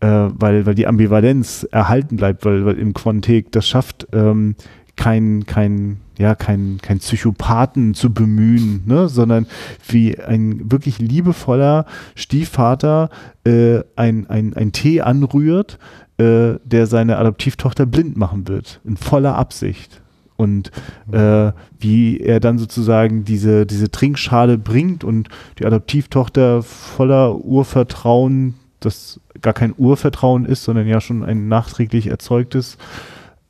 äh, 0.00 0.06
weil, 0.06 0.66
weil 0.66 0.74
die 0.74 0.86
Ambivalenz 0.86 1.66
erhalten 1.70 2.16
bleibt, 2.16 2.44
weil, 2.44 2.64
weil 2.66 2.78
im 2.78 2.94
Quantek 2.94 3.52
das 3.52 3.68
schafft, 3.68 4.06
ähm, 4.12 4.56
kein, 4.96 5.44
kein, 5.46 5.98
ja, 6.18 6.34
kein, 6.34 6.78
kein 6.80 6.98
Psychopathen 6.98 7.94
zu 7.94 8.12
bemühen, 8.12 8.82
ne, 8.86 9.08
sondern 9.08 9.46
wie 9.88 10.18
ein 10.18 10.70
wirklich 10.70 10.98
liebevoller 10.98 11.86
Stiefvater 12.14 13.10
äh, 13.44 13.80
ein, 13.96 14.28
ein, 14.28 14.54
ein 14.54 14.72
Tee 14.72 15.00
anrührt, 15.00 15.78
äh, 16.18 16.54
der 16.64 16.86
seine 16.86 17.18
Adoptivtochter 17.18 17.86
blind 17.86 18.16
machen 18.16 18.46
wird, 18.46 18.80
in 18.84 18.96
voller 18.96 19.36
Absicht. 19.36 20.00
Und 20.36 20.72
äh, 21.12 21.52
wie 21.78 22.18
er 22.18 22.40
dann 22.40 22.58
sozusagen 22.58 23.24
diese, 23.24 23.66
diese 23.66 23.90
Trinkschale 23.90 24.58
bringt 24.58 25.04
und 25.04 25.28
die 25.58 25.66
Adoptivtochter 25.66 26.62
voller 26.62 27.36
Urvertrauen, 27.36 28.54
das 28.80 29.20
gar 29.42 29.52
kein 29.52 29.74
Urvertrauen 29.76 30.44
ist, 30.44 30.64
sondern 30.64 30.88
ja 30.88 31.00
schon 31.00 31.22
ein 31.22 31.48
nachträglich 31.48 32.08
erzeugtes, 32.08 32.78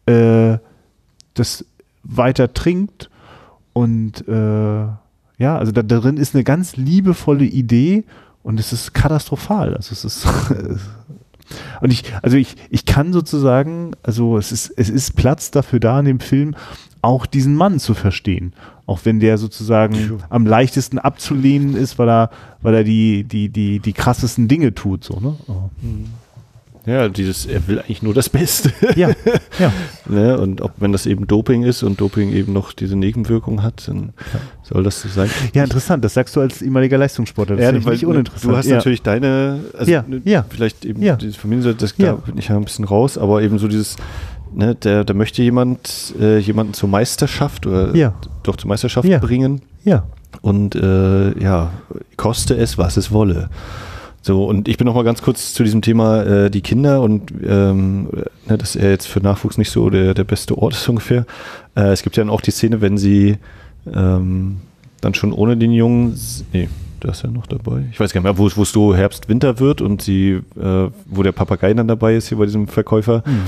äh, 0.06 0.58
das 1.32 1.64
weiter 2.02 2.52
trinkt. 2.52 3.10
Und 3.72 4.28
äh, 4.28 4.86
ja, 5.38 5.58
also 5.58 5.72
da, 5.72 5.82
darin 5.82 6.16
ist 6.18 6.34
eine 6.34 6.44
ganz 6.44 6.76
liebevolle 6.76 7.44
Idee 7.44 8.04
und 8.42 8.60
es 8.60 8.72
ist 8.72 8.92
katastrophal. 8.92 9.74
Also 9.74 9.92
es 9.92 10.04
ist 10.04 10.26
und 11.80 11.92
ich, 11.92 12.04
also 12.22 12.36
ich, 12.36 12.56
ich 12.70 12.84
kann 12.86 13.12
sozusagen, 13.12 13.92
also 14.02 14.38
es 14.38 14.52
ist, 14.52 14.72
es 14.76 14.90
ist 14.90 15.16
Platz 15.16 15.50
dafür 15.50 15.80
da 15.80 15.98
in 16.00 16.06
dem 16.06 16.20
Film, 16.20 16.54
auch 17.02 17.26
diesen 17.26 17.54
Mann 17.54 17.78
zu 17.78 17.94
verstehen. 17.94 18.54
Auch 18.86 19.00
wenn 19.04 19.20
der 19.20 19.38
sozusagen 19.38 20.20
am 20.30 20.46
leichtesten 20.46 20.98
abzulehnen 20.98 21.76
ist, 21.76 21.98
weil 21.98 22.08
er, 22.08 22.30
weil 22.62 22.74
er 22.74 22.84
die, 22.84 23.24
die, 23.24 23.48
die, 23.50 23.78
die 23.78 23.92
krassesten 23.92 24.48
Dinge 24.48 24.74
tut, 24.74 25.04
so, 25.04 25.20
ne? 25.20 25.36
Oh. 25.46 25.70
Mhm. 25.80 26.06
Ja, 26.86 27.08
dieses, 27.08 27.46
er 27.46 27.66
will 27.66 27.78
eigentlich 27.78 28.02
nur 28.02 28.14
das 28.14 28.28
Beste. 28.28 28.72
Ja, 28.96 29.10
ja. 29.58 29.72
ne? 30.08 30.38
Und 30.38 30.60
ob, 30.60 30.72
wenn 30.76 30.92
das 30.92 31.06
eben 31.06 31.26
Doping 31.26 31.62
ist 31.62 31.82
und 31.82 32.00
Doping 32.00 32.32
eben 32.32 32.52
noch 32.52 32.72
diese 32.72 32.96
Nebenwirkung 32.96 33.62
hat, 33.62 33.88
dann 33.88 34.12
ja. 34.32 34.40
soll 34.62 34.82
das 34.84 35.00
so 35.00 35.08
sein. 35.08 35.30
Ja, 35.52 35.64
interessant. 35.64 36.04
Das 36.04 36.14
sagst 36.14 36.36
du 36.36 36.40
als 36.40 36.62
ehemaliger 36.62 36.98
Leistungssportler. 36.98 37.56
Das 37.56 37.64
ja, 37.64 37.70
finde 37.70 37.80
ich 37.80 38.02
nicht 38.02 38.06
uninteressant. 38.06 38.52
Du 38.52 38.56
hast 38.56 38.66
ja. 38.66 38.76
natürlich 38.76 39.02
deine, 39.02 39.60
also 39.76 39.90
ja. 39.90 40.04
Ne, 40.06 40.20
ja. 40.24 40.44
vielleicht 40.48 40.84
eben 40.84 41.02
ja. 41.02 41.16
diese 41.16 41.38
Familie, 41.38 41.74
das 41.74 41.96
da 41.96 42.12
bin 42.12 42.38
ich 42.38 42.48
ja 42.48 42.56
ein 42.56 42.64
bisschen 42.64 42.84
raus, 42.84 43.18
aber 43.18 43.42
eben 43.42 43.58
so 43.58 43.66
dieses, 43.66 43.96
ne, 44.54 44.74
der, 44.74 45.04
da 45.04 45.14
möchte 45.14 45.42
jemand 45.42 46.14
äh, 46.20 46.38
jemanden 46.38 46.74
zur 46.74 46.88
Meisterschaft 46.88 47.66
oder 47.66 47.94
ja. 47.96 48.14
doch 48.42 48.56
zur 48.56 48.68
Meisterschaft 48.68 49.08
bringen. 49.20 49.62
Ja. 49.84 50.04
Und 50.42 50.74
äh, 50.74 51.38
ja, 51.42 51.72
koste 52.16 52.56
es, 52.56 52.78
was 52.78 52.96
es 52.96 53.10
wolle. 53.10 53.48
So, 54.26 54.46
und 54.46 54.68
ich 54.68 54.78
bin 54.78 54.86
noch 54.86 54.94
mal 54.94 55.04
ganz 55.04 55.20
kurz 55.20 55.52
zu 55.52 55.64
diesem 55.64 55.82
Thema 55.82 56.22
äh, 56.22 56.50
die 56.50 56.62
Kinder 56.62 57.02
und 57.02 57.30
ähm, 57.46 58.08
ne, 58.48 58.56
dass 58.56 58.74
er 58.74 58.88
jetzt 58.88 59.06
für 59.06 59.20
Nachwuchs 59.20 59.58
nicht 59.58 59.70
so 59.70 59.90
der, 59.90 60.14
der 60.14 60.24
beste 60.24 60.56
Ort 60.56 60.72
ist 60.72 60.88
ungefähr. 60.88 61.26
Äh, 61.76 61.88
es 61.88 62.02
gibt 62.02 62.16
ja 62.16 62.22
dann 62.24 62.30
auch 62.30 62.40
die 62.40 62.50
Szene, 62.50 62.80
wenn 62.80 62.96
sie 62.96 63.36
ähm, 63.86 64.62
dann 65.02 65.12
schon 65.12 65.30
ohne 65.34 65.58
den 65.58 65.72
Jungen, 65.72 66.18
nee, 66.54 66.70
da 67.00 67.10
ist 67.10 67.22
ja 67.22 67.30
noch 67.30 67.46
dabei. 67.46 67.84
Ich 67.92 68.00
weiß 68.00 68.14
gar 68.14 68.22
nicht 68.22 68.38
mehr, 68.38 68.38
wo 68.38 68.62
es 68.62 68.72
so 68.72 68.96
Herbst, 68.96 69.28
Winter 69.28 69.60
wird 69.60 69.82
und 69.82 70.00
sie, 70.00 70.40
äh, 70.58 70.88
wo 71.04 71.22
der 71.22 71.32
Papagei 71.32 71.74
dann 71.74 71.86
dabei 71.86 72.16
ist 72.16 72.28
hier 72.28 72.38
bei 72.38 72.46
diesem 72.46 72.66
Verkäufer 72.66 73.22
mhm. 73.26 73.42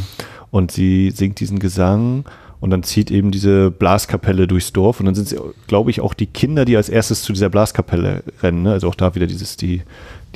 und 0.51 0.73
sie 0.73 1.11
singt 1.11 1.41
diesen 1.41 1.59
Gesang 1.59 2.27
und 2.61 2.69
dann 2.69 2.83
zieht 2.83 3.11
eben 3.11 3.31
diese 3.31 3.71
Blaskapelle 3.71 4.47
durchs 4.47 4.75
Dorf 4.75 5.01
und 5.01 5.07
dann 5.07 5.15
sind 5.15 5.33
es, 5.33 5.41
glaube 5.69 5.91
ich, 5.91 6.03
auch 6.03 6.13
die 6.13 6.27
Kinder, 6.27 6.67
die 6.67 6.77
als 6.77 6.91
erstes 6.91 7.23
zu 7.23 7.33
dieser 7.33 7.49
Blaskapelle 7.49 8.23
rennen. 8.43 8.63
Ne? 8.63 8.73
Also 8.73 8.89
auch 8.89 8.95
da 8.95 9.15
wieder 9.15 9.27
dieses, 9.27 9.57
die 9.57 9.83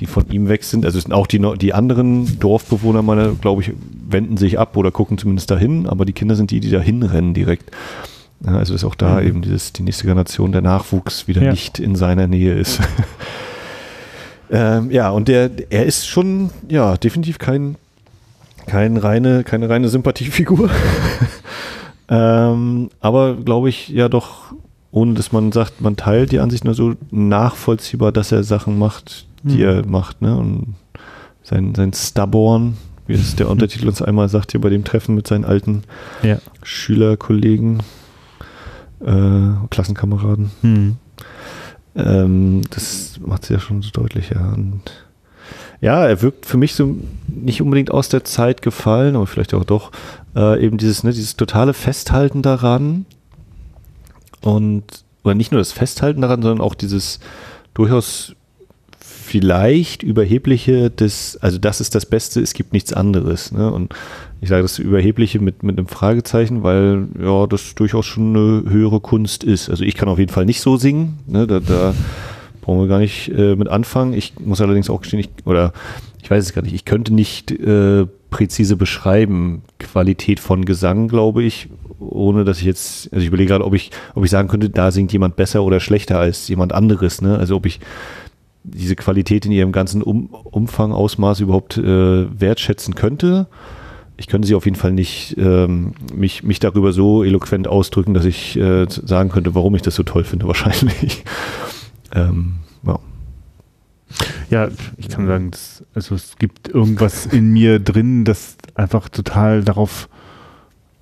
die 0.00 0.06
von 0.06 0.28
ihm 0.30 0.48
weg 0.48 0.64
sind. 0.64 0.84
Also 0.84 0.98
auch 1.12 1.26
die, 1.26 1.40
die 1.58 1.74
anderen 1.74 2.40
Dorfbewohner, 2.40 3.02
meine, 3.02 3.34
glaube 3.40 3.62
ich, 3.62 3.72
wenden 4.08 4.36
sich 4.38 4.58
ab 4.58 4.76
oder 4.76 4.90
gucken 4.90 5.18
zumindest 5.18 5.50
dahin, 5.50 5.86
aber 5.86 6.04
die 6.04 6.12
Kinder 6.12 6.34
sind 6.34 6.50
die, 6.50 6.60
die 6.60 6.70
da 6.70 6.80
hinrennen 6.80 7.34
direkt. 7.34 7.70
Ja, 8.44 8.56
also 8.56 8.74
ist 8.74 8.84
auch 8.84 8.94
da 8.94 9.20
mhm. 9.20 9.26
eben 9.26 9.42
dieses, 9.42 9.72
die 9.74 9.82
nächste 9.82 10.04
Generation, 10.04 10.52
der 10.52 10.62
Nachwuchs 10.62 11.28
wieder 11.28 11.42
ja. 11.42 11.50
nicht 11.50 11.78
in 11.78 11.94
seiner 11.94 12.26
Nähe 12.26 12.54
ist. 12.54 12.80
ähm, 14.50 14.90
ja, 14.90 15.10
und 15.10 15.28
der, 15.28 15.50
er 15.68 15.84
ist 15.84 16.08
schon, 16.08 16.50
ja, 16.68 16.96
definitiv 16.96 17.38
kein, 17.38 17.76
kein 18.66 18.96
reine, 18.96 19.44
keine 19.44 19.68
reine 19.68 19.90
Sympathiefigur. 19.90 20.70
ähm, 22.08 22.88
aber 23.00 23.36
glaube 23.36 23.68
ich, 23.68 23.88
ja 23.88 24.08
doch, 24.08 24.54
ohne 24.92 25.14
dass 25.14 25.32
man 25.32 25.52
sagt, 25.52 25.80
man 25.80 25.96
teilt 25.96 26.32
die 26.32 26.40
Ansicht 26.40 26.64
nur 26.64 26.74
so 26.74 26.94
nachvollziehbar, 27.10 28.12
dass 28.12 28.32
er 28.32 28.42
Sachen 28.42 28.78
macht, 28.78 29.26
die 29.42 29.58
mhm. 29.58 29.62
er 29.62 29.86
macht, 29.86 30.20
ne? 30.22 30.36
Und 30.36 30.74
sein, 31.42 31.74
sein 31.74 31.92
Stubborn, 31.92 32.76
wie 33.06 33.14
es 33.14 33.36
der 33.36 33.48
Untertitel 33.50 33.88
uns 33.88 34.02
einmal 34.02 34.28
sagt, 34.28 34.52
hier 34.52 34.60
bei 34.60 34.68
dem 34.68 34.84
Treffen 34.84 35.14
mit 35.14 35.26
seinen 35.26 35.44
alten 35.44 35.82
ja. 36.22 36.38
Schülerkollegen, 36.62 37.82
äh, 39.00 39.66
Klassenkameraden. 39.70 40.50
Mhm. 40.62 40.96
Ähm, 41.96 42.62
das 42.70 43.18
macht 43.24 43.44
es 43.44 43.48
ja 43.48 43.58
schon 43.58 43.82
so 43.82 43.90
deutlich, 43.90 44.30
ja. 44.30 44.52
Und 44.52 44.82
ja, 45.80 46.04
er 46.06 46.20
wirkt 46.20 46.46
für 46.46 46.58
mich 46.58 46.74
so 46.74 46.96
nicht 47.26 47.62
unbedingt 47.62 47.90
aus 47.90 48.08
der 48.08 48.24
Zeit 48.24 48.60
gefallen, 48.60 49.16
aber 49.16 49.26
vielleicht 49.26 49.54
auch 49.54 49.64
doch, 49.64 49.92
äh, 50.36 50.64
eben 50.64 50.78
dieses, 50.78 51.04
ne, 51.04 51.12
dieses 51.12 51.36
totale 51.36 51.74
Festhalten 51.74 52.42
daran 52.42 53.06
und, 54.42 54.84
oder 55.24 55.34
nicht 55.34 55.52
nur 55.52 55.60
das 55.60 55.72
Festhalten 55.72 56.22
daran, 56.22 56.42
sondern 56.42 56.60
auch 56.64 56.74
dieses 56.74 57.20
durchaus 57.74 58.34
vielleicht 59.30 60.02
überhebliche 60.02 60.90
des, 60.90 61.36
also 61.40 61.58
das 61.58 61.80
ist 61.80 61.94
das 61.94 62.04
Beste, 62.04 62.40
es 62.40 62.52
gibt 62.52 62.72
nichts 62.72 62.92
anderes. 62.92 63.52
Ne? 63.52 63.70
Und 63.72 63.94
ich 64.40 64.48
sage 64.48 64.62
das 64.62 64.80
überhebliche 64.80 65.38
mit, 65.38 65.62
mit 65.62 65.78
einem 65.78 65.86
Fragezeichen, 65.86 66.64
weil 66.64 67.06
ja, 67.20 67.46
das 67.46 67.76
durchaus 67.76 68.06
schon 68.06 68.36
eine 68.36 68.70
höhere 68.70 68.98
Kunst 68.98 69.44
ist. 69.44 69.70
Also 69.70 69.84
ich 69.84 69.94
kann 69.94 70.08
auf 70.08 70.18
jeden 70.18 70.32
Fall 70.32 70.46
nicht 70.46 70.60
so 70.60 70.76
singen, 70.76 71.20
ne? 71.26 71.46
da, 71.46 71.60
da 71.60 71.94
brauchen 72.60 72.80
wir 72.80 72.88
gar 72.88 72.98
nicht 72.98 73.28
äh, 73.28 73.54
mit 73.54 73.68
anfangen. 73.68 74.14
Ich 74.14 74.34
muss 74.40 74.60
allerdings 74.60 74.90
auch 74.90 75.00
gestehen, 75.00 75.20
ich, 75.20 75.30
oder 75.44 75.72
ich 76.22 76.30
weiß 76.30 76.44
es 76.44 76.52
gar 76.52 76.62
nicht, 76.62 76.74
ich 76.74 76.84
könnte 76.84 77.14
nicht 77.14 77.50
äh, 77.50 78.06
präzise 78.30 78.76
beschreiben, 78.76 79.62
Qualität 79.78 80.40
von 80.40 80.64
Gesang, 80.64 81.08
glaube 81.08 81.42
ich, 81.42 81.68
ohne 81.98 82.44
dass 82.44 82.58
ich 82.58 82.64
jetzt, 82.64 83.12
also 83.12 83.22
ich 83.22 83.28
überlege 83.28 83.48
gerade, 83.48 83.64
ob 83.64 83.74
ich, 83.74 83.90
ob 84.14 84.24
ich 84.24 84.30
sagen 84.30 84.48
könnte, 84.48 84.70
da 84.70 84.90
singt 84.90 85.12
jemand 85.12 85.36
besser 85.36 85.62
oder 85.62 85.80
schlechter 85.80 86.18
als 86.18 86.48
jemand 86.48 86.72
anderes, 86.72 87.20
ne? 87.20 87.38
Also 87.38 87.56
ob 87.56 87.66
ich 87.66 87.80
diese 88.62 88.96
Qualität 88.96 89.46
in 89.46 89.52
ihrem 89.52 89.72
ganzen 89.72 90.02
um 90.02 90.26
Umfang, 90.26 90.92
Ausmaß 90.92 91.40
überhaupt 91.40 91.78
äh, 91.78 92.40
wertschätzen 92.40 92.94
könnte. 92.94 93.46
Ich 94.16 94.26
könnte 94.26 94.46
sie 94.46 94.54
auf 94.54 94.66
jeden 94.66 94.76
Fall 94.76 94.92
nicht 94.92 95.36
ähm, 95.38 95.94
mich, 96.14 96.42
mich 96.42 96.60
darüber 96.60 96.92
so 96.92 97.24
eloquent 97.24 97.66
ausdrücken, 97.66 98.12
dass 98.12 98.26
ich 98.26 98.58
äh, 98.58 98.86
sagen 98.88 99.30
könnte, 99.30 99.54
warum 99.54 99.74
ich 99.74 99.82
das 99.82 99.94
so 99.94 100.02
toll 100.02 100.24
finde, 100.24 100.46
wahrscheinlich. 100.46 101.24
ähm, 102.14 102.56
ja. 102.86 102.98
Ja, 104.50 104.68
ich 104.96 105.08
kann 105.08 105.26
sagen, 105.26 105.50
dass, 105.50 105.84
also 105.94 106.14
es 106.14 106.36
gibt 106.38 106.68
irgendwas 106.68 107.26
in 107.26 107.52
mir 107.52 107.78
drin, 107.78 108.24
das 108.24 108.56
einfach 108.74 109.08
total 109.08 109.62
darauf 109.62 110.08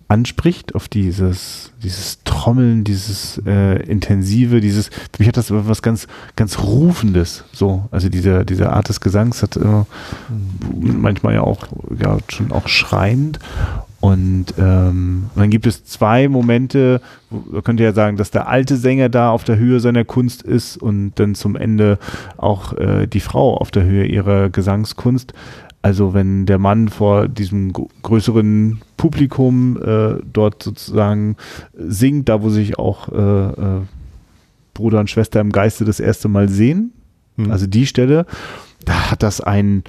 anspricht, 0.08 0.74
auf 0.74 0.88
dieses, 0.88 1.72
dieses 1.82 2.22
Trommeln, 2.24 2.82
dieses 2.82 3.40
äh, 3.46 3.82
Intensive, 3.82 4.60
dieses, 4.60 4.88
für 4.88 5.18
mich 5.18 5.28
hat 5.28 5.36
das 5.36 5.50
was 5.50 5.82
ganz, 5.82 6.06
ganz 6.34 6.58
Rufendes, 6.58 7.44
so, 7.52 7.88
also 7.90 8.08
diese, 8.08 8.44
diese 8.44 8.70
Art 8.70 8.88
des 8.88 9.00
Gesangs 9.00 9.42
hat 9.42 9.56
äh, 9.56 9.84
manchmal 10.74 11.34
ja 11.34 11.42
auch, 11.42 11.66
ja, 11.98 12.18
schon 12.28 12.52
auch 12.52 12.68
schreiend 12.68 13.38
und 14.00 14.46
ähm, 14.58 15.30
dann 15.34 15.50
gibt 15.50 15.66
es 15.66 15.84
zwei 15.84 16.28
Momente, 16.28 17.00
wo, 17.30 17.60
könnt 17.62 17.80
ihr 17.80 17.86
ja 17.86 17.92
sagen, 17.92 18.16
dass 18.16 18.30
der 18.30 18.48
alte 18.48 18.76
Sänger 18.76 19.08
da 19.08 19.30
auf 19.30 19.42
der 19.42 19.58
Höhe 19.58 19.80
seiner 19.80 20.04
Kunst 20.04 20.42
ist 20.42 20.76
und 20.76 21.12
dann 21.16 21.34
zum 21.34 21.56
Ende 21.56 21.98
auch 22.36 22.74
äh, 22.74 23.06
die 23.08 23.20
Frau 23.20 23.56
auf 23.56 23.72
der 23.72 23.84
Höhe 23.84 24.06
ihrer 24.06 24.50
Gesangskunst. 24.50 25.32
Also 25.82 26.14
wenn 26.14 26.46
der 26.46 26.58
Mann 26.58 26.88
vor 26.88 27.28
diesem 27.28 27.72
größeren 27.72 28.80
Publikum 28.96 29.80
äh, 29.82 30.20
dort 30.32 30.62
sozusagen 30.62 31.36
singt, 31.74 32.28
da 32.28 32.42
wo 32.42 32.50
sich 32.50 32.78
auch 32.78 33.08
äh, 33.08 33.48
äh, 33.50 33.80
Bruder 34.74 35.00
und 35.00 35.10
Schwester 35.10 35.40
im 35.40 35.50
Geiste 35.50 35.84
das 35.84 35.98
erste 35.98 36.28
Mal 36.28 36.48
sehen, 36.48 36.92
mhm. 37.36 37.50
also 37.50 37.66
die 37.66 37.86
Stelle, 37.86 38.26
da 38.84 39.10
hat 39.10 39.22
das 39.22 39.40
ein, 39.40 39.82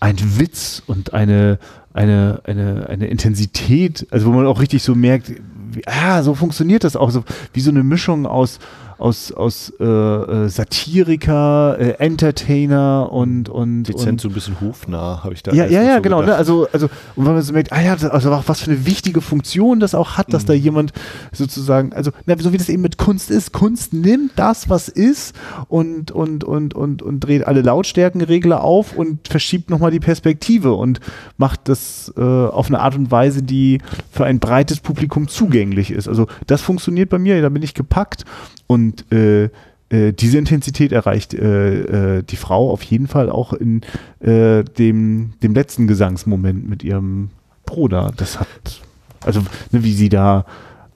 ein 0.00 0.16
Witz 0.38 0.82
und 0.86 1.12
eine, 1.12 1.58
eine, 1.94 2.40
eine, 2.44 2.86
eine 2.88 3.06
Intensität, 3.06 4.06
also 4.10 4.26
wo 4.26 4.30
man 4.30 4.46
auch 4.46 4.60
richtig 4.60 4.82
so 4.82 4.94
merkt, 4.94 5.32
wie, 5.72 5.86
ah, 5.86 6.22
so 6.22 6.34
funktioniert 6.34 6.84
das 6.84 6.96
auch, 6.96 7.10
so 7.10 7.24
wie 7.52 7.60
so 7.60 7.70
eine 7.70 7.82
Mischung 7.82 8.26
aus 8.26 8.58
aus, 9.02 9.32
aus 9.32 9.72
äh, 9.80 9.84
äh, 9.84 10.48
Satiriker, 10.48 11.76
äh, 11.78 11.90
Entertainer 11.98 13.10
und 13.10 13.48
und 13.48 13.82
dezent 13.84 14.12
und, 14.12 14.20
so 14.20 14.28
ein 14.28 14.34
bisschen 14.34 14.60
hofnah 14.60 15.24
habe 15.24 15.34
ich 15.34 15.42
da 15.42 15.52
ja 15.52 15.66
ja 15.66 15.82
ja 15.82 15.96
so 15.96 16.02
genau 16.02 16.22
ne? 16.22 16.36
also 16.36 16.68
also 16.72 16.88
und 17.16 17.26
wenn 17.26 17.34
man 17.34 17.42
so 17.42 17.52
merkt 17.52 17.72
ah 17.72 17.82
ja 17.82 17.94
also 17.94 18.32
auch 18.32 18.44
was 18.46 18.60
für 18.60 18.70
eine 18.70 18.86
wichtige 18.86 19.20
Funktion 19.20 19.80
das 19.80 19.96
auch 19.96 20.16
hat 20.18 20.32
dass 20.32 20.44
mhm. 20.44 20.46
da 20.46 20.52
jemand 20.52 20.92
sozusagen 21.32 21.92
also 21.92 22.12
na, 22.26 22.36
so 22.38 22.52
wie 22.52 22.58
das 22.58 22.68
eben 22.68 22.82
mit 22.82 22.96
Kunst 22.96 23.30
ist 23.30 23.52
Kunst 23.52 23.92
nimmt 23.92 24.32
das 24.36 24.68
was 24.68 24.88
ist 24.88 25.34
und 25.66 26.12
und 26.12 26.44
und 26.44 26.74
und 26.74 27.02
und 27.02 27.20
dreht 27.20 27.44
alle 27.44 27.62
Lautstärkenregler 27.62 28.62
auf 28.62 28.96
und 28.96 29.26
verschiebt 29.26 29.68
noch 29.68 29.80
mal 29.80 29.90
die 29.90 30.00
Perspektive 30.00 30.74
und 30.74 31.00
macht 31.38 31.68
das 31.68 32.12
äh, 32.16 32.20
auf 32.20 32.68
eine 32.68 32.78
Art 32.78 32.94
und 32.94 33.10
Weise 33.10 33.42
die 33.42 33.80
für 34.12 34.24
ein 34.24 34.38
breites 34.38 34.78
Publikum 34.78 35.26
zugänglich 35.26 35.90
ist 35.90 36.06
also 36.06 36.28
das 36.46 36.62
funktioniert 36.62 37.10
bei 37.10 37.18
mir 37.18 37.42
da 37.42 37.48
bin 37.48 37.64
ich 37.64 37.74
gepackt 37.74 38.24
und 38.72 39.12
äh, 39.12 39.50
äh, 39.90 40.12
diese 40.12 40.38
Intensität 40.38 40.92
erreicht 40.92 41.34
äh, 41.34 42.18
äh, 42.18 42.22
die 42.22 42.36
Frau 42.36 42.70
auf 42.70 42.82
jeden 42.82 43.06
Fall 43.06 43.28
auch 43.28 43.52
in 43.52 43.82
äh, 44.20 44.64
dem, 44.64 45.34
dem 45.42 45.54
letzten 45.54 45.86
Gesangsmoment 45.86 46.68
mit 46.68 46.82
ihrem 46.82 47.28
Bruder. 47.66 48.12
Das 48.16 48.40
hat, 48.40 48.80
also 49.20 49.40
ne, 49.70 49.84
wie 49.84 49.92
sie 49.92 50.08
da, 50.08 50.46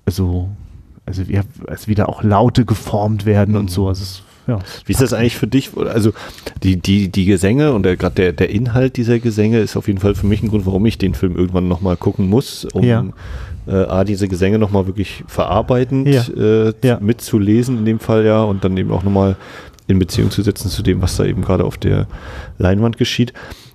also, 0.06 0.48
also 1.04 1.28
wie, 1.28 1.38
also 1.66 1.88
wie 1.88 1.94
da 1.94 2.06
auch 2.06 2.22
Laute 2.22 2.64
geformt 2.64 3.26
werden 3.26 3.56
und 3.56 3.70
so. 3.70 3.88
Also 3.88 4.02
es, 4.02 4.22
ja, 4.46 4.60
Wie 4.86 4.92
ist 4.92 5.02
das 5.02 5.12
eigentlich 5.12 5.36
für 5.36 5.48
dich? 5.48 5.76
Also 5.76 6.12
die, 6.62 6.76
die, 6.76 7.10
die 7.10 7.26
Gesänge 7.26 7.74
und 7.74 7.82
gerade 7.82 8.14
der, 8.14 8.32
der 8.32 8.48
Inhalt 8.48 8.96
dieser 8.96 9.18
Gesänge 9.18 9.58
ist 9.58 9.76
auf 9.76 9.88
jeden 9.88 9.98
Fall 9.98 10.14
für 10.14 10.26
mich 10.26 10.42
ein 10.42 10.48
Grund, 10.48 10.64
warum 10.64 10.86
ich 10.86 10.96
den 10.96 11.14
Film 11.14 11.36
irgendwann 11.36 11.68
nochmal 11.68 11.96
gucken 11.96 12.28
muss, 12.28 12.64
um 12.64 12.84
ja 12.84 13.04
äh, 13.66 13.72
A, 13.72 14.04
diese 14.04 14.28
Gesänge 14.28 14.58
nochmal 14.58 14.86
wirklich 14.86 15.24
verarbeitend 15.26 16.08
ja. 16.08 16.22
Äh, 16.36 16.72
ja. 16.82 16.98
mitzulesen 17.00 17.78
in 17.78 17.84
dem 17.84 17.98
Fall 17.98 18.24
ja 18.24 18.42
und 18.42 18.64
dann 18.64 18.76
eben 18.76 18.90
auch 18.90 19.02
nochmal 19.02 19.36
in 19.88 19.98
Beziehung 19.98 20.30
zu 20.30 20.42
setzen 20.42 20.68
zu 20.68 20.82
dem, 20.82 21.02
was 21.02 21.16
da 21.16 21.24
eben 21.24 21.42
gerade 21.42 21.64
auf 21.64 21.78
der 21.78 22.06
Leinwand 22.58 22.98
geschieht. 22.98 23.32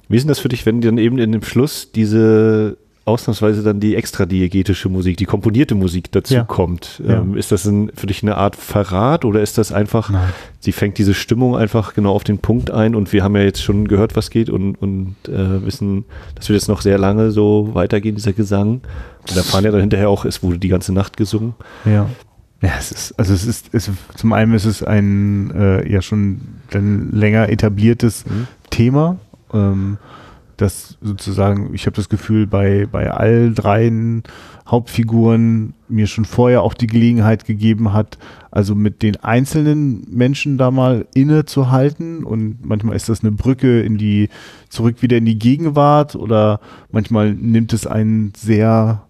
Wie 0.10 0.18
ist 0.18 0.24
denn 0.24 0.30
das 0.30 0.39
für 0.39 0.50
dich, 0.50 0.66
wenn 0.66 0.82
dann 0.82 0.98
eben 0.98 1.18
in 1.20 1.32
dem 1.32 1.44
Schluss 1.44 1.92
diese 1.94 2.78
ausnahmsweise 3.06 3.64
dann 3.64 3.80
die 3.80 3.95
extra 3.95 4.26
diegetische 4.26 4.88
Musik, 4.88 5.18
die 5.18 5.26
komponierte 5.26 5.74
Musik 5.74 6.12
dazu 6.12 6.36
ja. 6.36 6.43
kommt. 6.43 7.01
Ähm, 7.05 7.32
ja. 7.32 7.38
Ist 7.38 7.51
das 7.51 7.66
ein, 7.66 7.92
für 7.96 8.08
dich 8.08 8.21
eine 8.21 8.38
Art 8.38 8.55
Verrat 8.55 9.25
oder 9.25 9.42
ist 9.42 9.58
das 9.58 9.71
einfach, 9.71 10.09
Nein. 10.12 10.30
sie 10.59 10.71
fängt 10.71 10.97
diese 10.97 11.13
Stimmung 11.13 11.58
einfach 11.58 11.93
genau 11.93 12.13
auf 12.13 12.24
den 12.24 12.38
Punkt 12.38 12.70
ein 12.70 12.93
und 12.93 13.12
wir 13.12 13.24
haben 13.24 13.36
ja 13.36 13.42
jetzt 13.42 13.63
schon 13.63 13.88
gehört, 13.88 14.16
was 14.16 14.30
geht 14.30 14.50
und, 14.50 14.75
und 14.75 15.16
äh, 15.28 15.66
wissen, 15.66 16.05
dass 16.36 16.50
wir 16.50 16.55
jetzt 16.55 16.67
noch 16.67 16.82
sehr 16.82 17.00
lange 17.00 17.32
so 17.32 17.70
weitergehen, 17.74 18.16
dieser 18.16 18.34
Gesang. 18.34 18.82
Und 19.28 19.38
erfahren 19.38 19.66
ja 19.66 19.71
dann 19.71 19.82
hinterher 19.82 20.09
auch, 20.09 20.25
es 20.25 20.42
wurde 20.43 20.59
die 20.59 20.67
ganze 20.67 20.93
Nacht 20.93 21.17
gesungen. 21.17 21.54
Ja. 21.86 22.08
Ja, 22.63 22.74
es 22.78 22.92
ist, 22.92 23.20
also 23.20 23.34
es 23.34 23.46
ist, 23.46 23.74
es, 23.74 23.89
zum 24.16 24.34
einen 24.34 24.54
ist 24.54 24.66
es 24.66 24.84
ein 24.84 25.51
äh, 25.55 25.92
ja 25.92 26.04
schon 26.04 26.42
länger 26.70 27.50
etabliertes 27.50 28.24
mhm. 28.25 28.47
Thema. 28.70 29.17
Ähm, 29.51 29.97
dass 30.62 30.97
sozusagen, 31.01 31.74
ich 31.74 31.86
habe 31.86 31.96
das 31.96 32.09
Gefühl, 32.09 32.47
bei, 32.47 32.88
bei 32.92 33.12
all 33.12 33.54
dreien 33.54 34.24
Hauptfiguren 34.67 35.74
mir 35.89 36.08
schon 36.08 36.25
vorher 36.25 36.62
auch 36.62 36.74
die 36.74 36.88
Gelegenheit 36.88 37.46
gegeben 37.46 37.93
hat, 37.93 38.17
also 38.51 38.75
mit 38.75 39.01
den 39.01 39.17
einzelnen 39.17 40.05
Menschen 40.09 40.58
da 40.58 40.71
mal 40.71 41.08
innezuhalten 41.13 42.24
und 42.24 42.63
manchmal 42.63 42.96
ist 42.96 43.09
das 43.09 43.21
eine 43.21 43.32
Brücke 43.32 43.82
in 43.82 43.97
die, 43.97 44.29
zurück 44.70 45.01
wieder 45.01 45.17
in 45.17 45.25
die 45.25 45.39
Gegenwart 45.39 46.16
oder 46.16 46.59
manchmal 46.92 47.33
nimmt 47.33 47.74
es 47.74 47.88
einen 47.88 48.33
sehr, 48.38 49.04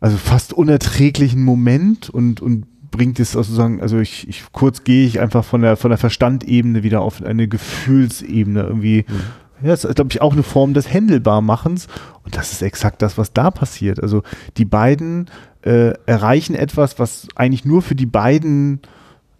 also 0.00 0.16
fast 0.16 0.52
unerträglichen 0.52 1.44
Moment 1.44 2.08
und, 2.08 2.40
und 2.40 2.66
bringt 2.92 3.18
es 3.18 3.32
sozusagen, 3.32 3.80
also 3.80 3.98
ich, 3.98 4.28
ich 4.28 4.44
kurz 4.52 4.84
gehe 4.84 5.06
ich 5.06 5.18
einfach 5.18 5.44
von 5.44 5.62
der 5.62 5.76
von 5.76 5.90
der 5.90 5.98
Verstandebene 5.98 6.82
wieder 6.82 7.00
auf 7.00 7.22
eine 7.22 7.48
Gefühlsebene 7.48 8.62
irgendwie 8.62 9.06
mhm. 9.08 9.14
Ja, 9.62 9.70
das 9.70 9.84
ist, 9.84 9.94
glaube 9.94 10.10
ich, 10.10 10.20
auch 10.20 10.32
eine 10.32 10.42
Form 10.42 10.74
des 10.74 10.92
Händelbarmachens. 10.92 11.88
Und 12.24 12.36
das 12.36 12.52
ist 12.52 12.62
exakt 12.62 13.02
das, 13.02 13.18
was 13.18 13.32
da 13.32 13.50
passiert. 13.50 14.02
Also 14.02 14.22
die 14.56 14.64
beiden 14.64 15.28
äh, 15.62 15.94
erreichen 16.06 16.54
etwas, 16.54 16.98
was 16.98 17.28
eigentlich 17.34 17.64
nur 17.64 17.82
für 17.82 17.94
die 17.94 18.06
beiden 18.06 18.80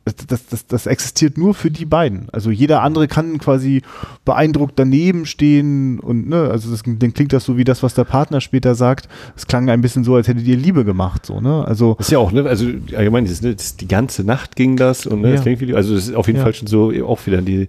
das, 0.05 0.47
das, 0.47 0.67
das 0.67 0.87
existiert 0.87 1.39
nur 1.39 1.55
für 1.55 1.71
die 1.71 1.85
beiden. 1.85 2.29
Also 2.33 2.51
jeder 2.51 2.83
andere 2.83 3.07
kann 3.07 3.39
quasi 3.39 3.83
beeindruckt 4.25 4.77
daneben 4.77 5.27
stehen 5.27 6.01
und 6.01 6.29
ne, 6.29 6.49
also 6.51 6.71
das, 6.73 6.83
dann 6.85 7.15
klingt 7.15 7.33
das 7.33 7.45
so 7.45 7.57
wie 7.57 7.63
das, 7.63 7.85
was 7.85 7.95
der 7.95 8.05
Partner 8.05 8.41
später 8.41 8.75
sagt. 8.75 9.09
Es 9.37 9.47
klang 9.47 9.71
ein 9.71 9.81
bisschen 9.81 10.03
so, 10.03 10.17
als 10.17 10.27
hättet 10.27 10.45
ihr 10.45 10.57
Liebe 10.57 10.85
gemacht, 10.85 11.25
so, 11.25 11.41
ne? 11.41 11.65
Also. 11.65 11.95
Das 11.99 12.09
ist 12.09 12.13
ja 12.13 12.19
auch, 12.19 12.33
ne, 12.33 12.45
also 12.45 12.67
allgemein, 12.97 13.27
das, 13.27 13.41
das, 13.41 13.77
die 13.77 13.87
ganze 13.87 14.25
Nacht 14.25 14.57
ging 14.57 14.77
das 14.77 15.07
und 15.07 15.21
ne, 15.21 15.29
ja. 15.29 15.35
das 15.35 15.43
klingt 15.43 15.61
wie, 15.61 15.73
also 15.73 15.95
das 15.95 16.09
ist 16.09 16.17
auf 16.17 16.27
jeden 16.27 16.39
ja. 16.39 16.45
Fall 16.45 16.55
schon 16.55 16.67
so 16.67 16.93
auch 17.07 17.25
wieder 17.27 17.41
die, 17.41 17.69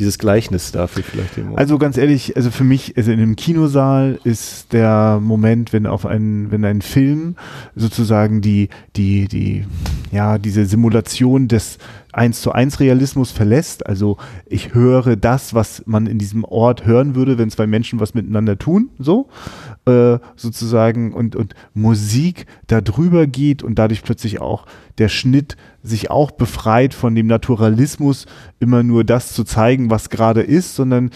dieses 0.00 0.18
Gleichnis 0.18 0.72
dafür 0.72 1.04
vielleicht. 1.04 1.38
Also 1.54 1.78
ganz 1.78 1.96
ehrlich, 1.96 2.36
also 2.36 2.50
für 2.50 2.64
mich, 2.64 2.96
also 2.96 3.12
in 3.12 3.20
einem 3.20 3.36
Kinosaal 3.36 4.18
ist 4.24 4.72
der 4.72 5.20
Moment, 5.22 5.72
wenn 5.72 5.86
auf 5.86 6.06
einen, 6.06 6.50
wenn 6.50 6.64
ein 6.64 6.82
Film 6.82 7.36
sozusagen 7.76 8.40
die, 8.40 8.70
die, 8.96 9.28
die, 9.28 9.64
ja, 10.10 10.38
diese 10.38 10.64
Simulation 10.64 11.46
des 11.46 11.78
eins 12.12 12.40
zu 12.40 12.52
eins 12.52 12.80
Realismus 12.80 13.30
verlässt. 13.30 13.86
Also 13.86 14.16
ich 14.46 14.74
höre 14.74 15.16
das, 15.16 15.54
was 15.54 15.84
man 15.86 16.06
in 16.06 16.18
diesem 16.18 16.44
Ort 16.44 16.86
hören 16.86 17.14
würde, 17.14 17.38
wenn 17.38 17.50
zwei 17.50 17.66
Menschen 17.66 18.00
was 18.00 18.14
miteinander 18.14 18.58
tun, 18.58 18.90
so 18.98 19.28
äh, 19.90 20.18
sozusagen 20.36 21.12
und 21.12 21.36
und 21.36 21.54
Musik 21.74 22.46
da 22.66 22.80
drüber 22.80 23.26
geht 23.26 23.62
und 23.62 23.78
dadurch 23.78 24.02
plötzlich 24.02 24.40
auch 24.40 24.66
der 24.98 25.08
Schnitt 25.08 25.56
sich 25.82 26.10
auch 26.10 26.30
befreit 26.30 26.94
von 26.94 27.14
dem 27.14 27.26
Naturalismus, 27.26 28.26
immer 28.58 28.82
nur 28.82 29.04
das 29.04 29.32
zu 29.32 29.44
zeigen, 29.44 29.90
was 29.90 30.10
gerade 30.10 30.42
ist, 30.42 30.74
sondern 30.74 31.10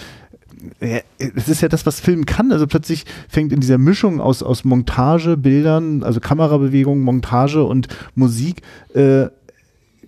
es 1.18 1.48
ist 1.48 1.60
ja 1.60 1.68
das, 1.68 1.86
was 1.86 2.00
Film 2.00 2.26
kann. 2.26 2.52
Also 2.52 2.66
plötzlich 2.66 3.04
fängt 3.28 3.52
in 3.52 3.60
dieser 3.60 3.78
Mischung 3.78 4.20
aus, 4.20 4.42
aus 4.42 4.64
Montage, 4.64 5.36
Bildern, 5.36 6.02
also 6.02 6.20
Kamerabewegungen, 6.20 7.02
Montage 7.02 7.64
und 7.64 7.88
Musik, 8.14 8.62
äh, 8.94 9.26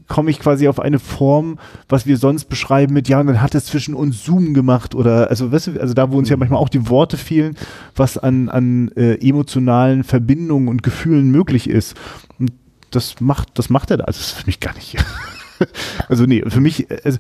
komme 0.09 0.31
ich 0.31 0.39
quasi 0.39 0.69
auf 0.69 0.81
eine 0.81 0.99
Form, 0.99 1.59
was 1.89 2.07
wir 2.07 2.17
sonst 2.17 2.45
beschreiben 2.45 2.95
mit, 2.95 3.09
ja, 3.09 3.23
dann 3.23 3.41
hat 3.43 3.55
es 3.55 3.67
zwischen 3.67 3.95
uns 3.95 4.25
Zoom 4.25 4.55
gemacht 4.55 4.95
oder, 4.95 5.29
also, 5.31 5.51
weißt 5.51 5.69
du, 5.69 5.81
also 5.81 5.95
da, 5.95 6.11
wo 6.11 6.19
uns 6.19 6.29
ja 6.29 6.37
mhm. 6.37 6.41
manchmal 6.41 6.61
auch 6.61 6.69
die 6.69 6.89
Worte 6.89 7.17
fehlen, 7.17 7.57
was 7.95 8.19
an, 8.19 8.49
an 8.49 8.91
äh, 8.97 9.15
emotionalen 9.17 10.05
Verbindungen 10.05 10.69
und 10.69 10.83
Gefühlen 10.83 11.31
möglich 11.31 11.69
ist. 11.69 11.95
Und 12.39 12.53
das 12.91 13.21
macht, 13.21 13.59
das 13.59 13.71
macht 13.71 13.91
er 13.91 13.99
da. 13.99 14.05
Also, 14.05 14.19
das 14.19 14.29
ist 14.29 14.39
für 14.39 14.47
mich 14.47 14.61
gar 14.61 14.75
nicht. 14.75 14.97
also, 16.09 16.25
nee, 16.25 16.43
für 16.47 16.61
mich, 16.61 16.87
also, 17.05 17.19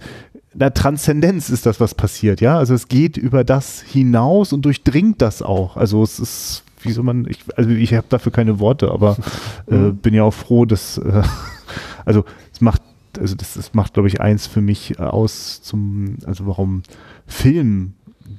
na, 0.55 0.71
Transzendenz 0.71 1.51
ist 1.51 1.67
das, 1.67 1.81
was 1.81 1.95
passiert, 1.95 2.41
ja. 2.41 2.59
Also, 2.59 2.75
es 2.75 2.89
geht 2.89 3.17
über 3.17 3.45
das 3.45 3.83
hinaus 3.83 4.53
und 4.53 4.63
durchdringt 4.63 5.21
das 5.23 5.43
auch. 5.43 5.77
Also, 5.77 6.03
es 6.03 6.19
ist, 6.19 6.65
wie 6.83 6.93
soll 6.93 7.05
man, 7.05 7.27
ich, 7.29 7.41
also, 7.57 7.71
ich 7.71 7.95
habe 7.95 8.07
dafür 8.09 8.33
keine 8.33 8.59
Worte, 8.59 8.91
aber 8.91 9.17
äh, 9.67 9.91
bin 9.91 10.15
ja 10.15 10.23
auch 10.23 10.35
froh, 10.35 10.65
dass, 10.65 10.99
äh, 10.99 11.23
also, 12.05 12.25
es 12.57 12.63
macht, 12.63 12.83
also 13.19 13.35
das, 13.35 13.55
das 13.55 13.75
macht, 13.75 13.93
glaube 13.95 14.09
ich, 14.09 14.21
eins 14.21 14.47
für 14.47 14.63
mich 14.63 14.99
aus 14.99 15.61
zum, 15.61 16.17
also 16.25 16.47
warum 16.47 16.83
Film 17.27 17.93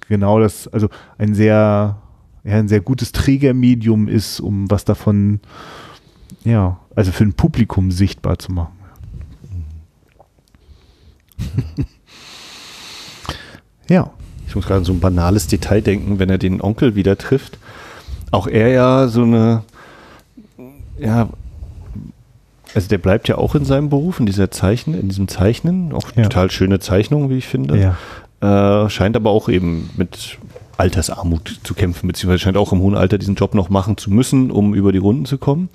genau 0.10 0.40
das, 0.40 0.68
also 0.68 0.90
ein 1.20 1.36
sehr, 1.36 2.02
ja, 2.44 2.56
ein 2.56 2.68
sehr 2.68 2.82
gutes 2.82 3.12
Trägermedium 3.12 4.08
ist, 4.08 4.40
um 4.40 4.72
was 4.72 4.86
davon, 4.86 5.40
ja, 6.44 6.80
also 6.96 7.12
für 7.12 7.26
ein 7.26 7.34
Publikum 7.34 7.92
sichtbar 7.92 8.40
zu 8.40 8.52
machen. 8.52 8.74
ja. 13.90 14.10
Ich 14.48 14.56
muss 14.56 14.66
gerade 14.66 14.80
an 14.80 14.86
so 14.86 14.94
ein 14.94 15.02
banales 15.02 15.48
Detail 15.48 15.82
denken, 15.82 16.20
wenn 16.20 16.30
er 16.30 16.38
den 16.38 16.62
Onkel 16.62 16.96
wieder 16.96 17.18
trifft. 17.18 17.60
Auch 18.32 18.48
er 18.48 18.70
ja 18.70 19.10
so 19.10 19.24
eine, 19.24 19.64
ja, 20.98 21.28
also 22.74 22.88
der 22.88 22.98
bleibt 22.98 23.28
ja 23.28 23.38
auch 23.38 23.56
in 23.56 23.66
seinem 23.66 23.90
Beruf, 23.90 24.20
in 24.20 24.26
dieser 24.26 24.52
Zeichen, 24.52 24.94
in 24.94 25.10
diesem 25.10 25.28
Zeichnen, 25.28 25.94
auch 25.94 26.04
ja. 26.16 26.24
total 26.24 26.52
schöne 26.52 26.80
Zeichnung, 26.80 27.30
wie 27.30 27.38
ich 27.38 27.48
finde. 27.48 27.96
Ja. 28.42 28.86
Äh, 28.86 28.90
scheint 28.90 29.16
aber 29.16 29.32
auch 29.32 29.50
eben 29.50 29.90
mit 29.98 30.38
Altersarmut 30.78 31.60
zu 31.64 31.74
kämpfen, 31.74 32.08
beziehungsweise 32.08 32.40
scheint 32.40 32.58
auch 32.58 32.72
im 32.72 32.80
hohen 32.80 32.96
Alter 32.96 33.18
diesen 33.18 33.36
Job 33.36 33.56
noch 33.56 33.70
machen 33.70 33.98
zu 33.98 34.12
müssen, 34.12 34.52
um 34.52 34.74
über 34.74 34.92
die 34.92 35.00
Runden 35.00 35.26
zu 35.26 35.38
kommen. 35.38 35.70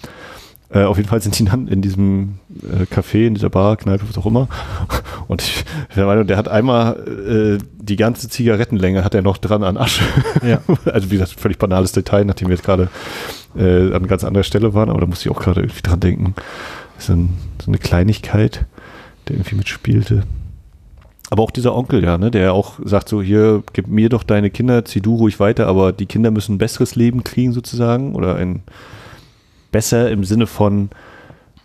Äh, 0.71 0.85
auf 0.85 0.97
jeden 0.97 1.09
Fall 1.09 1.21
sind 1.21 1.39
die 1.39 1.45
dann 1.45 1.69
in 1.69 1.83
diesem 1.83 2.39
äh, 2.63 2.85
Café, 2.85 3.27
in 3.27 3.35
dieser 3.35 3.51
Bar, 3.51 3.77
Kneipe, 3.77 4.09
was 4.09 4.17
auch 4.17 4.27
immer. 4.27 4.49
Und 5.29 5.43
ich 5.43 5.65
bin 5.65 5.97
der 5.97 6.07
Meinung, 6.07 6.27
der 6.27 6.37
hat 6.37 6.49
einmal 6.49 7.59
äh, 7.59 7.65
die 7.75 7.97
ganze 7.97 8.29
Zigarettenlänge 8.29 9.05
hat 9.05 9.15
er 9.15 9.23
noch 9.23 9.39
dran 9.39 9.65
an 9.65 9.77
Asche. 9.77 10.05
Ja. 10.47 10.61
also 10.91 11.11
wie 11.11 11.19
gesagt, 11.19 11.39
völlig 11.39 11.59
banales 11.59 11.93
Detail, 11.93 12.25
nachdem 12.25 12.49
wir 12.49 12.55
jetzt 12.55 12.65
gerade 12.65 12.89
äh, 13.57 13.93
an 13.93 14.07
ganz 14.07 14.25
anderer 14.25 14.45
Stelle 14.45 14.73
waren, 14.73 14.89
aber 14.89 15.01
da 15.01 15.07
musste 15.07 15.29
ich 15.29 15.37
auch 15.37 15.43
gerade 15.43 15.61
irgendwie 15.61 15.83
dran 15.83 16.01
denken 16.01 16.35
so, 17.07 17.15
ein, 17.15 17.31
so 17.63 17.71
eine 17.71 17.79
Kleinigkeit, 17.79 18.67
der 19.29 19.37
irgendwie 19.37 19.57
mitspielte. 19.57 20.25
Aber 21.31 21.43
auch 21.43 21.51
dieser 21.51 21.75
Onkel, 21.75 22.05
ja, 22.05 22.19
ne, 22.19 22.31
der 22.31 22.53
auch 22.53 22.79
sagt 22.85 23.09
so, 23.09 23.23
hier, 23.23 23.63
gib 23.73 23.89
mir 23.89 24.11
doch 24.11 24.23
deine 24.23 24.51
Kinder, 24.51 24.85
zieh 24.85 25.01
du 25.01 25.17
ruhig 25.17 25.41
weiter, 25.41 25.67
aber 25.67 25.93
die 25.93 26.05
Kinder 26.05 26.31
müssen 26.31 26.57
ein 26.57 26.59
besseres 26.59 26.95
Leben 26.95 27.25
kriegen 27.25 27.53
sozusagen 27.53 28.15
oder 28.15 28.37
ein 28.37 28.63
besser 29.71 30.11
im 30.11 30.25
Sinne 30.25 30.47
von 30.47 30.91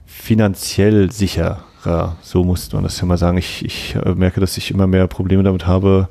finanziell 0.05 1.11
sicherer. 1.11 2.15
So 2.21 2.43
muss 2.45 2.71
man 2.71 2.83
das 2.83 2.99
ja 2.99 3.05
mal 3.05 3.17
sagen. 3.17 3.37
Ich, 3.37 3.65
ich 3.65 3.95
äh, 3.95 4.15
merke, 4.15 4.39
dass 4.39 4.57
ich 4.57 4.71
immer 4.71 4.87
mehr 4.87 5.07
Probleme 5.07 5.43
damit 5.43 5.67
habe, 5.67 6.07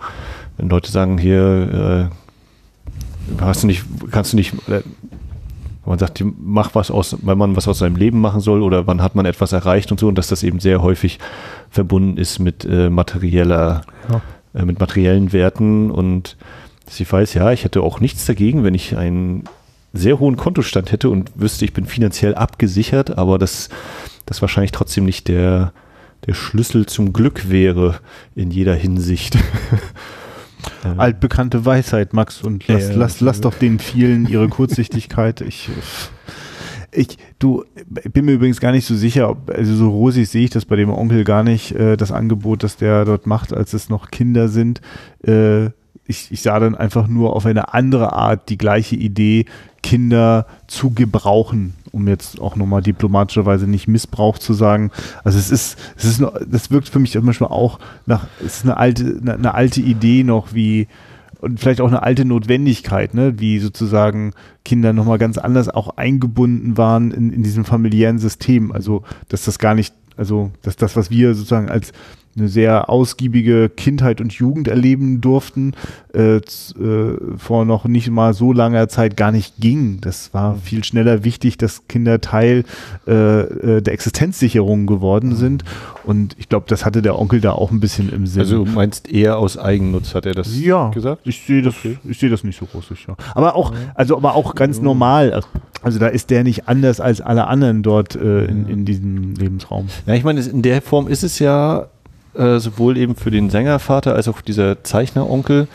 wenn 0.59 0.69
Leute 0.69 0.93
sagen, 0.93 1.17
hier, 1.17 2.11
äh, 2.11 3.43
hast 3.43 3.63
du 3.63 3.67
nicht, 3.67 3.85
kannst 4.11 4.33
du 4.33 4.37
nicht, 4.37 4.53
äh, 5.87 5.89
man 5.89 5.99
sagt, 5.99 6.23
mach 6.39 6.75
was 6.75 6.91
aus, 6.91 7.17
weil 7.23 7.37
man 7.37 7.57
was 7.57 7.69
aus 7.69 7.79
seinem 7.79 7.97
Leben 7.97 8.21
machen 8.21 8.41
soll 8.41 8.63
oder 8.63 8.87
wann 8.87 9.03
hat 9.03 9.15
man 9.15 9.27
etwas 9.27 9.53
erreicht 9.53 9.91
und 9.93 10.01
so 10.01 10.09
und 10.09 10.19
dass 10.19 10.29
das 10.29 10.43
eben 10.43 10.61
sehr 10.61 10.83
häufig 10.83 11.19
verbunden 11.71 12.19
ist 12.19 12.39
mit 12.39 12.65
äh, 12.65 12.91
materieller, 12.91 13.83
ja. 14.11 14.21
äh, 14.55 14.65
mit 14.65 14.81
materiellen 14.81 15.33
Werten 15.33 15.91
und 15.91 16.37
sie 16.89 17.11
weiß, 17.11 17.35
ja, 17.35 17.51
ich 17.53 17.65
hätte 17.65 17.83
auch 17.83 18.01
nichts 18.01 18.27
dagegen, 18.27 18.65
wenn 18.65 18.75
ich 18.75 18.97
einen 18.97 19.45
sehr 19.93 20.19
hohen 20.19 20.37
Kontostand 20.37 20.93
hätte 20.93 21.09
und 21.09 21.33
wüsste, 21.37 21.65
ich 21.65 21.73
bin 21.73 21.87
finanziell 21.87 22.35
abgesichert, 22.35 23.17
aber 23.17 23.39
das, 23.39 23.71
das 24.27 24.43
wahrscheinlich 24.43 24.73
trotzdem 24.73 25.05
nicht 25.05 25.29
der, 25.29 25.73
der 26.27 26.35
Schlüssel 26.35 26.87
zum 26.87 27.13
Glück 27.13 27.49
wäre 27.49 28.01
in 28.35 28.51
jeder 28.51 28.75
Hinsicht. 28.75 29.39
Äh, 30.85 30.99
Altbekannte 30.99 31.65
Weisheit, 31.65 32.13
Max, 32.13 32.43
und 32.43 32.67
lass, 32.69 32.89
ja, 32.89 32.97
lass, 32.97 33.21
lass 33.21 33.41
doch 33.41 33.55
den 33.55 33.79
vielen 33.79 34.27
ihre 34.27 34.49
Kurzsichtigkeit. 34.49 35.41
Ich, 35.41 35.71
ich, 36.93 37.19
du, 37.39 37.65
bin 38.13 38.25
mir 38.25 38.33
übrigens 38.33 38.61
gar 38.61 38.73
nicht 38.73 38.87
so 38.87 38.95
sicher, 38.95 39.31
ob, 39.31 39.51
also 39.51 39.75
so 39.75 39.91
rosig 39.91 40.29
sehe 40.29 40.45
ich 40.45 40.51
das 40.51 40.65
bei 40.65 40.77
dem 40.77 40.91
Onkel 40.91 41.25
gar 41.25 41.43
nicht, 41.43 41.73
äh, 41.73 41.97
das 41.97 42.13
Angebot, 42.13 42.63
das 42.63 42.77
der 42.77 43.05
dort 43.05 43.27
macht, 43.27 43.53
als 43.53 43.73
es 43.73 43.89
noch 43.89 44.11
Kinder 44.11 44.49
sind. 44.49 44.81
Äh, 45.27 45.67
ich, 46.09 46.31
ich 46.31 46.43
sah 46.43 46.59
dann 46.61 46.75
einfach 46.75 47.09
nur 47.09 47.35
auf 47.35 47.47
eine 47.47 47.75
andere 47.75 48.13
Art 48.13 48.49
die 48.49 48.59
gleiche 48.59 48.97
Idee, 48.97 49.47
Kinder 49.83 50.47
zu 50.67 50.91
gebrauchen 50.91 51.75
um 51.97 52.07
jetzt 52.09 52.41
auch 52.41 52.57
nochmal 52.57 52.83
diplomatischerweise 52.83 53.67
nicht 53.67 53.89
Missbrauch 53.89 54.39
zu 54.39 54.53
sagen. 54.53 54.91
Also 55.25 55.39
es 55.39 55.51
ist, 55.51 55.79
es 55.97 56.05
ist, 56.05 56.23
das 56.47 56.71
wirkt 56.71 56.91
für 56.91 56.99
mich 56.99 57.19
manchmal 57.21 57.51
auch 57.51 57.79
nach, 58.05 58.27
es 58.45 58.59
ist 58.59 58.65
eine 58.65 58.77
alte, 58.77 59.19
eine, 59.21 59.35
eine 59.35 59.55
alte 59.55 59.81
Idee 59.81 60.23
noch, 60.23 60.53
wie, 60.53 60.89
und 61.41 61.59
vielleicht 61.59 61.81
auch 61.81 61.89
eine 61.89 62.03
alte 62.03 62.27
Notwendigkeit, 62.27 63.15
ne, 63.15 63.41
wie 63.41 63.59
sozusagen 63.59 64.33
Kinder 64.65 64.93
nochmal 64.93 65.19
ganz 65.19 65.39
anders 65.39 65.71
auch 65.71 65.97
eingebunden 65.97 66.77
waren 66.77 67.13
in, 67.13 67.33
in 67.33 67.43
diesem 67.43 67.65
familiären 67.65 68.19
System. 68.19 68.73
Also, 68.73 69.03
dass 69.29 69.47
das 69.47 69.59
gar 69.59 69.75
nicht, 69.75 69.95
also, 70.17 70.51
dass 70.63 70.77
das, 70.77 70.97
was 70.97 71.11
wir 71.11 71.35
sozusagen 71.35 71.69
als 71.69 71.93
eine 72.39 72.49
sehr 72.49 72.91
ausgiebige 72.91 73.71
Kindheit 73.71 74.21
und 74.21 74.33
Jugend 74.35 74.69
erleben 74.69 75.21
durften, 75.21 75.73
äh, 76.15 76.37
äh, 76.37 76.43
vor 77.39 77.65
noch 77.65 77.87
nicht 77.87 78.11
mal 78.11 78.35
so 78.35 78.53
langer 78.53 78.89
Zeit 78.89 79.17
gar 79.17 79.33
nicht 79.33 79.55
ging. 79.59 80.01
Das 80.03 80.35
war 80.35 80.55
mhm. 80.55 80.61
viel 80.61 80.85
schneller 80.85 81.25
wichtig, 81.25 81.57
dass 81.57 81.89
Kinder 81.89 82.21
Teil 82.21 82.65
äh, 83.07 83.41
äh, 83.41 83.81
der 83.81 83.95
Existenzsicherung 83.95 84.87
geworden 84.87 85.31
mhm. 85.31 85.37
sind. 85.37 85.65
Und 86.05 86.37
ich 86.39 86.49
glaube, 86.49 86.67
das 86.69 86.85
hatte 86.85 87.01
der 87.01 87.19
Onkel 87.19 87.41
da 87.41 87.53
auch 87.53 87.71
ein 87.71 87.81
bisschen 87.81 88.13
im 88.13 88.27
Sinn. 88.27 88.41
Also 88.41 88.65
du 88.65 88.71
meinst 88.71 89.09
eher 89.11 89.39
aus 89.39 89.57
Eigennutz, 89.57 90.15
hat 90.15 90.27
er 90.27 90.35
das 90.35 90.59
ja, 90.59 90.91
gesagt? 90.91 91.23
Ich 91.25 91.43
sehe 91.43 91.63
das, 91.63 91.75
okay. 91.77 91.99
ich 92.05 92.19
sehe 92.19 92.29
das 92.29 92.45
nicht 92.45 92.59
so 92.59 92.67
groß. 92.67 92.87
Ja. 93.09 93.17
Aber 93.35 93.57
auch, 93.57 93.73
also 93.95 94.17
aber 94.17 94.35
auch 94.35 94.55
ganz 94.55 94.81
normal. 94.81 95.43
Also 95.87 96.01
da 96.01 96.09
ist 96.09 96.31
der 96.31 96.43
nicht 96.43 96.67
anders 96.67 97.01
als 97.01 97.21
alle 97.21 97.47
anderen 97.47 97.85
dort 97.85 98.17
äh, 98.17 98.47
in, 98.47 98.69
in 98.69 98.85
diesem 98.85 99.35
Lebensraum. 99.37 99.87
Ja, 100.05 100.15
ich 100.15 100.25
meine, 100.25 100.41
in 100.41 100.63
der 100.63 100.83
Form 100.83 101.07
ist 101.07 101.23
es 101.23 101.39
ja 101.39 101.87
äh, 102.35 102.59
sowohl 102.59 102.97
eben 102.97 103.15
für 103.15 103.31
den 103.31 103.51
Sängervater 103.51 104.17
als 104.17 104.27
auch 104.27 104.41
dieser 104.41 104.83
Zeichneronkel, 104.83 105.69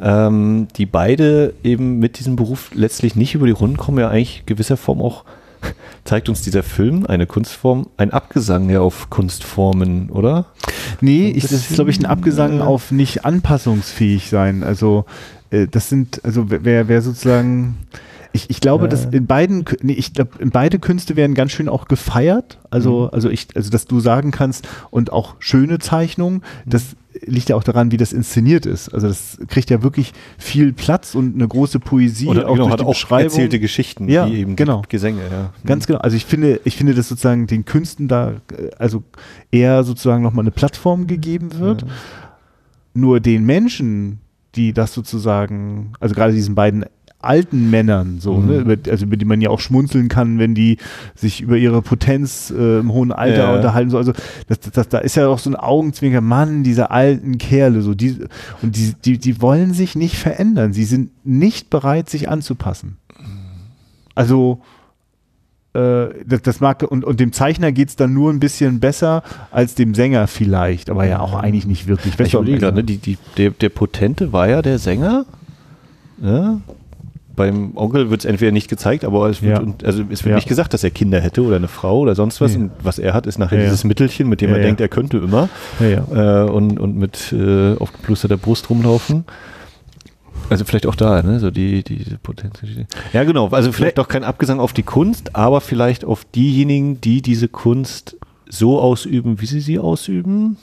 ähm, 0.00 0.68
die 0.76 0.86
beide 0.86 1.52
eben 1.62 1.98
mit 1.98 2.18
diesem 2.18 2.34
Beruf 2.34 2.70
letztlich 2.72 3.14
nicht 3.14 3.34
über 3.34 3.44
die 3.44 3.52
Runden 3.52 3.76
kommen, 3.76 3.98
ja 3.98 4.08
eigentlich 4.08 4.44
gewisser 4.46 4.78
Form 4.78 5.02
auch 5.02 5.24
zeigt 6.04 6.30
uns 6.30 6.40
dieser 6.40 6.62
Film 6.62 7.04
eine 7.04 7.26
Kunstform, 7.26 7.88
ein 7.98 8.10
Abgesang 8.10 8.70
ja 8.70 8.80
auf 8.80 9.10
Kunstformen, 9.10 10.08
oder? 10.08 10.46
Nee, 11.02 11.28
ich, 11.28 11.42
das 11.42 11.52
ist, 11.52 11.74
glaube 11.74 11.90
ich, 11.90 11.98
ein 11.98 12.06
Abgesang 12.06 12.62
auf 12.62 12.90
nicht 12.90 13.26
anpassungsfähig 13.26 14.30
sein. 14.30 14.62
Also, 14.62 15.04
äh, 15.50 15.66
das 15.66 15.90
sind, 15.90 16.24
also 16.24 16.46
wer, 16.48 16.88
wer 16.88 17.02
sozusagen, 17.02 17.76
Ich, 18.32 18.50
ich 18.50 18.60
glaube, 18.60 18.88
dass 18.88 19.06
in 19.06 19.26
beiden, 19.26 19.64
nee, 19.82 19.94
ich 19.94 20.12
glaube, 20.12 20.32
in 20.38 20.50
beide 20.50 20.78
Künste 20.78 21.16
werden 21.16 21.34
ganz 21.34 21.52
schön 21.52 21.68
auch 21.68 21.88
gefeiert. 21.88 22.58
Also, 22.70 23.04
mhm. 23.04 23.08
also 23.12 23.30
ich, 23.30 23.48
also 23.54 23.70
dass 23.70 23.86
du 23.86 24.00
sagen 24.00 24.30
kannst 24.30 24.68
und 24.90 25.12
auch 25.12 25.36
schöne 25.38 25.78
Zeichnungen, 25.78 26.42
mhm. 26.64 26.70
das 26.70 26.96
liegt 27.26 27.48
ja 27.48 27.56
auch 27.56 27.64
daran, 27.64 27.90
wie 27.90 27.96
das 27.96 28.12
inszeniert 28.12 28.66
ist. 28.66 28.90
Also 28.90 29.08
das 29.08 29.38
kriegt 29.48 29.70
ja 29.70 29.82
wirklich 29.82 30.12
viel 30.36 30.72
Platz 30.72 31.14
und 31.14 31.34
eine 31.34 31.48
große 31.48 31.80
Poesie. 31.80 32.26
Oder 32.26 32.48
auch 32.48 32.54
genau, 32.54 32.70
hat 32.70 32.80
auch 32.80 33.10
erzählte 33.10 33.58
Geschichten, 33.58 34.08
ja, 34.08 34.26
wie 34.26 34.38
eben 34.38 34.56
genau. 34.56 34.82
Gesänge. 34.88 35.22
Ja. 35.30 35.52
Ganz 35.64 35.86
genau. 35.86 36.00
Also 36.00 36.16
ich 36.16 36.24
finde, 36.24 36.60
ich 36.64 36.76
finde, 36.76 36.94
dass 36.94 37.08
sozusagen 37.08 37.46
den 37.46 37.64
Künsten 37.64 38.08
da 38.08 38.32
äh, 38.52 38.70
also 38.78 39.02
eher 39.50 39.84
sozusagen 39.84 40.22
nochmal 40.22 40.44
eine 40.44 40.50
Plattform 40.50 41.06
gegeben 41.06 41.58
wird. 41.58 41.82
Ja. 41.82 41.88
Nur 42.94 43.20
den 43.20 43.44
Menschen, 43.44 44.20
die 44.54 44.72
das 44.72 44.92
sozusagen, 44.92 45.92
also 46.00 46.14
gerade 46.14 46.32
diesen 46.32 46.54
beiden 46.54 46.84
alten 47.20 47.70
Männern, 47.70 48.20
so, 48.20 48.38
ne, 48.38 48.60
mhm. 48.60 48.66
ne, 48.68 48.78
also 48.90 49.04
über 49.04 49.16
die 49.16 49.24
man 49.24 49.40
ja 49.40 49.50
auch 49.50 49.58
schmunzeln 49.58 50.08
kann, 50.08 50.38
wenn 50.38 50.54
die 50.54 50.78
sich 51.16 51.40
über 51.40 51.56
ihre 51.56 51.82
Potenz 51.82 52.52
äh, 52.56 52.78
im 52.78 52.92
hohen 52.92 53.10
Alter 53.10 53.44
ja. 53.44 53.54
unterhalten. 53.56 53.90
So. 53.90 53.98
Also 53.98 54.12
das, 54.46 54.60
das, 54.60 54.72
das, 54.72 54.88
da 54.88 54.98
ist 54.98 55.16
ja 55.16 55.26
auch 55.26 55.40
so 55.40 55.50
ein 55.50 55.56
Augenzwinker, 55.56 56.20
Mann, 56.20 56.62
diese 56.62 56.90
alten 56.90 57.38
Kerle, 57.38 57.82
so 57.82 57.94
die 57.94 58.18
und 58.62 58.76
die, 58.76 58.94
die, 59.04 59.18
die 59.18 59.42
wollen 59.42 59.74
sich 59.74 59.96
nicht 59.96 60.16
verändern. 60.16 60.72
Sie 60.72 60.84
sind 60.84 61.10
nicht 61.24 61.70
bereit, 61.70 62.08
sich 62.08 62.28
anzupassen. 62.28 62.98
Also 64.14 64.60
äh, 65.74 66.08
das, 66.24 66.42
das, 66.42 66.60
mag 66.60 66.82
und, 66.82 67.04
und 67.04 67.20
dem 67.20 67.32
Zeichner 67.32 67.72
geht 67.72 67.88
es 67.88 67.96
dann 67.96 68.14
nur 68.14 68.32
ein 68.32 68.40
bisschen 68.40 68.80
besser 68.80 69.22
als 69.50 69.74
dem 69.74 69.94
Sänger 69.94 70.28
vielleicht, 70.28 70.88
aber 70.88 71.04
ja 71.04 71.20
auch 71.20 71.34
eigentlich 71.34 71.66
nicht 71.66 71.88
wirklich. 71.88 72.18
Ich 72.18 72.34
überlege 72.34 72.58
gerade, 72.58 72.76
ne, 72.76 72.84
die, 72.84 72.98
die, 72.98 73.18
der, 73.36 73.50
der 73.50 73.68
Potente 73.70 74.32
war 74.32 74.48
ja 74.48 74.62
der 74.62 74.78
Sänger. 74.78 75.26
Ja? 76.22 76.60
Beim 77.38 77.76
Onkel 77.76 78.10
wird 78.10 78.20
es 78.20 78.24
entweder 78.26 78.52
nicht 78.52 78.68
gezeigt, 78.68 79.04
aber 79.04 79.30
es 79.30 79.40
wird, 79.40 79.58
ja. 79.58 79.74
also 79.84 80.02
es 80.10 80.24
wird 80.24 80.32
ja. 80.32 80.34
nicht 80.34 80.48
gesagt, 80.48 80.74
dass 80.74 80.84
er 80.84 80.90
Kinder 80.90 81.20
hätte 81.20 81.42
oder 81.42 81.56
eine 81.56 81.68
Frau 81.68 82.00
oder 82.00 82.14
sonst 82.14 82.40
was. 82.42 82.54
Nee. 82.54 82.64
Und 82.64 82.72
was 82.82 82.98
er 82.98 83.14
hat, 83.14 83.26
ist 83.26 83.38
nachher 83.38 83.58
ja, 83.58 83.64
dieses 83.64 83.84
Mittelchen, 83.84 84.28
mit 84.28 84.42
dem 84.42 84.50
er 84.50 84.58
denkt, 84.58 84.80
er 84.80 84.88
könnte 84.88 85.16
immer. 85.16 85.48
Äh, 85.80 86.42
und, 86.50 86.78
und 86.78 86.96
mit 86.96 87.32
äh, 87.32 87.76
aufgeplusterter 87.76 88.36
Brust 88.36 88.68
rumlaufen. 88.68 89.24
Also 90.50 90.64
vielleicht 90.64 90.86
auch 90.86 90.94
da, 90.94 91.22
ne? 91.22 91.40
So 91.40 91.50
die, 91.50 91.82
diese 91.82 92.18
Potenz. 92.18 92.60
Ja, 93.12 93.24
genau. 93.24 93.48
Also 93.48 93.72
vielleicht 93.72 93.98
doch 93.98 94.08
kein 94.08 94.24
Abgesang 94.24 94.60
auf 94.60 94.72
die 94.72 94.82
Kunst, 94.82 95.36
aber 95.36 95.60
vielleicht 95.60 96.04
auf 96.04 96.24
diejenigen, 96.24 97.00
die 97.00 97.22
diese 97.22 97.48
Kunst 97.48 98.16
so 98.48 98.80
ausüben, 98.80 99.40
wie 99.40 99.46
sie 99.46 99.60
sie 99.60 99.78
ausüben. 99.78 100.56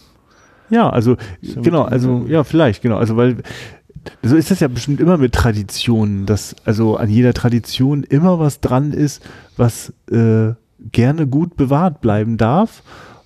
Ja, 0.70 0.90
also 0.90 1.16
genau, 1.42 1.84
also 1.84 2.26
ja, 2.28 2.44
vielleicht, 2.44 2.82
genau. 2.82 2.98
Also 2.98 3.16
weil 3.16 3.38
so 4.24 4.36
ist 4.36 4.52
das 4.52 4.60
ja 4.60 4.68
bestimmt 4.68 5.00
immer 5.00 5.18
mit 5.18 5.34
Traditionen, 5.34 6.26
dass 6.26 6.56
also 6.66 6.98
an 6.98 7.10
jeder 7.10 7.34
Tradition 7.34 8.04
immer 8.04 8.40
was 8.40 8.60
dran 8.60 8.92
ist, 8.92 9.24
was 9.58 9.94
äh, 10.12 10.54
gerne 10.92 11.28
gut 11.28 11.56
bewahrt 11.56 12.02
bleiben 12.02 12.38
darf. 12.38 12.84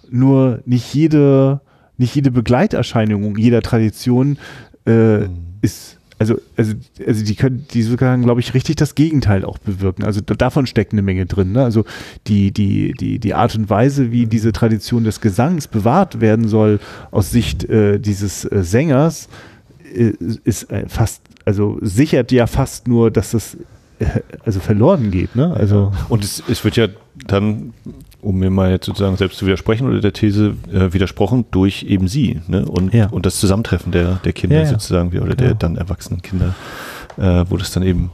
Nur 0.10 0.61
nicht 0.65 0.93
jede, 0.93 1.61
nicht 1.97 2.15
jede 2.15 2.31
Begleiterscheinung 2.31 3.38
jeder 3.38 3.61
Tradition 3.61 4.38
äh, 4.85 5.19
mhm. 5.19 5.30
ist 5.61 5.99
also, 6.19 6.38
also, 6.57 6.73
also 7.07 7.23
die 7.23 7.35
können, 7.35 7.65
die 7.72 7.81
sogar, 7.81 8.18
glaube 8.18 8.41
ich, 8.41 8.53
richtig 8.53 8.76
das 8.76 8.93
Gegenteil 8.93 9.45
auch 9.45 9.57
bewirken. 9.57 10.03
Also 10.03 10.19
da, 10.19 10.34
davon 10.34 10.68
steckt 10.68 10.91
eine 10.91 11.01
Menge 11.01 11.26
drin. 11.26 11.53
Ne? 11.53 11.64
Also 11.64 11.85
die, 12.27 12.51
die, 12.51 12.91
die, 12.91 13.19
die 13.19 13.34
Art 13.34 13.56
und 13.56 13.69
Weise, 13.69 14.11
wie 14.11 14.26
diese 14.26 14.51
Tradition 14.51 15.06
des 15.06 15.22
Gesangs 15.22 15.69
bewahrt 15.69 16.19
werden 16.19 16.49
soll 16.49 16.81
aus 17.11 17.31
Sicht 17.31 17.64
äh, 17.69 17.99
dieses 17.99 18.43
äh, 18.43 18.64
Sängers, 18.64 19.30
ist 19.90 20.72
äh, 20.72 20.88
fast, 20.88 21.22
also 21.45 21.78
sichert 21.82 22.32
ja 22.32 22.48
fast 22.48 22.88
nur, 22.88 23.11
dass 23.11 23.32
das 23.32 23.57
äh, 23.99 24.06
also 24.45 24.60
verloren 24.60 25.11
geht. 25.11 25.36
Ne? 25.36 25.53
Also 25.53 25.91
und 26.10 26.24
es, 26.24 26.44
es 26.48 26.64
wird 26.64 26.76
ja 26.76 26.88
dann, 27.28 27.74
um 28.22 28.40
mir 28.40 28.49
mal 28.49 28.72
jetzt 28.72 28.86
sozusagen 28.86 29.18
selbst 29.18 29.38
zu 29.38 29.45
widersprechen 29.45 29.88
oder 29.88 29.99
der 29.99 30.14
These 30.14 30.56
äh, 30.72 30.94
widersprochen, 30.94 31.45
durch 31.52 31.84
eben 31.84 32.07
sie 32.07 32.41
ne? 32.48 32.66
und, 32.66 32.94
ja. 32.94 33.07
und 33.07 33.26
das 33.26 33.40
Zusammentreffen 33.40 33.91
der, 33.91 34.20
der 34.24 34.34
Kinder 34.34 34.57
ja, 34.57 34.64
ja. 34.64 34.70
sozusagen 34.70 35.18
oder 35.20 35.36
der 35.36 35.53
dann 35.53 35.76
erwachsenen 35.76 36.22
Kinder, 36.22 36.56
äh, 37.18 37.45
wo 37.49 37.57
das 37.57 37.72
dann 37.72 37.84
eben 37.84 38.11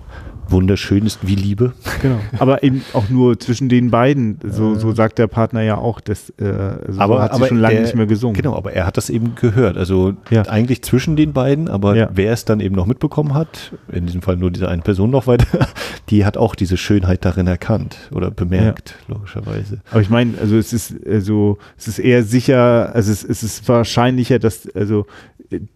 wunderschön 0.50 1.06
ist 1.06 1.26
wie 1.28 1.36
Liebe. 1.36 1.74
Genau. 2.02 2.20
Aber 2.40 2.64
eben 2.64 2.84
auch 2.94 3.10
nur 3.10 3.40
zwischen 3.40 3.70
den 3.70 3.92
beiden. 3.92 4.40
So, 4.44 4.76
so 4.76 4.92
sagt 4.92 5.18
der 5.18 5.28
Partner 5.28 5.62
ja 5.62 5.78
auch. 5.78 6.00
Das, 6.02 6.32
äh, 6.40 6.46
also 6.46 7.00
aber, 7.00 7.22
hat 7.22 7.36
sie 7.36 7.48
schon 7.48 7.60
lange 7.60 7.82
nicht 7.82 7.96
mehr 7.96 8.06
gesungen. 8.06 8.36
Genau, 8.36 8.56
aber 8.56 8.74
er 8.74 8.86
hat 8.86 8.98
das 8.98 9.10
eben 9.10 9.36
gehört. 9.36 9.78
Also 9.78 10.14
ja. 10.30 10.44
eigentlich 10.44 10.84
zwischen 10.84 11.16
den 11.16 11.34
beiden, 11.34 11.68
aber 11.68 11.96
ja. 11.96 12.10
wer 12.14 12.34
es 12.34 12.46
dann 12.46 12.60
eben 12.60 12.76
noch 12.76 12.86
mitbekommen 12.86 13.34
hat, 13.34 13.74
in 13.92 14.06
diesem 14.06 14.22
Fall 14.22 14.38
nur 14.38 14.52
diese 14.52 14.68
eine 14.68 14.82
Person 14.82 15.10
noch 15.10 15.28
weiter, 15.28 15.68
die 16.10 16.26
hat 16.26 16.38
auch 16.38 16.56
diese 16.56 16.78
Schönheit 16.78 17.26
darin 17.26 17.48
erkannt 17.48 17.98
oder 18.12 18.32
bemerkt, 18.32 18.96
ja. 19.08 19.16
logischerweise. 19.16 19.80
Aber 19.92 20.02
ich 20.02 20.10
meine, 20.10 20.34
also 20.40 20.58
es 20.58 20.74
ist 20.74 20.96
also 21.08 21.58
es 21.78 21.88
ist 21.88 22.00
eher 22.00 22.24
sicher, 22.24 22.94
also 22.94 23.12
es, 23.12 23.24
es 23.24 23.44
ist 23.44 23.68
wahrscheinlicher, 23.68 24.40
dass 24.40 24.68
also 24.76 25.06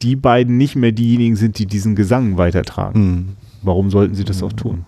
die 0.01 0.15
beiden 0.15 0.57
nicht 0.57 0.75
mehr 0.75 0.91
diejenigen 0.91 1.35
sind, 1.35 1.59
die 1.59 1.65
diesen 1.65 1.95
Gesang 1.95 2.37
weitertragen. 2.37 3.01
Mhm. 3.01 3.27
Warum 3.61 3.89
sollten 3.89 4.15
sie 4.15 4.23
das 4.23 4.41
auch 4.43 4.53
tun? 4.53 4.85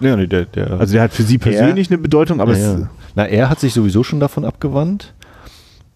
Ja, 0.00 0.16
nee, 0.16 0.26
der, 0.26 0.44
der, 0.44 0.72
also 0.78 0.92
der 0.92 1.02
hat 1.02 1.12
für 1.12 1.24
sie 1.24 1.38
persönlich 1.38 1.88
er, 1.88 1.94
eine 1.94 2.02
Bedeutung, 2.02 2.40
aber 2.40 2.56
ja, 2.56 2.78
ja. 2.78 2.90
Na, 3.14 3.26
er 3.26 3.50
hat 3.50 3.58
sich 3.60 3.74
sowieso 3.74 4.04
schon 4.04 4.20
davon 4.20 4.44
abgewandt. 4.44 5.14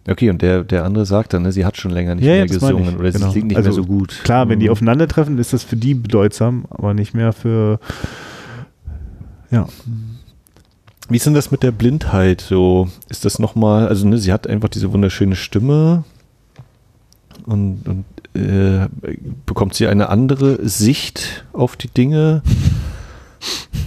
Okay, 0.09 0.31
und 0.31 0.43
der, 0.43 0.65
der 0.65 0.85
andere 0.85 1.07
sagt 1.07 1.33
dann, 1.33 1.43
ne, 1.43 1.53
sie 1.53 1.65
hat 1.65 1.77
schon 1.77 1.93
länger 1.93 2.17
nicht 2.17 2.25
ja, 2.25 2.33
mehr 2.33 2.47
gesungen 2.47 2.97
oder 2.97 3.13
genau. 3.13 3.27
sie 3.27 3.33
klingt 3.33 3.49
nicht 3.49 3.57
also, 3.57 3.69
mehr 3.69 3.77
so 3.77 3.85
gut. 3.85 4.21
Klar, 4.25 4.49
wenn 4.49 4.59
die 4.59 4.67
mhm. 4.67 4.73
aufeinandertreffen, 4.73 5.39
ist 5.39 5.53
das 5.53 5.63
für 5.63 5.77
die 5.77 5.95
bedeutsam, 5.95 6.65
aber 6.71 6.95
nicht 6.95 7.15
mehr 7.15 7.33
für 7.33 7.79
ja. 9.53 9.69
Wie 11.09 11.17
ist 11.17 11.27
denn 11.27 11.35
das 11.35 11.51
mit 11.51 11.63
der 11.63 11.73
Blindheit? 11.73 12.41
So, 12.41 12.89
ist 13.11 13.25
das 13.25 13.39
nochmal, 13.39 13.87
also 13.87 14.09
ne, 14.09 14.19
sie 14.19 14.33
hat 14.33 14.47
einfach 14.47 14.71
diese 14.71 14.93
wunderschöne 14.93 15.37
Stimme 15.37 16.05
und, 17.47 17.83
und 17.87 18.05
äh, 18.35 18.89
bekommt 19.47 19.75
sie 19.75 19.87
eine 19.87 20.09
andere 20.09 20.67
Sicht 20.67 21.45
auf 21.53 21.77
die 21.77 21.89
Dinge. 21.89 22.43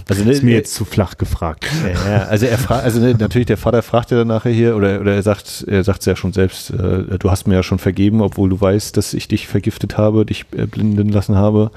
Also 0.08 0.22
ne, 0.22 0.30
ist 0.30 0.42
mir 0.44 0.54
jetzt 0.54 0.74
zu 0.74 0.84
flach 0.84 1.16
gefragt. 1.18 1.66
Ja, 2.06 2.24
also 2.24 2.46
er 2.46 2.58
fragt, 2.58 2.84
also 2.84 3.00
ne, 3.00 3.14
natürlich 3.18 3.46
der 3.46 3.56
Vater 3.56 3.82
fragt 3.82 4.12
ja 4.12 4.18
dann 4.18 4.28
nachher 4.28 4.52
hier 4.52 4.76
oder, 4.76 5.00
oder 5.00 5.14
er 5.14 5.22
sagt, 5.22 5.64
er 5.66 5.82
sagt 5.82 6.00
es 6.00 6.06
ja 6.06 6.14
schon 6.14 6.32
selbst, 6.32 6.70
äh, 6.70 7.18
du 7.18 7.30
hast 7.30 7.48
mir 7.48 7.54
ja 7.54 7.62
schon 7.64 7.78
vergeben, 7.78 8.20
obwohl 8.20 8.48
du 8.48 8.60
weißt, 8.60 8.96
dass 8.96 9.14
ich 9.14 9.26
dich 9.26 9.48
vergiftet 9.48 9.98
habe, 9.98 10.24
dich 10.24 10.44
äh, 10.56 10.66
blinden 10.66 11.08
lassen 11.08 11.34
habe, 11.34 11.72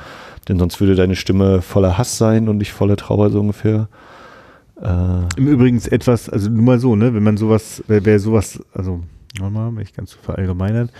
denn 0.47 0.59
sonst 0.59 0.79
würde 0.79 0.93
deine 0.93 1.15
Stimme 1.15 1.63
voller 1.63 1.97
Hass 1.97 2.17
sein 2.17 2.49
und 2.49 2.57
nicht 2.57 2.71
voller 2.71 2.97
Trauer 2.97 3.31
so 3.31 3.39
ungefähr. 3.39 3.87
Äh, 4.79 5.37
Im 5.37 5.47
Übrigen 5.47 5.81
etwas, 5.89 6.29
also 6.29 6.49
nur 6.49 6.63
mal 6.63 6.79
so, 6.79 6.95
ne, 6.95 7.13
wenn 7.15 7.23
man 7.23 7.37
sowas, 7.37 7.83
wer, 7.87 8.05
wer 8.05 8.19
sowas, 8.19 8.59
also 8.73 9.01
nochmal, 9.39 9.75
wenn 9.75 9.81
ich 9.81 9.93
ganz 9.93 10.11
so 10.11 10.17
verallgemeinert, 10.21 10.91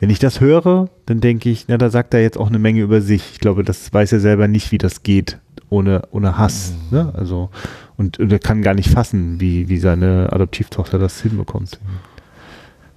wenn 0.00 0.10
ich 0.10 0.18
das 0.18 0.40
höre, 0.40 0.88
dann 1.06 1.20
denke 1.20 1.50
ich, 1.50 1.66
na, 1.68 1.78
da 1.78 1.90
sagt 1.90 2.14
er 2.14 2.22
jetzt 2.22 2.38
auch 2.38 2.48
eine 2.48 2.58
Menge 2.58 2.80
über 2.80 3.00
sich. 3.00 3.22
Ich 3.32 3.38
glaube, 3.38 3.62
das 3.62 3.92
weiß 3.92 4.12
er 4.12 4.20
selber 4.20 4.48
nicht, 4.48 4.72
wie 4.72 4.78
das 4.78 5.02
geht 5.02 5.38
ohne, 5.68 6.02
ohne 6.10 6.36
Hass. 6.36 6.74
Mhm. 6.90 6.98
Ne? 6.98 7.12
Also, 7.14 7.50
und, 7.96 8.18
und 8.18 8.32
er 8.32 8.38
kann 8.38 8.62
gar 8.62 8.74
nicht 8.74 8.90
fassen, 8.90 9.40
wie, 9.40 9.68
wie 9.68 9.78
seine 9.78 10.32
Adoptivtochter 10.32 10.98
das 10.98 11.20
hinbekommt. 11.20 11.78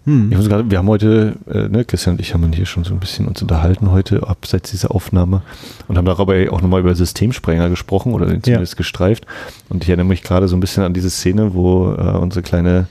Hm. 0.05 0.31
Grad, 0.31 0.69
wir 0.69 0.77
haben 0.79 0.89
heute, 0.89 1.35
äh, 1.47 1.69
ne, 1.69 1.85
Christian 1.85 2.15
und 2.15 2.21
ich 2.21 2.33
haben 2.33 2.51
hier 2.51 2.65
schon 2.65 2.83
so 2.83 2.93
ein 2.93 2.99
bisschen 2.99 3.25
uns 3.25 3.41
unterhalten 3.41 3.89
heute, 3.89 4.27
abseits 4.27 4.71
dieser 4.71 4.93
Aufnahme, 4.93 5.43
und 5.87 5.97
haben 5.97 6.05
darüber 6.05 6.35
auch 6.51 6.61
nochmal 6.61 6.81
über 6.81 6.93
Systemsprenger 6.93 7.69
gesprochen 7.69 8.13
oder 8.13 8.27
zumindest 8.27 8.73
ja. 8.73 8.77
gestreift. 8.77 9.25
Und 9.69 9.83
ich 9.83 9.89
erinnere 9.89 10.07
mich 10.07 10.21
gerade 10.21 10.49
so 10.49 10.57
ein 10.57 10.59
bisschen 10.59 10.83
an 10.83 10.93
diese 10.93 11.09
Szene, 11.09 11.53
wo 11.53 11.93
äh, 11.93 12.17
unsere 12.17 12.43
kleine 12.43 12.87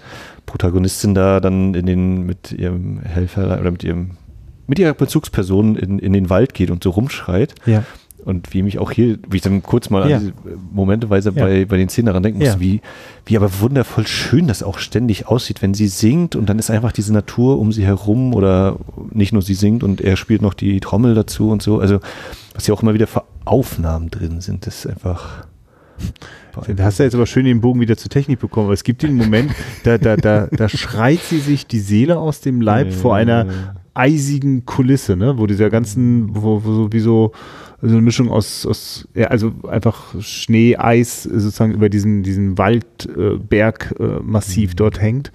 Protagonistin 0.52 1.14
da 1.14 1.40
dann 1.40 1.72
in 1.72 1.86
den, 1.86 2.26
mit 2.26 2.52
ihrem 2.52 3.00
Helfer 3.00 3.58
oder 3.58 3.70
mit 3.70 3.82
ihrem, 3.82 4.18
mit 4.66 4.78
ihrer 4.78 4.92
Bezugsperson 4.92 5.76
in, 5.76 5.98
in 5.98 6.12
den 6.12 6.28
Wald 6.28 6.52
geht 6.52 6.70
und 6.70 6.84
so 6.84 6.90
rumschreit. 6.90 7.54
Ja. 7.64 7.84
Und 8.22 8.52
wie 8.52 8.62
mich 8.62 8.78
auch 8.78 8.90
hier, 8.90 9.18
wie 9.30 9.38
ich 9.38 9.42
dann 9.42 9.62
kurz 9.62 9.88
mal 9.88 10.08
ja. 10.08 10.16
an 10.16 10.22
diese 10.22 10.58
Momenteweise 10.70 11.32
ja. 11.34 11.42
bei, 11.42 11.64
bei 11.64 11.78
den 11.78 11.88
Szenen 11.88 12.06
daran 12.06 12.22
denken 12.22 12.38
muss, 12.40 12.48
ja. 12.48 12.60
wie, 12.60 12.82
wie 13.24 13.36
aber 13.38 13.60
wundervoll 13.60 14.06
schön 14.06 14.46
das 14.46 14.62
auch 14.62 14.78
ständig 14.78 15.26
aussieht, 15.26 15.62
wenn 15.62 15.72
sie 15.72 15.88
singt 15.88 16.36
und 16.36 16.50
dann 16.50 16.58
ist 16.58 16.70
einfach 16.70 16.92
diese 16.92 17.14
Natur 17.14 17.58
um 17.58 17.72
sie 17.72 17.86
herum 17.86 18.34
oder 18.34 18.76
nicht 19.10 19.32
nur 19.32 19.40
sie 19.40 19.54
singt 19.54 19.82
und 19.82 20.02
er 20.02 20.18
spielt 20.18 20.42
noch 20.42 20.52
die 20.52 20.80
Trommel 20.80 21.14
dazu 21.14 21.48
und 21.48 21.62
so. 21.62 21.80
Also, 21.80 21.98
was 22.52 22.66
ja 22.66 22.74
auch 22.74 22.82
immer 22.82 22.92
wieder 22.92 23.06
für 23.06 23.24
Aufnahmen 23.46 24.10
drin 24.10 24.42
sind, 24.42 24.66
das 24.66 24.84
ist 24.84 24.86
einfach 24.86 25.46
da 26.76 26.84
hast 26.84 26.98
du 26.98 27.04
jetzt 27.04 27.14
aber 27.14 27.26
schön 27.26 27.44
den 27.44 27.60
Bogen 27.60 27.80
wieder 27.80 27.96
zur 27.96 28.10
Technik 28.10 28.40
bekommen. 28.40 28.66
Aber 28.66 28.74
es 28.74 28.84
gibt 28.84 29.02
den 29.02 29.14
Moment, 29.14 29.52
da, 29.84 29.98
da, 29.98 30.16
da, 30.16 30.46
da 30.46 30.68
schreit 30.68 31.20
sie 31.20 31.38
sich 31.38 31.66
die 31.66 31.80
Seele 31.80 32.18
aus 32.18 32.40
dem 32.40 32.60
Leib 32.60 32.88
ja, 32.88 32.92
vor 32.92 33.16
einer 33.16 33.74
eisigen 33.94 34.64
Kulisse, 34.64 35.16
ne? 35.16 35.38
wo 35.38 35.46
dieser 35.46 35.70
ganzen, 35.70 36.34
wo, 36.34 36.64
wo 36.64 36.72
so 36.72 36.92
wie 36.92 37.00
so, 37.00 37.32
eine 37.82 38.00
Mischung 38.00 38.30
aus, 38.30 38.64
aus 38.64 39.08
ja, 39.14 39.26
also 39.26 39.52
einfach 39.68 40.14
Schnee, 40.20 40.76
Eis 40.76 41.24
sozusagen 41.24 41.72
über 41.72 41.88
diesen, 41.88 42.22
diesen 42.22 42.56
Waldbergmassiv 42.56 44.62
äh, 44.62 44.64
äh, 44.64 44.74
mhm. 44.74 44.76
dort 44.76 45.00
hängt. 45.00 45.32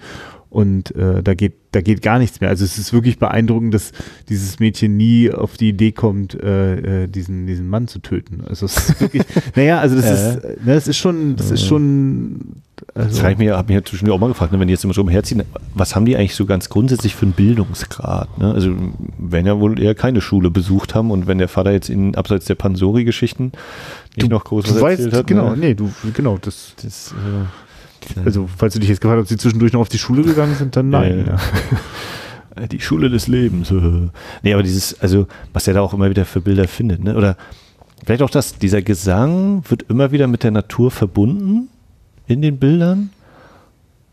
Und 0.50 0.94
äh, 0.96 1.22
da 1.22 1.34
geht 1.34 1.54
da 1.72 1.82
geht 1.82 2.00
gar 2.00 2.18
nichts 2.18 2.40
mehr. 2.40 2.48
Also 2.48 2.64
es 2.64 2.78
ist 2.78 2.94
wirklich 2.94 3.18
beeindruckend, 3.18 3.74
dass 3.74 3.92
dieses 4.28 4.58
Mädchen 4.58 4.96
nie 4.96 5.30
auf 5.30 5.58
die 5.58 5.68
Idee 5.68 5.92
kommt, 5.92 6.34
äh, 6.34 7.04
äh, 7.04 7.06
diesen 7.06 7.46
diesen 7.46 7.68
Mann 7.68 7.88
zu 7.88 7.98
töten. 7.98 8.42
Also 8.48 8.66
es 8.66 8.76
ist 8.76 9.00
wirklich, 9.00 9.24
naja, 9.54 9.78
also 9.78 9.96
das 9.96 10.10
ist 10.10 10.44
ne, 10.64 10.74
das 10.74 10.88
ist 10.88 10.96
schon 10.96 11.36
das 11.36 11.50
ist 11.50 11.66
schon 11.66 12.62
also 12.94 13.10
das 13.10 13.22
habe 13.22 13.32
ich 13.32 13.38
mir, 13.38 13.56
hab 13.56 13.68
mich 13.68 13.84
zwischendurch 13.84 14.16
auch 14.16 14.20
mal 14.20 14.28
gefragt, 14.28 14.52
ne, 14.52 14.60
wenn 14.60 14.68
die 14.68 14.72
jetzt 14.72 14.84
immer 14.84 14.94
so 14.94 15.02
umherziehen, 15.02 15.42
was 15.74 15.94
haben 15.94 16.06
die 16.06 16.16
eigentlich 16.16 16.34
so 16.34 16.46
ganz 16.46 16.68
grundsätzlich 16.68 17.14
für 17.14 17.26
einen 17.26 17.32
Bildungsgrad? 17.32 18.38
Ne? 18.38 18.52
Also 18.52 18.74
wenn 19.18 19.46
ja 19.46 19.58
wohl 19.60 19.78
eher 19.80 19.94
keine 19.94 20.20
Schule 20.20 20.50
besucht 20.50 20.94
haben 20.94 21.10
und 21.10 21.26
wenn 21.26 21.38
der 21.38 21.48
Vater 21.48 21.72
jetzt 21.72 21.90
in 21.90 22.14
abseits 22.14 22.46
der 22.46 22.54
Pansori-Geschichten 22.54 23.52
nicht 24.16 24.30
du, 24.30 24.34
noch 24.34 24.44
groß 24.44 24.70
erzählt 24.70 25.12
hat. 25.12 25.26
Genau, 25.26 25.50
ne? 25.50 25.56
nee, 25.56 25.74
du, 25.74 25.90
genau, 26.14 26.38
das, 26.38 26.74
das 26.82 27.12
äh, 27.12 27.46
also 28.24 28.48
falls 28.56 28.74
du 28.74 28.80
dich 28.80 28.88
jetzt 28.88 29.00
gefragt 29.00 29.18
hast, 29.18 29.24
ob 29.24 29.28
sie 29.28 29.36
zwischendurch 29.36 29.72
noch 29.72 29.80
auf 29.80 29.88
die 29.88 29.98
Schule 29.98 30.22
gegangen 30.22 30.54
sind, 30.54 30.76
dann 30.76 30.90
nein. 30.90 31.24
Ja, 31.26 31.32
ja. 31.34 32.66
Die 32.72 32.80
Schule 32.80 33.08
des 33.08 33.28
Lebens. 33.28 33.72
nee, 34.42 34.52
aber 34.52 34.64
dieses, 34.64 35.00
also 35.00 35.28
was 35.52 35.68
er 35.68 35.74
da 35.74 35.80
auch 35.80 35.94
immer 35.94 36.10
wieder 36.10 36.24
für 36.24 36.40
Bilder 36.40 36.66
findet, 36.66 37.04
ne? 37.04 37.16
Oder 37.16 37.36
vielleicht 38.04 38.20
auch 38.20 38.30
das, 38.30 38.58
dieser 38.58 38.82
Gesang 38.82 39.62
wird 39.68 39.84
immer 39.88 40.10
wieder 40.10 40.26
mit 40.26 40.42
der 40.42 40.50
Natur 40.50 40.90
verbunden 40.90 41.68
in 42.26 42.42
den 42.42 42.58
Bildern. 42.58 43.10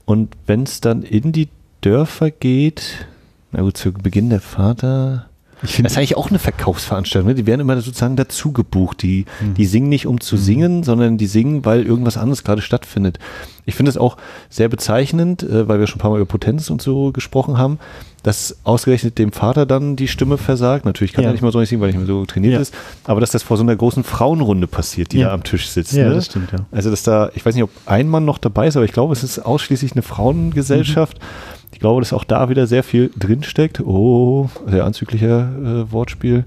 Und 0.06 0.36
wenn 0.46 0.62
es 0.62 0.80
dann 0.80 1.02
in 1.02 1.32
die 1.32 1.50
Dörfer 1.82 2.30
geht, 2.30 3.08
na 3.52 3.62
gut, 3.62 3.78
zu 3.78 3.94
Beginn 3.94 4.30
der 4.30 4.42
Vater. 4.42 5.28
Ich 5.64 5.72
finde, 5.72 5.84
das 5.84 5.94
ist 5.94 5.98
eigentlich 5.98 6.18
auch 6.18 6.30
eine 6.30 6.40
Verkaufsveranstaltung. 6.40 7.30
Ne? 7.30 7.36
Die 7.36 7.46
werden 7.46 7.62
immer 7.62 7.80
sozusagen 7.80 8.16
dazu 8.16 8.52
gebucht. 8.52 9.02
Die, 9.02 9.26
mhm. 9.42 9.54
die 9.56 9.66
singen 9.66 9.90
nicht, 9.90 10.08
um 10.08 10.20
zu 10.20 10.36
mhm. 10.36 10.40
singen, 10.40 10.84
sondern 10.84 11.18
die 11.18 11.28
singen, 11.28 11.66
weil 11.66 11.84
irgendwas 11.84 12.18
anderes 12.18 12.44
gerade 12.44 12.62
stattfindet. 12.62 13.20
Ich 13.66 13.76
finde 13.76 13.90
es 13.90 13.98
auch 13.98 14.18
sehr 14.50 14.70
bezeichnend, 14.70 15.44
äh, 15.44 15.68
weil 15.68 15.80
wir 15.80 15.88
schon 15.88 15.98
ein 15.98 16.02
paar 16.02 16.12
Mal 16.12 16.18
über 16.18 16.26
Potenz 16.26 16.70
und 16.70 16.82
so 16.82 17.12
gesprochen 17.12 17.58
haben 17.58 17.80
dass 18.26 18.58
ausgerechnet 18.64 19.20
dem 19.20 19.32
Vater 19.32 19.68
dann 19.68 19.96
die 19.96 20.08
Stimme 20.08 20.40
versagt. 20.40 20.84
Natürlich 20.84 21.14
kann 21.14 21.24
ja. 21.24 21.30
er 21.30 21.34
nicht 21.34 21.44
mal 21.44 21.52
so 21.52 21.60
nicht 21.60 21.70
singen, 21.70 21.80
weil 21.82 21.90
er 21.90 21.92
nicht 21.94 22.08
mehr 22.08 22.08
so 22.08 22.26
trainiert 22.26 22.54
ja. 22.54 22.60
ist. 22.60 22.74
Aber 23.04 23.22
dass 23.22 23.30
das 23.30 23.44
vor 23.44 23.56
so 23.56 23.62
einer 23.62 23.76
großen 23.76 24.04
Frauenrunde 24.04 24.66
passiert, 24.66 25.12
die 25.12 25.20
ja. 25.20 25.28
da 25.28 25.34
am 25.36 25.44
Tisch 25.44 25.70
sitzt. 25.70 25.94
Ja, 25.94 26.10
ne? 26.10 26.16
das 26.16 26.26
stimmt, 26.26 26.52
ja. 26.52 26.66
Also, 26.72 26.90
dass 26.90 27.04
da, 27.04 27.30
ich 27.36 27.46
weiß 27.46 27.54
nicht, 27.54 27.64
ob 27.64 27.70
ein 27.86 28.08
Mann 28.08 28.26
noch 28.26 28.40
dabei 28.40 28.68
ist, 28.68 28.78
aber 28.78 28.86
ich 28.86 28.94
glaube, 28.94 29.14
es 29.14 29.24
ist 29.24 29.38
ausschließlich 29.38 29.92
eine 29.92 30.02
Frauengesellschaft. 30.02 31.20
Mhm. 31.20 31.65
Ich 31.76 31.82
glaube, 31.82 32.00
dass 32.00 32.14
auch 32.14 32.24
da 32.24 32.48
wieder 32.48 32.68
sehr 32.68 32.84
viel 32.84 33.12
drinsteckt. 33.20 33.82
Oh, 33.82 34.50
sehr 34.66 34.86
anzüglicher 34.86 35.50
äh, 35.60 35.92
Wortspiel. 35.92 36.46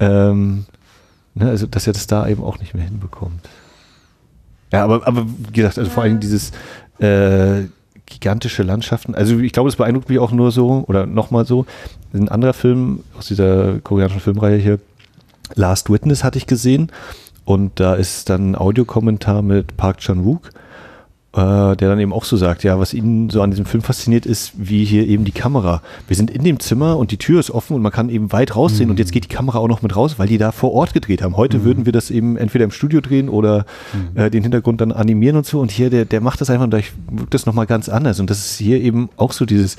Ähm, 0.00 0.64
ne, 1.34 1.48
also, 1.48 1.68
dass 1.68 1.86
er 1.86 1.92
das 1.92 2.08
da 2.08 2.26
eben 2.26 2.42
auch 2.42 2.58
nicht 2.58 2.74
mehr 2.74 2.82
hinbekommt. 2.82 3.48
Ja, 4.72 4.82
aber, 4.82 5.06
aber 5.06 5.26
wie 5.28 5.52
gesagt, 5.52 5.78
also 5.78 5.88
vor 5.88 6.02
allem 6.02 6.18
dieses 6.18 6.50
äh, 6.98 7.68
gigantische 8.06 8.64
Landschaften. 8.64 9.14
Also 9.14 9.38
ich 9.38 9.52
glaube, 9.52 9.68
es 9.68 9.76
beeindruckt 9.76 10.08
mich 10.08 10.18
auch 10.18 10.32
nur 10.32 10.50
so 10.50 10.84
oder 10.88 11.06
nochmal 11.06 11.46
so. 11.46 11.64
Ein 12.12 12.28
anderer 12.28 12.52
Film 12.52 13.04
aus 13.16 13.26
dieser 13.26 13.78
koreanischen 13.78 14.20
Filmreihe 14.20 14.56
hier, 14.56 14.80
Last 15.54 15.88
Witness, 15.88 16.24
hatte 16.24 16.38
ich 16.38 16.48
gesehen. 16.48 16.90
Und 17.44 17.78
da 17.78 17.94
ist 17.94 18.28
dann 18.28 18.50
ein 18.50 18.56
Audiokommentar 18.56 19.42
mit 19.42 19.76
Park 19.76 19.98
Chan-wook 19.98 20.50
der 21.34 21.74
dann 21.76 21.98
eben 21.98 22.12
auch 22.12 22.24
so 22.24 22.36
sagt, 22.36 22.62
ja, 22.62 22.78
was 22.78 22.92
ihn 22.92 23.30
so 23.30 23.40
an 23.40 23.50
diesem 23.50 23.64
Film 23.64 23.82
fasziniert, 23.82 24.26
ist, 24.26 24.52
wie 24.56 24.84
hier 24.84 25.06
eben 25.06 25.24
die 25.24 25.32
Kamera. 25.32 25.80
Wir 26.06 26.14
sind 26.14 26.30
in 26.30 26.44
dem 26.44 26.60
Zimmer 26.60 26.98
und 26.98 27.10
die 27.10 27.16
Tür 27.16 27.40
ist 27.40 27.50
offen 27.50 27.74
und 27.74 27.80
man 27.80 27.90
kann 27.90 28.10
eben 28.10 28.32
weit 28.32 28.54
raussehen 28.54 28.86
mhm. 28.86 28.90
und 28.90 28.98
jetzt 28.98 29.12
geht 29.12 29.24
die 29.24 29.34
Kamera 29.34 29.58
auch 29.58 29.68
noch 29.68 29.80
mit 29.80 29.96
raus, 29.96 30.18
weil 30.18 30.28
die 30.28 30.36
da 30.36 30.52
vor 30.52 30.72
Ort 30.72 30.92
gedreht 30.92 31.22
haben. 31.22 31.38
Heute 31.38 31.58
mhm. 31.58 31.64
würden 31.64 31.86
wir 31.86 31.92
das 31.92 32.10
eben 32.10 32.36
entweder 32.36 32.64
im 32.64 32.70
Studio 32.70 33.00
drehen 33.00 33.30
oder 33.30 33.64
mhm. 33.94 34.20
äh, 34.20 34.30
den 34.30 34.42
Hintergrund 34.42 34.82
dann 34.82 34.92
animieren 34.92 35.36
und 35.36 35.46
so. 35.46 35.60
Und 35.60 35.70
hier, 35.70 35.88
der, 35.88 36.04
der 36.04 36.20
macht 36.20 36.42
das 36.42 36.50
einfach 36.50 36.64
und 36.64 36.70
da 36.70 36.80
wirkt 37.10 37.32
das 37.32 37.46
nochmal 37.46 37.66
ganz 37.66 37.88
anders. 37.88 38.20
Und 38.20 38.28
das 38.28 38.38
ist 38.38 38.58
hier 38.58 38.80
eben 38.82 39.08
auch 39.16 39.32
so 39.32 39.46
dieses, 39.46 39.76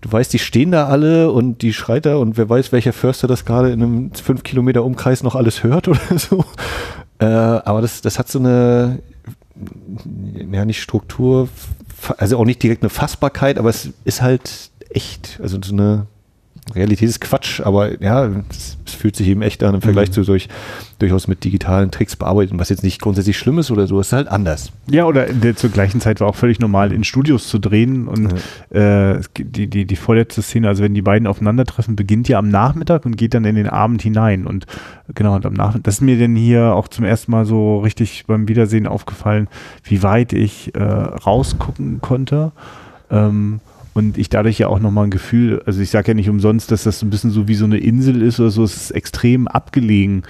du 0.00 0.12
weißt, 0.12 0.32
die 0.32 0.38
stehen 0.38 0.70
da 0.70 0.86
alle 0.86 1.32
und 1.32 1.62
die 1.62 1.72
schreit 1.72 2.06
da 2.06 2.16
und 2.16 2.36
wer 2.36 2.48
weiß, 2.48 2.70
welcher 2.70 2.92
Förster 2.92 3.26
das 3.26 3.44
gerade 3.44 3.70
in 3.70 3.82
einem 3.82 4.10
fünf 4.12 4.44
Kilometer 4.44 4.84
Umkreis 4.84 5.24
noch 5.24 5.34
alles 5.34 5.64
hört 5.64 5.88
oder 5.88 6.00
so. 6.16 6.44
Äh, 7.18 7.24
aber 7.24 7.80
das, 7.80 8.00
das 8.00 8.18
hat 8.18 8.28
so 8.28 8.38
eine, 8.38 9.00
ja 10.52 10.64
nicht 10.64 10.82
Struktur, 10.82 11.48
also 12.16 12.38
auch 12.38 12.44
nicht 12.44 12.62
direkt 12.62 12.82
eine 12.82 12.90
Fassbarkeit, 12.90 13.58
aber 13.58 13.70
es 13.70 13.90
ist 14.04 14.22
halt 14.22 14.70
echt, 14.90 15.38
also 15.42 15.58
so 15.62 15.72
eine 15.72 16.06
Realität 16.74 17.08
ist 17.08 17.20
Quatsch, 17.20 17.60
aber 17.60 18.02
ja, 18.02 18.26
es, 18.50 18.76
es 18.86 18.92
fühlt 18.94 19.16
sich 19.16 19.28
eben 19.28 19.42
echt 19.42 19.62
an 19.62 19.74
im 19.74 19.80
Vergleich 19.80 20.08
mhm. 20.08 20.12
zu 20.12 20.24
durch, 20.24 20.48
durchaus 20.98 21.28
mit 21.28 21.44
digitalen 21.44 21.90
Tricks 21.90 22.16
bearbeiten, 22.16 22.58
was 22.58 22.68
jetzt 22.68 22.82
nicht 22.82 23.00
grundsätzlich 23.00 23.38
schlimm 23.38 23.58
ist 23.58 23.70
oder 23.70 23.86
so, 23.86 24.00
es 24.00 24.08
ist 24.08 24.12
halt 24.12 24.28
anders. 24.28 24.72
Ja, 24.90 25.04
oder 25.04 25.26
der, 25.26 25.56
zur 25.56 25.70
gleichen 25.70 26.00
Zeit 26.00 26.20
war 26.20 26.28
auch 26.28 26.34
völlig 26.34 26.60
normal, 26.60 26.92
in 26.92 27.04
Studios 27.04 27.48
zu 27.48 27.58
drehen 27.58 28.08
und 28.08 28.34
ja. 28.72 29.14
äh, 29.14 29.20
die, 29.36 29.66
die, 29.66 29.84
die 29.84 29.96
vorletzte 29.96 30.42
Szene, 30.42 30.68
also 30.68 30.82
wenn 30.82 30.94
die 30.94 31.02
beiden 31.02 31.26
aufeinandertreffen, 31.26 31.96
beginnt 31.96 32.28
ja 32.28 32.38
am 32.38 32.48
Nachmittag 32.48 33.04
und 33.06 33.16
geht 33.16 33.34
dann 33.34 33.44
in 33.44 33.56
den 33.56 33.68
Abend 33.68 34.02
hinein 34.02 34.46
und 34.46 34.66
genau, 35.14 35.34
und 35.34 35.46
am 35.46 35.54
Nachmittag, 35.54 35.84
das 35.84 35.96
ist 35.96 36.00
mir 36.00 36.18
denn 36.18 36.36
hier 36.36 36.74
auch 36.74 36.88
zum 36.88 37.04
ersten 37.04 37.30
Mal 37.30 37.44
so 37.44 37.78
richtig 37.78 38.24
beim 38.26 38.48
Wiedersehen 38.48 38.86
aufgefallen, 38.86 39.48
wie 39.84 40.02
weit 40.02 40.32
ich 40.32 40.74
äh, 40.74 40.82
rausgucken 40.82 42.00
konnte. 42.00 42.52
Ähm, 43.10 43.60
und 43.98 44.16
ich 44.16 44.28
dadurch 44.28 44.58
ja 44.58 44.68
auch 44.68 44.78
nochmal 44.78 45.08
ein 45.08 45.10
Gefühl, 45.10 45.60
also 45.66 45.80
ich 45.80 45.90
sage 45.90 46.12
ja 46.12 46.14
nicht 46.14 46.28
umsonst, 46.28 46.70
dass 46.70 46.84
das 46.84 47.02
ein 47.02 47.10
bisschen 47.10 47.32
so 47.32 47.48
wie 47.48 47.56
so 47.56 47.64
eine 47.64 47.78
Insel 47.78 48.22
ist 48.22 48.38
oder 48.38 48.50
so, 48.50 48.62
es 48.62 48.76
ist 48.76 48.90
extrem 48.92 49.48
abgelegen, 49.48 50.22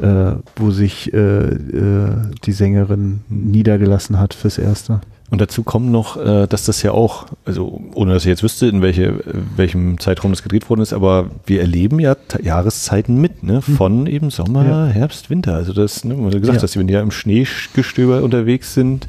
äh, 0.00 0.32
wo 0.56 0.72
sich 0.72 1.14
äh, 1.14 1.18
äh, 1.18 2.10
die 2.44 2.50
Sängerin 2.50 3.20
niedergelassen 3.28 4.18
hat 4.18 4.34
fürs 4.34 4.58
Erste. 4.58 5.00
Und 5.30 5.40
dazu 5.40 5.62
kommt 5.62 5.90
noch, 5.90 6.16
äh, 6.16 6.48
dass 6.48 6.64
das 6.64 6.82
ja 6.82 6.90
auch, 6.90 7.26
also 7.44 7.80
ohne 7.94 8.12
dass 8.12 8.24
ich 8.24 8.28
jetzt 8.28 8.42
wüsste, 8.42 8.66
in 8.66 8.82
welche, 8.82 9.20
welchem 9.56 10.00
Zeitraum 10.00 10.32
das 10.32 10.42
gedreht 10.42 10.68
worden 10.68 10.80
ist, 10.80 10.92
aber 10.92 11.30
wir 11.46 11.60
erleben 11.60 12.00
ja 12.00 12.16
Jahreszeiten 12.42 13.20
mit, 13.20 13.44
ne? 13.44 13.62
Hm. 13.64 13.76
Von 13.76 14.06
eben 14.08 14.30
Sommer, 14.30 14.66
ja. 14.66 14.86
Herbst, 14.88 15.30
Winter. 15.30 15.54
Also 15.54 15.72
das, 15.72 16.04
ne, 16.04 16.14
man 16.14 16.26
hat 16.26 16.32
gesagt, 16.32 16.56
ja. 16.56 16.60
dass 16.60 16.72
die, 16.72 16.80
wenn 16.80 16.88
die 16.88 16.94
ja 16.94 17.00
im 17.00 17.12
Schneegestöber 17.12 18.22
unterwegs 18.24 18.74
sind, 18.74 19.06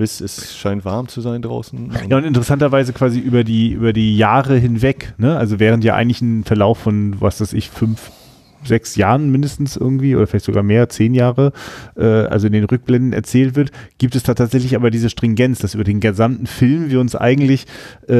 bis 0.00 0.22
es 0.22 0.56
scheint 0.56 0.86
warm 0.86 1.08
zu 1.08 1.20
sein 1.20 1.42
draußen. 1.42 1.92
Ja, 2.08 2.16
und 2.16 2.24
interessanterweise 2.24 2.94
quasi 2.94 3.18
über 3.20 3.44
die, 3.44 3.72
über 3.72 3.92
die 3.92 4.16
Jahre 4.16 4.56
hinweg, 4.56 5.12
ne? 5.18 5.36
Also 5.36 5.60
während 5.60 5.84
ja 5.84 5.94
eigentlich 5.94 6.22
ein 6.22 6.42
Verlauf 6.42 6.78
von, 6.78 7.20
was 7.20 7.38
weiß 7.38 7.52
ich, 7.52 7.68
fünf, 7.68 8.10
sechs 8.64 8.96
Jahren 8.96 9.30
mindestens 9.30 9.76
irgendwie 9.76 10.16
oder 10.16 10.26
vielleicht 10.26 10.46
sogar 10.46 10.62
mehr, 10.62 10.88
zehn 10.88 11.12
Jahre, 11.12 11.52
äh, 11.96 12.04
also 12.04 12.46
in 12.46 12.54
den 12.54 12.64
Rückblenden 12.64 13.12
erzählt 13.12 13.56
wird, 13.56 13.72
gibt 13.98 14.14
es 14.16 14.22
da 14.22 14.32
tatsächlich 14.32 14.74
aber 14.74 14.90
diese 14.90 15.10
Stringenz, 15.10 15.58
dass 15.58 15.74
über 15.74 15.84
den 15.84 16.00
gesamten 16.00 16.46
Film 16.46 16.90
wir 16.90 16.98
uns 16.98 17.14
eigentlich 17.14 17.66
äh, 18.08 18.14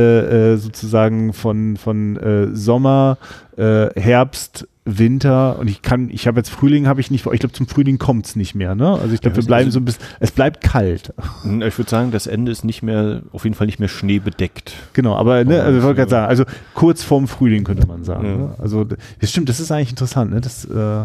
äh, 0.53 0.57
sozusagen 0.59 1.33
von, 1.33 1.79
von 1.79 2.19
äh, 2.19 2.55
Sommer, 2.55 3.17
äh, 3.61 4.01
Herbst, 4.01 4.67
Winter 4.85 5.59
und 5.59 5.69
ich 5.69 5.83
kann, 5.83 6.09
ich 6.11 6.27
habe 6.27 6.39
jetzt 6.39 6.49
Frühling, 6.49 6.87
habe 6.87 7.01
ich 7.01 7.11
nicht 7.11 7.27
ich 7.27 7.41
glaube 7.41 7.53
zum 7.53 7.67
Frühling 7.67 7.99
kommt 7.99 8.27
es 8.27 8.35
nicht 8.35 8.55
mehr, 8.55 8.75
ne? 8.75 8.93
Also 8.93 9.15
ich 9.15 9.21
glaube, 9.21 9.37
ja, 9.37 9.43
wir 9.43 9.47
bleiben 9.47 9.67
also, 9.67 9.75
so 9.75 9.81
ein 9.81 9.85
bisschen, 9.85 10.03
es 10.21 10.31
bleibt 10.33 10.63
kalt. 10.63 11.13
Hm, 11.43 11.61
ich 11.63 11.77
würde 11.77 11.91
sagen, 11.91 12.11
das 12.11 12.27
Ende 12.27 12.51
ist 12.51 12.65
nicht 12.65 12.83
mehr, 12.83 13.23
auf 13.33 13.45
jeden 13.45 13.55
Fall 13.55 13.67
nicht 13.67 13.79
mehr 13.79 13.89
schneebedeckt. 13.89 14.73
Genau, 14.95 15.15
aber 15.17 15.45
ne, 15.45 15.63
also 15.63 15.79
ich 15.79 15.85
wollte 15.85 15.97
gerade 15.99 16.11
sagen, 16.11 16.29
also 16.29 16.45
kurz 16.75 17.03
vorm 17.05 17.29
Frühling 17.29 17.65
könnte 17.65 17.87
man 17.87 18.05
sagen. 18.05 18.27
Ja. 18.27 18.37
Ne? 18.37 18.55
Also 18.59 18.85
das 19.21 19.31
stimmt, 19.31 19.51
das 19.51 19.61
ist 19.61 19.71
eigentlich 19.71 19.91
interessant, 19.91 20.31
ne? 20.33 20.41
Das 20.41 20.65
äh, 20.65 21.05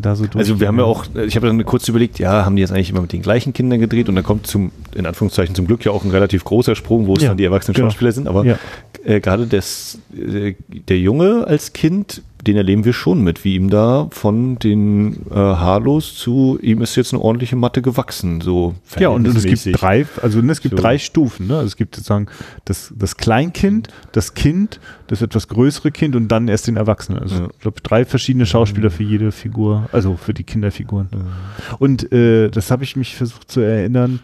da 0.00 0.16
so 0.16 0.24
Also 0.34 0.58
wir 0.58 0.68
haben 0.68 0.78
ja 0.78 0.84
auch, 0.84 1.04
ich 1.26 1.36
habe 1.36 1.46
dann 1.46 1.64
kurz 1.64 1.86
überlegt, 1.88 2.18
ja, 2.18 2.44
haben 2.44 2.56
die 2.56 2.62
jetzt 2.62 2.72
eigentlich 2.72 2.90
immer 2.90 3.02
mit 3.02 3.12
den 3.12 3.22
gleichen 3.22 3.52
Kindern 3.52 3.78
gedreht 3.78 4.08
und 4.08 4.14
dann 4.14 4.24
kommt 4.24 4.46
zum, 4.46 4.72
in 4.94 5.04
Anführungszeichen 5.04 5.54
zum 5.54 5.66
Glück 5.66 5.84
ja 5.84 5.92
auch 5.92 6.04
ein 6.04 6.10
relativ 6.10 6.44
großer 6.44 6.74
Sprung, 6.74 7.06
wo 7.06 7.14
es 7.14 7.22
ja, 7.22 7.28
dann 7.28 7.36
die 7.36 7.44
erwachsenen 7.44 7.74
genau. 7.74 7.88
Schauspieler 7.88 8.12
sind, 8.12 8.26
aber 8.26 8.44
ja. 8.44 8.58
äh, 9.04 9.20
gerade 9.20 9.46
das, 9.46 9.98
äh, 10.16 10.54
der 10.68 10.98
Junge 10.98 11.46
als 11.46 11.72
Kind 11.72 12.22
den 12.42 12.56
erleben 12.56 12.84
wir 12.84 12.92
schon 12.92 13.22
mit, 13.22 13.44
wie 13.44 13.54
ihm 13.54 13.70
da 13.70 14.08
von 14.10 14.58
den 14.58 15.26
äh, 15.30 15.34
Haarlos 15.34 16.16
zu 16.16 16.58
ihm 16.60 16.82
ist 16.82 16.96
jetzt 16.96 17.12
eine 17.12 17.22
ordentliche 17.22 17.54
Matte 17.54 17.82
gewachsen. 17.82 18.40
So 18.40 18.74
ja, 18.98 19.10
und, 19.10 19.28
und 19.28 19.36
es 19.36 19.44
gibt 19.44 19.80
drei, 19.80 20.06
also 20.20 20.40
ne, 20.40 20.50
es 20.50 20.60
gibt 20.60 20.76
so. 20.76 20.82
drei 20.82 20.98
Stufen. 20.98 21.46
Ne? 21.46 21.54
Also 21.54 21.68
es 21.68 21.76
gibt 21.76 21.94
sozusagen 21.94 22.26
das, 22.64 22.92
das 22.96 23.16
Kleinkind, 23.16 23.88
das 24.10 24.34
Kind, 24.34 24.80
das 25.06 25.22
etwas 25.22 25.46
größere 25.46 25.92
Kind 25.92 26.16
und 26.16 26.26
dann 26.28 26.48
erst 26.48 26.66
den 26.66 26.76
Erwachsenen. 26.76 27.20
Also 27.20 27.36
ja. 27.36 27.48
ich 27.52 27.60
glaube, 27.60 27.80
drei 27.80 28.04
verschiedene 28.04 28.44
Schauspieler 28.44 28.90
mhm. 28.90 28.94
für 28.94 29.04
jede 29.04 29.30
Figur, 29.30 29.88
also 29.92 30.16
für 30.16 30.34
die 30.34 30.44
Kinderfiguren. 30.44 31.08
Ja. 31.12 31.76
Und 31.78 32.12
äh, 32.12 32.50
das 32.50 32.72
habe 32.72 32.82
ich 32.82 32.96
mich 32.96 33.14
versucht 33.14 33.52
zu 33.52 33.60
erinnern. 33.60 34.18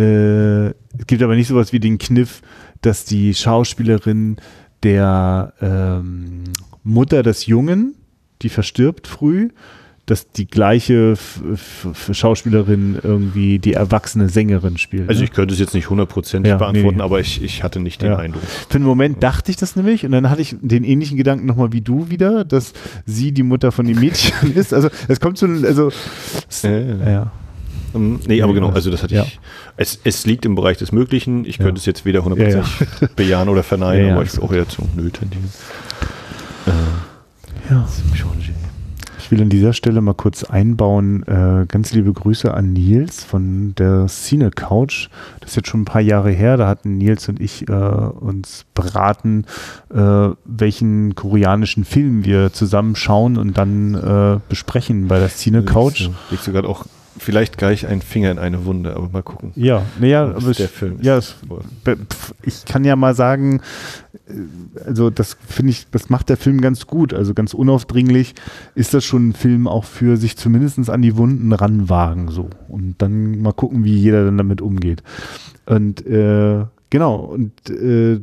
Äh, 0.00 0.70
es 0.70 1.06
gibt 1.06 1.22
aber 1.22 1.36
nicht 1.36 1.46
sowas 1.46 1.72
wie 1.72 1.78
den 1.78 1.98
Kniff, 1.98 2.42
dass 2.82 3.04
die 3.04 3.34
Schauspielerin 3.34 4.36
der 4.86 5.52
ähm, 5.60 6.44
Mutter 6.84 7.24
des 7.24 7.46
Jungen, 7.46 7.96
die 8.42 8.48
verstirbt 8.48 9.08
früh, 9.08 9.48
dass 10.06 10.30
die 10.30 10.46
gleiche 10.46 11.14
Schauspielerin 12.12 12.96
irgendwie 13.02 13.58
die 13.58 13.72
erwachsene 13.72 14.28
Sängerin 14.28 14.78
spielt. 14.78 15.08
Also 15.08 15.18
ne? 15.18 15.24
ich 15.24 15.32
könnte 15.32 15.54
es 15.54 15.58
jetzt 15.58 15.74
nicht 15.74 15.90
hundertprozentig 15.90 16.50
ja, 16.50 16.56
beantworten, 16.56 16.98
nee. 16.98 17.02
aber 17.02 17.18
ich, 17.18 17.42
ich 17.42 17.64
hatte 17.64 17.80
nicht 17.80 18.02
den 18.02 18.12
ja. 18.12 18.16
Eindruck. 18.16 18.44
Für 18.44 18.76
einen 18.76 18.84
Moment 18.84 19.20
dachte 19.24 19.50
ich 19.50 19.56
das 19.56 19.74
nämlich 19.74 20.06
und 20.06 20.12
dann 20.12 20.30
hatte 20.30 20.42
ich 20.42 20.54
den 20.60 20.84
ähnlichen 20.84 21.16
Gedanken 21.16 21.46
nochmal 21.46 21.72
wie 21.72 21.80
du 21.80 22.08
wieder, 22.08 22.44
dass 22.44 22.72
sie 23.04 23.32
die 23.32 23.42
Mutter 23.42 23.72
von 23.72 23.86
dem 23.86 23.98
Mädchen 23.98 24.52
ist. 24.54 24.72
Also 24.72 24.88
es 25.08 25.18
kommt 25.18 25.40
schon, 25.40 25.64
also 25.64 25.90
äh. 26.62 27.12
ja. 27.12 27.32
Ähm, 27.96 28.20
nee, 28.26 28.42
aber 28.42 28.54
genau, 28.54 28.70
also 28.70 28.90
das 28.90 29.02
hatte 29.02 29.14
Ja. 29.14 29.22
ich. 29.24 29.40
Es, 29.76 29.98
es 30.04 30.24
liegt 30.26 30.44
im 30.44 30.54
Bereich 30.54 30.76
des 30.78 30.92
Möglichen. 30.92 31.44
Ich 31.44 31.58
Ja. 31.58 31.64
könnte 31.64 31.78
es 31.80 31.86
jetzt 31.86 32.04
weder 32.04 32.20
100% 32.20 32.50
Ja, 32.52 33.08
bejahen 33.16 33.48
oder 33.48 33.62
verneinen, 33.62 34.12
aber 34.12 34.22
ich 34.22 34.28
ist 34.28 34.36
würde 34.36 34.46
auch 34.48 34.52
eher 34.52 34.68
zum 34.68 34.88
Nö 34.94 35.10
tendieren. 35.10 35.50
Äh, 36.66 36.70
Ja. 37.70 37.86
Ich 39.18 39.32
will 39.32 39.42
an 39.42 39.48
dieser 39.48 39.72
Stelle 39.72 40.00
mal 40.02 40.14
kurz 40.14 40.44
einbauen, 40.44 41.24
äh, 41.26 41.66
ganz 41.66 41.92
liebe 41.92 42.12
Grüße 42.12 42.54
an 42.54 42.72
Nils 42.74 43.24
von 43.24 43.74
der 43.74 44.06
Cine 44.06 44.52
Couch. 44.52 45.08
Das 45.40 45.50
ist 45.50 45.56
jetzt 45.56 45.68
schon 45.68 45.80
ein 45.80 45.84
paar 45.84 46.00
Jahre 46.00 46.30
her, 46.30 46.56
da 46.56 46.68
hatten 46.68 46.96
Nils 46.98 47.28
und 47.28 47.40
ich 47.40 47.68
äh, 47.68 47.72
uns 47.72 48.66
beraten, 48.72 49.44
äh, 49.92 50.28
welchen 50.44 51.16
koreanischen 51.16 51.84
Film 51.84 52.24
wir 52.24 52.52
zusammen 52.52 52.94
schauen 52.94 53.36
und 53.36 53.58
dann 53.58 53.94
äh, 53.94 54.38
besprechen 54.48 55.08
bei 55.08 55.18
der 55.18 55.28
Cine 55.28 55.64
Couch. 55.64 56.08
Legst 56.30 56.46
du 56.46 56.52
gerade 56.52 56.68
auch 56.68 56.84
vielleicht 57.18 57.58
gleich 57.58 57.86
einen 57.86 58.02
Finger 58.02 58.30
in 58.30 58.38
eine 58.38 58.64
Wunde, 58.64 58.94
aber 58.96 59.08
mal 59.08 59.22
gucken. 59.22 59.52
Ja, 59.56 59.84
naja, 60.00 60.24
aber 60.24 60.52
der 60.52 60.66
es- 60.66 60.70
Film 60.70 60.98
ja, 61.02 61.16
es, 61.18 61.36
ich 62.42 62.64
kann 62.64 62.84
ja 62.84 62.96
mal 62.96 63.14
sagen, 63.14 63.60
äh, 64.28 64.32
also 64.86 65.10
das 65.10 65.36
finde 65.46 65.70
ich, 65.70 65.86
das 65.90 66.10
macht 66.10 66.28
der 66.28 66.36
Film 66.36 66.60
ganz 66.60 66.86
gut. 66.86 67.12
Also 67.14 67.34
ganz 67.34 67.54
unaufdringlich 67.54 68.34
ist 68.74 68.94
das 68.94 69.04
schon 69.04 69.28
ein 69.28 69.32
Film 69.32 69.66
auch 69.68 69.84
für 69.84 70.16
sich 70.16 70.36
zumindest 70.36 70.90
an 70.90 71.02
die 71.02 71.16
Wunden 71.16 71.52
ranwagen 71.52 72.28
so 72.28 72.50
und 72.68 72.96
dann 72.98 73.40
mal 73.40 73.52
gucken, 73.52 73.84
wie 73.84 73.96
jeder 73.96 74.24
dann 74.24 74.38
damit 74.38 74.60
umgeht. 74.60 75.02
Und 75.66 76.06
äh, 76.06 76.64
genau 76.90 77.16
und 77.16 77.52
äh, 77.70 78.20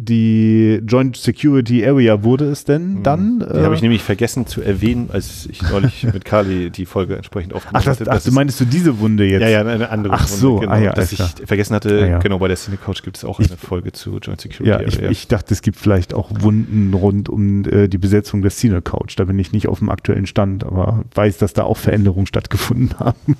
die 0.00 0.80
Joint 0.86 1.16
Security 1.16 1.84
Area 1.84 2.22
wurde 2.22 2.44
es 2.44 2.64
denn 2.64 3.02
dann? 3.02 3.40
Die 3.40 3.60
habe 3.62 3.74
ich 3.74 3.82
nämlich 3.82 4.00
vergessen 4.04 4.46
zu 4.46 4.62
erwähnen, 4.62 5.10
als 5.12 5.46
ich 5.50 5.60
neulich 5.62 6.04
mit 6.12 6.24
Kali 6.24 6.70
die 6.70 6.86
Folge 6.86 7.16
entsprechend 7.16 7.52
ach, 7.52 7.56
aufgenommen 7.56 7.84
das, 7.84 7.98
hatte. 8.00 8.10
ach, 8.12 8.22
du 8.22 8.30
meinst 8.30 8.60
du 8.60 8.64
diese 8.64 9.00
Wunde 9.00 9.24
jetzt? 9.26 9.42
ja, 9.42 9.48
ja, 9.48 9.60
eine 9.66 9.90
andere 9.90 10.14
Ach 10.14 10.28
so, 10.28 10.60
genau, 10.60 10.70
ah 10.72 10.78
ja, 10.78 10.92
dass 10.92 11.10
ich 11.10 11.20
vergessen 11.44 11.74
hatte, 11.74 12.00
Ah 12.00 12.06
ja. 12.06 12.18
genau, 12.20 12.38
bei 12.38 12.46
der 12.46 12.56
Cine 12.56 12.76
Couch 12.76 13.02
gibt 13.02 13.16
es 13.16 13.24
auch 13.24 13.40
eine 13.40 13.48
Folge 13.48 13.90
zu 13.90 14.18
Joint 14.18 14.40
Security 14.40 14.68
Ja, 14.70 14.80
ich, 14.80 14.98
Area. 14.98 15.10
ich 15.10 15.26
dachte, 15.26 15.52
es 15.52 15.62
gibt 15.62 15.76
vielleicht 15.76 16.14
auch 16.14 16.30
Wunden 16.42 16.94
rund 16.94 17.28
um 17.28 17.64
äh, 17.64 17.88
die 17.88 17.98
Besetzung 17.98 18.40
der 18.42 18.52
Cine 18.52 18.80
Couch. 18.82 19.18
Da 19.18 19.24
bin 19.24 19.36
ich 19.40 19.50
nicht 19.50 19.66
auf 19.66 19.80
dem 19.80 19.90
aktuellen 19.90 20.26
Stand, 20.28 20.62
aber 20.62 21.04
weiß, 21.16 21.38
dass 21.38 21.54
da 21.54 21.64
auch 21.64 21.76
Veränderungen 21.76 22.26
stattgefunden 22.28 22.96
haben. 23.00 23.36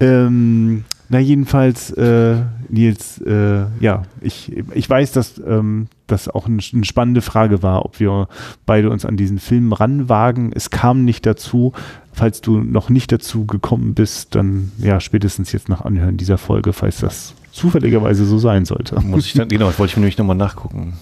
ähm, 0.00 0.84
na, 1.10 1.18
jedenfalls, 1.18 1.90
äh, 1.90 2.36
Nils, 2.68 3.20
äh, 3.20 3.64
ja, 3.80 4.02
ich, 4.20 4.52
ich 4.74 4.88
weiß, 4.88 5.12
dass 5.12 5.38
ähm, 5.44 5.88
das 6.06 6.28
auch 6.28 6.46
eine, 6.46 6.60
eine 6.72 6.84
spannende 6.84 7.20
Frage 7.20 7.62
war, 7.62 7.84
ob 7.84 8.00
wir 8.00 8.28
beide 8.64 8.90
uns 8.90 9.04
an 9.04 9.16
diesen 9.16 9.38
Film 9.40 9.72
ranwagen. 9.72 10.52
Es 10.54 10.70
kam 10.70 11.04
nicht 11.04 11.26
dazu. 11.26 11.72
Falls 12.12 12.40
du 12.40 12.58
noch 12.58 12.88
nicht 12.90 13.12
dazu 13.12 13.44
gekommen 13.46 13.94
bist, 13.94 14.34
dann 14.34 14.72
ja, 14.78 15.00
spätestens 15.00 15.52
jetzt 15.52 15.68
nach 15.68 15.82
Anhören 15.82 16.16
dieser 16.16 16.38
Folge, 16.38 16.72
falls 16.72 16.98
das 17.00 17.34
zufälligerweise 17.52 18.24
so 18.24 18.38
sein 18.38 18.64
sollte. 18.64 19.00
Muss 19.00 19.26
ich 19.26 19.32
dann, 19.34 19.48
genau, 19.48 19.66
das 19.66 19.78
wollte 19.78 19.90
ich 19.92 19.96
mir 19.96 20.02
nämlich 20.02 20.18
nochmal 20.18 20.36
nachgucken. 20.36 20.94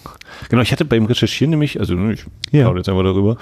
Genau, 0.48 0.62
ich 0.62 0.72
hatte 0.72 0.84
beim 0.84 1.04
Recherchieren 1.06 1.50
nämlich, 1.50 1.78
also 1.80 1.94
ne, 1.94 2.14
ich 2.14 2.24
Ja. 2.50 2.62
plaudere 2.64 2.78
jetzt 2.78 2.88
einfach 2.88 3.02
darüber, 3.04 3.36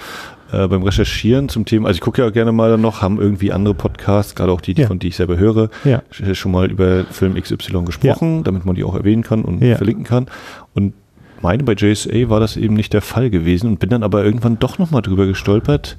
äh, 0.51 0.67
beim 0.67 0.83
Recherchieren 0.83 1.49
zum 1.49 1.65
Thema, 1.65 1.87
also 1.87 1.97
ich 1.97 2.01
gucke 2.01 2.21
ja 2.21 2.29
gerne 2.29 2.51
mal 2.51 2.69
dann 2.71 2.81
noch, 2.81 3.01
haben 3.01 3.19
irgendwie 3.19 3.51
andere 3.51 3.73
Podcasts, 3.73 4.35
gerade 4.35 4.51
auch 4.51 4.61
die, 4.61 4.73
die 4.73 4.81
Ja. 4.83 4.87
von 4.87 4.99
die 4.99 5.07
ich 5.09 5.15
selber 5.15 5.37
höre, 5.37 5.69
Ja. 5.83 6.01
sch- 6.13 6.35
schon 6.35 6.51
mal 6.51 6.69
über 6.71 7.03
Film 7.05 7.35
XY 7.35 7.83
gesprochen, 7.85 8.43
damit 8.43 8.65
man 8.65 8.75
die 8.75 8.83
auch 8.83 8.95
erwähnen 8.95 9.23
kann 9.23 9.43
und 9.43 9.61
Ja. 9.61 9.75
verlinken 9.75 10.03
kann. 10.05 10.27
Und 10.73 10.93
meine, 11.41 11.63
bei 11.63 11.73
JSA 11.73 12.29
war 12.29 12.39
das 12.39 12.57
eben 12.57 12.73
nicht 12.75 12.93
der 12.93 13.01
Fall 13.01 13.29
gewesen 13.29 13.67
und 13.67 13.79
bin 13.79 13.89
dann 13.89 14.03
aber 14.03 14.23
irgendwann 14.23 14.57
doch 14.59 14.79
nochmal 14.79 15.01
drüber 15.01 15.25
gestolpert. 15.27 15.97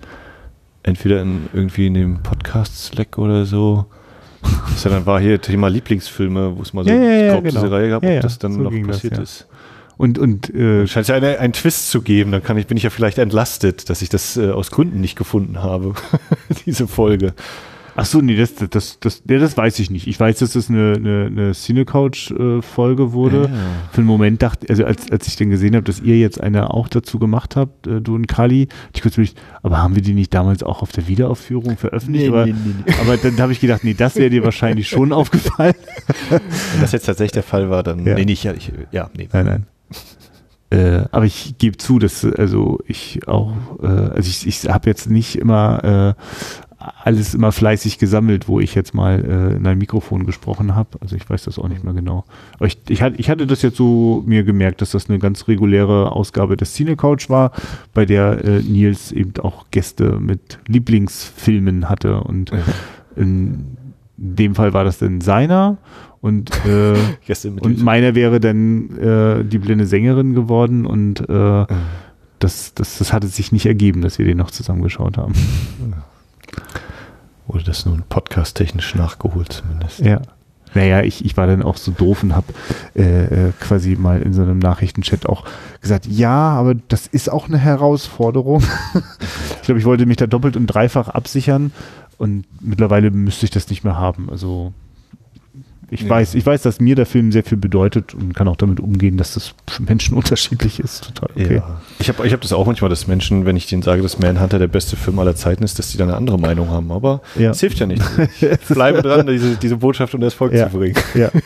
Entweder 0.82 1.20
in, 1.22 1.48
irgendwie 1.52 1.86
in 1.88 1.94
dem 1.94 2.22
Podcast-Slack 2.22 3.18
oder 3.18 3.44
so. 3.44 3.86
Das 4.70 4.84
ja 4.84 4.90
dann 4.92 5.04
war 5.06 5.20
hier 5.20 5.40
Thema 5.40 5.66
Lieblingsfilme, 5.68 6.56
wo 6.56 6.62
es 6.62 6.72
mal 6.72 6.84
so 6.84 6.90
Ja, 6.90 6.96
ja, 6.96 7.10
ja, 7.34 7.40
genau. 7.40 7.60
Reihe 7.66 7.88
gab, 7.90 8.02
Ja, 8.04 8.08
ob 8.10 8.14
ja, 8.14 8.20
das 8.20 8.38
dann 8.38 8.52
so 8.52 8.60
noch 8.60 8.72
das, 8.72 8.86
passiert 8.86 9.16
ja. 9.16 9.22
ist. 9.22 9.48
Und, 9.98 10.16
und 10.18 10.48
äh, 10.54 10.86
Scheint 10.86 11.02
es 11.02 11.08
ja 11.08 11.16
eine, 11.16 11.40
einen 11.40 11.52
Twist 11.52 11.90
zu 11.90 12.02
geben, 12.02 12.30
dann 12.30 12.42
kann 12.42 12.56
ich, 12.56 12.68
bin 12.68 12.76
ich 12.76 12.84
ja 12.84 12.90
vielleicht 12.90 13.18
entlastet, 13.18 13.90
dass 13.90 14.00
ich 14.00 14.08
das 14.08 14.36
äh, 14.36 14.50
aus 14.50 14.70
Gründen 14.70 15.00
nicht 15.00 15.16
gefunden 15.16 15.60
habe, 15.60 15.94
diese 16.66 16.86
Folge. 16.86 17.34
ach 17.96 18.06
so, 18.06 18.20
nee, 18.20 18.36
das, 18.36 18.54
das, 18.54 19.00
das, 19.00 19.22
ja, 19.28 19.38
das 19.40 19.56
weiß 19.56 19.80
ich 19.80 19.90
nicht. 19.90 20.06
Ich 20.06 20.20
weiß, 20.20 20.38
dass 20.38 20.52
das 20.52 20.70
eine, 20.70 20.94
eine, 20.94 21.26
eine 21.26 21.52
Cine-Couch-Folge 21.52 23.12
wurde. 23.12 23.50
Ja. 23.52 23.58
Für 23.90 23.98
einen 23.98 24.06
Moment 24.06 24.40
dachte, 24.40 24.68
also 24.70 24.84
als, 24.84 25.10
als 25.10 25.26
ich 25.26 25.34
dann 25.34 25.50
gesehen 25.50 25.74
habe, 25.74 25.82
dass 25.82 25.98
ihr 25.98 26.16
jetzt 26.16 26.40
eine 26.40 26.72
auch 26.72 26.86
dazu 26.86 27.18
gemacht 27.18 27.56
habt, 27.56 27.88
äh, 27.88 28.00
du 28.00 28.14
und 28.14 28.28
Kali, 28.28 28.68
ich 28.94 29.02
kurz 29.02 29.16
überlegt, 29.16 29.40
aber 29.64 29.78
haben 29.78 29.96
wir 29.96 30.02
die 30.02 30.14
nicht 30.14 30.32
damals 30.32 30.62
auch 30.62 30.80
auf 30.80 30.92
der 30.92 31.08
Wiederaufführung 31.08 31.76
veröffentlicht? 31.76 32.26
Nee, 32.26 32.28
aber, 32.28 32.46
nee, 32.46 32.54
nee, 32.54 32.94
aber 33.00 33.16
dann 33.16 33.40
habe 33.40 33.50
ich 33.50 33.58
gedacht, 33.58 33.82
nee, 33.82 33.94
das 33.94 34.14
wäre 34.14 34.30
dir 34.30 34.44
wahrscheinlich 34.44 34.88
schon 34.88 35.12
aufgefallen. 35.12 35.74
Wenn 36.28 36.80
das 36.80 36.92
jetzt 36.92 37.06
tatsächlich 37.06 37.32
der 37.32 37.42
Fall 37.42 37.68
war, 37.68 37.82
dann. 37.82 38.06
Ja. 38.06 38.14
Nee, 38.14 38.26
nicht, 38.26 38.44
ja, 38.44 38.54
ich, 38.54 38.70
ja, 38.92 39.10
nee. 39.16 39.28
Nein, 39.32 39.44
nein. 39.44 39.66
Äh, 40.70 41.04
aber 41.12 41.24
ich 41.24 41.56
gebe 41.58 41.76
zu, 41.78 41.98
dass 41.98 42.24
also 42.24 42.78
ich 42.86 43.26
auch, 43.26 43.52
äh, 43.82 43.86
also 43.86 44.28
ich, 44.28 44.46
ich 44.46 44.68
habe 44.68 44.88
jetzt 44.90 45.10
nicht 45.10 45.36
immer 45.36 46.14
äh, 46.16 46.22
alles 46.78 47.34
immer 47.34 47.52
fleißig 47.52 47.98
gesammelt, 47.98 48.48
wo 48.48 48.60
ich 48.60 48.74
jetzt 48.74 48.94
mal 48.94 49.24
äh, 49.24 49.56
in 49.56 49.66
ein 49.66 49.78
Mikrofon 49.78 50.26
gesprochen 50.26 50.74
habe. 50.74 50.90
Also 51.00 51.16
ich 51.16 51.28
weiß 51.28 51.44
das 51.44 51.58
auch 51.58 51.68
nicht 51.68 51.84
mehr 51.84 51.94
genau. 51.94 52.24
Aber 52.54 52.66
ich, 52.66 52.78
ich, 52.88 53.02
hatte, 53.02 53.16
ich 53.16 53.30
hatte 53.30 53.46
das 53.46 53.62
jetzt 53.62 53.76
so 53.76 54.22
mir 54.26 54.44
gemerkt, 54.44 54.80
dass 54.80 54.90
das 54.92 55.08
eine 55.08 55.18
ganz 55.18 55.48
reguläre 55.48 56.12
Ausgabe 56.12 56.56
des 56.56 56.74
Cine 56.74 56.96
Couch 56.96 57.28
war, 57.30 57.52
bei 57.94 58.04
der 58.04 58.44
äh, 58.44 58.60
Nils 58.62 59.10
eben 59.10 59.32
auch 59.42 59.66
Gäste 59.70 60.18
mit 60.20 60.58
Lieblingsfilmen 60.68 61.88
hatte 61.88 62.20
und 62.22 62.50
Ja. 62.50 62.58
in 63.16 63.76
dem 64.16 64.54
Fall 64.54 64.72
war 64.72 64.84
das 64.84 64.98
dann 64.98 65.20
seiner 65.20 65.78
und 66.20 66.50
äh, 66.66 66.94
und 67.60 67.82
meiner 67.82 68.14
wäre 68.14 68.40
dann 68.40 68.98
äh, 68.98 69.44
die 69.44 69.58
blinde 69.58 69.86
Sängerin 69.86 70.34
geworden 70.34 70.86
und 70.86 71.28
äh, 71.28 71.66
das, 72.38 72.74
das, 72.74 72.98
das 72.98 73.12
hatte 73.12 73.26
sich 73.26 73.52
nicht 73.52 73.66
ergeben, 73.66 74.00
dass 74.00 74.18
wir 74.18 74.26
den 74.26 74.38
noch 74.38 74.50
zusammengeschaut 74.50 75.16
haben. 75.16 75.34
Wurde 77.46 77.64
das 77.64 77.86
nun 77.86 78.04
podcast-technisch 78.08 78.94
nachgeholt 78.94 79.52
zumindest. 79.52 80.00
Ja. 80.00 80.20
Naja, 80.74 81.02
ich, 81.02 81.24
ich 81.24 81.36
war 81.36 81.46
dann 81.46 81.62
auch 81.62 81.76
so 81.76 81.92
doof 81.92 82.22
und 82.22 82.36
habe 82.36 82.52
äh, 82.94 83.48
äh, 83.48 83.52
quasi 83.58 83.96
mal 83.96 84.20
in 84.20 84.34
so 84.34 84.42
einem 84.42 84.58
Nachrichtenchat 84.58 85.26
auch 85.26 85.44
gesagt, 85.80 86.06
ja, 86.06 86.50
aber 86.50 86.74
das 86.74 87.06
ist 87.06 87.30
auch 87.30 87.48
eine 87.48 87.58
Herausforderung. 87.58 88.62
ich 89.56 89.62
glaube, 89.62 89.80
ich 89.80 89.86
wollte 89.86 90.04
mich 90.04 90.18
da 90.18 90.26
doppelt 90.26 90.56
und 90.56 90.66
dreifach 90.66 91.08
absichern 91.08 91.72
und 92.18 92.44
mittlerweile 92.60 93.10
müsste 93.10 93.46
ich 93.46 93.50
das 93.50 93.70
nicht 93.70 93.82
mehr 93.82 93.96
haben. 93.96 94.28
Also 94.30 94.74
ich 95.90 96.02
Ja. 96.02 96.10
weiß, 96.10 96.34
ich 96.34 96.44
weiß, 96.44 96.62
dass 96.62 96.80
mir 96.80 96.94
der 96.94 97.06
Film 97.06 97.32
sehr 97.32 97.44
viel 97.44 97.56
bedeutet 97.58 98.14
und 98.14 98.34
kann 98.34 98.46
auch 98.48 98.56
damit 98.56 98.80
umgehen, 98.80 99.16
dass 99.16 99.34
das 99.34 99.54
für 99.68 99.82
Menschen 99.82 100.16
unterschiedlich 100.16 100.80
ist. 100.80 101.04
Total 101.14 101.30
okay. 101.34 101.54
Ja. 101.56 101.80
Ich 101.98 102.08
habe 102.08 102.26
ich 102.26 102.32
hab 102.32 102.40
das 102.40 102.52
auch 102.52 102.66
manchmal, 102.66 102.90
dass 102.90 103.06
Menschen, 103.06 103.46
wenn 103.46 103.56
ich 103.56 103.66
denen 103.66 103.82
sage, 103.82 104.02
dass 104.02 104.18
Manhunter 104.18 104.58
der 104.58 104.68
beste 104.68 104.96
Film 104.96 105.18
aller 105.18 105.34
Zeiten 105.34 105.62
ist, 105.64 105.78
dass 105.78 105.90
die 105.90 105.98
dann 105.98 106.08
eine 106.08 106.16
andere 106.16 106.38
Meinung 106.38 106.68
haben. 106.70 106.90
Aber 106.92 107.22
Ja. 107.36 107.50
es 107.50 107.60
hilft 107.60 107.78
ja 107.80 107.86
nicht. 107.86 108.02
Ich 108.40 108.58
bleibe 108.68 109.02
dran, 109.02 109.26
diese, 109.26 109.56
diese 109.56 109.76
Botschaft 109.76 110.14
unter 110.14 110.26
das 110.26 110.34
Volk 110.34 110.54
zu 110.56 110.66
bringen. 110.68 110.96
Ja. 111.14 111.30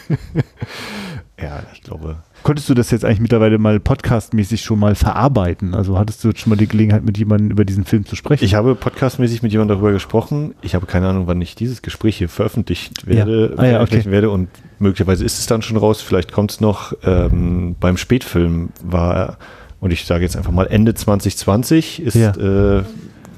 Ja, 1.40 1.60
ich 1.74 1.82
glaube. 1.82 2.16
Konntest 2.42 2.68
du 2.68 2.74
das 2.74 2.90
jetzt 2.90 3.04
eigentlich 3.04 3.20
mittlerweile 3.20 3.58
mal 3.58 3.78
podcastmäßig 3.78 4.62
schon 4.62 4.78
mal 4.80 4.94
verarbeiten? 4.96 5.74
Also 5.74 5.96
hattest 5.98 6.24
du 6.24 6.28
jetzt 6.28 6.40
schon 6.40 6.50
mal 6.50 6.56
die 6.56 6.66
Gelegenheit, 6.66 7.04
mit 7.04 7.16
jemandem 7.16 7.50
über 7.50 7.64
diesen 7.64 7.84
Film 7.84 8.04
zu 8.04 8.16
sprechen? 8.16 8.44
Ich 8.44 8.54
habe 8.54 8.74
podcastmäßig 8.74 9.42
mit 9.42 9.52
jemandem 9.52 9.76
darüber 9.76 9.92
gesprochen. 9.92 10.54
Ich 10.60 10.74
habe 10.74 10.86
keine 10.86 11.08
Ahnung, 11.08 11.28
wann 11.28 11.40
ich 11.40 11.54
dieses 11.54 11.82
Gespräch 11.82 12.16
hier 12.16 12.28
veröffentlicht 12.28 13.06
werde, 13.06 13.50
Ja. 13.56 13.58
Ah 13.58 13.64
ja, 13.64 13.70
veröffentlichen 13.72 14.08
okay. 14.08 14.12
werde 14.12 14.30
und 14.30 14.48
möglicherweise 14.80 15.24
ist 15.24 15.38
es 15.38 15.46
dann 15.46 15.62
schon 15.62 15.76
raus. 15.76 16.02
Vielleicht 16.02 16.32
kommt 16.32 16.50
es 16.50 16.60
noch. 16.60 16.92
Ähm, 17.04 17.76
beim 17.78 17.96
Spätfilm 17.96 18.70
war 18.82 19.36
und 19.80 19.92
ich 19.92 20.04
sage 20.04 20.24
jetzt 20.24 20.36
einfach 20.36 20.52
mal 20.52 20.66
Ende 20.66 20.94
2020 20.94 22.02
ist 22.02 22.14
Ja. 22.14 22.32
äh, 22.36 22.82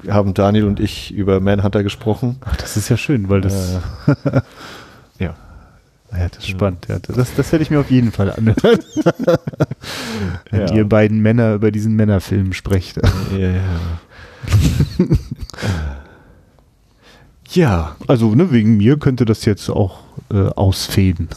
haben 0.09 0.33
Daniel 0.33 0.65
und 0.65 0.79
ich 0.79 1.13
über 1.13 1.39
Manhunter 1.39 1.83
gesprochen. 1.83 2.37
Ach, 2.45 2.55
das 2.55 2.75
ist 2.77 2.89
ja 2.89 2.97
schön, 2.97 3.29
weil 3.29 3.41
das, 3.41 3.79
Äh, 4.07 4.41
ja. 5.23 5.35
Ja, 6.17 6.27
das 6.29 6.39
ist 6.39 6.49
spannend. 6.49 6.85
Ja, 6.87 6.97
das, 6.99 7.33
das 7.35 7.51
werde 7.51 7.63
ich 7.63 7.69
mir 7.69 7.79
auf 7.79 7.91
jeden 7.91 8.11
Fall 8.11 8.31
anhören. 8.31 8.55
Wenn 10.51 10.61
Ja. 10.67 10.73
ihr 10.73 10.87
beiden 10.87 11.19
Männer 11.21 11.53
über 11.55 11.71
diesen 11.71 11.95
Männerfilm 11.95 12.53
sprecht. 12.53 12.97
Ja, 13.37 13.47
ja. 13.47 13.61
ja, 17.49 17.95
Also 18.07 18.33
ne, 18.35 18.51
wegen 18.51 18.77
mir 18.77 18.97
könnte 18.97 19.25
das 19.25 19.45
jetzt 19.45 19.69
auch 19.69 19.99
äh, 20.31 20.47
ausfäden. 20.49 21.29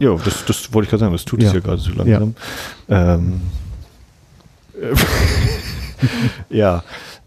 ja, 0.00 0.14
das, 0.16 0.44
das 0.44 0.72
wollte 0.72 0.84
ich 0.86 0.90
gerade 0.90 1.00
sagen, 1.00 1.12
das 1.12 1.24
tut 1.24 1.40
es 1.42 1.46
Ja. 1.46 1.54
ja 1.54 1.60
gerade 1.60 1.80
so 1.80 1.92
langsam. 1.92 2.34
Ähm, 2.88 3.40
ja, 6.50 6.82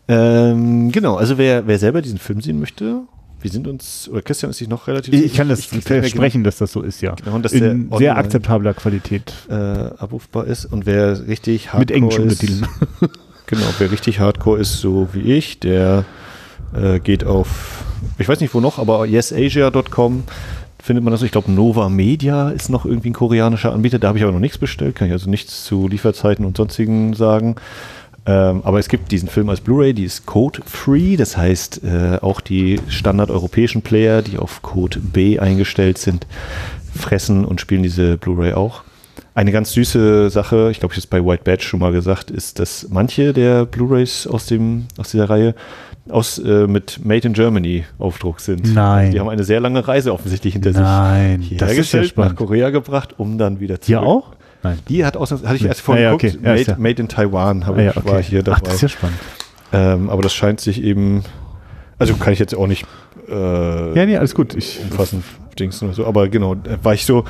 ähm, 0.08 0.92
genau, 0.92 1.16
also 1.16 1.38
wer, 1.38 1.66
wer 1.68 1.80
selber 1.80 2.02
diesen 2.02 2.20
Film 2.20 2.42
sehen 2.42 2.60
möchte, 2.60 3.02
wir 3.46 3.52
sind 3.52 3.68
uns, 3.68 4.10
oder 4.12 4.24
Christian 4.24 4.50
ist 4.50 4.58
sich 4.58 4.68
noch 4.68 4.88
relativ 4.88 5.14
Ich, 5.14 5.24
ich 5.24 5.34
kann 5.36 5.48
das 5.48 5.72
ich 5.72 5.84
versprechen, 5.84 6.44
dass 6.44 6.58
das 6.58 6.72
so 6.72 6.82
ist, 6.82 7.02
ja. 7.02 7.14
Genau, 7.14 7.36
und 7.36 7.46
dass 7.46 7.54
In 7.54 7.90
der 7.90 8.00
sehr 8.00 8.18
akzeptabler 8.18 8.74
Qualität. 8.74 9.34
Genau, 9.48 9.60
äh, 9.60 9.92
abrufbar 10.00 10.46
ist 10.48 10.66
und 10.66 10.88
wer 10.88 11.28
richtig 11.28 11.70
Mit 11.78 11.92
englischen 11.92 12.26
ist, 12.26 12.42
Untertiteln. 12.42 12.68
Genau, 13.48 13.66
wer 13.78 13.92
richtig 13.92 14.20
hardcore 14.20 14.60
ist, 14.60 14.80
so 14.80 15.10
wie 15.14 15.34
ich, 15.34 15.60
der 15.60 16.04
Äh, 16.74 17.00
geht 17.00 17.24
auf, 17.24 17.84
ich 18.18 18.28
weiß 18.28 18.40
nicht 18.40 18.54
wo 18.54 18.60
noch, 18.60 18.80
aber 18.80 19.06
yesasia.com 19.06 20.24
findet 20.82 21.04
man 21.04 21.12
das. 21.12 21.22
Ich 21.24 21.32
glaube, 21.32 21.52
Nova 21.52 21.90
Media 21.90 22.50
ist 22.50 22.70
noch 22.70 22.86
irgendwie 22.86 23.10
ein 23.10 23.14
koreanischer 23.14 23.74
Anbieter. 23.74 23.98
Da 23.98 24.10
habe 24.10 24.18
ich 24.18 24.24
aber 24.24 24.34
noch 24.34 24.40
nichts 24.40 24.58
bestellt. 24.58 24.96
Kann 24.96 25.08
ich 25.08 25.14
also 25.14 25.30
nichts 25.30 25.64
zu 25.64 25.88
Lieferzeiten 25.88 26.46
und 26.46 26.58
sonstigen 26.58 27.14
sagen. 27.14 27.56
Ähm, 28.28 28.62
aber 28.64 28.80
es 28.80 28.88
gibt 28.88 29.12
diesen 29.12 29.30
Film 29.30 29.50
als 29.50 29.62
Blu-ray, 29.62 29.94
die 29.94 30.06
ist 30.06 30.26
code-free. 30.26 31.16
Das 31.16 31.38
heißt, 31.38 31.82
äh, 31.84 32.18
auch 32.22 32.42
die 32.42 32.80
standardeuropäischen 32.88 33.82
Player, 33.82 34.22
die 34.22 34.38
auf 34.38 34.62
Code 34.62 35.00
B 35.00 35.40
eingestellt 35.40 35.98
sind, 35.98 36.26
fressen 36.96 37.46
und 37.46 37.62
spielen 37.62 37.84
diese 37.84 38.18
Blu-ray 38.18 38.54
auch. 38.54 38.84
Eine 39.36 39.52
ganz 39.52 39.74
süße 39.74 40.30
Sache, 40.30 40.70
ich 40.72 40.80
glaube, 40.80 40.94
ich 40.94 40.98
habe 40.98 41.00
es 41.00 41.08
bei 41.08 41.24
White 41.24 41.44
Badge 41.44 41.64
schon 41.66 41.82
mal 41.82 41.92
gesagt, 41.92 42.32
ist, 42.32 42.58
dass 42.60 42.88
manche 42.90 43.34
der 43.34 43.66
Blu-rays 43.66 44.28
aus, 44.28 44.52
aus 44.98 45.12
dieser 45.12 45.30
Reihe 45.30 45.54
aus, 46.10 46.40
äh, 46.40 46.68
mit 46.68 47.04
Made 47.04 47.28
in 47.28 47.34
Germany 47.34 47.84
Aufdruck 48.00 48.40
sind. 48.40 48.74
Nein. 48.74 49.12
Die 49.12 49.20
haben 49.20 49.30
eine 49.30 49.44
sehr 49.44 49.60
lange 49.60 49.88
Reise 49.88 50.14
offensichtlich 50.14 50.54
hinter 50.54 50.72
Nein, 50.72 51.42
sich 51.42 51.58
das 51.58 51.58
ist 51.58 51.62
ja 51.62 51.76
hergestellt, 51.76 52.08
spannend. 52.08 52.32
nach 52.32 52.38
Korea 52.38 52.70
gebracht, 52.70 53.16
um 53.18 53.38
dann 53.38 53.60
wieder 53.60 53.82
zurück. 53.82 53.86
Hier 53.88 54.02
auch? 54.04 54.34
Nein. 54.66 54.80
Die 54.90 55.06
hat 55.06 55.16
aus, 55.18 55.32
hatte 55.32 55.56
ich 55.56 55.66
erst 55.66 55.82
vorhin 55.82 56.04
Ah, 56.06 56.10
ja, 56.12 56.16
geguckt, 56.16 56.36
okay. 56.40 56.46
Ja, 56.46 56.52
made, 56.56 56.72
ja- 56.72 56.78
made 56.78 57.02
in 57.02 57.08
Taiwan 57.08 57.66
habe 57.66 57.80
Ah, 57.80 57.84
ja, 57.84 57.94
ich, 57.96 58.06
war 58.06 58.22
hier 58.22 58.44
dabei. 58.44 58.58
Ach, 58.58 58.62
das 58.64 58.74
ist 58.76 58.82
ja 58.82 58.90
spannend. 58.90 59.18
ähm, 59.74 60.10
aber 60.10 60.22
das 60.22 60.34
scheint 60.34 60.60
sich 60.60 60.82
eben, 60.84 61.24
also 62.00 62.16
kann 62.16 62.34
ich 62.34 62.40
jetzt 62.40 62.56
auch 62.56 62.68
nicht 62.68 62.86
äh, 63.30 63.98
Ja, 63.98 64.06
nee, 64.06 64.18
alles 64.18 64.34
gut. 64.36 64.56
Ich, 64.56 64.80
umfassend 64.90 65.24
Dings 65.60 65.82
oder 65.84 65.94
so, 65.94 66.06
aber 66.06 66.28
genau, 66.30 66.56
da 66.56 66.78
war 66.84 66.94
ich 66.94 67.06
so, 67.06 67.24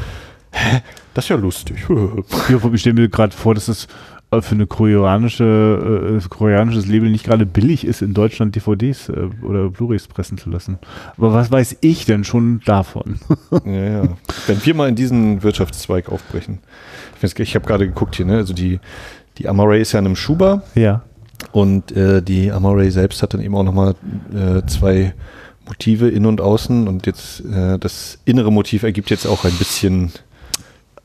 hä, 0.52 0.82
das 1.14 1.26
ist 1.26 1.30
ja 1.30 1.36
lustig. 1.36 1.78
Ja, 2.50 2.58
ich 2.74 2.82
stelle 2.82 2.96
mir 2.96 3.10
gerade 3.10 3.36
vor, 3.36 3.54
dass 3.54 3.68
es 3.68 3.88
äh, 4.32 4.42
für 4.42 4.56
eine 4.56 4.66
koreanische, 4.68 6.20
äh, 6.24 6.28
koreanisches 6.30 6.88
Label 6.88 7.10
nicht 7.10 7.26
gerade 7.26 7.46
billig 7.46 7.86
ist, 7.86 8.02
in 8.02 8.14
Deutschland 8.14 8.56
DVDs 8.56 9.10
äh, 9.10 9.28
oder 9.44 9.70
Blu-rays 9.70 10.08
pressen 10.08 10.38
zu 10.38 10.50
lassen. 10.50 10.80
Aber 11.18 11.34
was 11.34 11.52
weiß 11.52 11.78
ich 11.82 12.06
denn 12.06 12.24
schon 12.24 12.62
davon? 12.66 13.20
ja, 13.66 13.72
ja. 14.04 14.04
Wenn 14.48 14.66
wir 14.66 14.74
mal 14.76 14.90
in 14.90 14.96
diesen 14.96 15.44
Wirtschaftszweig 15.44 16.10
aufbrechen. 16.10 16.60
Ich, 17.22 17.56
habe 17.56 17.66
gerade 17.66 17.88
geguckt 17.88 18.16
hier, 18.16 18.26
ne? 18.26 18.38
also 18.38 18.54
die, 18.54 18.80
die 19.38 19.48
Amaray 19.48 19.82
ist 19.82 19.92
ja 19.92 20.00
in 20.00 20.06
einem 20.06 20.16
Schuber 20.16 20.64
ja. 20.76 21.04
und 21.52 21.92
äh, 21.92 22.22
die 22.22 22.52
Amaray 22.52 22.92
selbst 22.92 23.22
hat 23.24 23.34
dann 23.34 23.42
eben 23.42 23.56
auch 23.56 23.64
nochmal 23.64 23.96
äh, 24.34 24.66
zwei 24.68 25.14
Motive 25.66 26.10
innen 26.10 26.28
und 26.28 26.42
außen 26.42 26.88
und 26.88 27.06
jetzt 27.06 27.42
äh, 27.46 27.80
das 27.80 28.20
innere 28.26 28.52
Motiv 28.52 28.84
ergibt 28.84 29.10
jetzt 29.10 29.26
auch 29.26 29.46
ein 29.46 29.54
bisschen 29.58 30.12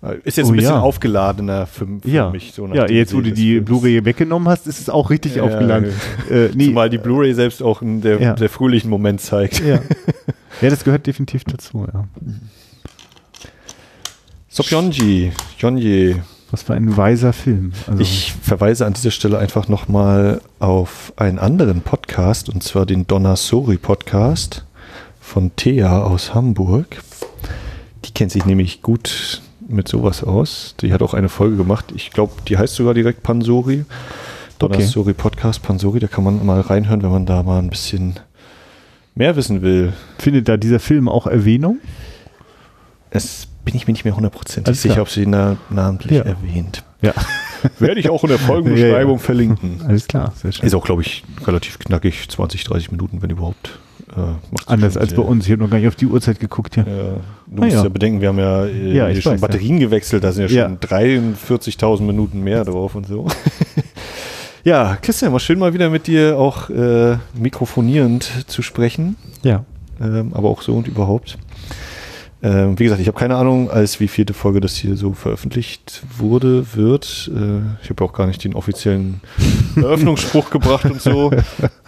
äh, 0.02 0.16
ist 0.24 0.36
jetzt 0.38 0.46
Oh 0.46 0.52
ein 0.52 0.56
bisschen 0.56 0.74
ja. 0.74 0.80
aufgeladener 0.80 1.66
für, 1.66 1.86
für 1.86 2.08
Ja, 2.08 2.30
mich. 2.30 2.52
So 2.52 2.66
ja 2.68 2.88
jetzt 2.88 3.14
wo 3.14 3.20
du 3.20 3.32
die. 3.32 3.60
Blu-ray 3.60 4.04
weggenommen 4.04 4.48
hast, 4.48 4.66
ist 4.66 4.80
es 4.80 4.88
auch 4.88 5.10
richtig 5.10 5.36
Ja, 5.36 5.42
aufgeladen. 5.42 5.92
Äh, 6.30 6.50
nee, 6.54 6.66
Zumal 6.66 6.88
die 6.90 6.98
Blu-ray 6.98 7.34
selbst 7.34 7.62
auch 7.62 7.82
einen 7.82 8.00
der, 8.00 8.34
der 8.34 8.48
fröhlichen 8.48 8.88
Moment 8.88 9.20
zeigt. 9.20 9.60
ja. 9.60 9.80
ja, 10.60 10.70
das 10.70 10.84
gehört 10.84 11.06
definitiv 11.06 11.44
dazu, 11.44 11.86
ja. 11.92 12.04
Sopyonji, 14.62 15.32
Yonji. 15.58 16.16
Was 16.50 16.64
für 16.64 16.74
ein 16.74 16.94
weiser 16.96 17.32
Film. 17.32 17.72
Also, 17.86 18.02
Ich 18.02 18.34
verweise 18.42 18.84
an 18.84 18.92
dieser 18.92 19.10
Stelle 19.10 19.38
einfach 19.38 19.68
nochmal 19.68 20.42
auf 20.58 21.14
einen 21.16 21.38
anderen 21.38 21.80
Podcast, 21.80 22.48
und 22.50 22.62
zwar 22.62 22.84
den 22.84 23.06
Donna 23.06 23.36
Sori 23.36 23.78
Podcast 23.78 24.64
von 25.20 25.54
Thea 25.56 26.02
aus 26.02 26.34
Hamburg. 26.34 27.02
Die 28.04 28.12
kennt 28.12 28.32
sich 28.32 28.44
nämlich 28.44 28.82
gut 28.82 29.40
mit 29.66 29.88
sowas 29.88 30.22
aus. 30.24 30.74
Die 30.82 30.92
hat 30.92 31.00
auch 31.02 31.14
eine 31.14 31.30
Folge 31.30 31.56
gemacht. 31.56 31.86
Ich 31.94 32.10
glaube, 32.10 32.32
die 32.46 32.58
heißt 32.58 32.74
sogar 32.74 32.92
direkt 32.92 33.22
Pansori. 33.22 33.86
Donna 34.58 34.74
Okay. 34.74 34.84
Sori 34.84 35.14
Podcast 35.14 35.62
Pansori. 35.62 36.00
Da 36.00 36.06
kann 36.06 36.24
man 36.24 36.44
mal 36.44 36.60
reinhören, 36.60 37.02
wenn 37.02 37.10
man 37.12 37.24
da 37.24 37.42
mal 37.42 37.60
ein 37.60 37.70
bisschen 37.70 38.20
mehr 39.14 39.36
wissen 39.36 39.62
will. 39.62 39.94
findet 40.18 40.48
da 40.48 40.58
dieser 40.58 40.80
Film 40.80 41.08
auch 41.08 41.26
Erwähnung? 41.26 41.78
Es 43.10 43.46
bin 43.64 43.74
ich 43.74 43.86
mir 43.86 43.92
nicht 43.92 44.04
mehr 44.04 44.16
hundertprozentig 44.16 44.78
sicher, 44.78 45.02
ob 45.02 45.08
sie 45.10 45.30
da 45.30 45.56
namentlich 45.70 46.12
Ja. 46.18 46.22
erwähnt. 46.24 46.82
Ja. 47.02 47.12
Werde 47.78 48.00
ich 48.00 48.08
auch 48.10 48.22
in 48.24 48.30
der 48.30 48.38
Folgenbeschreibung 48.38 49.12
Ja, 49.16 49.18
ja. 49.20 49.24
verlinken. 49.24 49.80
Alles 49.86 50.06
klar, 50.06 50.32
sehr 50.36 50.52
schön. 50.52 50.66
Ist 50.66 50.74
auch, 50.74 50.84
glaube 50.84 51.02
ich, 51.02 51.24
relativ 51.46 51.78
knackig, 51.78 52.28
20, 52.28 52.64
30 52.64 52.90
Minuten, 52.90 53.20
wenn 53.22 53.30
überhaupt. 53.30 53.78
Äh, 54.16 54.20
Anders 54.66 54.96
als 54.96 55.14
bei 55.14 55.22
uns. 55.22 55.46
Ich 55.46 55.52
habe 55.52 55.62
noch 55.62 55.70
gar 55.70 55.78
nicht 55.78 55.86
auf 55.86 55.94
die 55.94 56.06
Uhrzeit 56.06 56.40
geguckt 56.40 56.74
hier. 56.74 56.84
Ja, 56.86 56.94
du 57.46 57.62
Ah, 57.62 57.64
musst 57.66 57.76
ja. 57.76 57.88
bedenken, 57.88 58.20
wir 58.20 58.28
haben 58.28 58.38
ja, 58.38 58.64
äh, 58.66 59.20
schon 59.20 59.32
weiß. 59.34 59.40
Batterien 59.40 59.78
gewechselt, 59.78 60.24
da 60.24 60.32
sind 60.32 60.50
ja 60.50 60.56
Ja. 60.62 60.64
schon 60.68 60.78
43.000 60.80 62.00
Minuten 62.06 62.40
mehr 62.42 62.64
drauf 62.64 62.94
und 62.96 63.06
so. 63.06 63.26
ja, 64.64 64.96
Christian, 65.00 65.32
war 65.32 65.40
schön 65.40 65.58
mal 65.58 65.72
wieder 65.74 65.90
mit 65.90 66.06
dir 66.06 66.38
auch 66.38 66.70
äh, 66.70 67.16
mikrofonierend 67.34 68.44
zu 68.48 68.62
sprechen, 68.62 69.16
Ja. 69.42 69.64
ähm, 70.00 70.32
aber 70.34 70.48
auch 70.48 70.62
so 70.62 70.74
und 70.74 70.88
überhaupt. 70.88 71.38
Ähm, 72.42 72.78
wie 72.78 72.84
gesagt, 72.84 73.00
ich 73.02 73.06
habe 73.06 73.18
keine 73.18 73.36
Ahnung, 73.36 73.70
als 73.70 74.00
wie 74.00 74.08
vierte 74.08 74.32
Folge 74.32 74.60
das 74.60 74.74
hier 74.74 74.96
so 74.96 75.12
veröffentlicht 75.12 76.02
wurde, 76.16 76.74
wird. 76.74 77.30
Äh, 77.34 77.60
ich 77.82 77.90
habe 77.90 78.02
auch 78.02 78.14
gar 78.14 78.26
nicht 78.26 78.42
den 78.44 78.54
offiziellen 78.54 79.20
Eröffnungsspruch 79.76 80.48
gebracht 80.50 80.86
und 80.86 81.02
so, 81.02 81.30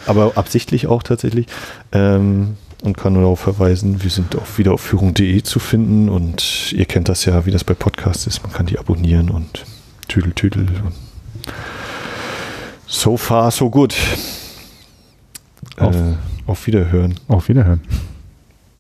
aber 0.07 0.33
absichtlich 0.37 0.87
auch 0.87 1.03
tatsächlich. 1.03 1.47
Ähm, 1.93 2.57
und 2.83 2.97
kann 2.99 3.13
nur 3.15 3.23
darauf 3.23 3.41
verweisen, 3.41 4.03
wir 4.03 4.11
sind 4.11 4.37
auch 4.37 4.59
wieder 4.59 4.73
auf 4.73 4.81
führung.de 4.81 5.43
zu 5.43 5.59
finden 5.61 6.09
und 6.09 6.73
ihr 6.73 6.85
kennt 6.85 7.09
das 7.09 7.25
ja, 7.25 7.47
wie 7.47 7.51
das 7.53 7.63
bei 7.65 7.75
Podcasts 7.75 8.27
ist. 8.27 8.43
Man 8.43 8.53
kann 8.53 8.67
die 8.67 8.79
abonnieren 8.79 9.31
und 9.31 9.65
tüdel, 10.09 10.33
tüdel. 10.33 10.63
Und 10.85 10.93
so 12.87 13.17
far, 13.17 13.51
so 13.51 13.71
good. 13.71 13.95
Auf- 15.79 15.95
Äh, 15.97 16.15
auf 16.47 16.67
Wiederhören. 16.67 17.15
Auf 17.29 17.49
Wiederhören. 17.49 17.81